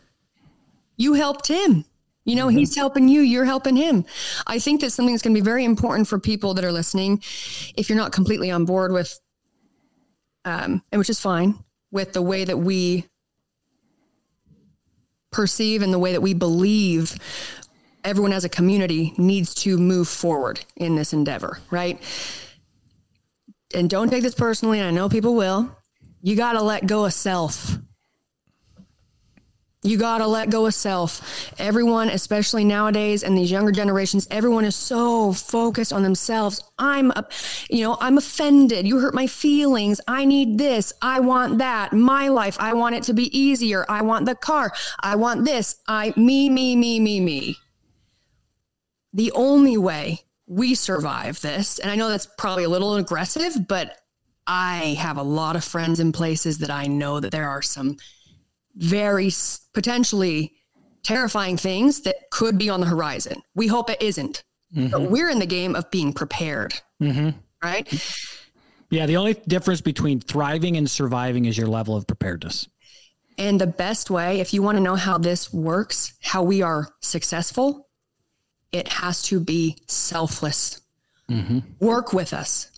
You 0.96 1.14
helped 1.14 1.48
him. 1.48 1.84
You 2.24 2.36
know, 2.36 2.46
mm-hmm. 2.46 2.58
he's 2.58 2.74
helping 2.74 3.08
you, 3.08 3.20
you're 3.20 3.44
helping 3.44 3.76
him. 3.76 4.06
I 4.46 4.58
think 4.58 4.80
that 4.80 4.90
something 4.90 5.14
that's 5.14 5.22
going 5.22 5.34
to 5.34 5.40
be 5.40 5.44
very 5.44 5.64
important 5.64 6.08
for 6.08 6.18
people 6.18 6.54
that 6.54 6.64
are 6.64 6.72
listening, 6.72 7.22
if 7.76 7.90
you're 7.90 7.98
not 7.98 8.12
completely 8.12 8.50
on 8.50 8.64
board 8.64 8.92
with, 8.92 9.20
um, 10.44 10.82
and 10.90 10.98
which 10.98 11.10
is 11.10 11.20
fine, 11.20 11.58
with 11.90 12.12
the 12.12 12.22
way 12.22 12.44
that 12.44 12.56
we 12.56 13.06
perceive 15.30 15.82
and 15.82 15.92
the 15.92 15.98
way 15.98 16.12
that 16.12 16.20
we 16.20 16.34
believe 16.34 17.16
everyone 18.04 18.32
as 18.32 18.44
a 18.44 18.48
community 18.48 19.14
needs 19.16 19.54
to 19.54 19.76
move 19.76 20.08
forward 20.08 20.64
in 20.76 20.94
this 20.94 21.12
endeavor, 21.12 21.58
right? 21.70 22.00
And 23.74 23.90
don't 23.90 24.10
take 24.10 24.22
this 24.22 24.34
personally, 24.34 24.78
and 24.78 24.86
I 24.86 24.90
know 24.90 25.08
people 25.08 25.34
will. 25.34 25.76
You 26.22 26.36
got 26.36 26.52
to 26.52 26.62
let 26.62 26.86
go 26.86 27.04
of 27.04 27.12
self. 27.12 27.76
You 29.86 29.98
got 29.98 30.18
to 30.18 30.26
let 30.26 30.48
go 30.48 30.64
of 30.64 30.72
self. 30.72 31.52
Everyone, 31.58 32.08
especially 32.08 32.64
nowadays 32.64 33.22
and 33.22 33.36
these 33.36 33.50
younger 33.50 33.70
generations, 33.70 34.26
everyone 34.30 34.64
is 34.64 34.74
so 34.74 35.34
focused 35.34 35.92
on 35.92 36.02
themselves. 36.02 36.62
I'm, 36.78 37.12
you 37.68 37.82
know, 37.82 37.98
I'm 38.00 38.16
offended. 38.16 38.88
You 38.88 38.98
hurt 38.98 39.14
my 39.14 39.26
feelings. 39.26 40.00
I 40.08 40.24
need 40.24 40.56
this. 40.56 40.94
I 41.02 41.20
want 41.20 41.58
that. 41.58 41.92
My 41.92 42.28
life. 42.28 42.56
I 42.58 42.72
want 42.72 42.94
it 42.94 43.02
to 43.04 43.12
be 43.12 43.38
easier. 43.38 43.84
I 43.86 44.00
want 44.00 44.24
the 44.24 44.34
car. 44.34 44.72
I 45.00 45.16
want 45.16 45.44
this. 45.44 45.76
I, 45.86 46.14
me, 46.16 46.48
me, 46.48 46.76
me, 46.76 46.98
me, 46.98 47.20
me. 47.20 47.58
The 49.12 49.32
only 49.32 49.76
way 49.76 50.22
we 50.46 50.74
survive 50.74 51.42
this, 51.42 51.78
and 51.78 51.90
I 51.90 51.96
know 51.96 52.08
that's 52.08 52.28
probably 52.38 52.64
a 52.64 52.70
little 52.70 52.96
aggressive, 52.96 53.68
but 53.68 53.98
I 54.46 54.96
have 54.98 55.18
a 55.18 55.22
lot 55.22 55.56
of 55.56 55.64
friends 55.64 56.00
in 56.00 56.10
places 56.10 56.58
that 56.58 56.70
I 56.70 56.86
know 56.86 57.20
that 57.20 57.32
there 57.32 57.48
are 57.48 57.62
some 57.62 57.98
very 58.76 59.30
potentially 59.72 60.52
terrifying 61.02 61.56
things 61.56 62.00
that 62.02 62.16
could 62.30 62.58
be 62.58 62.68
on 62.70 62.80
the 62.80 62.86
horizon. 62.86 63.42
We 63.54 63.66
hope 63.66 63.90
it 63.90 64.00
isn't. 64.02 64.42
But 64.72 65.02
we're 65.02 65.30
in 65.30 65.38
the 65.38 65.46
game 65.46 65.76
of 65.76 65.88
being 65.92 66.12
prepared, 66.12 66.74
Mm-hmm. 67.00 67.30
right? 67.62 67.86
Yeah, 68.90 69.06
the 69.06 69.16
only 69.16 69.34
difference 69.34 69.80
between 69.80 70.20
thriving 70.20 70.76
and 70.76 70.90
surviving 70.90 71.44
is 71.44 71.56
your 71.56 71.68
level 71.68 71.94
of 71.96 72.06
preparedness. 72.06 72.68
And 73.38 73.60
the 73.60 73.66
best 73.66 74.10
way, 74.10 74.40
if 74.40 74.52
you 74.54 74.62
want 74.62 74.76
to 74.78 74.82
know 74.82 74.94
how 74.96 75.18
this 75.18 75.52
works, 75.52 76.14
how 76.22 76.42
we 76.42 76.62
are 76.62 76.88
successful, 77.00 77.88
it 78.72 78.88
has 78.88 79.22
to 79.24 79.38
be 79.40 79.78
selfless. 79.88 80.80
Work 81.80 82.12
with 82.12 82.32
us. 82.32 82.70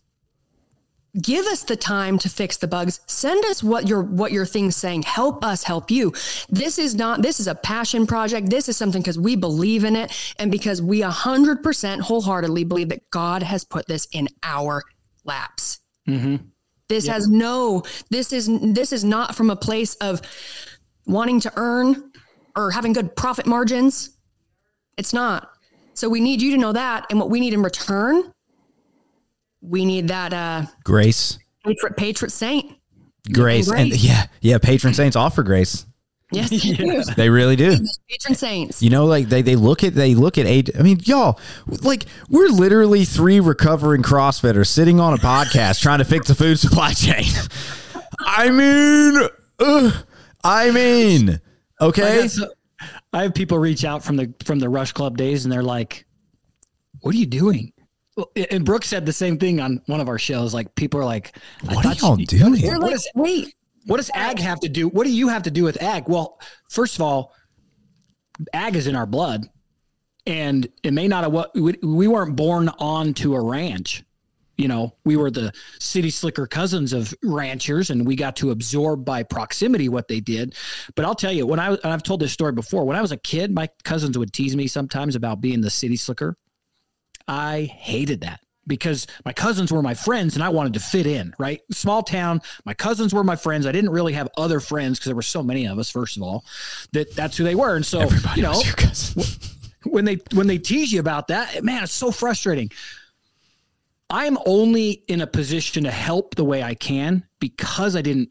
Give 1.21 1.47
us 1.47 1.63
the 1.63 1.77
time 1.77 2.19
to 2.19 2.29
fix 2.29 2.59
the 2.59 2.69
bugs. 2.69 3.01
Send 3.07 3.45
us 3.47 3.63
what 3.63 3.89
your 3.89 4.03
what 4.03 4.33
your 4.33 4.45
thing's 4.45 4.77
saying. 4.77 5.03
Help 5.03 5.45
us 5.45 5.63
help 5.63 5.91
you. 5.91 6.13
This 6.51 6.79
is 6.79 6.95
not 6.95 7.23
this 7.23 7.41
is 7.41 7.47
a 7.47 7.55
passion 7.55 8.07
project. 8.07 8.51
This 8.51 8.69
is 8.69 8.77
something 8.77 9.01
because 9.01 9.19
we 9.19 9.35
believe 9.35 9.85
in 9.85 9.97
it 9.97 10.13
and 10.39 10.51
because 10.51 10.83
we 10.83 11.01
100% 11.01 12.01
wholeheartedly 12.01 12.65
believe 12.65 12.91
that 12.91 13.09
God 13.11 13.43
has 13.43 13.65
put 13.65 13.87
this 13.87 14.07
in 14.13 14.29
our 14.43 14.83
laps. 15.25 15.81
Mm-hmm. 16.07 16.37
This 16.89 17.07
has 17.07 17.29
no 17.29 17.83
this 18.11 18.33
is 18.33 18.51
this 18.75 18.93
is 18.93 19.03
not 19.03 19.35
from 19.35 19.51
a 19.51 19.57
place 19.57 19.95
of 19.97 20.21
wanting 21.07 21.41
to 21.41 21.53
earn 21.57 22.13
or 22.55 22.71
having 22.71 22.93
good 22.93 23.17
profit 23.17 23.47
margins. 23.47 24.17
It's 24.99 25.13
not. 25.13 25.51
So 25.95 26.11
we 26.11 26.21
need 26.21 26.43
you 26.43 26.51
to 26.53 26.59
know 26.59 26.73
that 26.73 27.07
and 27.09 27.19
what 27.19 27.31
we 27.31 27.41
need 27.41 27.55
in 27.55 27.63
return 27.63 28.33
we 29.61 29.85
need 29.85 30.09
that 30.09 30.33
uh 30.33 30.63
Grace, 30.85 31.39
patriot 31.65 31.97
patriot 31.97 32.31
saint. 32.31 32.77
grace, 33.33 33.69
and 33.71 33.91
grace. 33.91 34.05
yeah, 34.05 34.27
yeah. 34.41 34.59
Patron 34.59 34.95
saints 34.95 35.17
offer 35.17 35.43
grace. 35.43 35.87
Yes, 36.33 36.51
they 36.51 36.59
do. 36.75 37.03
They 37.17 37.31
really 37.31 37.55
do. 37.57 37.77
patron 38.09 38.35
saints. 38.35 38.83
You 38.83 38.91
know, 38.91 39.07
like 39.07 39.29
they, 39.29 39.43
they 39.43 39.55
look 39.57 39.85
at 39.85 39.95
they 39.95 40.15
look 40.15 40.39
at 40.39 40.47
age. 40.47 40.71
I 40.79 40.83
mean, 40.83 40.99
y'all, 41.05 41.39
like 41.83 42.07
we're 42.29 42.49
literally 42.49 43.05
three 43.05 43.39
recovering 43.41 44.03
CrossFitters 44.03 44.67
sitting 44.67 44.99
on 45.01 45.15
a 45.15 45.19
podcast 45.19 45.81
trying 45.81 45.99
to 45.99 46.05
fix 46.05 46.27
the 46.29 46.35
food 46.35 46.59
supply 46.59 46.93
chain. 46.95 47.25
I 48.21 48.51
mean, 48.51 49.29
ugh, 49.61 49.95
I 50.43 50.71
mean, 50.73 51.41
okay. 51.81 52.23
got 52.23 52.31
so- 52.31 52.53
I 53.13 53.23
have 53.23 53.35
people 53.35 53.59
reach 53.59 53.85
out 53.85 54.03
from 54.05 54.17
the 54.17 54.35
from 54.45 54.59
the 54.59 54.69
Rush 54.69 54.93
Club 54.93 55.17
days, 55.17 55.45
and 55.45 55.53
they're 55.53 55.63
like, 55.63 56.07
"What 57.01 57.15
are 57.15 57.19
you 57.19 57.27
doing?" 57.27 57.73
Well, 58.17 58.31
And 58.51 58.65
Brooke 58.65 58.85
said 58.85 59.05
the 59.07 59.13
same 59.13 59.39
thing 59.39 59.61
on 59.61 59.83
one 59.87 60.01
of 60.01 60.09
our 60.09 60.19
shows. 60.19 60.55
Like 60.55 60.75
people 60.75 60.99
are 61.01 61.05
like, 61.05 61.37
I 61.69 61.75
What 61.75 61.87
are 61.87 61.93
y'all 61.95 62.19
you- 62.19 62.27
doing? 62.27 62.63
What 62.63 62.81
like, 62.81 62.95
is- 62.95 63.09
wait, 63.15 63.55
What 63.87 63.99
does 63.99 64.11
ag 64.15 64.39
have 64.39 64.59
to 64.61 64.69
do? 64.69 64.89
What 64.89 65.05
do 65.05 65.13
you 65.13 65.29
have 65.29 65.43
to 65.45 65.51
do 65.51 65.65
with 65.65 65.81
ag? 65.83 66.09
Well, 66.09 66.41
first 66.71 66.95
of 66.97 67.03
all, 67.03 67.33
ag 68.53 68.75
is 68.77 68.87
in 68.87 68.97
our 68.97 69.07
blood, 69.07 69.47
and 70.27 70.67
it 70.83 70.93
may 70.93 71.07
not 71.09 71.25
have 71.25 71.33
what 71.33 71.55
we, 71.55 71.75
we 71.83 72.09
weren't 72.09 72.35
born 72.37 72.69
onto 72.79 73.35
a 73.35 73.41
ranch. 73.41 74.03
You 74.59 74.69
know, 74.69 74.97
we 75.05 75.17
were 75.19 75.31
the 75.31 75.53
city 75.79 76.09
slicker 76.09 76.47
cousins 76.47 76.95
of 76.95 77.13
ranchers, 77.23 77.91
and 77.91 78.07
we 78.07 78.17
got 78.17 78.37
to 78.37 78.51
absorb 78.51 79.05
by 79.05 79.23
proximity 79.23 79.91
what 79.91 80.09
they 80.09 80.19
did. 80.21 80.55
But 80.95 81.05
I'll 81.05 81.15
tell 81.15 81.31
you, 81.33 81.47
when 81.47 81.61
I 81.61 81.69
and 81.75 81.85
I've 81.93 82.03
told 82.03 82.21
this 82.21 82.33
story 82.33 82.53
before, 82.53 82.87
when 82.87 82.97
I 82.97 83.03
was 83.03 83.13
a 83.13 83.19
kid, 83.19 83.55
my 83.55 83.69
cousins 83.85 84.17
would 84.17 84.33
tease 84.33 84.57
me 84.57 84.67
sometimes 84.67 85.15
about 85.15 85.43
being 85.43 85.61
the 85.61 85.69
city 85.71 85.97
slicker. 85.97 86.37
I 87.29 87.63
hated 87.63 88.21
that 88.23 88.41
because 88.67 89.07
my 89.25 89.33
cousins 89.33 89.71
were 89.71 89.83
my 89.83 89.95
friends 89.95 90.35
and 90.35 90.43
I 90.43 90.49
wanted 90.49 90.75
to 90.75 90.81
fit 90.81 91.07
in, 91.07 91.35
right? 91.39 91.61
Small 91.71 92.03
town, 92.03 92.43
my 92.65 92.75
cousins 92.75 93.15
were 93.15 93.25
my 93.25 93.37
friends. 93.37 93.67
I 93.67 93.73
didn't 93.73 93.91
really 93.91 94.13
have 94.15 94.29
other 94.37 94.61
friends 94.61 94.99
because 94.99 95.07
there 95.07 95.17
were 95.17 95.23
so 95.23 95.43
many 95.43 95.67
of 95.67 95.79
us, 95.79 95.91
first 95.91 96.17
of 96.17 96.23
all, 96.23 96.45
that 96.93 97.15
that's 97.15 97.37
who 97.37 97.45
they 97.45 97.55
were. 97.55 97.77
And 97.77 97.87
so, 97.87 98.01
Everybody 98.01 98.41
you 98.41 98.47
know, 98.47 98.63
when 99.85 100.05
they 100.05 100.19
when 100.35 100.47
they 100.47 100.59
tease 100.59 100.93
you 100.93 101.01
about 101.01 101.29
that, 101.29 101.63
man, 101.63 101.85
it's 101.85 101.93
so 101.93 102.11
frustrating. 102.11 102.71
I'm 104.09 104.39
only 104.47 105.03
in 105.09 105.21
a 105.21 105.27
position 105.27 105.85
to 105.85 105.91
help 105.91 106.37
the 106.37 106.45
way 106.45 106.63
I 106.63 106.75
can 106.75 107.25
because 107.41 107.97
I 107.97 108.03
didn't 108.03 108.29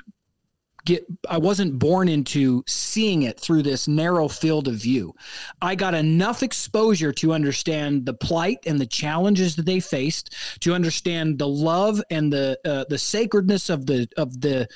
get 0.85 1.05
I 1.29 1.37
wasn't 1.37 1.79
born 1.79 2.07
into 2.07 2.63
seeing 2.67 3.23
it 3.23 3.39
through 3.39 3.63
this 3.63 3.87
narrow 3.87 4.27
field 4.27 4.67
of 4.67 4.75
view. 4.75 5.13
I 5.61 5.75
got 5.75 5.93
enough 5.93 6.43
exposure 6.43 7.11
to 7.13 7.33
understand 7.33 8.05
the 8.05 8.13
plight 8.13 8.59
and 8.65 8.79
the 8.79 8.85
challenges 8.85 9.55
that 9.55 9.65
they 9.65 9.79
faced, 9.79 10.33
to 10.61 10.73
understand 10.73 11.39
the 11.39 11.47
love 11.47 12.01
and 12.09 12.31
the 12.31 12.57
uh, 12.63 12.85
the 12.87 12.97
sacredness 12.97 13.69
of 13.69 13.85
the 13.85 14.07
of 14.15 14.39
the 14.41 14.67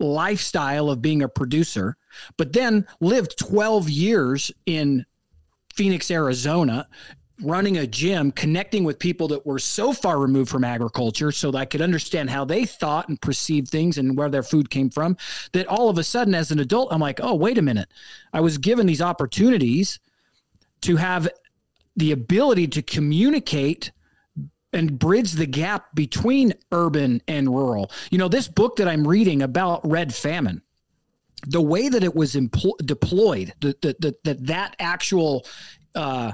lifestyle 0.00 0.90
of 0.90 1.02
being 1.02 1.22
a 1.22 1.28
producer, 1.28 1.96
but 2.36 2.52
then 2.52 2.86
lived 3.00 3.38
12 3.38 3.90
years 3.90 4.52
in 4.66 5.04
Phoenix, 5.74 6.10
Arizona, 6.10 6.88
running 7.42 7.78
a 7.78 7.86
gym, 7.86 8.32
connecting 8.32 8.84
with 8.84 8.98
people 8.98 9.28
that 9.28 9.46
were 9.46 9.58
so 9.58 9.92
far 9.92 10.18
removed 10.18 10.50
from 10.50 10.64
agriculture 10.64 11.30
so 11.30 11.50
that 11.50 11.58
I 11.58 11.64
could 11.64 11.80
understand 11.80 12.30
how 12.30 12.44
they 12.44 12.64
thought 12.64 13.08
and 13.08 13.20
perceived 13.20 13.68
things 13.68 13.98
and 13.98 14.16
where 14.16 14.28
their 14.28 14.42
food 14.42 14.70
came 14.70 14.90
from. 14.90 15.16
That 15.52 15.66
all 15.66 15.88
of 15.88 15.98
a 15.98 16.04
sudden, 16.04 16.34
as 16.34 16.50
an 16.50 16.58
adult, 16.58 16.92
I'm 16.92 17.00
like, 17.00 17.20
oh, 17.22 17.34
wait 17.34 17.58
a 17.58 17.62
minute. 17.62 17.88
I 18.32 18.40
was 18.40 18.58
given 18.58 18.86
these 18.86 19.02
opportunities 19.02 20.00
to 20.82 20.96
have 20.96 21.28
the 21.96 22.12
ability 22.12 22.68
to 22.68 22.82
communicate 22.82 23.92
and 24.72 24.98
bridge 24.98 25.32
the 25.32 25.46
gap 25.46 25.94
between 25.94 26.52
urban 26.72 27.22
and 27.26 27.48
rural. 27.48 27.90
You 28.10 28.18
know, 28.18 28.28
this 28.28 28.48
book 28.48 28.76
that 28.76 28.88
I'm 28.88 29.06
reading 29.06 29.42
about 29.42 29.88
red 29.88 30.14
famine, 30.14 30.62
the 31.46 31.62
way 31.62 31.88
that 31.88 32.04
it 32.04 32.14
was 32.14 32.32
deployed, 32.84 33.54
that 33.60 33.80
that, 33.80 34.46
that 34.46 34.76
actual 34.78 35.46
uh, 35.94 36.32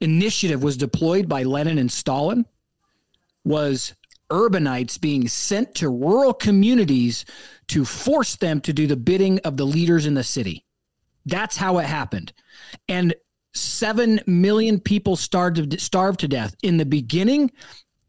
initiative 0.00 0.62
was 0.62 0.76
deployed 0.76 1.28
by 1.28 1.42
Lenin 1.42 1.78
and 1.78 1.90
Stalin, 1.90 2.46
was 3.44 3.94
urbanites 4.30 5.00
being 5.00 5.26
sent 5.26 5.74
to 5.76 5.88
rural 5.88 6.34
communities 6.34 7.24
to 7.68 7.84
force 7.84 8.36
them 8.36 8.60
to 8.60 8.72
do 8.72 8.86
the 8.86 8.96
bidding 8.96 9.38
of 9.40 9.56
the 9.56 9.64
leaders 9.64 10.06
in 10.06 10.14
the 10.14 10.24
city. 10.24 10.64
That's 11.26 11.56
how 11.56 11.78
it 11.78 11.86
happened, 11.86 12.32
and 12.88 13.14
seven 13.54 14.20
million 14.26 14.80
people 14.80 15.16
starved 15.16 15.80
starved 15.80 16.20
to 16.20 16.28
death. 16.28 16.54
In 16.62 16.76
the 16.76 16.86
beginning, 16.86 17.50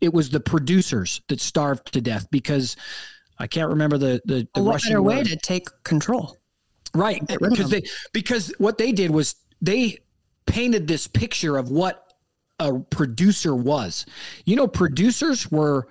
it 0.01 0.13
was 0.13 0.29
the 0.29 0.39
producers 0.39 1.21
that 1.27 1.41
starved 1.41 1.91
to 1.93 2.01
death 2.01 2.27
because 2.31 2.75
I 3.39 3.47
can't 3.47 3.69
remember 3.69 3.97
the 3.97 4.21
the, 4.25 4.47
the 4.53 4.63
what 4.63 4.73
Russian 4.73 4.91
better 4.91 5.01
way 5.01 5.17
word. 5.17 5.27
to 5.27 5.35
take 5.37 5.67
control? 5.83 6.37
Right. 6.93 7.25
Get 7.27 7.41
rid 7.41 7.51
of 7.51 7.57
Because 7.57 7.71
they 7.71 7.83
because 8.13 8.53
what 8.57 8.77
they 8.77 8.91
did 8.91 9.11
was 9.11 9.35
they 9.61 9.99
painted 10.49 10.87
this 10.87 11.07
picture 11.07 11.57
of 11.57 11.69
what 11.69 12.13
a 12.59 12.77
producer 12.79 13.55
was. 13.55 14.05
You 14.45 14.55
know, 14.57 14.67
producers 14.67 15.49
were 15.51 15.87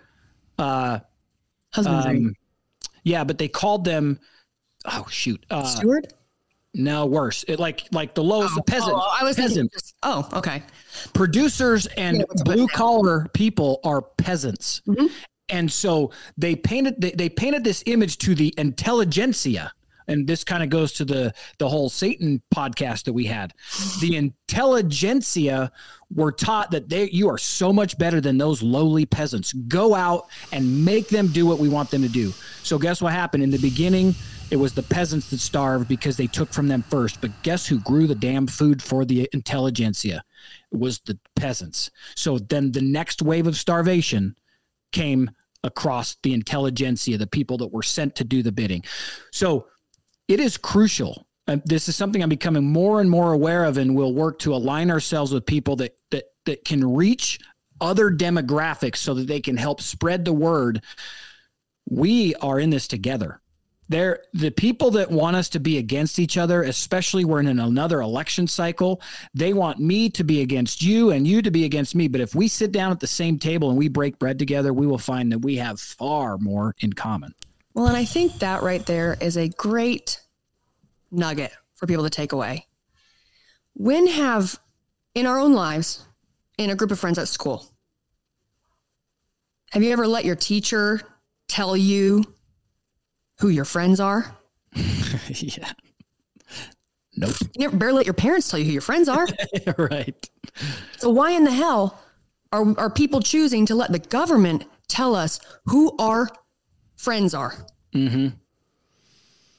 uh 0.59 0.99
Husbandry. 1.73 2.19
um, 2.19 2.35
yeah, 3.05 3.25
but 3.25 3.39
they 3.39 3.49
called 3.49 3.85
them 3.85 4.19
oh 4.85 5.07
shoot. 5.11 5.45
Uh 5.51 5.65
Steward? 5.65 6.13
no 6.75 7.07
worse. 7.07 7.45
It 7.49 7.59
like 7.59 7.85
like 7.93 8.15
the 8.15 8.23
lowest 8.23 8.55
the 8.55 8.63
peasant. 8.63 8.93
Oh, 8.95 9.17
I 9.21 9.25
was 9.25 9.37
peasant. 9.37 9.73
just- 9.73 9.95
oh, 10.03 10.29
okay. 10.35 10.63
producers 11.15 11.87
and 11.97 12.19
Yeah, 12.19 12.25
what's 12.29 12.43
up 12.43 12.49
with 12.49 12.57
blue 12.57 12.69
collar 12.69 13.27
people 13.33 13.81
are 13.85 14.03
peasants 14.03 14.83
and 15.49 15.71
so 15.73 16.11
they 16.37 16.55
painted 16.55 17.01
they, 17.01 17.13
they 17.13 17.29
painted 17.31 17.65
this 17.65 17.83
image 17.87 18.19
to 18.19 18.35
the 18.35 18.53
intelligentsia 18.59 19.73
and 20.09 20.27
this 20.27 20.43
kind 20.43 20.63
of 20.63 20.71
goes 20.71 20.93
to 20.95 21.05
the 21.05 21.33
the 21.59 21.69
whole 21.69 21.89
satan 21.89 22.43
podcast 22.55 23.05
that 23.05 23.13
we 23.13 23.25
had. 23.25 23.53
The 24.01 24.17
intelligentsia 24.17 25.71
were 26.15 26.33
taught 26.33 26.71
that 26.73 26.89
they 26.89 27.09
you 27.11 27.29
are 27.29 27.39
so 27.39 27.73
much 27.73 27.99
better 27.99 28.21
than 28.21 28.39
those 28.39 28.63
lowly 28.63 29.07
peasants. 29.07 29.53
Go 29.53 29.95
out 29.95 30.29
and 30.53 30.85
make 30.85 31.09
them 31.09 31.29
do 31.29 31.47
what 31.47 31.59
we 31.59 31.69
want 31.69 31.91
them 31.91 32.03
to 32.03 32.09
do. 32.09 32.33
So 32.63 32.79
guess 32.79 33.01
what 33.01 33.13
happened? 33.13 33.43
In 33.43 33.51
the 33.51 33.59
beginning 33.59 34.15
it 34.51 34.57
was 34.57 34.73
the 34.73 34.83
peasants 34.83 35.29
that 35.31 35.41
starved 35.41 35.89
because 35.89 36.17
they 36.17 36.27
took 36.27 36.51
from 36.53 36.69
them 36.69 36.83
first. 36.83 37.21
But 37.21 37.43
guess 37.43 37.67
who 37.67 37.81
grew 37.81 38.07
the 38.07 38.15
damn 38.15 38.47
food 38.47 38.83
for 38.83 39.05
the 39.05 39.29
intelligentsia? 39.33 40.25
It 40.73 40.79
was 40.79 41.01
the 41.01 41.19
peasants. 41.37 41.91
So 42.17 42.39
then 42.39 42.73
the 42.73 42.81
next 42.81 43.21
wave 43.21 43.47
of 43.47 43.57
starvation 43.57 44.37
came 44.93 45.31
across 45.65 46.17
the 46.23 46.33
intelligentsia, 46.33 47.19
the 47.19 47.27
people 47.27 47.59
that 47.59 47.73
were 47.73 47.83
sent 47.83 48.15
to 48.17 48.25
do 48.25 48.43
the 48.43 48.53
bidding. 48.53 48.83
So 49.33 49.67
it 50.29 50.41
is 50.41 50.57
crucial. 50.57 51.27
And 51.47 51.63
this 51.65 51.89
is 51.89 51.97
something 51.97 52.23
I'm 52.23 52.29
becoming 52.29 52.71
more 52.71 53.01
and 53.01 53.11
more 53.11 53.33
aware 53.33 53.65
of, 53.65 53.79
and 53.79 53.97
we'll 53.97 54.13
work 54.13 54.39
to 54.41 54.55
align 54.55 54.91
ourselves 54.91 55.33
with 55.33 55.47
people 55.47 55.77
that 55.77 55.97
that 56.11 56.25
that 56.45 56.65
can 56.65 56.95
reach 56.95 57.39
other 57.81 58.11
demographics 58.11 58.97
so 58.97 59.15
that 59.15 59.27
they 59.27 59.41
can 59.41 59.57
help 59.57 59.81
spread 59.81 60.25
the 60.25 60.33
word. 60.33 60.83
We 61.89 62.35
are 62.37 62.61
in 62.61 62.71
this 62.71 62.87
together. 62.87 63.41
There, 63.91 64.25
the 64.35 64.51
people 64.51 64.91
that 64.93 65.11
want 65.11 65.37
us 65.37 65.49
to 65.51 65.61
be 65.61 65.79
against 65.79 66.19
each 66.19 66.37
other, 66.37 66.63
especially 66.63 67.25
we're 67.25 67.41
in 67.41 67.59
another 67.59 68.03
election 68.03 68.47
cycle, 68.47 69.01
they 69.33 69.55
want 69.55 69.79
me 69.79 70.11
to 70.11 70.25
be 70.25 70.43
against 70.43 70.83
you 70.83 71.11
and 71.11 71.27
you 71.27 71.41
to 71.41 71.51
be 71.51 71.65
against 71.65 71.95
me. 71.95 72.07
But 72.07 72.21
if 72.21 72.35
we 72.35 72.49
sit 72.49 72.71
down 72.71 72.93
at 72.93 73.01
the 73.01 73.07
same 73.07 73.39
table 73.39 73.71
and 73.71 73.79
we 73.79 73.89
break 73.89 74.19
bread 74.19 74.39
together, 74.39 74.75
we 74.75 74.87
will 74.87 74.99
find 74.99 75.33
that 75.33 75.39
we 75.39 75.57
have 75.57 75.81
far 75.81 76.37
more 76.37 76.75
in 76.81 76.93
common. 76.93 77.35
Well, 77.79 77.87
and 77.87 77.97
I 77.97 78.05
think 78.05 78.41
that 78.41 78.65
right 78.65 78.85
there 78.85 79.17
is 79.21 79.37
a 79.37 79.51
great 79.51 80.21
nugget 81.13 81.53
for 81.77 81.87
people 81.87 82.03
to 82.03 82.11
take 82.11 82.33
away. 82.33 82.67
When 83.75 84.09
have, 84.09 84.59
in 85.15 85.27
our 85.27 85.39
own 85.39 85.53
lives, 85.53 86.05
in 86.59 86.71
a 86.71 86.75
group 86.75 86.91
of 86.91 86.99
friends 86.99 87.19
at 87.19 87.29
school, 87.29 87.65
have 89.71 89.85
you 89.85 89.93
ever 89.93 90.09
let 90.09 90.25
your 90.25 90.35
teacher 90.35 91.03
tell 91.47 91.77
you 91.77 92.25
who 93.39 93.47
your 93.47 93.65
friends 93.65 94.01
are? 94.01 94.37
yeah. 95.29 95.71
Nope. 97.17 97.37
You 97.55 97.61
never 97.61 97.77
barely 97.77 97.99
let 97.99 98.07
your 98.07 98.15
parents 98.15 98.51
tell 98.51 98.59
you 98.59 98.67
who 98.67 98.73
your 98.73 98.81
friends 98.81 99.09
are. 99.09 99.29
right. 99.79 100.29
So 100.97 101.11
why 101.11 101.31
in 101.31 101.45
the 101.45 101.53
hell 101.53 102.03
are 102.51 102.77
are 102.77 102.91
people 102.91 103.21
choosing 103.21 103.67
to 103.67 103.77
let 103.77 103.93
the 103.93 104.01
government 104.01 104.65
tell 104.89 105.15
us 105.15 105.39
who 105.67 105.97
our 106.01 106.29
friends 106.99 107.33
are? 107.33 107.55
Mm-hmm. 107.95 108.29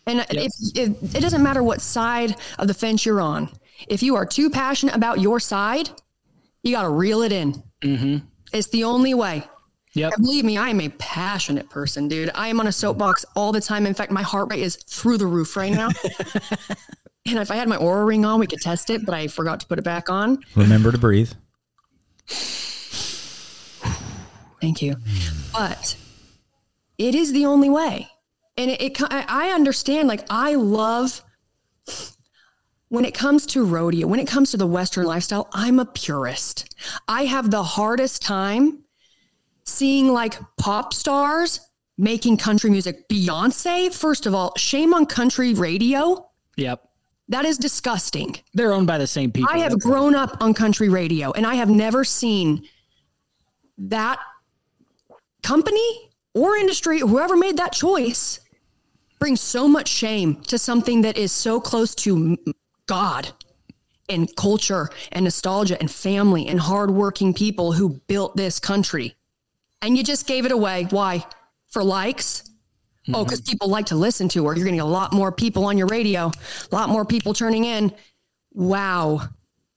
And 0.06 0.26
if, 0.30 0.52
if 0.76 1.16
it 1.16 1.22
doesn't 1.22 1.44
matter 1.44 1.64
what 1.64 1.82
side 1.82 2.36
of 2.58 2.68
the 2.68 2.74
fence 2.74 3.06
you're 3.06 3.22
on, 3.22 3.50
if 3.88 4.04
you 4.04 4.16
are 4.16 4.26
too 4.26 4.50
passionate 4.50 4.96
about 4.96 5.20
your 5.20 5.40
side, 5.40 5.90
you 6.64 6.74
got 6.74 6.84
to 6.84 6.90
reel 6.90 7.22
it 7.22 7.32
in. 7.32 7.64
Mm-hmm. 7.82 8.18
It's 8.52 8.68
the 8.68 8.84
only 8.84 9.14
way. 9.14 9.44
Yep. 9.94 10.14
And 10.14 10.24
believe 10.24 10.46
me, 10.46 10.58
I 10.58 10.70
am 10.70 10.82
a 10.82 10.90
passionate 10.90 11.70
person, 11.70 12.08
dude. 12.08 12.30
I 12.36 12.48
am 12.48 12.60
on 12.60 12.68
a 12.68 12.72
soapbox 12.72 13.26
all 13.36 13.52
the 13.52 13.62
time. 13.62 13.86
In 13.86 13.94
fact, 13.94 14.12
my 14.12 14.22
heart 14.22 14.52
rate 14.52 14.62
is 14.62 14.76
through 14.76 15.18
the 15.18 15.26
roof 15.26 15.56
right 15.56 15.72
now. 15.72 15.88
and 17.26 17.40
if 17.40 17.50
I 17.50 17.56
had 17.56 17.68
my 17.68 17.78
Oura 17.78 18.06
ring 18.06 18.26
on, 18.26 18.40
we 18.40 18.48
could 18.48 18.62
test 18.62 18.90
it, 18.90 19.06
but 19.06 19.16
I 19.16 19.28
forgot 19.28 19.60
to 19.62 19.68
put 19.68 19.80
it 19.80 19.84
back 19.84 20.10
on. 20.10 20.40
Remember 20.56 20.92
to 20.92 20.98
breathe. 20.98 21.32
Thank 24.62 24.82
you. 24.82 24.96
But 25.54 25.96
it 27.00 27.16
is 27.16 27.32
the 27.32 27.48
only 27.48 27.70
way. 27.70 28.08
And 28.58 28.70
it, 28.70 28.82
it 28.82 29.02
I 29.02 29.26
I 29.28 29.50
understand, 29.50 30.08
like, 30.08 30.26
I 30.30 30.54
love 30.54 31.24
when 32.90 33.06
it 33.06 33.14
comes 33.14 33.46
to 33.48 33.64
rodeo, 33.64 34.06
when 34.08 34.20
it 34.20 34.28
comes 34.28 34.52
to 34.52 34.58
the 34.58 34.68
Western 34.68 35.06
lifestyle, 35.06 35.48
I'm 35.54 35.80
a 35.80 35.86
purist. 35.86 36.76
I 37.08 37.26
have 37.26 37.50
the 37.50 37.64
hardest 37.64 38.22
time 38.22 38.84
seeing 39.64 40.12
like 40.12 40.40
pop 40.58 40.94
stars 40.94 41.62
making 41.98 42.38
country 42.38 42.70
music. 42.70 43.08
Beyonce, 43.08 43.94
first 43.94 44.26
of 44.26 44.34
all, 44.34 44.54
shame 44.58 44.94
on 44.94 45.06
country 45.06 45.54
radio. 45.54 46.30
Yep. 46.58 46.84
That 47.30 47.46
is 47.46 47.60
disgusting. 47.60 48.38
They're 48.56 48.74
owned 48.74 48.88
by 48.88 48.98
the 48.98 49.06
same 49.06 49.32
people. 49.32 49.52
I 49.54 49.60
have 49.60 49.80
grown 49.80 50.16
up 50.16 50.42
on 50.42 50.56
country 50.56 50.90
radio 50.90 51.32
and 51.32 51.46
I 51.46 51.56
have 51.56 51.70
never 51.70 52.04
seen 52.04 52.68
that 53.78 54.20
company 55.44 56.09
or 56.34 56.56
industry, 56.56 57.00
whoever 57.00 57.36
made 57.36 57.58
that 57.58 57.72
choice, 57.72 58.40
bring 59.20 59.36
so 59.36 59.68
much 59.68 59.88
shame 59.88 60.42
to 60.44 60.58
something 60.58 61.02
that 61.02 61.18
is 61.18 61.32
so 61.32 61.60
close 61.60 61.94
to 61.96 62.38
God 62.86 63.30
and 64.08 64.34
culture 64.36 64.90
and 65.12 65.24
nostalgia 65.24 65.78
and 65.80 65.90
family 65.92 66.48
and 66.48 66.60
hardworking 66.60 67.34
people 67.34 67.72
who 67.72 68.00
built 68.08 68.36
this 68.36 68.60
country. 68.60 69.16
And 69.82 69.98
you 69.98 70.04
just 70.04 70.28
gave 70.28 70.46
it 70.46 70.52
away. 70.52 70.88
Why? 70.90 71.26
For 71.68 71.84
likes? 71.84 72.44
Oh, 73.08 73.12
mm-hmm. 73.12 73.24
because 73.24 73.42
people 73.42 73.70
like 73.70 73.88
to 73.88 73.96
listen 73.96 74.28
to 74.30 74.48
her. 74.48 74.56
You're 74.56 74.66
getting 74.66 74.80
a 74.80 74.86
lot 74.86 75.14
more 75.14 75.32
people 75.32 75.66
on 75.66 75.78
your 75.78 75.88
radio, 75.88 76.32
a 76.72 76.76
lot 76.76 76.90
more 76.90 77.06
people 77.06 77.34
turning 77.34 77.66
in. 77.66 77.94
Wow. 78.54 79.22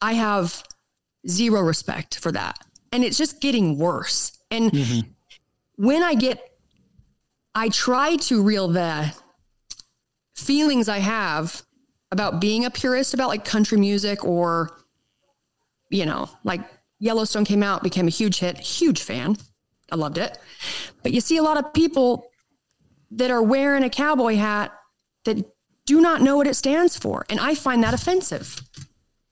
I 0.01 0.15
have 0.15 0.63
zero 1.29 1.61
respect 1.61 2.19
for 2.19 2.33
that. 2.33 2.59
And 2.91 3.05
it's 3.05 3.17
just 3.17 3.41
getting 3.41 3.79
worse. 3.79 4.39
And 4.51 4.71
mm-hmm. 4.73 5.09
When 5.83 6.05
I 6.05 6.15
get, 6.15 6.41
I 7.57 7.69
try 7.69 8.15
to 8.15 8.41
reel 8.41 8.69
the 8.69 9.13
feelings 10.33 10.89
I 10.89 10.99
have 11.01 11.61
about 12.13 12.41
being 12.41 12.65
a 12.65 12.71
purist 12.71 13.15
about 13.15 13.27
like 13.27 13.45
country 13.45 13.77
music 13.79 14.25
or, 14.25 14.71
you 15.91 16.07
know, 16.07 16.31
like 16.45 16.61
Yellowstone 17.01 17.45
came 17.45 17.65
out, 17.65 17.83
became 17.83 18.07
a 18.07 18.13
huge 18.13 18.39
hit, 18.39 18.59
huge 18.59 19.03
fan. 19.03 19.37
I 19.91 19.97
loved 19.97 20.19
it. 20.19 20.39
But 21.03 21.11
you 21.11 21.21
see 21.21 21.39
a 21.39 21.43
lot 21.43 21.59
of 21.59 21.73
people 21.73 22.31
that 23.11 23.33
are 23.33 23.43
wearing 23.43 23.83
a 23.83 23.91
cowboy 23.91 24.37
hat 24.37 24.73
that 25.25 25.45
do 25.85 26.01
not 26.01 26.23
know 26.23 26.37
what 26.37 26.47
it 26.47 26.55
stands 26.55 26.97
for. 26.97 27.27
And 27.29 27.41
I 27.41 27.57
find 27.57 27.83
that 27.83 27.93
offensive, 27.93 28.63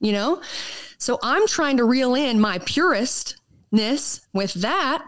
you 0.01 0.11
know? 0.11 0.41
So 0.97 1.17
I'm 1.23 1.47
trying 1.47 1.77
to 1.77 1.85
reel 1.85 2.13
in 2.13 2.41
my 2.41 2.59
puristness 2.59 4.19
with 4.33 4.53
that 4.55 5.07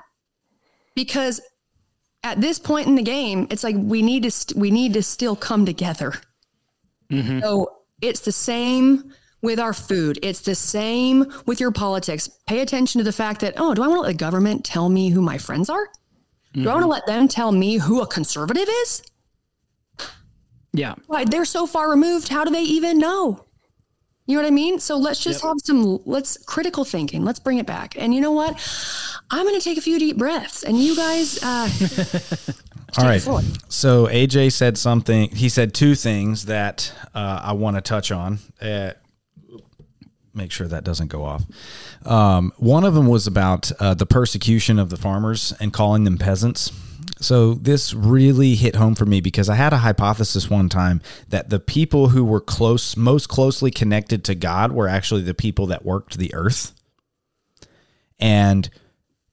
because 0.95 1.41
at 2.23 2.39
this 2.39 2.59
point 2.59 2.87
in 2.87 2.95
the 2.95 3.03
game, 3.03 3.47
it's 3.49 3.63
like 3.63 3.75
we 3.77 4.01
need 4.01 4.23
to 4.23 4.31
st- 4.31 4.57
we 4.57 4.71
need 4.71 4.93
to 4.93 5.03
still 5.03 5.35
come 5.35 5.65
together. 5.65 6.13
Mm-hmm. 7.11 7.39
So 7.41 7.69
it's 8.01 8.21
the 8.21 8.31
same 8.31 9.13
with 9.41 9.59
our 9.59 9.73
food. 9.73 10.19
It's 10.21 10.41
the 10.41 10.55
same 10.55 11.25
with 11.45 11.59
your 11.59 11.71
politics. 11.71 12.29
Pay 12.47 12.61
attention 12.61 12.99
to 12.99 13.03
the 13.03 13.11
fact 13.11 13.41
that 13.41 13.55
oh, 13.57 13.73
do 13.73 13.83
I 13.83 13.87
want 13.87 13.97
to 13.99 14.01
let 14.03 14.07
the 14.13 14.17
government 14.17 14.63
tell 14.63 14.89
me 14.89 15.09
who 15.09 15.21
my 15.21 15.37
friends 15.37 15.69
are? 15.69 15.87
Do 16.53 16.69
I 16.69 16.73
want 16.73 16.77
to 16.77 16.81
mm-hmm. 16.83 16.91
let 16.91 17.05
them 17.07 17.27
tell 17.27 17.51
me 17.51 17.77
who 17.77 18.01
a 18.01 18.07
conservative 18.07 18.69
is? 18.83 19.01
Yeah. 20.71 20.93
Why 21.07 21.25
they're 21.25 21.45
so 21.45 21.65
far 21.65 21.89
removed? 21.89 22.27
How 22.27 22.43
do 22.43 22.51
they 22.51 22.61
even 22.61 22.99
know? 22.99 23.45
You 24.25 24.37
know 24.37 24.43
what 24.43 24.47
I 24.47 24.51
mean? 24.51 24.79
So 24.79 24.97
let's 24.97 25.19
just 25.19 25.41
have 25.43 25.57
some 25.63 25.99
let's 26.05 26.37
critical 26.45 26.85
thinking. 26.85 27.25
Let's 27.25 27.39
bring 27.39 27.57
it 27.57 27.65
back. 27.65 27.95
And 27.97 28.13
you 28.13 28.21
know 28.21 28.31
what? 28.31 28.55
I'm 29.29 29.45
going 29.45 29.59
to 29.59 29.63
take 29.63 29.77
a 29.77 29.81
few 29.81 29.99
deep 29.99 30.17
breaths, 30.17 30.63
and 30.63 30.77
you 30.79 30.95
guys. 30.95 31.43
Uh, 31.43 31.69
All 32.97 33.05
right. 33.05 33.21
So 33.69 34.07
AJ 34.07 34.53
said 34.53 34.77
something. 34.77 35.29
He 35.29 35.49
said 35.49 35.73
two 35.73 35.95
things 35.95 36.45
that 36.45 36.93
uh, 37.13 37.41
I 37.43 37.53
want 37.53 37.75
to 37.75 37.81
touch 37.81 38.11
on. 38.11 38.39
Uh, 38.61 38.91
make 40.33 40.51
sure 40.51 40.67
that 40.67 40.83
doesn't 40.83 41.07
go 41.07 41.23
off. 41.23 41.43
Um, 42.05 42.53
one 42.57 42.83
of 42.83 42.93
them 42.93 43.07
was 43.07 43.27
about 43.27 43.71
uh, 43.79 43.93
the 43.93 44.05
persecution 44.05 44.79
of 44.79 44.89
the 44.89 44.97
farmers 44.97 45.53
and 45.59 45.73
calling 45.73 46.03
them 46.03 46.17
peasants. 46.17 46.71
So 47.23 47.53
this 47.53 47.93
really 47.93 48.55
hit 48.55 48.75
home 48.75 48.95
for 48.95 49.05
me 49.05 49.21
because 49.21 49.49
I 49.49 49.55
had 49.55 49.71
a 49.71 49.77
hypothesis 49.77 50.49
one 50.49 50.67
time 50.67 51.01
that 51.29 51.49
the 51.49 51.59
people 51.59 52.09
who 52.09 52.25
were 52.25 52.41
close, 52.41 52.97
most 52.97 53.29
closely 53.29 53.71
connected 53.71 54.25
to 54.25 54.35
God, 54.35 54.73
were 54.73 54.89
actually 54.89 55.21
the 55.21 55.33
people 55.33 55.67
that 55.67 55.85
worked 55.85 56.17
the 56.17 56.33
earth. 56.33 56.73
And 58.19 58.69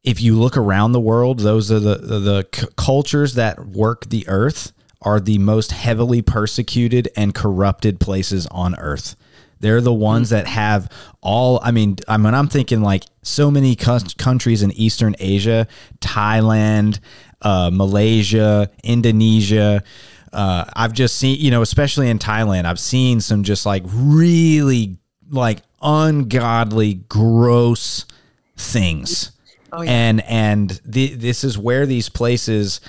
if 0.04 0.22
you 0.22 0.38
look 0.38 0.56
around 0.56 0.92
the 0.92 1.00
world, 1.00 1.40
those 1.40 1.70
are 1.70 1.80
the 1.80 1.96
the, 1.96 2.18
the 2.18 2.48
c- 2.54 2.66
cultures 2.76 3.34
that 3.34 3.66
work 3.66 4.08
the 4.08 4.26
earth 4.28 4.72
are 5.02 5.18
the 5.18 5.38
most 5.38 5.72
heavily 5.72 6.22
persecuted 6.22 7.08
and 7.16 7.34
corrupted 7.34 7.98
places 7.98 8.46
on 8.48 8.78
earth. 8.78 9.16
They're 9.58 9.80
the 9.80 9.92
ones 9.92 10.30
that 10.30 10.46
have 10.46 10.90
all. 11.20 11.60
I 11.62 11.70
mean, 11.70 11.96
I 12.08 12.16
mean, 12.16 12.34
I'm 12.34 12.48
thinking 12.48 12.80
like 12.80 13.04
so 13.22 13.50
many 13.50 13.76
countries 13.76 14.62
in 14.62 14.72
Eastern 14.72 15.14
Asia, 15.18 15.66
Thailand, 16.00 16.98
uh, 17.42 17.70
Malaysia, 17.72 18.70
Indonesia. 18.82 19.82
Uh, 20.32 20.64
I've 20.74 20.92
just 20.92 21.16
seen, 21.16 21.40
you 21.40 21.50
know, 21.50 21.62
especially 21.62 22.08
in 22.08 22.18
Thailand, 22.18 22.64
I've 22.64 22.80
seen 22.80 23.20
some 23.20 23.42
just 23.42 23.66
like 23.66 23.82
really 23.86 24.98
like 25.30 25.58
ungodly, 25.82 26.94
gross 26.94 28.06
things. 28.56 29.32
And 29.72 30.20
and 30.22 30.80
the, 30.84 31.14
this 31.14 31.44
is 31.44 31.56
where 31.56 31.86
these 31.86 32.08
places, 32.08 32.80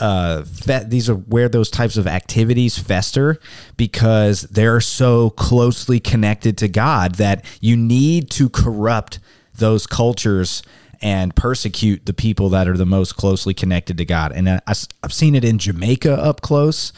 uh, 0.00 0.42
fe- 0.42 0.84
these 0.84 1.08
are 1.08 1.14
where 1.14 1.48
those 1.48 1.70
types 1.70 1.96
of 1.96 2.08
activities 2.08 2.76
fester 2.76 3.38
because 3.76 4.42
they're 4.42 4.80
so 4.80 5.30
closely 5.30 6.00
connected 6.00 6.58
to 6.58 6.68
God 6.68 7.16
that 7.16 7.44
you 7.60 7.76
need 7.76 8.28
to 8.30 8.48
corrupt 8.48 9.20
those 9.54 9.86
cultures 9.86 10.62
and 11.02 11.34
persecute 11.34 12.06
the 12.06 12.12
people 12.12 12.48
that 12.50 12.68
are 12.68 12.76
the 12.76 12.86
most 12.86 13.16
closely 13.16 13.54
connected 13.54 13.98
to 13.98 14.04
God. 14.04 14.32
And 14.32 14.48
I, 14.48 14.60
have 14.66 15.12
seen 15.12 15.34
it 15.34 15.44
in 15.44 15.58
Jamaica 15.58 16.12
up 16.12 16.40
close, 16.40 16.92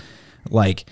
like 0.50 0.86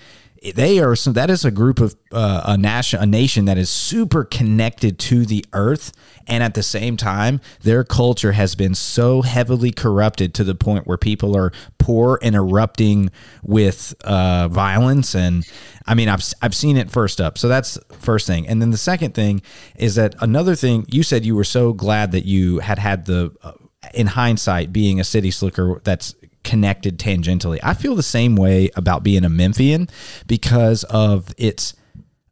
they 0.55 0.79
are 0.79 0.95
some 0.95 1.13
that 1.13 1.29
is 1.29 1.45
a 1.45 1.51
group 1.51 1.79
of 1.79 1.95
uh, 2.11 2.41
a 2.45 2.57
nation 2.57 3.01
a 3.01 3.05
nation 3.05 3.45
that 3.45 3.57
is 3.57 3.69
super 3.69 4.23
connected 4.23 4.99
to 4.99 5.25
the 5.25 5.45
earth. 5.53 5.91
And 6.29 6.43
at 6.43 6.55
the 6.55 6.63
same 6.63 6.97
time 6.97 7.39
their 7.61 7.83
culture 7.83 8.33
has 8.33 8.55
been 8.55 8.75
so 8.75 9.21
heavily 9.21 9.71
corrupted 9.71 10.33
to 10.35 10.43
the 10.43 10.55
point 10.55 10.85
where 10.85 10.97
people 10.97 11.37
are 11.37 11.51
poor 11.77 12.19
and 12.21 12.35
erupting 12.35 13.11
with 13.43 13.95
uh, 14.03 14.47
violence. 14.49 15.15
And 15.15 15.45
i 15.85 15.93
mean 15.93 16.09
I've, 16.09 16.23
I've 16.41 16.55
seen 16.55 16.77
it 16.77 16.91
first 16.91 17.21
up. 17.21 17.37
So 17.37 17.47
that's 17.47 17.77
first 17.99 18.27
thing. 18.27 18.47
And 18.47 18.61
then 18.61 18.71
the 18.71 18.77
second 18.77 19.13
thing 19.13 19.41
is 19.75 19.95
that 19.95 20.15
another 20.19 20.55
thing 20.55 20.85
you 20.89 21.03
said 21.03 21.25
you 21.25 21.35
were 21.35 21.43
so 21.43 21.73
glad 21.73 22.11
that 22.11 22.25
you 22.25 22.59
had 22.59 22.79
had 22.79 23.05
the 23.05 23.33
uh, 23.41 23.53
in 23.93 24.07
hindsight 24.07 24.73
being 24.73 24.99
a 24.99 25.03
city 25.03 25.31
slicker 25.31 25.79
that's 25.83 26.15
connected 26.47 26.97
tangentially. 26.97 27.59
I 27.61 27.73
feel 27.73 27.93
the 27.93 28.01
same 28.01 28.37
way 28.37 28.69
about 28.75 29.03
being 29.03 29.25
a 29.25 29.29
Memphian 29.29 29.89
because 30.27 30.85
of 30.85 31.33
its 31.37 31.75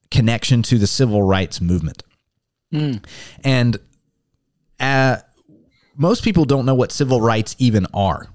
connection 0.09 0.63
to 0.63 0.77
the 0.77 0.87
civil 0.87 1.21
rights 1.21 1.59
movement. 1.59 2.01
And 3.43 3.77
uh, 4.79 5.17
most 5.97 6.23
people 6.23 6.45
don't 6.45 6.65
know 6.65 6.75
what 6.75 6.93
civil 6.93 7.19
rights 7.19 7.57
even 7.59 7.85
are. 7.93 8.27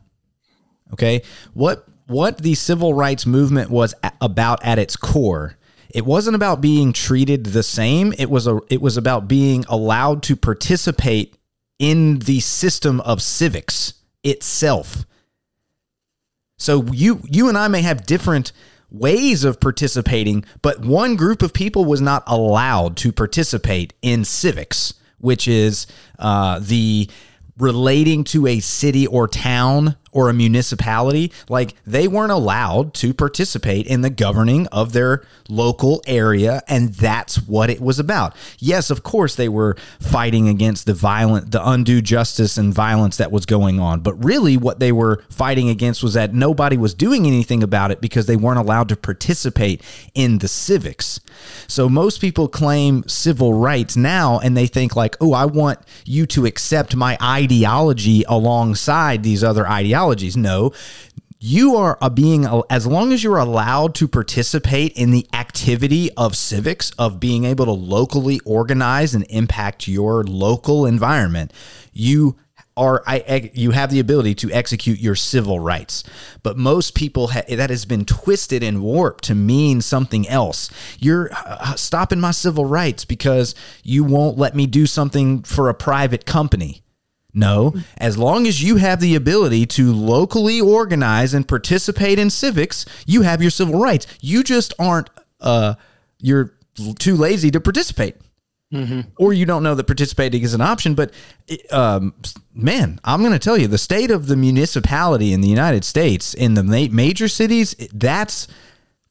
Okay, 0.92 1.22
what 1.54 1.86
what 2.06 2.38
the 2.38 2.54
civil 2.54 2.92
rights 2.92 3.24
movement 3.24 3.70
was 3.70 3.94
about 4.20 4.62
at 4.64 4.78
its 4.78 4.96
core. 4.96 5.56
It 5.88 6.04
wasn't 6.04 6.36
about 6.36 6.60
being 6.60 6.92
treated 6.92 7.46
the 7.46 7.62
same. 7.62 8.12
It 8.18 8.28
was 8.28 8.46
a 8.46 8.60
it 8.68 8.82
was 8.82 8.98
about 8.98 9.28
being 9.28 9.64
allowed 9.68 10.22
to 10.24 10.36
participate 10.36 11.36
in 11.78 12.18
the 12.18 12.40
system 12.40 13.00
of 13.00 13.22
civics 13.22 13.94
itself. 14.22 15.06
So 16.60 16.84
you 16.92 17.22
you 17.26 17.48
and 17.48 17.56
I 17.56 17.68
may 17.68 17.80
have 17.80 18.04
different 18.04 18.52
ways 18.90 19.44
of 19.44 19.60
participating, 19.60 20.44
but 20.60 20.80
one 20.80 21.16
group 21.16 21.42
of 21.42 21.54
people 21.54 21.86
was 21.86 22.02
not 22.02 22.22
allowed 22.26 22.98
to 22.98 23.12
participate 23.12 23.94
in 24.02 24.24
civics, 24.24 24.92
which 25.18 25.48
is 25.48 25.86
uh, 26.18 26.60
the 26.60 27.08
relating 27.56 28.24
to 28.24 28.46
a 28.46 28.60
city 28.60 29.06
or 29.06 29.26
town 29.26 29.96
or 30.12 30.28
a 30.28 30.34
municipality, 30.34 31.32
like 31.48 31.74
they 31.86 32.08
weren't 32.08 32.32
allowed 32.32 32.94
to 32.94 33.14
participate 33.14 33.86
in 33.86 34.00
the 34.00 34.10
governing 34.10 34.66
of 34.68 34.92
their 34.92 35.22
local 35.48 36.02
area. 36.06 36.62
And 36.68 36.92
that's 36.94 37.36
what 37.36 37.70
it 37.70 37.80
was 37.80 37.98
about. 37.98 38.34
Yes, 38.58 38.90
of 38.90 39.02
course, 39.02 39.34
they 39.34 39.48
were 39.48 39.76
fighting 40.00 40.48
against 40.48 40.86
the 40.86 40.94
violent, 40.94 41.52
the 41.52 41.66
undue 41.66 42.02
justice 42.02 42.56
and 42.56 42.74
violence 42.74 43.16
that 43.18 43.30
was 43.30 43.46
going 43.46 43.78
on. 43.78 44.00
But 44.00 44.24
really, 44.24 44.56
what 44.56 44.80
they 44.80 44.92
were 44.92 45.22
fighting 45.30 45.68
against 45.68 46.02
was 46.02 46.14
that 46.14 46.34
nobody 46.34 46.76
was 46.76 46.94
doing 46.94 47.26
anything 47.26 47.62
about 47.62 47.90
it 47.90 48.00
because 48.00 48.26
they 48.26 48.36
weren't 48.36 48.58
allowed 48.58 48.88
to 48.88 48.96
participate 48.96 49.82
in 50.14 50.38
the 50.38 50.48
civics. 50.48 51.20
So 51.68 51.88
most 51.88 52.20
people 52.20 52.48
claim 52.48 53.04
civil 53.06 53.54
rights 53.54 53.96
now 53.96 54.40
and 54.40 54.56
they 54.56 54.66
think, 54.66 54.96
like, 54.96 55.16
oh, 55.20 55.32
I 55.32 55.44
want 55.44 55.78
you 56.04 56.26
to 56.26 56.46
accept 56.46 56.96
my 56.96 57.16
ideology 57.22 58.24
alongside 58.28 59.22
these 59.22 59.44
other 59.44 59.68
ideologies 59.68 59.99
ideologies. 60.00 60.36
No, 60.36 60.72
you 61.38 61.76
are 61.76 61.98
a 62.00 62.10
being 62.10 62.46
as 62.68 62.86
long 62.86 63.12
as 63.12 63.22
you're 63.22 63.38
allowed 63.38 63.94
to 63.96 64.08
participate 64.08 64.92
in 64.92 65.10
the 65.10 65.26
activity 65.32 66.10
of 66.16 66.36
civics 66.36 66.90
of 66.98 67.20
being 67.20 67.44
able 67.44 67.64
to 67.66 67.72
locally 67.72 68.40
organize 68.44 69.14
and 69.14 69.24
impact 69.28 69.88
your 69.88 70.24
local 70.24 70.86
environment 70.86 71.52
you 71.92 72.36
are 72.76 73.02
I, 73.06 73.50
you 73.52 73.72
have 73.72 73.90
the 73.90 74.00
ability 74.00 74.34
to 74.36 74.52
execute 74.52 75.00
your 75.00 75.16
civil 75.16 75.60
rights. 75.60 76.04
But 76.42 76.56
most 76.56 76.94
people 76.94 77.28
ha- 77.28 77.42
that 77.48 77.68
has 77.68 77.84
been 77.84 78.04
twisted 78.06 78.62
and 78.62 78.80
warped 78.80 79.24
to 79.24 79.34
mean 79.34 79.82
something 79.82 80.26
else. 80.28 80.70
You're 80.98 81.30
uh, 81.32 81.74
stopping 81.74 82.20
my 82.20 82.30
civil 82.30 82.64
rights 82.64 83.04
because 83.04 83.54
you 83.82 84.04
won't 84.04 84.38
let 84.38 84.54
me 84.54 84.66
do 84.66 84.86
something 84.86 85.42
for 85.42 85.68
a 85.68 85.74
private 85.74 86.24
company 86.24 86.82
no, 87.32 87.74
as 87.98 88.18
long 88.18 88.46
as 88.46 88.62
you 88.62 88.76
have 88.76 89.00
the 89.00 89.14
ability 89.14 89.66
to 89.66 89.92
locally 89.92 90.60
organize 90.60 91.34
and 91.34 91.46
participate 91.46 92.18
in 92.18 92.30
civics, 92.30 92.86
you 93.06 93.22
have 93.22 93.40
your 93.42 93.50
civil 93.50 93.80
rights. 93.80 94.06
You 94.20 94.42
just 94.42 94.74
aren't 94.78 95.10
uh 95.40 95.74
you're 96.18 96.54
too 96.98 97.16
lazy 97.16 97.50
to 97.50 97.60
participate. 97.60 98.16
Mm-hmm. 98.72 99.00
Or 99.18 99.32
you 99.32 99.46
don't 99.46 99.64
know 99.64 99.74
that 99.74 99.88
participating 99.88 100.42
is 100.42 100.54
an 100.54 100.60
option, 100.60 100.94
but 100.94 101.12
um, 101.72 102.14
man, 102.54 103.00
I'm 103.02 103.20
going 103.20 103.32
to 103.32 103.38
tell 103.38 103.58
you 103.58 103.66
the 103.66 103.78
state 103.78 104.12
of 104.12 104.28
the 104.28 104.36
municipality 104.36 105.32
in 105.32 105.40
the 105.40 105.48
United 105.48 105.84
States, 105.84 106.34
in 106.34 106.54
the 106.54 106.62
ma- 106.62 106.86
major 106.92 107.26
cities, 107.26 107.74
that's 107.92 108.46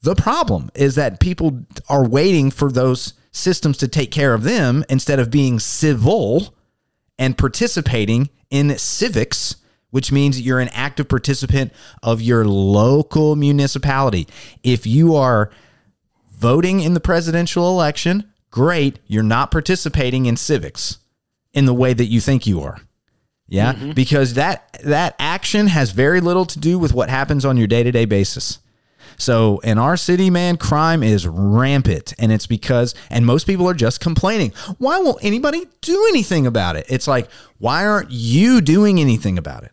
the 0.02 0.16
problem 0.16 0.70
is 0.76 0.96
that 0.96 1.20
people 1.20 1.66
are 1.90 2.08
waiting 2.08 2.52
for 2.52 2.72
those 2.72 3.14
systems 3.32 3.78
to 3.80 3.88
take 3.90 4.12
care 4.12 4.34
of 4.34 4.44
them 4.44 4.86
instead 4.90 5.20
of 5.20 5.30
being 5.30 5.60
civil 5.60 6.56
and 7.20 7.38
participating 7.38 8.30
in 8.50 8.76
civics, 8.80 9.58
which 9.92 10.12
means 10.12 10.42
you're 10.42 10.60
an 10.60 10.70
active 10.70 11.08
participant 11.08 11.72
of 12.02 12.22
your 12.22 12.46
local 12.46 13.36
municipality. 13.36 14.28
If 14.64 14.88
you 14.88 15.16
are 15.16 15.52
voting 16.32 16.80
in 16.80 16.96
the 16.96 17.00
presidential 17.00 17.68
election, 17.68 18.34
great, 18.50 18.98
you're 19.06 19.22
not 19.22 19.52
participating 19.52 20.26
in 20.26 20.38
civics 20.38 20.98
in 21.54 21.66
the 21.66 21.74
way 21.74 21.94
that 21.94 22.06
you 22.06 22.22
think 22.22 22.48
you 22.48 22.62
are. 22.62 22.80
Yeah, 23.52 23.74
mm-hmm. 23.74 23.92
because 23.94 24.36
that 24.36 24.78
that 24.84 25.16
action 25.18 25.68
has 25.68 25.90
very 25.90 26.22
little 26.22 26.46
to 26.46 26.60
do 26.60 26.78
with 26.78 26.94
what 26.94 27.10
happens 27.10 27.46
on 27.46 27.58
your 27.58 27.66
day-to-day 27.66 28.06
basis. 28.06 28.60
So 29.20 29.60
in 29.60 29.78
our 29.78 29.98
city, 29.98 30.30
man, 30.30 30.58
crime 30.58 31.04
is 31.04 31.28
rampant. 31.28 32.14
And 32.18 32.32
it's 32.32 32.48
because, 32.48 32.96
and 33.10 33.26
most 33.26 33.46
people 33.46 33.70
are 33.70 33.74
just 33.76 34.00
complaining. 34.00 34.54
Why 34.80 35.00
won't 35.00 35.24
anybody 35.24 35.68
do 35.82 36.08
anything 36.10 36.48
about 36.48 36.76
it? 36.76 36.86
It's 36.90 37.08
like, 37.08 37.30
why 37.60 37.86
aren't 37.86 38.10
you 38.10 38.62
doing 38.62 39.00
anything 39.00 39.38
about 39.38 39.64
it? 39.64 39.72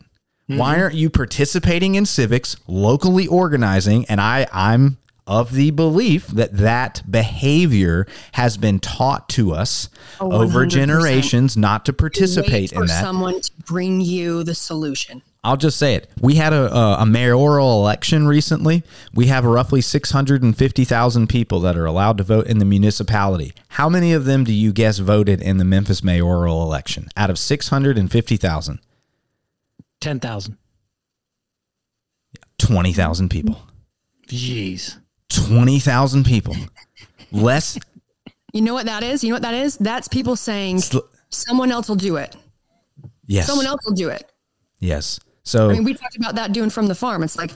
Mm-hmm. 0.50 0.58
Why 0.58 0.80
aren't 0.80 0.94
you 0.94 1.08
participating 1.08 1.94
in 1.94 2.06
civics, 2.06 2.56
locally 2.66 3.26
organizing? 3.26 4.04
And 4.06 4.20
I, 4.20 4.46
I'm 4.52 4.98
of 5.26 5.52
the 5.52 5.72
belief 5.72 6.28
that 6.28 6.56
that 6.56 7.02
behavior 7.10 8.06
has 8.32 8.56
been 8.56 8.78
taught 8.78 9.28
to 9.28 9.52
us 9.52 9.88
oh, 10.20 10.30
over 10.30 10.66
generations 10.66 11.56
not 11.56 11.84
to 11.84 11.92
participate 11.92 12.72
in 12.72 12.86
that. 12.86 13.00
Someone 13.00 13.40
to 13.40 13.50
bring 13.64 14.00
you 14.00 14.44
the 14.44 14.54
solution. 14.54 15.22
I'll 15.46 15.56
just 15.56 15.78
say 15.78 15.94
it. 15.94 16.10
We 16.20 16.34
had 16.34 16.52
a, 16.52 16.74
a, 16.74 17.06
mayoral 17.06 17.78
election 17.78 18.26
recently. 18.26 18.82
We 19.14 19.26
have 19.26 19.44
roughly 19.44 19.80
650,000 19.80 21.28
people 21.28 21.60
that 21.60 21.76
are 21.76 21.84
allowed 21.84 22.18
to 22.18 22.24
vote 22.24 22.48
in 22.48 22.58
the 22.58 22.64
municipality. 22.64 23.52
How 23.68 23.88
many 23.88 24.12
of 24.12 24.24
them 24.24 24.42
do 24.42 24.52
you 24.52 24.72
guess 24.72 24.98
voted 24.98 25.40
in 25.40 25.58
the 25.58 25.64
Memphis 25.64 26.02
mayoral 26.02 26.64
election 26.64 27.06
out 27.16 27.30
of 27.30 27.38
650,000? 27.38 28.80
10,000. 30.00 30.58
20,000 32.58 33.28
people. 33.28 33.62
Jeez. 34.26 34.98
20,000 35.28 36.24
people. 36.24 36.56
Less. 37.30 37.78
You 38.52 38.62
know 38.62 38.74
what 38.74 38.86
that 38.86 39.04
is? 39.04 39.22
You 39.22 39.30
know 39.30 39.36
what 39.36 39.42
that 39.42 39.54
is? 39.54 39.76
That's 39.76 40.08
people 40.08 40.34
saying 40.34 40.80
Sl- 40.80 40.98
someone 41.28 41.70
else 41.70 41.88
will 41.88 41.94
do 41.94 42.16
it. 42.16 42.34
Yes. 43.28 43.46
Someone 43.46 43.66
else 43.66 43.86
will 43.86 43.94
do 43.94 44.08
it. 44.08 44.28
Yes. 44.80 45.20
So 45.46 45.70
I 45.70 45.74
mean, 45.74 45.84
we 45.84 45.94
talked 45.94 46.16
about 46.16 46.34
that 46.34 46.52
doing 46.52 46.70
from 46.70 46.88
the 46.88 46.94
farm. 46.94 47.22
It's 47.22 47.38
like 47.38 47.52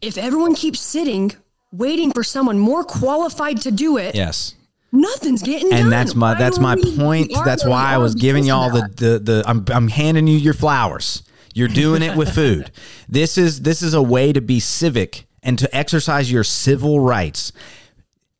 if 0.00 0.16
everyone 0.16 0.54
keeps 0.54 0.80
sitting 0.80 1.32
waiting 1.72 2.12
for 2.12 2.22
someone 2.22 2.58
more 2.58 2.84
qualified 2.84 3.60
to 3.62 3.72
do 3.72 3.98
it. 3.98 4.14
Yes. 4.14 4.54
Nothing's 4.92 5.42
getting 5.42 5.72
and 5.72 5.82
done. 5.82 5.90
that's 5.90 6.14
my 6.14 6.34
that's 6.34 6.60
my 6.60 6.76
point. 6.96 7.32
That's 7.44 7.64
why 7.64 7.92
I 7.92 7.98
was 7.98 8.14
giving 8.14 8.44
y'all 8.44 8.70
the, 8.70 8.88
the 8.94 9.18
the 9.18 9.44
I'm 9.44 9.64
I'm 9.72 9.88
handing 9.88 10.28
you 10.28 10.38
your 10.38 10.54
flowers. 10.54 11.24
You're 11.52 11.68
doing 11.68 12.02
it 12.02 12.16
with 12.16 12.32
food. 12.32 12.70
This 13.08 13.36
is 13.36 13.62
this 13.62 13.82
is 13.82 13.92
a 13.92 14.02
way 14.02 14.32
to 14.32 14.40
be 14.40 14.60
civic 14.60 15.26
and 15.42 15.58
to 15.58 15.76
exercise 15.76 16.30
your 16.30 16.44
civil 16.44 17.00
rights. 17.00 17.50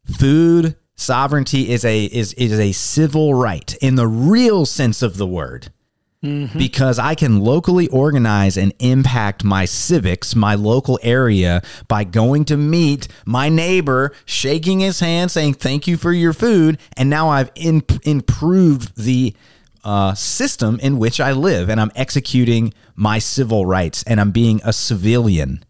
Food 0.04 0.76
sovereignty 0.94 1.70
is 1.70 1.84
a 1.84 2.04
is 2.04 2.34
is 2.34 2.60
a 2.60 2.70
civil 2.70 3.34
right 3.34 3.76
in 3.80 3.96
the 3.96 4.06
real 4.06 4.64
sense 4.64 5.02
of 5.02 5.16
the 5.16 5.26
word. 5.26 5.72
Mm-hmm. 6.24 6.58
Because 6.58 6.98
I 6.98 7.14
can 7.14 7.40
locally 7.40 7.86
organize 7.88 8.56
and 8.56 8.72
impact 8.78 9.44
my 9.44 9.66
civics, 9.66 10.34
my 10.34 10.54
local 10.54 10.98
area, 11.02 11.62
by 11.86 12.04
going 12.04 12.46
to 12.46 12.56
meet 12.56 13.08
my 13.26 13.50
neighbor, 13.50 14.10
shaking 14.24 14.80
his 14.80 15.00
hand, 15.00 15.30
saying, 15.30 15.54
Thank 15.54 15.86
you 15.86 15.98
for 15.98 16.12
your 16.12 16.32
food. 16.32 16.78
And 16.96 17.10
now 17.10 17.28
I've 17.28 17.50
in- 17.54 17.84
improved 18.04 18.96
the 18.96 19.34
uh, 19.84 20.14
system 20.14 20.80
in 20.80 20.98
which 20.98 21.20
I 21.20 21.32
live 21.32 21.68
and 21.68 21.78
I'm 21.78 21.92
executing 21.94 22.72
my 22.96 23.18
civil 23.18 23.66
rights 23.66 24.02
and 24.04 24.18
I'm 24.18 24.30
being 24.30 24.62
a 24.64 24.72
civilian. 24.72 25.62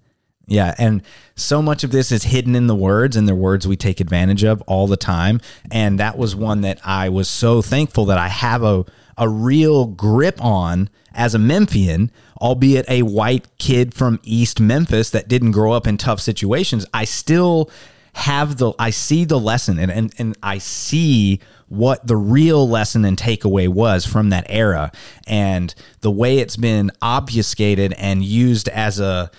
Yeah. 0.46 0.74
And 0.78 1.02
so 1.34 1.60
much 1.62 1.84
of 1.84 1.90
this 1.90 2.12
is 2.12 2.24
hidden 2.24 2.54
in 2.54 2.66
the 2.66 2.74
words 2.76 3.16
and 3.16 3.26
the 3.26 3.34
words 3.34 3.66
we 3.66 3.76
take 3.76 4.00
advantage 4.00 4.44
of 4.44 4.62
all 4.62 4.86
the 4.86 4.96
time. 4.96 5.40
And 5.70 5.98
that 5.98 6.16
was 6.16 6.36
one 6.36 6.60
that 6.60 6.78
I 6.84 7.08
was 7.08 7.28
so 7.28 7.60
thankful 7.60 8.04
that 8.06 8.18
I 8.18 8.28
have 8.28 8.62
a 8.62 8.84
a 9.16 9.28
real 9.28 9.86
grip 9.86 10.42
on 10.42 10.88
as 11.12 11.34
a 11.34 11.38
Memphian, 11.38 12.10
albeit 12.40 12.88
a 12.88 13.02
white 13.02 13.46
kid 13.58 13.94
from 13.94 14.20
East 14.22 14.60
Memphis 14.60 15.10
that 15.10 15.28
didn't 15.28 15.52
grow 15.52 15.72
up 15.72 15.86
in 15.86 15.96
tough 15.96 16.20
situations. 16.20 16.84
I 16.92 17.04
still 17.04 17.70
have 18.14 18.58
the 18.58 18.72
I 18.78 18.90
see 18.90 19.24
the 19.24 19.38
lesson 19.38 19.78
and 19.78 19.90
and, 19.90 20.14
and 20.18 20.36
I 20.42 20.58
see 20.58 21.40
what 21.68 22.06
the 22.06 22.16
real 22.16 22.68
lesson 22.68 23.04
and 23.04 23.18
takeaway 23.18 23.68
was 23.68 24.06
from 24.06 24.30
that 24.30 24.46
era 24.48 24.92
and 25.26 25.74
the 26.00 26.10
way 26.10 26.38
it's 26.38 26.56
been 26.56 26.92
obfuscated 27.02 27.92
and 27.94 28.24
used 28.24 28.68
as 28.68 29.00
a 29.00 29.30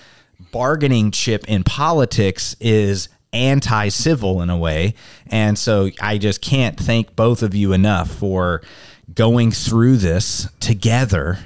bargaining 0.52 1.12
chip 1.12 1.46
in 1.48 1.64
politics 1.64 2.58
is 2.60 3.08
anti-civil 3.32 4.42
in 4.42 4.50
a 4.50 4.58
way 4.58 4.94
and 5.28 5.58
so 5.58 5.90
I 6.02 6.18
just 6.18 6.42
can't 6.42 6.78
thank 6.78 7.16
both 7.16 7.44
of 7.44 7.56
you 7.56 7.72
enough 7.72 8.12
for 8.12 8.62
going 9.14 9.52
through 9.52 9.98
this 9.98 10.50
together, 10.60 11.40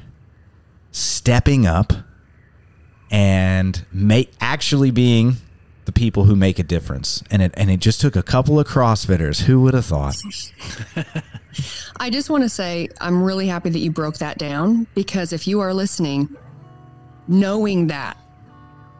stepping 0.91 1.65
up, 1.65 1.93
and 3.11 3.85
make 3.91 4.31
actually 4.39 4.91
being 4.91 5.35
the 5.85 5.91
people 5.91 6.25
who 6.25 6.35
make 6.35 6.59
a 6.59 6.63
difference. 6.63 7.23
And 7.31 7.41
it 7.41 7.53
and 7.57 7.71
it 7.71 7.79
just 7.79 7.99
took 7.99 8.15
a 8.15 8.21
couple 8.21 8.59
of 8.59 8.67
CrossFitters. 8.67 9.41
Who 9.41 9.61
would 9.61 9.73
have 9.73 9.85
thought? 9.85 10.17
I 11.99 12.09
just 12.09 12.29
want 12.29 12.43
to 12.43 12.49
say 12.49 12.89
I'm 13.01 13.23
really 13.23 13.47
happy 13.47 13.69
that 13.69 13.79
you 13.79 13.91
broke 13.91 14.17
that 14.17 14.37
down 14.37 14.85
because 14.93 15.33
if 15.33 15.47
you 15.47 15.59
are 15.61 15.73
listening, 15.73 16.29
knowing 17.27 17.87
that, 17.87 18.17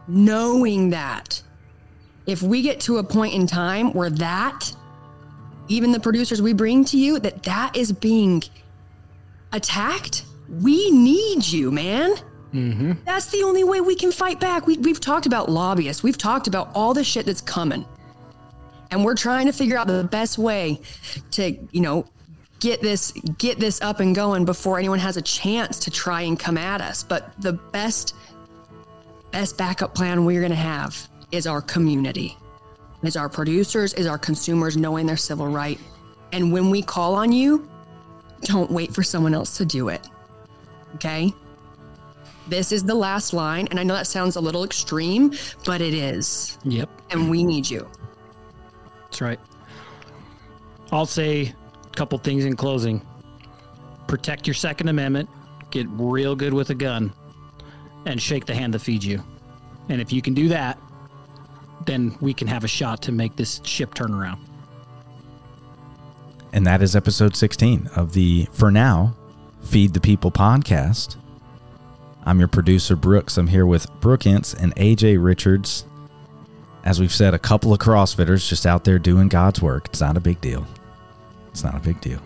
knowing 0.08 0.90
that, 0.90 1.40
if 2.26 2.42
we 2.42 2.60
get 2.60 2.80
to 2.80 2.98
a 2.98 3.04
point 3.04 3.34
in 3.34 3.46
time 3.46 3.92
where 3.92 4.10
that 4.10 4.74
even 5.70 5.92
the 5.92 6.00
producers 6.00 6.42
we 6.42 6.52
bring 6.52 6.84
to 6.86 6.98
you, 6.98 7.18
that 7.20 7.42
that 7.44 7.76
is 7.76 7.92
being 7.92 8.42
attacked, 9.52 10.24
we 10.60 10.90
need 10.90 11.46
you, 11.46 11.70
man. 11.70 12.16
Mm-hmm. 12.52 12.92
That's 13.04 13.26
the 13.26 13.44
only 13.44 13.62
way 13.62 13.80
we 13.80 13.94
can 13.94 14.10
fight 14.10 14.40
back. 14.40 14.66
We, 14.66 14.76
we've 14.78 15.00
talked 15.00 15.26
about 15.26 15.48
lobbyists. 15.48 16.02
We've 16.02 16.18
talked 16.18 16.48
about 16.48 16.70
all 16.74 16.92
the 16.92 17.04
shit 17.04 17.26
that's 17.26 17.40
coming. 17.40 17.86
And 18.90 19.04
we're 19.04 19.14
trying 19.14 19.46
to 19.46 19.52
figure 19.52 19.78
out 19.78 19.86
the 19.86 20.02
best 20.02 20.36
way 20.36 20.80
to, 21.32 21.56
you 21.70 21.80
know, 21.80 22.06
get 22.58 22.82
this 22.82 23.12
get 23.38 23.58
this 23.58 23.80
up 23.80 24.00
and 24.00 24.14
going 24.14 24.44
before 24.44 24.78
anyone 24.78 24.98
has 24.98 25.16
a 25.16 25.22
chance 25.22 25.78
to 25.78 25.90
try 25.90 26.22
and 26.22 26.38
come 26.38 26.58
at 26.58 26.80
us. 26.80 27.04
But 27.04 27.40
the 27.40 27.52
best 27.52 28.16
best 29.30 29.56
backup 29.56 29.94
plan 29.94 30.24
we're 30.24 30.40
going 30.40 30.50
to 30.50 30.56
have 30.56 31.08
is 31.30 31.46
our 31.46 31.62
community. 31.62 32.36
Is 33.02 33.16
our 33.16 33.28
producers, 33.28 33.94
is 33.94 34.06
our 34.06 34.18
consumers 34.18 34.76
knowing 34.76 35.06
their 35.06 35.16
civil 35.16 35.46
right. 35.48 35.80
And 36.32 36.52
when 36.52 36.70
we 36.70 36.82
call 36.82 37.14
on 37.14 37.32
you, 37.32 37.68
don't 38.42 38.70
wait 38.70 38.94
for 38.94 39.02
someone 39.02 39.34
else 39.34 39.56
to 39.56 39.64
do 39.64 39.88
it. 39.88 40.06
Okay? 40.96 41.32
This 42.46 42.72
is 42.72 42.84
the 42.84 42.94
last 42.94 43.32
line. 43.32 43.68
And 43.70 43.80
I 43.80 43.84
know 43.84 43.94
that 43.94 44.06
sounds 44.06 44.36
a 44.36 44.40
little 44.40 44.64
extreme, 44.64 45.32
but 45.64 45.80
it 45.80 45.94
is. 45.94 46.58
Yep. 46.64 46.90
And 47.10 47.30
we 47.30 47.42
need 47.44 47.68
you. 47.68 47.88
That's 49.04 49.20
right. 49.20 49.40
I'll 50.92 51.06
say 51.06 51.54
a 51.84 51.96
couple 51.96 52.18
things 52.18 52.44
in 52.44 52.56
closing. 52.56 53.04
Protect 54.06 54.46
your 54.46 54.54
Second 54.54 54.88
Amendment, 54.88 55.28
get 55.70 55.86
real 55.90 56.34
good 56.34 56.52
with 56.52 56.70
a 56.70 56.74
gun, 56.74 57.12
and 58.06 58.20
shake 58.20 58.44
the 58.44 58.54
hand 58.54 58.74
that 58.74 58.80
feeds 58.80 59.06
you. 59.06 59.22
And 59.88 60.00
if 60.00 60.12
you 60.12 60.20
can 60.20 60.34
do 60.34 60.48
that, 60.48 60.78
then 61.86 62.16
we 62.20 62.34
can 62.34 62.48
have 62.48 62.64
a 62.64 62.68
shot 62.68 63.02
to 63.02 63.12
make 63.12 63.36
this 63.36 63.60
ship 63.64 63.94
turn 63.94 64.12
around. 64.12 64.44
And 66.52 66.66
that 66.66 66.82
is 66.82 66.96
episode 66.96 67.36
16 67.36 67.90
of 67.96 68.12
the, 68.12 68.48
for 68.52 68.70
now, 68.70 69.14
Feed 69.62 69.94
the 69.94 70.00
People 70.00 70.30
podcast. 70.30 71.16
I'm 72.24 72.38
your 72.38 72.48
producer, 72.48 72.96
Brooks. 72.96 73.38
I'm 73.38 73.46
here 73.46 73.66
with 73.66 73.90
Brooke 74.00 74.26
Ence 74.26 74.52
and 74.52 74.74
AJ 74.76 75.22
Richards. 75.22 75.86
As 76.84 76.98
we've 76.98 77.12
said, 77.12 77.34
a 77.34 77.38
couple 77.38 77.72
of 77.72 77.78
CrossFitters 77.78 78.48
just 78.48 78.66
out 78.66 78.84
there 78.84 78.98
doing 78.98 79.28
God's 79.28 79.62
work. 79.62 79.86
It's 79.86 80.00
not 80.00 80.16
a 80.16 80.20
big 80.20 80.40
deal. 80.40 80.66
It's 81.50 81.62
not 81.62 81.76
a 81.76 81.80
big 81.80 82.00
deal. 82.00 82.20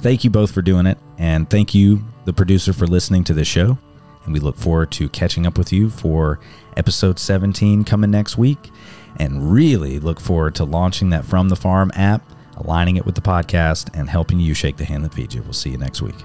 Thank 0.00 0.24
you 0.24 0.30
both 0.30 0.52
for 0.52 0.62
doing 0.62 0.86
it. 0.86 0.98
And 1.18 1.48
thank 1.48 1.74
you, 1.74 2.04
the 2.24 2.32
producer, 2.32 2.72
for 2.72 2.86
listening 2.86 3.24
to 3.24 3.34
this 3.34 3.48
show. 3.48 3.78
And 4.24 4.32
we 4.32 4.40
look 4.40 4.56
forward 4.56 4.90
to 4.92 5.08
catching 5.08 5.46
up 5.46 5.56
with 5.58 5.72
you 5.72 5.90
for 5.90 6.40
episode 6.76 7.18
17 7.18 7.84
coming 7.84 8.10
next 8.10 8.36
week 8.36 8.70
and 9.16 9.52
really 9.52 9.98
look 9.98 10.20
forward 10.20 10.54
to 10.56 10.64
launching 10.64 11.10
that 11.10 11.24
From 11.24 11.48
the 11.48 11.56
Farm 11.56 11.90
app, 11.94 12.22
aligning 12.56 12.96
it 12.96 13.06
with 13.06 13.14
the 13.14 13.20
podcast, 13.20 13.90
and 13.94 14.08
helping 14.08 14.38
you 14.40 14.54
shake 14.54 14.76
the 14.76 14.84
hand 14.84 15.04
that 15.04 15.14
feeds 15.14 15.34
you. 15.34 15.42
We'll 15.42 15.52
see 15.52 15.70
you 15.70 15.78
next 15.78 16.02
week. 16.02 16.16